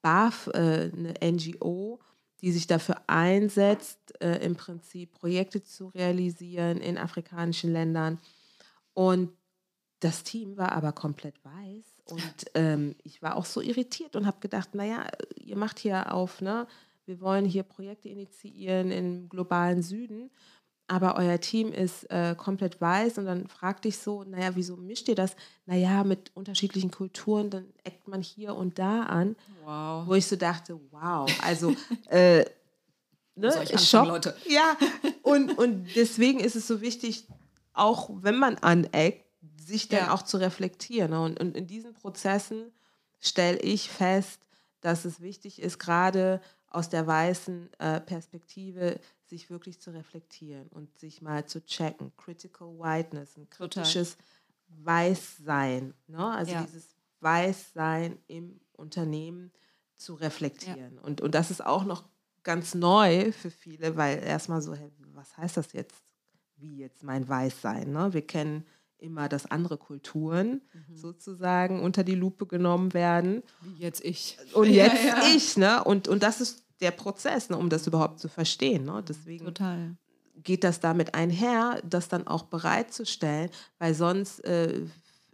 BAF, 0.02 0.48
äh, 0.48 0.90
eine 0.90 1.14
NGO, 1.22 2.00
die 2.40 2.50
sich 2.50 2.66
dafür 2.66 2.96
einsetzt, 3.06 4.20
äh, 4.20 4.44
im 4.44 4.56
Prinzip 4.56 5.12
Projekte 5.12 5.62
zu 5.62 5.86
realisieren 5.88 6.78
in 6.78 6.98
afrikanischen 6.98 7.72
Ländern. 7.72 8.18
Und 8.92 9.30
das 10.00 10.24
Team 10.24 10.56
war 10.56 10.72
aber 10.72 10.90
komplett 10.90 11.36
weiß 11.44 11.91
und 12.10 12.34
ähm, 12.54 12.96
ich 13.04 13.22
war 13.22 13.36
auch 13.36 13.44
so 13.44 13.60
irritiert 13.60 14.16
und 14.16 14.26
habe 14.26 14.40
gedacht, 14.40 14.74
naja, 14.74 15.06
ihr 15.36 15.56
macht 15.56 15.78
hier 15.78 16.12
auf, 16.12 16.40
ne? 16.40 16.66
Wir 17.04 17.20
wollen 17.20 17.44
hier 17.44 17.64
Projekte 17.64 18.08
initiieren 18.08 18.90
im 18.92 19.28
globalen 19.28 19.82
Süden, 19.82 20.30
aber 20.86 21.16
euer 21.16 21.40
Team 21.40 21.72
ist 21.72 22.04
äh, 22.10 22.34
komplett 22.36 22.80
weiß 22.80 23.18
und 23.18 23.26
dann 23.26 23.48
fragte 23.48 23.88
ich 23.88 23.98
so, 23.98 24.24
naja, 24.24 24.50
wieso 24.54 24.76
mischt 24.76 25.08
ihr 25.08 25.14
das? 25.14 25.34
Naja, 25.66 26.04
mit 26.04 26.30
unterschiedlichen 26.34 26.90
Kulturen, 26.90 27.50
dann 27.50 27.72
eckt 27.84 28.06
man 28.08 28.22
hier 28.22 28.54
und 28.54 28.78
da 28.78 29.04
an. 29.04 29.36
Wow. 29.64 30.06
Wo 30.06 30.14
ich 30.14 30.26
so 30.26 30.36
dachte, 30.36 30.78
wow, 30.90 31.28
also 31.42 31.74
äh, 32.10 32.44
ne, 33.34 33.52
Schock. 33.78 34.06
Leute. 34.06 34.36
Ja, 34.46 34.76
und, 35.22 35.56
und 35.58 35.86
deswegen 35.96 36.40
ist 36.40 36.56
es 36.56 36.66
so 36.66 36.80
wichtig, 36.80 37.26
auch 37.72 38.10
wenn 38.22 38.38
man 38.38 38.56
aneckt, 38.58 39.21
sich 39.66 39.88
dann 39.88 40.06
ja. 40.06 40.14
auch 40.14 40.22
zu 40.22 40.36
reflektieren. 40.36 41.10
Ne? 41.10 41.20
Und, 41.20 41.40
und 41.40 41.56
in 41.56 41.66
diesen 41.66 41.94
Prozessen 41.94 42.72
stelle 43.20 43.58
ich 43.60 43.88
fest, 43.88 44.40
dass 44.80 45.04
es 45.04 45.20
wichtig 45.20 45.62
ist, 45.62 45.78
gerade 45.78 46.40
aus 46.68 46.88
der 46.88 47.06
weißen 47.06 47.70
äh, 47.78 48.00
Perspektive 48.00 48.98
sich 49.26 49.50
wirklich 49.50 49.80
zu 49.80 49.90
reflektieren 49.90 50.68
und 50.68 50.98
sich 50.98 51.22
mal 51.22 51.46
zu 51.46 51.64
checken. 51.64 52.12
Critical 52.16 52.68
Whiteness, 52.78 53.36
ein 53.36 53.48
kritisches 53.48 54.16
Total. 54.16 54.84
Weißsein. 54.84 55.94
Ne? 56.06 56.26
Also 56.26 56.52
ja. 56.52 56.62
dieses 56.62 56.94
Weißsein 57.20 58.18
im 58.26 58.60
Unternehmen 58.72 59.52
zu 59.94 60.14
reflektieren. 60.14 60.96
Ja. 60.96 61.02
Und, 61.02 61.20
und 61.20 61.34
das 61.34 61.50
ist 61.50 61.64
auch 61.64 61.84
noch 61.84 62.04
ganz 62.42 62.74
neu 62.74 63.32
für 63.32 63.50
viele, 63.50 63.96
weil 63.96 64.22
erstmal 64.22 64.60
so, 64.62 64.74
hey, 64.74 64.90
was 65.14 65.36
heißt 65.36 65.56
das 65.56 65.72
jetzt? 65.72 66.02
Wie 66.56 66.78
jetzt 66.78 67.02
mein 67.02 67.28
Weißsein? 67.28 67.92
Ne? 67.92 68.12
Wir 68.12 68.26
kennen 68.26 68.66
immer, 69.02 69.28
dass 69.28 69.50
andere 69.50 69.76
Kulturen 69.76 70.62
mhm. 70.72 70.96
sozusagen 70.96 71.80
unter 71.80 72.04
die 72.04 72.14
Lupe 72.14 72.46
genommen 72.46 72.94
werden. 72.94 73.42
Wie 73.60 73.82
jetzt 73.82 74.04
ich. 74.04 74.38
Und 74.54 74.70
jetzt 74.70 75.04
ja, 75.04 75.18
ja. 75.18 75.34
ich, 75.34 75.56
ne? 75.56 75.84
Und, 75.84 76.08
und 76.08 76.22
das 76.22 76.40
ist 76.40 76.62
der 76.82 76.90
Prozess, 76.90 77.48
ne, 77.48 77.56
um 77.56 77.70
das 77.70 77.86
überhaupt 77.86 78.18
zu 78.18 78.28
verstehen. 78.28 78.84
Ne? 78.84 79.02
Deswegen 79.06 79.46
Total. 79.46 79.96
geht 80.42 80.64
das 80.64 80.80
damit 80.80 81.14
einher, 81.14 81.80
das 81.84 82.08
dann 82.08 82.26
auch 82.26 82.44
bereitzustellen, 82.44 83.50
weil 83.78 83.94
sonst 83.94 84.40
äh, 84.40 84.82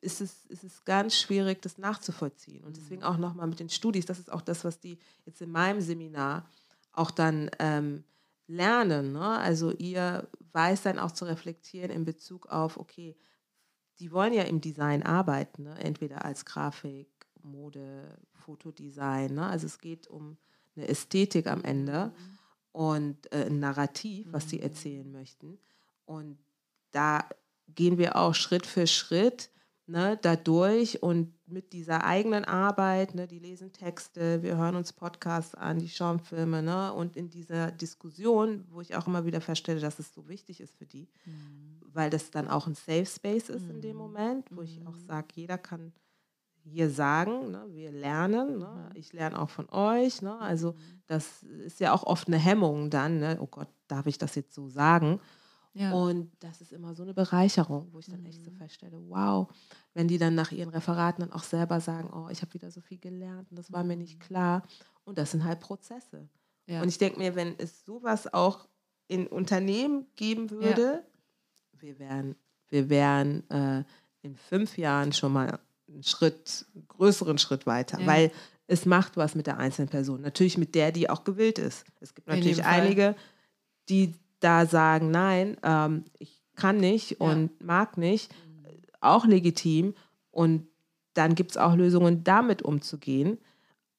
ist, 0.01 0.21
es, 0.21 0.45
ist 0.47 0.62
es 0.62 0.85
ganz 0.85 1.16
schwierig, 1.16 1.62
das 1.62 1.79
nachzuvollziehen. 1.79 2.64
Und 2.64 2.77
deswegen 2.77 3.03
auch 3.03 3.16
nochmal 3.16 3.49
mit 3.49 3.61
den 3.61 3.71
Studis, 3.71 4.07
das 4.07 4.19
ist 4.19 4.31
auch 4.31 4.43
das, 4.43 4.64
was 4.64 4.79
die 4.79 4.99
jetzt 5.25 5.41
in 5.41 5.51
meinem 5.51 5.81
Seminar 5.81 6.47
auch 6.93 7.11
dann 7.11 7.51
ähm, 7.59 8.05
lernen. 8.47 9.12
Ne? 9.12 9.39
Also 9.39 9.73
ihr 9.73 10.29
weiß 10.53 10.83
dann 10.83 10.99
auch 10.99 11.12
zu 11.12 11.25
reflektieren 11.25 11.91
in 11.91 12.05
Bezug 12.05 12.47
auf, 12.47 12.77
okay, 12.77 13.16
die 14.01 14.12
wollen 14.12 14.32
ja 14.32 14.44
im 14.44 14.61
Design 14.61 15.03
arbeiten, 15.03 15.64
ne? 15.64 15.78
entweder 15.78 16.24
als 16.24 16.44
Grafik, 16.44 17.09
Mode, 17.42 18.16
Fotodesign. 18.34 19.34
Ne? 19.34 19.46
Also 19.46 19.66
es 19.66 19.78
geht 19.78 20.09
um 20.09 20.36
eine 20.76 20.88
Ästhetik 20.88 21.46
am 21.46 21.64
Ende 21.64 22.07
mhm. 22.07 22.38
und 22.72 23.32
äh, 23.32 23.46
ein 23.46 23.61
Narrativ, 23.61 24.26
was 24.30 24.49
sie 24.49 24.58
mhm. 24.58 24.62
erzählen 24.62 25.11
möchten. 25.11 25.58
Und 26.04 26.38
da 26.92 27.29
gehen 27.75 27.99
wir 27.99 28.16
auch 28.16 28.34
Schritt 28.34 28.66
für 28.66 28.87
Schritt 28.87 29.50
ne, 29.88 30.18
dadurch 30.20 31.03
und 31.03 31.33
mit 31.46 31.72
dieser 31.72 32.04
eigenen 32.04 32.45
Arbeit, 32.45 33.14
ne, 33.14 33.26
die 33.26 33.38
lesen 33.38 33.72
Texte, 33.72 34.42
wir 34.42 34.57
hören 34.57 34.76
uns 34.76 34.92
Podcasts 34.92 35.54
an, 35.54 35.79
die 35.79 35.88
schauen 35.88 36.20
Filme, 36.20 36.62
ne, 36.62 36.92
und 36.92 37.16
in 37.16 37.30
dieser 37.30 37.72
Diskussion, 37.72 38.64
wo 38.70 38.80
ich 38.80 38.95
auch 38.95 39.07
immer 39.07 39.25
wieder 39.25 39.41
feststelle, 39.41 39.80
dass 39.80 39.99
es 39.99 40.12
so 40.12 40.29
wichtig 40.29 40.61
ist 40.61 40.76
für 40.76 40.87
die, 40.87 41.08
mhm. 41.25 41.78
Weil 41.93 42.11
das 42.11 42.31
dann 42.31 42.49
auch 42.49 42.67
ein 42.67 42.75
Safe 42.75 43.07
Space 43.07 43.49
ist 43.49 43.65
mhm. 43.65 43.71
in 43.71 43.81
dem 43.81 43.97
mhm. 43.97 44.03
Moment, 44.03 44.47
wo 44.51 44.61
mhm. 44.61 44.67
ich 44.67 44.87
auch 44.87 44.97
mhm. 44.97 45.07
sage, 45.07 45.29
jeder 45.35 45.59
kann 45.59 45.93
hier 46.65 46.91
sagen, 46.91 47.51
ne, 47.51 47.65
wir 47.71 47.91
lernen, 47.91 48.59
ne, 48.59 48.91
ich 48.95 49.13
lerne 49.13 49.39
auch 49.39 49.51
von 49.51 49.69
euch, 49.71 50.23
ne, 50.23 50.39
also 50.41 50.75
das 51.07 51.43
ist 51.43 51.81
ja 51.81 51.95
auch 51.95 52.03
oft 52.05 52.29
eine 52.29 52.37
Hemmung 52.37 52.91
dann, 52.91 53.21
ne, 53.21 53.39
oh 53.41 53.47
Gott, 53.47 53.69
darf 53.87 54.07
ich 54.07 54.19
das 54.19 54.35
jetzt 54.35 54.55
so 54.55 54.69
sagen? 54.69 55.21
Ja. 55.75 55.93
Und 55.93 56.33
das 56.41 56.61
ist 56.61 56.73
immer 56.73 56.95
so 56.95 57.05
eine 57.05 57.15
Bereicherung, 57.15 57.89
wo 57.93 58.01
ich 58.01 58.07
dann 58.07 58.25
echt 58.27 58.45
so 58.45 58.51
feststelle, 58.51 58.99
wow, 59.09 59.49
wenn 59.95 60.09
die 60.09 60.19
dann 60.19 60.35
nach 60.35 60.51
ihren 60.51 60.71
Referaten 60.71 61.23
dann 61.23 61.33
auch 61.33 61.45
selber 61.45 61.81
sagen, 61.81 62.11
oh, 62.13 62.29
ich 62.31 62.43
habe 62.43 62.53
wieder 62.55 62.71
so 62.71 62.81
viel 62.81 62.99
gelernt 62.99 63.51
und 63.51 63.57
das 63.57 63.71
war 63.73 63.85
mir 63.85 63.97
nicht 63.97 64.19
klar. 64.19 64.63
Und 65.05 65.19
das 65.19 65.31
sind 65.31 65.45
halt 65.45 65.61
Prozesse. 65.61 66.29
Ja. 66.67 66.83
Und 66.83 66.89
ich 66.89 66.99
denke 66.99 67.19
mir, 67.19 67.37
wenn 67.37 67.55
es 67.59 67.85
sowas 67.85 68.33
auch 68.33 68.69
in 69.07 69.27
Unternehmen 69.27 70.07
geben 70.17 70.51
würde, 70.51 70.83
ja. 70.83 71.03
Wir 71.80 71.99
wären 71.99 72.37
wir 72.71 72.88
wären 72.91 73.49
äh, 73.50 73.83
in 74.22 74.37
fünf 74.37 74.76
Jahren 74.76 75.13
schon 75.13 75.33
mal 75.33 75.59
einen 75.88 76.03
Schritt, 76.03 76.67
einen 76.75 76.87
größeren 76.88 77.38
Schritt 77.38 77.67
weiter, 77.67 77.99
Ja. 78.00 78.07
weil 78.07 78.30
es 78.67 78.84
macht 78.84 79.17
was 79.17 79.34
mit 79.34 79.46
der 79.46 79.57
einzelnen 79.57 79.88
Person. 79.88 80.21
Natürlich 80.21 80.59
mit 80.59 80.75
der, 80.75 80.92
die 80.92 81.09
auch 81.09 81.25
gewillt 81.25 81.59
ist. 81.59 81.87
Es 82.00 82.14
gibt 82.14 82.29
natürlich 82.29 82.63
einige, 82.64 83.17
die 83.88 84.14
da 84.41 84.67
sagen, 84.67 85.11
nein, 85.11 85.57
ähm, 85.63 86.05
ich 86.18 86.42
kann 86.57 86.76
nicht 86.76 87.13
Ja. 87.13 87.17
und 87.21 87.63
mag 87.64 87.96
nicht, 87.96 88.34
auch 89.00 89.25
legitim. 89.25 89.95
Und 90.30 90.68
dann 91.14 91.34
gibt 91.34 91.53
es 91.53 91.57
auch 91.57 91.75
Lösungen, 91.75 92.22
damit 92.22 92.61
umzugehen. 92.61 93.38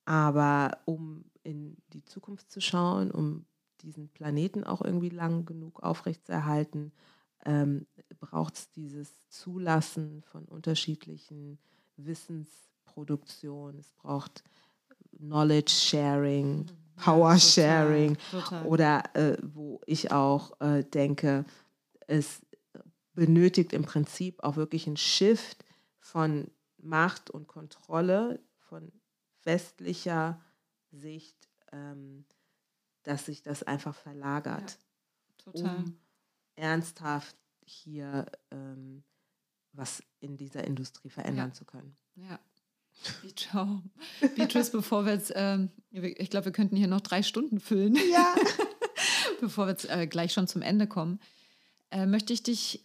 Aber 0.06 0.78
um 0.86 1.24
in 1.44 1.78
die 1.94 2.04
Zukunft 2.06 2.52
zu 2.52 2.62
schauen, 2.62 3.10
um 3.10 3.46
diesen 3.82 4.10
Planeten 4.10 4.64
auch 4.64 4.82
irgendwie 4.82 5.10
lang 5.10 5.46
genug 5.46 5.82
aufrechtzuerhalten, 5.82 6.92
ähm, 7.46 7.88
braucht 8.20 8.56
es 8.56 8.72
dieses 8.72 9.30
Zulassen 9.30 10.22
von 10.24 10.46
unterschiedlichen 10.46 11.60
Wissensproduktionen. 11.98 13.80
Es 13.80 13.92
braucht 13.94 14.44
Knowledge 15.18 15.72
Sharing, 15.72 16.68
Power 16.96 17.34
total, 17.34 17.40
Sharing 17.40 18.18
total. 18.32 18.66
oder 18.66 19.04
äh, 19.16 19.38
wo 19.42 19.82
ich 19.86 20.12
auch 20.12 20.60
äh, 20.62 20.84
denke, 20.84 21.46
es 22.08 22.42
benötigt 23.14 23.74
im 23.74 23.84
Prinzip 23.84 24.44
auch 24.44 24.56
wirklich 24.56 24.88
ein 24.88 24.98
Shift 24.98 25.66
von 26.00 26.50
Macht 26.78 27.30
und 27.30 27.48
Kontrolle 27.48 28.40
von 28.58 28.92
westlicher 29.44 30.42
Sicht, 30.92 31.50
ähm, 31.72 32.26
dass 33.04 33.26
sich 33.26 33.44
das 33.44 33.64
einfach 33.64 33.96
verlagert, 33.96 34.80
Total. 35.38 35.78
um 35.78 36.00
ernsthaft 36.60 37.36
hier 37.66 38.26
ähm, 38.52 39.04
was 39.74 40.04
in 40.20 40.38
dieser 40.38 40.64
Industrie 40.64 41.10
verändern 41.10 41.50
Ja. 41.50 41.54
zu 41.54 41.66
können. 41.66 41.96
Ja. 42.16 42.40
Ciao. 43.36 43.82
Beatrice, 44.36 44.72
bevor 44.72 45.06
wir 45.06 45.14
jetzt, 45.14 45.32
ähm, 45.36 45.70
ich 45.92 46.30
glaube, 46.30 46.46
wir 46.46 46.52
könnten 46.52 46.76
hier 46.76 46.88
noch 46.88 47.02
drei 47.02 47.24
Stunden 47.24 47.60
füllen. 47.60 47.96
Ja. 48.12 48.36
bevor 49.40 49.68
wir 49.68 49.72
jetzt 49.72 49.90
äh, 49.90 50.06
gleich 50.08 50.34
schon 50.34 50.48
zum 50.48 50.62
Ende 50.62 50.88
kommen, 50.88 51.20
äh, 51.92 52.06
möchte 52.06 52.34
ich 52.34 52.44
dich, 52.44 52.84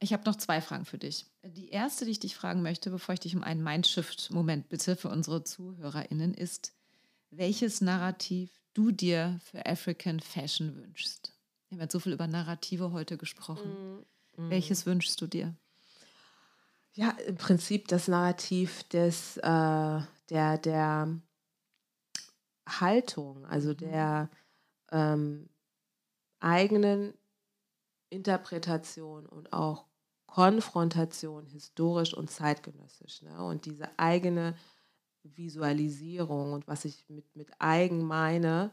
ich 0.00 0.12
habe 0.12 0.24
noch 0.24 0.36
zwei 0.36 0.60
Fragen 0.60 0.84
für 0.84 0.98
dich. 0.98 1.26
Die 1.44 1.68
erste, 1.68 2.04
die 2.04 2.10
ich 2.10 2.20
dich 2.20 2.34
fragen 2.34 2.62
möchte, 2.62 2.90
bevor 2.90 3.12
ich 3.12 3.20
dich 3.20 3.36
um 3.36 3.44
einen 3.44 3.62
Mindshift-Moment 3.62 4.68
bitte 4.68 4.96
für 4.96 5.10
unsere 5.10 5.44
ZuhörerInnen, 5.44 6.34
ist, 6.34 6.72
welches 7.30 7.80
Narrativ 7.80 8.50
du 8.74 8.90
dir 8.90 9.38
für 9.44 9.64
African 9.66 10.18
Fashion 10.18 10.74
wünschst. 10.76 11.31
Wir 11.72 11.76
haben 11.76 11.84
jetzt 11.84 11.92
so 11.92 12.00
viel 12.00 12.12
über 12.12 12.26
Narrative 12.26 12.92
heute 12.92 13.16
gesprochen. 13.16 14.04
Welches 14.36 14.84
wünschst 14.84 15.18
du 15.22 15.26
dir? 15.26 15.56
Ja, 16.92 17.12
im 17.26 17.36
Prinzip 17.36 17.88
das 17.88 18.08
Narrativ 18.08 18.82
des, 18.90 19.38
äh, 19.38 20.00
der, 20.28 20.58
der 20.58 21.18
Haltung, 22.68 23.46
also 23.46 23.72
der 23.72 24.28
ähm, 24.90 25.48
eigenen 26.40 27.14
Interpretation 28.10 29.24
und 29.24 29.54
auch 29.54 29.86
Konfrontation 30.26 31.46
historisch 31.46 32.12
und 32.12 32.30
zeitgenössisch. 32.30 33.22
Ne? 33.22 33.42
Und 33.42 33.64
diese 33.64 33.98
eigene 33.98 34.54
Visualisierung 35.22 36.52
und 36.52 36.68
was 36.68 36.84
ich 36.84 37.08
mit, 37.08 37.34
mit 37.34 37.48
eigen 37.58 38.02
meine, 38.02 38.72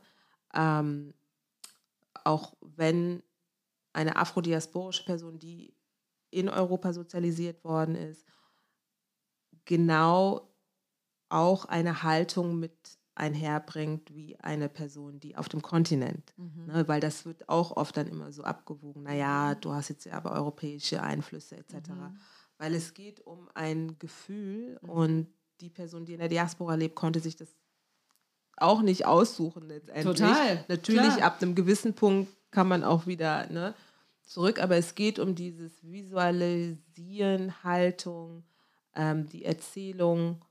ähm, 0.54 1.14
auch 2.26 2.56
wenn 2.62 3.24
eine 3.94 4.16
afrodiasporische 4.16 5.06
Person, 5.06 5.40
die 5.40 5.76
in 6.32 6.50
Europa 6.50 6.94
sozialisiert 6.94 7.64
worden 7.64 7.96
ist, 7.96 8.26
genau 9.66 10.54
auch 11.30 11.66
eine 11.66 12.04
Haltung 12.04 12.60
mit 12.60 13.00
einherbringt 13.16 14.16
wie 14.16 14.40
eine 14.40 14.70
Person, 14.70 15.20
die 15.20 15.36
auf 15.36 15.50
dem 15.50 15.62
Kontinent. 15.62 16.34
Ne, 16.38 16.88
weil 16.88 17.02
das 17.02 17.26
wird 17.26 17.50
auch 17.50 17.76
oft 17.76 17.98
dann 17.98 18.08
immer 18.08 18.32
so 18.32 18.44
abgewogen. 18.44 19.04
Naja, 19.04 19.56
du 19.56 19.74
hast 19.74 19.90
jetzt 19.90 20.06
ja 20.06 20.14
aber 20.14 20.32
europäische 20.32 21.04
Einflüsse 21.04 21.58
etc. 21.58 21.90
Weil 22.58 22.74
es 22.74 22.94
geht 22.94 23.22
um 23.22 23.50
ein 23.54 23.98
Gefühl 24.00 24.78
und 24.82 25.28
die 25.60 25.70
Person, 25.70 26.06
die 26.06 26.14
in 26.14 26.20
der 26.20 26.30
Diaspora 26.30 26.76
lebt, 26.76 26.96
konnte 26.96 27.20
sich 27.20 27.36
das 27.36 27.54
auch 28.62 28.82
nicht 28.82 29.06
aussuchen 29.06 29.68
letztendlich. 29.68 30.04
Total, 30.18 30.66
Natürlich 30.68 31.16
klar. 31.16 31.22
ab 31.24 31.42
einem 31.42 31.56
gewissen 31.56 31.94
Punkt 31.94 32.32
kann 32.52 32.68
man 32.68 32.84
auch 32.84 33.06
wieder 33.08 33.48
ne, 33.52 33.74
zurück, 34.24 34.60
aber 34.62 34.76
es 34.78 34.96
geht 34.96 35.20
um 35.20 35.36
dieses 35.36 35.72
Visualisieren, 35.84 37.64
Haltung, 37.64 38.44
ähm, 38.96 39.28
die 39.28 39.46
Erzählung 39.46 40.42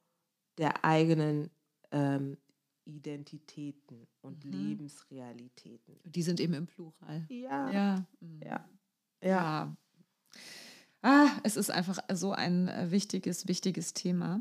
der 0.58 0.84
eigenen 0.84 1.50
ähm, 1.90 2.36
Identitäten 2.84 4.06
und 4.22 4.44
Mhm. 4.44 4.50
Lebensrealitäten. 4.52 5.96
Die 6.04 6.22
sind 6.22 6.40
eben 6.40 6.54
im 6.54 6.66
Plural. 6.66 7.24
Ja, 7.28 7.70
ja, 7.70 7.72
Ja. 7.72 8.04
Mhm. 8.20 8.40
ja. 8.44 8.64
Ja. 9.20 9.76
Ah, 11.02 11.28
es 11.44 11.56
ist 11.56 11.70
einfach 11.70 11.98
so 12.12 12.32
ein 12.32 12.68
äh, 12.68 12.90
wichtiges, 12.90 13.46
wichtiges 13.48 13.94
Thema. 13.94 14.40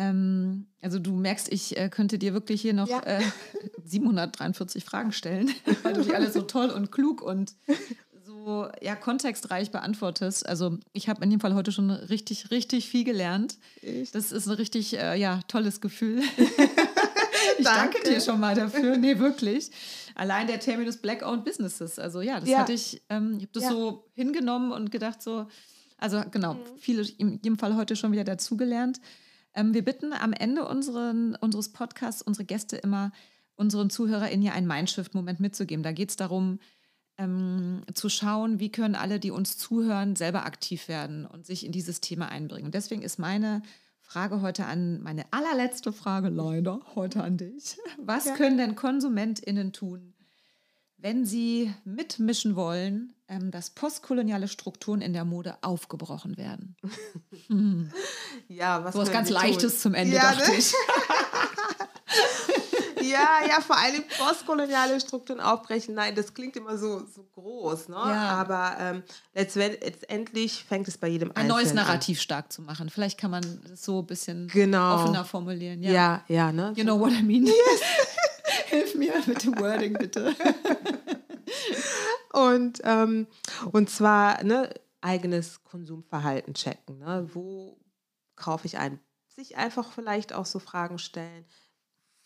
Ähm, 0.00 0.66
also 0.80 0.98
du 1.00 1.12
merkst, 1.12 1.52
ich 1.52 1.76
äh, 1.76 1.88
könnte 1.88 2.18
dir 2.18 2.32
wirklich 2.32 2.62
hier 2.62 2.72
noch 2.72 2.88
Ja. 2.88 3.00
äh, 3.02 3.20
743 3.84 4.84
Fragen 4.84 5.12
stellen, 5.12 5.50
weil 5.82 5.92
du 5.94 6.02
die 6.02 6.14
alle 6.14 6.30
so 6.30 6.42
toll 6.42 6.70
und 6.70 6.92
klug 6.92 7.20
und 7.20 7.54
so 8.24 8.68
ja, 8.80 8.94
kontextreich 8.94 9.70
beantwortest. 9.72 10.46
Also 10.46 10.78
ich 10.92 11.08
habe 11.08 11.24
in 11.24 11.30
dem 11.30 11.40
Fall 11.40 11.54
heute 11.54 11.72
schon 11.72 11.90
richtig, 11.90 12.50
richtig 12.50 12.88
viel 12.88 13.04
gelernt. 13.04 13.58
Ich- 13.82 14.12
Das 14.12 14.30
ist 14.32 14.46
ein 14.46 14.54
richtig 14.54 14.96
äh, 14.98 15.16
ja, 15.18 15.40
tolles 15.48 15.80
Gefühl. 15.80 16.22
ich 17.58 17.64
danke. 17.64 17.94
Danke. 17.94 18.08
dir 18.08 18.20
schon 18.20 18.38
mal 18.40 18.54
dafür. 18.54 18.96
Nee, 18.96 19.18
wirklich. 19.18 19.70
Allein 20.14 20.46
der 20.46 20.60
Terminus 20.60 20.96
Black-Owned 20.98 21.44
Businesses. 21.44 21.98
Also 21.98 22.20
ja, 22.20 22.40
das 22.40 22.48
Ja. 22.48 22.58
hatte 22.58 22.72
ich, 22.72 23.02
ähm, 23.08 23.34
ich 23.38 23.42
habe 23.42 23.52
das 23.52 23.64
Ja. 23.64 23.70
so 23.70 24.04
hingenommen 24.14 24.72
und 24.72 24.90
gedacht 24.90 25.22
so, 25.22 25.46
also 25.96 26.22
genau, 26.30 26.54
Mhm. 26.54 26.58
viele 26.78 27.02
in 27.18 27.30
jedem 27.42 27.58
Fall 27.58 27.74
heute 27.76 27.96
schon 27.96 28.12
wieder 28.12 28.24
dazugelernt. 28.24 29.00
Ähm, 29.58 29.74
wir 29.74 29.84
bitten 29.84 30.12
am 30.12 30.32
Ende 30.32 30.64
unseren, 30.66 31.34
unseres 31.36 31.70
Podcasts 31.70 32.22
unsere 32.22 32.44
Gäste 32.44 32.76
immer, 32.76 33.10
unseren 33.56 33.90
ZuhörerInnen 33.90 34.40
hier 34.42 34.52
einen 34.52 34.68
Mindshift-Moment 34.68 35.40
mitzugeben. 35.40 35.82
Da 35.82 35.90
geht 35.90 36.10
es 36.10 36.16
darum, 36.16 36.60
ähm, 37.18 37.82
zu 37.92 38.08
schauen, 38.08 38.60
wie 38.60 38.70
können 38.70 38.94
alle, 38.94 39.18
die 39.18 39.32
uns 39.32 39.58
zuhören, 39.58 40.14
selber 40.14 40.46
aktiv 40.46 40.86
werden 40.86 41.26
und 41.26 41.44
sich 41.44 41.66
in 41.66 41.72
dieses 41.72 42.00
Thema 42.00 42.28
einbringen. 42.28 42.66
Und 42.66 42.74
deswegen 42.74 43.02
ist 43.02 43.18
meine 43.18 43.62
Frage 44.00 44.40
heute 44.40 44.66
an, 44.66 45.02
meine 45.02 45.24
allerletzte 45.32 45.92
Frage 45.92 46.28
leider 46.28 46.80
heute 46.94 47.24
an 47.24 47.36
dich. 47.36 47.76
Was 47.98 48.26
Ja. 48.26 48.36
können 48.36 48.58
denn 48.58 48.76
KonsumentInnen 48.76 49.72
tun, 49.72 50.14
wenn 50.96 51.26
sie 51.26 51.74
mitmischen 51.84 52.54
wollen, 52.54 53.12
ähm, 53.28 53.50
dass 53.50 53.70
postkoloniale 53.70 54.48
Strukturen 54.48 55.00
in 55.00 55.12
der 55.12 55.24
Mode 55.24 55.56
aufgebrochen 55.62 56.36
werden? 56.36 56.76
Hm. 57.48 57.90
Ja, 58.48 58.84
was 58.84 58.92
So 58.94 59.00
was 59.00 59.10
ganz 59.10 59.28
wir 59.30 59.36
tun? 59.36 59.44
Leichtes 59.48 59.80
zum 59.80 59.94
Ende, 59.94 60.16
Ja, 60.16 60.32
dachte 60.34 60.50
ne? 60.50 60.56
ich. 60.58 60.72
Ja, 63.00 63.38
ja, 63.48 63.60
vor 63.60 63.76
allem 63.78 64.02
postkoloniale 64.18 65.00
Strukturen 65.00 65.40
aufbrechen. 65.40 65.94
Nein, 65.94 66.14
das 66.14 66.34
klingt 66.34 66.56
immer 66.56 66.76
so, 66.76 67.06
so 67.06 67.22
groß, 67.34 67.88
ne? 67.88 67.94
Ja. 67.94 68.28
Aber 68.30 68.76
ähm, 68.80 69.02
letztend- 69.34 69.78
letztendlich 69.82 70.64
fängt 70.64 70.88
es 70.88 70.98
bei 70.98 71.08
jedem 71.08 71.30
Ein 71.34 71.46
neues 71.46 71.68
Einzelnen 71.68 71.78
an. 71.78 71.86
Narrativ 71.86 72.20
stark 72.20 72.52
zu 72.52 72.60
machen. 72.60 72.90
Vielleicht 72.90 73.18
kann 73.18 73.30
man 73.30 73.60
das 73.68 73.84
so 73.84 74.00
ein 74.00 74.06
bisschen 74.06 74.48
Genau. 74.48 74.96
offener 74.96 75.24
formulieren. 75.24 75.82
Ja, 75.82 76.22
ja, 76.28 76.52
ne? 76.52 76.72
You 76.76 76.82
know 76.84 76.98
what 77.00 77.12
I 77.12 77.22
mean? 77.22 77.48
Hilf 78.66 78.94
mir 78.96 79.14
mit 79.26 79.42
dem 79.44 79.58
Wording, 79.58 79.94
bitte. 79.94 80.34
Und, 82.32 82.80
ähm, 82.84 83.26
und 83.72 83.88
zwar 83.90 84.42
ne, 84.44 84.72
eigenes 85.00 85.64
Konsumverhalten 85.64 86.54
checken. 86.54 86.98
Ne? 86.98 87.28
Wo 87.32 87.78
kaufe 88.36 88.66
ich 88.66 88.78
ein? 88.78 89.00
Sich 89.28 89.56
einfach 89.56 89.92
vielleicht 89.92 90.32
auch 90.32 90.46
so 90.46 90.58
Fragen 90.58 90.98
stellen. 90.98 91.46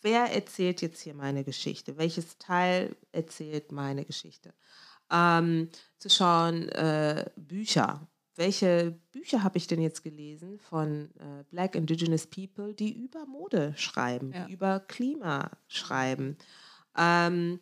Wer 0.01 0.33
erzählt 0.33 0.81
jetzt 0.81 0.99
hier 1.01 1.13
meine 1.13 1.43
Geschichte? 1.43 1.97
Welches 1.97 2.37
Teil 2.37 2.95
erzählt 3.13 3.71
meine 3.71 4.03
Geschichte? 4.03 4.53
Ähm, 5.09 5.69
zu 5.97 6.09
schauen, 6.09 6.67
äh, 6.69 7.29
Bücher. 7.37 8.07
Welche 8.35 8.99
Bücher 9.11 9.43
habe 9.43 9.57
ich 9.57 9.67
denn 9.67 9.81
jetzt 9.81 10.03
gelesen 10.03 10.59
von 10.59 11.11
äh, 11.19 11.43
Black 11.49 11.75
Indigenous 11.75 12.25
People, 12.27 12.73
die 12.73 12.91
über 12.91 13.25
Mode 13.25 13.73
schreiben, 13.77 14.33
Ja. 14.33 14.45
die 14.45 14.53
über 14.53 14.79
Klima 14.81 15.51
schreiben? 15.67 16.37
Ähm, 16.97 17.59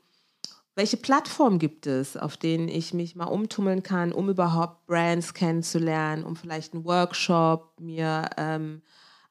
welche 0.75 0.97
Plattform 0.97 1.59
gibt 1.59 1.85
es, 1.85 2.15
auf 2.15 2.37
denen 2.37 2.67
ich 2.67 2.93
mich 2.93 3.15
mal 3.15 3.25
umtummeln 3.25 3.83
kann, 3.83 4.13
um 4.13 4.29
überhaupt 4.29 4.85
Brands 4.87 5.33
kennenzulernen, 5.33 6.23
um 6.23 6.35
vielleicht 6.35 6.73
einen 6.73 6.85
Workshop 6.85 7.79
mir 7.79 8.29
ähm, 8.37 8.81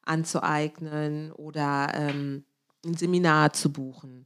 anzueignen 0.03 1.31
oder 1.31 1.91
ähm, 1.95 2.45
ein 2.85 2.95
Seminar 2.95 3.53
zu 3.53 3.71
buchen? 3.71 4.25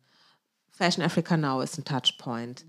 Fashion 0.71 1.03
Africa 1.05 1.37
Now 1.37 1.61
ist 1.61 1.77
ein 1.77 1.85
Touchpoint. 1.85 2.65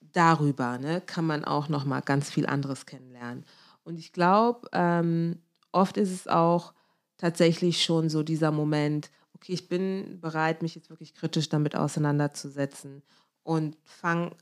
Darüber 0.00 0.78
ne, 0.78 1.00
kann 1.00 1.24
man 1.24 1.44
auch 1.44 1.68
noch 1.68 1.84
mal 1.84 2.00
ganz 2.00 2.30
viel 2.30 2.46
anderes 2.46 2.84
kennenlernen. 2.84 3.44
Und 3.84 3.96
ich 3.96 4.12
glaube, 4.12 4.68
ähm, 4.72 5.40
oft 5.70 5.96
ist 5.96 6.10
es 6.10 6.26
auch 6.26 6.74
tatsächlich 7.16 7.84
schon 7.84 8.08
so 8.08 8.24
dieser 8.24 8.50
Moment, 8.50 9.10
okay, 9.34 9.52
ich 9.52 9.68
bin 9.68 10.20
bereit, 10.20 10.62
mich 10.62 10.74
jetzt 10.74 10.90
wirklich 10.90 11.14
kritisch 11.14 11.48
damit 11.48 11.76
auseinanderzusetzen 11.76 13.02
und 13.42 13.76
fange 13.84 14.36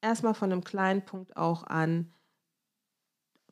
erstmal 0.00 0.34
von 0.34 0.52
einem 0.52 0.64
kleinen 0.64 1.04
Punkt 1.04 1.36
auch 1.36 1.64
an, 1.64 2.12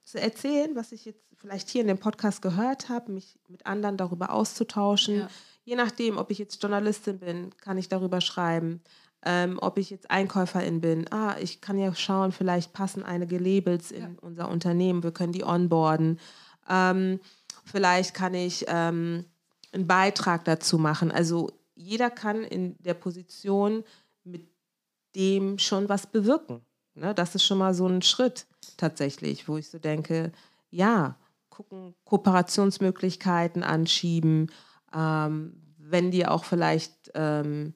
zu 0.03 0.21
erzählen, 0.21 0.77
was 0.77 0.93
ich 0.93 1.05
jetzt 1.05 1.27
vielleicht 1.35 1.69
hier 1.69 1.83
in 1.83 1.89
dem 1.89 1.99
Podcast 1.99 2.41
gehört 2.41 2.89
habe, 2.89 3.13
mich 3.13 3.39
mit 3.49 3.67
anderen 3.67 3.97
darüber 3.97 4.31
auszutauschen. 4.31 5.17
Ja. 5.17 5.29
Je 5.65 5.75
nachdem, 5.75 6.17
ob 6.17 6.31
ich 6.31 6.39
jetzt 6.39 6.63
Journalistin 6.63 7.19
bin, 7.19 7.57
kann 7.57 7.77
ich 7.77 7.89
darüber 7.89 8.21
schreiben. 8.21 8.83
Ähm, 9.25 9.59
ob 9.61 9.79
ich 9.79 9.91
jetzt 9.91 10.11
Einkäuferin 10.11 10.81
bin, 10.81 11.11
ah, 11.13 11.37
ich 11.41 11.61
kann 11.61 11.79
ja 11.79 11.93
schauen, 11.95 12.31
vielleicht 12.31 12.73
passen 12.73 13.03
einige 13.03 13.39
Labels 13.39 13.91
in 13.91 14.03
ja. 14.03 14.11
unser 14.21 14.49
Unternehmen, 14.49 15.03
wir 15.03 15.11
können 15.11 15.33
die 15.33 15.43
onboarden. 15.43 16.21
Ähm, 16.69 17.19
vielleicht 17.65 18.15
kann 18.15 18.35
ich 18.35 18.67
ähm, 18.69 19.25
einen 19.77 19.87
Beitrag 19.87 20.45
dazu 20.45 20.79
machen. 20.79 21.13
Also 21.13 21.51
jeder 21.75 22.11
kann 22.11 22.43
in 22.43 22.77
der 22.83 22.95
Position 22.95 23.85
mit 24.25 24.49
dem 25.15 25.59
schon 25.59 25.89
was 25.89 26.07
bewirken. 26.07 26.63
Ne? 26.95 27.15
Das 27.15 27.35
ist 27.35 27.45
schon 27.45 27.59
mal 27.59 27.75
so 27.75 27.87
ein 27.87 28.03
Schritt 28.03 28.47
tatsächlich, 28.77 29.49
wo 29.49 29.57
ich 29.59 29.69
so 29.69 29.79
denke, 29.79 30.33
ja, 30.71 31.17
gucken, 31.51 31.95
Kooperationsmöglichkeiten 32.05 33.63
anschieben, 33.63 34.51
ähm, 34.95 35.63
wenn 35.79 36.11
die 36.11 36.27
auch 36.27 36.45
vielleicht 36.45 37.13
ähm, 37.15 37.75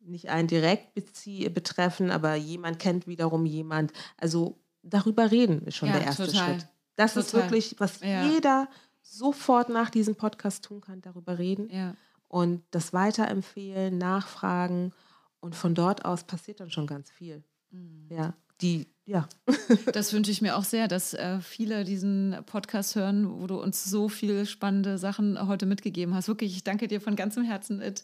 nicht 0.00 0.28
einen 0.28 0.48
direkt 0.48 0.94
betreffen, 0.94 2.10
aber 2.10 2.34
jemand 2.34 2.78
kennt 2.78 3.06
wiederum 3.06 3.44
jemand. 3.44 3.92
Also 4.16 4.58
darüber 4.82 5.30
reden 5.30 5.62
ist 5.66 5.76
schon 5.76 5.88
ja, 5.88 5.98
der 5.98 6.06
erste 6.06 6.26
total. 6.26 6.54
Schritt. 6.54 6.68
Das 6.96 7.14
total. 7.14 7.26
ist 7.26 7.34
wirklich, 7.34 7.76
was 7.78 8.00
ja. 8.00 8.24
jeder 8.26 8.68
sofort 9.04 9.68
nach 9.68 9.90
diesem 9.90 10.16
Podcast 10.16 10.64
tun 10.64 10.80
kann, 10.80 11.02
darüber 11.02 11.38
reden 11.38 11.68
ja. 11.70 11.94
und 12.28 12.62
das 12.70 12.92
weiterempfehlen, 12.92 13.96
nachfragen 13.98 14.92
und 15.40 15.54
von 15.54 15.74
dort 15.74 16.04
aus 16.04 16.24
passiert 16.24 16.60
dann 16.60 16.70
schon 16.70 16.86
ganz 16.86 17.10
viel. 17.10 17.44
Mhm. 17.70 18.08
Ja, 18.08 18.34
die, 18.60 18.86
ja. 19.04 19.28
das 19.92 20.12
wünsche 20.12 20.30
ich 20.30 20.40
mir 20.40 20.56
auch 20.56 20.64
sehr, 20.64 20.88
dass 20.88 21.12
äh, 21.12 21.40
viele 21.40 21.84
diesen 21.84 22.36
Podcast 22.46 22.96
hören, 22.96 23.40
wo 23.40 23.46
du 23.46 23.60
uns 23.60 23.84
so 23.84 24.08
viele 24.08 24.46
spannende 24.46 24.96
Sachen 24.98 25.46
heute 25.46 25.66
mitgegeben 25.66 26.14
hast. 26.14 26.28
Wirklich, 26.28 26.56
ich 26.56 26.64
danke 26.64 26.88
dir 26.88 27.00
von 27.00 27.14
ganzem 27.14 27.44
Herzen. 27.44 27.82
It 27.82 28.02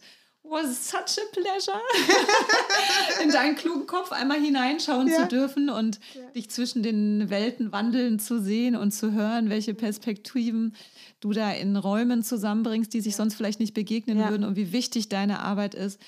was 0.50 0.90
such 0.90 1.22
a 1.22 1.26
pleasure, 1.32 1.80
in 3.22 3.30
deinen 3.30 3.54
klugen 3.54 3.86
Kopf 3.86 4.12
einmal 4.12 4.40
hineinschauen 4.40 5.08
ja. 5.08 5.22
zu 5.22 5.28
dürfen 5.28 5.70
und 5.70 6.00
ja. 6.14 6.22
dich 6.34 6.50
zwischen 6.50 6.82
den 6.82 7.30
Welten 7.30 7.72
wandeln 7.72 8.18
zu 8.18 8.40
sehen 8.40 8.74
und 8.74 8.90
zu 8.90 9.12
hören, 9.12 9.48
welche 9.48 9.74
Perspektiven 9.74 10.74
du 11.20 11.32
da 11.32 11.52
in 11.52 11.76
Räumen 11.76 12.22
zusammenbringst, 12.22 12.92
die 12.92 13.00
sich 13.00 13.12
ja. 13.12 13.18
sonst 13.18 13.34
vielleicht 13.34 13.60
nicht 13.60 13.74
begegnen 13.74 14.18
würden 14.18 14.44
und 14.44 14.56
wie 14.56 14.72
wichtig 14.72 15.08
deine 15.08 15.40
Arbeit 15.40 15.74
ist. 15.74 16.00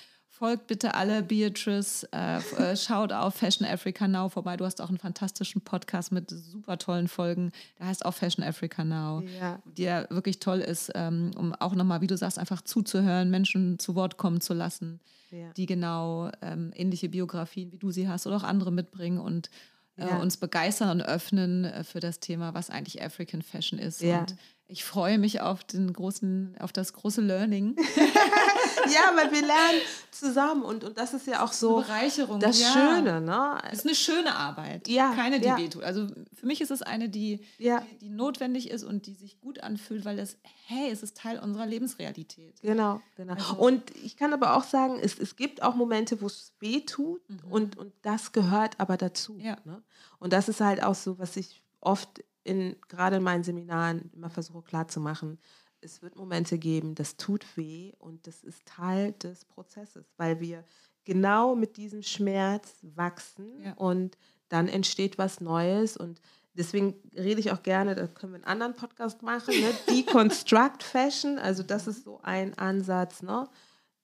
Folgt 0.42 0.66
bitte 0.66 0.96
alle 0.96 1.22
Beatrice, 1.22 2.04
äh, 2.12 2.38
äh, 2.56 2.76
schaut 2.76 3.12
auf 3.12 3.36
Fashion 3.36 3.64
Africa 3.64 4.08
Now 4.08 4.28
vorbei. 4.28 4.56
Du 4.56 4.64
hast 4.64 4.80
auch 4.80 4.88
einen 4.88 4.98
fantastischen 4.98 5.62
Podcast 5.62 6.10
mit 6.10 6.30
super 6.30 6.78
tollen 6.78 7.06
Folgen. 7.06 7.52
Der 7.78 7.86
heißt 7.86 8.04
auch 8.04 8.12
Fashion 8.12 8.42
Africa 8.42 8.82
Now, 8.82 9.22
ja. 9.38 9.62
der 9.64 10.08
wirklich 10.10 10.40
toll 10.40 10.58
ist, 10.58 10.90
ähm, 10.96 11.30
um 11.36 11.54
auch 11.54 11.76
nochmal, 11.76 12.00
wie 12.00 12.08
du 12.08 12.16
sagst, 12.16 12.40
einfach 12.40 12.60
zuzuhören, 12.60 13.30
Menschen 13.30 13.78
zu 13.78 13.94
Wort 13.94 14.16
kommen 14.16 14.40
zu 14.40 14.52
lassen, 14.52 14.98
ja. 15.30 15.52
die 15.56 15.66
genau 15.66 16.32
ähm, 16.42 16.72
ähnliche 16.74 17.08
Biografien 17.08 17.70
wie 17.70 17.78
du 17.78 17.92
sie 17.92 18.08
hast 18.08 18.26
oder 18.26 18.38
auch 18.38 18.42
andere 18.42 18.72
mitbringen 18.72 19.18
und 19.18 19.48
äh, 19.96 20.08
ja. 20.08 20.16
uns 20.16 20.38
begeistern 20.38 20.90
und 20.90 21.02
öffnen 21.02 21.66
äh, 21.66 21.84
für 21.84 22.00
das 22.00 22.18
Thema, 22.18 22.52
was 22.52 22.68
eigentlich 22.68 23.00
African 23.00 23.42
Fashion 23.42 23.78
ist. 23.78 24.02
Und 24.02 24.34
ich 24.66 24.84
freue 24.84 25.18
mich 25.18 25.40
auf 25.40 25.62
den 25.62 25.92
großen, 25.92 26.56
auf 26.58 26.72
das 26.72 26.94
große 26.94 27.20
Learning. 27.20 27.76
ja, 28.92 29.12
weil 29.16 29.30
wir 29.32 29.42
lernen 29.42 29.80
zusammen 30.10 30.62
und, 30.62 30.84
und 30.84 30.98
das 30.98 31.14
ist 31.14 31.26
ja 31.26 31.42
auch 31.44 31.52
so 31.52 31.76
eine 31.76 31.86
Bereicherung. 31.86 32.40
Das 32.40 32.60
ja. 32.60 32.72
Schöne, 32.72 33.20
ne? 33.20 33.58
Es 33.70 33.80
ist 33.80 33.86
eine 33.86 33.94
schöne 33.94 34.34
Arbeit. 34.34 34.88
Ja. 34.88 35.12
Keine, 35.14 35.40
die 35.40 35.46
ja. 35.46 35.56
wehtut. 35.56 35.82
Also 35.82 36.06
für 36.34 36.46
mich 36.46 36.60
ist 36.60 36.70
es 36.70 36.82
eine, 36.82 37.08
die, 37.08 37.40
ja. 37.58 37.80
die, 37.80 37.98
die, 37.98 38.08
notwendig 38.10 38.70
ist 38.70 38.84
und 38.84 39.06
die 39.06 39.14
sich 39.14 39.40
gut 39.40 39.62
anfühlt, 39.62 40.04
weil 40.04 40.18
es, 40.18 40.38
hey, 40.66 40.90
es 40.90 41.02
ist 41.02 41.16
Teil 41.16 41.38
unserer 41.38 41.66
Lebensrealität. 41.66 42.60
Genau, 42.62 43.00
genau. 43.16 43.34
Also, 43.34 43.56
und 43.56 43.82
ich 44.02 44.16
kann 44.16 44.32
aber 44.32 44.56
auch 44.56 44.64
sagen, 44.64 44.98
es, 45.02 45.18
es 45.18 45.36
gibt 45.36 45.62
auch 45.62 45.74
Momente, 45.74 46.20
wo 46.20 46.26
es 46.26 46.52
wehtut 46.60 47.28
mhm. 47.28 47.40
und, 47.50 47.78
und 47.78 47.92
das 48.02 48.32
gehört 48.32 48.78
aber 48.78 48.96
dazu. 48.96 49.38
Ja. 49.38 49.56
Ne? 49.64 49.82
Und 50.18 50.32
das 50.32 50.48
ist 50.48 50.60
halt 50.60 50.82
auch 50.82 50.94
so, 50.94 51.18
was 51.18 51.36
ich 51.36 51.62
oft 51.80 52.22
in 52.44 52.76
gerade 52.88 53.16
in 53.16 53.22
meinen 53.22 53.44
Seminaren 53.44 54.10
immer 54.14 54.30
versuche 54.30 54.62
klarzumachen 54.62 55.38
es 55.82 56.02
wird 56.02 56.16
Momente 56.16 56.58
geben, 56.58 56.94
das 56.94 57.16
tut 57.16 57.44
weh 57.56 57.92
und 57.98 58.26
das 58.26 58.42
ist 58.42 58.64
Teil 58.66 59.12
des 59.12 59.44
Prozesses, 59.44 60.06
weil 60.16 60.40
wir 60.40 60.64
genau 61.04 61.54
mit 61.54 61.76
diesem 61.76 62.02
Schmerz 62.02 62.76
wachsen 62.82 63.62
ja. 63.62 63.72
und 63.74 64.16
dann 64.48 64.68
entsteht 64.68 65.18
was 65.18 65.40
Neues 65.40 65.96
und 65.96 66.20
deswegen 66.54 66.94
rede 67.16 67.40
ich 67.40 67.50
auch 67.52 67.62
gerne, 67.62 67.94
da 67.94 68.06
können 68.06 68.32
wir 68.32 68.36
einen 68.36 68.44
anderen 68.44 68.74
Podcast 68.74 69.22
machen, 69.22 69.54
ne? 69.60 69.72
Deconstruct 69.88 70.82
Fashion, 70.82 71.38
also 71.38 71.62
das 71.62 71.86
ist 71.86 72.04
so 72.04 72.20
ein 72.22 72.56
Ansatz, 72.58 73.22
ne? 73.22 73.48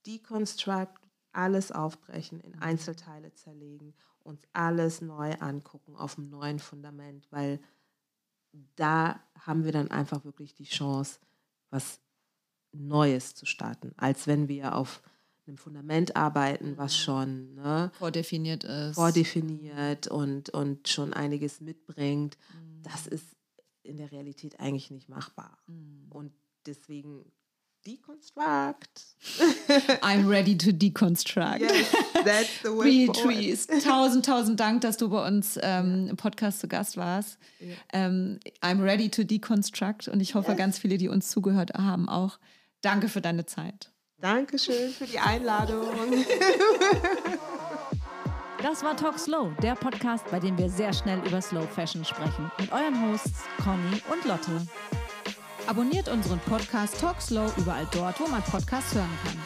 Deconstruct, 0.06 0.98
alles 1.32 1.70
aufbrechen, 1.70 2.40
in 2.40 2.55
Einzelteile 2.60 3.32
zerlegen, 3.34 3.94
uns 4.24 4.40
alles 4.52 5.02
neu 5.02 5.34
angucken 5.38 5.94
auf 5.96 6.18
einem 6.18 6.30
neuen 6.30 6.59
Fundament, 6.59 7.26
weil 7.30 7.60
da 8.76 9.20
haben 9.38 9.64
wir 9.64 9.72
dann 9.72 9.90
einfach 9.90 10.24
wirklich 10.24 10.55
die 10.55 10.64
Chance, 10.64 11.20
was 11.70 12.01
Neues 12.73 13.35
zu 13.35 13.47
starten, 13.47 13.93
als 13.97 14.27
wenn 14.27 14.49
wir 14.49 14.74
auf 14.77 15.03
einem 15.47 15.57
Fundament 15.57 16.16
arbeiten, 16.16 16.77
was 16.77 16.93
mhm. 16.93 16.97
schon 16.99 17.55
ne, 17.55 17.90
vordefiniert 17.99 18.65
ist. 18.65 18.95
Vordefiniert 18.97 20.07
und, 20.07 20.51
und 20.51 20.89
schon 20.89 21.15
einiges 21.15 21.61
mitbringt. 21.61 22.36
Mhm. 22.53 22.82
Das 22.82 23.07
ist 23.07 23.36
in 23.82 23.97
der 23.97 24.12
Realität 24.12 24.61
eigentlich 24.61 24.90
nicht 24.90 25.09
machbar. 25.09 25.59
Mhm. 25.66 26.07
Und 26.11 26.32
deswegen 26.66 27.24
deconstruct. 27.89 30.02
I'm 30.02 30.28
ready 30.28 30.56
to 30.56 30.73
deconstruct. 30.73 31.60
Yes, 31.60 31.94
that's 32.24 32.62
the 32.62 32.74
way 32.74 33.06
Beatrice, 33.06 33.66
tausend, 33.82 34.24
tausend 34.24 34.60
Dank, 34.60 34.82
dass 34.82 34.97
du 34.97 35.09
bei 35.09 35.27
uns 35.27 35.59
ähm, 35.62 36.09
im 36.09 36.16
Podcast 36.16 36.60
zu 36.60 36.69
Gast 36.69 36.97
warst. 36.97 37.39
Yeah. 37.60 37.74
Ähm, 37.93 38.40
I'm 38.60 38.82
ready 38.82 39.09
to 39.09 39.24
deconstruct 39.24 40.09
und 40.09 40.20
ich 40.20 40.35
hoffe, 40.35 40.51
yes. 40.51 40.59
ganz 40.59 40.78
viele, 40.78 40.98
die 40.98 41.09
uns 41.09 41.31
zugehört 41.31 41.73
haben, 41.74 42.09
auch. 42.09 42.39
Danke 42.81 43.09
für 43.09 43.20
deine 43.20 43.47
Zeit. 43.47 43.90
Dankeschön 44.20 44.90
für 44.90 45.06
die 45.06 45.19
Einladung. 45.19 45.89
Das 48.60 48.82
war 48.82 48.97
Talk 48.97 49.20
Slow, 49.20 49.52
der 49.62 49.77
Podcast, 49.77 50.28
bei 50.32 50.40
dem 50.40 50.59
wir 50.59 50.69
sehr 50.69 50.93
schnell 50.93 51.20
über 51.24 51.40
Slow 51.40 51.65
Fashion 51.65 52.05
sprechen. 52.05 52.51
Mit 52.59 52.73
euren 52.73 53.09
Hosts 53.09 53.44
Conny 53.62 54.02
und 54.10 54.24
Lotte. 54.24 54.66
Abonniert 55.69 56.09
unseren 56.09 56.39
Podcast 56.40 56.99
Talk 56.99 57.20
Slow 57.20 57.53
überall 57.59 57.86
dort, 57.93 58.19
wo 58.20 58.27
man 58.27 58.43
Podcasts 58.43 58.95
hören 58.95 59.19
kann. 59.23 59.36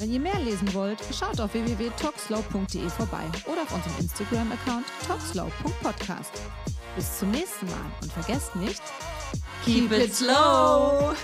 Wenn 0.00 0.10
ihr 0.10 0.20
mehr 0.20 0.40
lesen 0.40 0.72
wollt, 0.72 0.98
schaut 1.14 1.38
auf 1.38 1.52
www.talkslow.de 1.52 2.88
vorbei 2.88 3.24
oder 3.44 3.60
auf 3.60 3.74
unserem 3.74 3.98
Instagram-Account 4.00 4.86
talkslow.podcast. 5.06 6.32
Bis 6.96 7.18
zum 7.18 7.30
nächsten 7.30 7.66
Mal 7.66 7.92
und 8.00 8.10
vergesst 8.10 8.56
nicht, 8.56 8.82
keep 9.66 9.92
it 9.92 10.14
slow! 10.14 11.14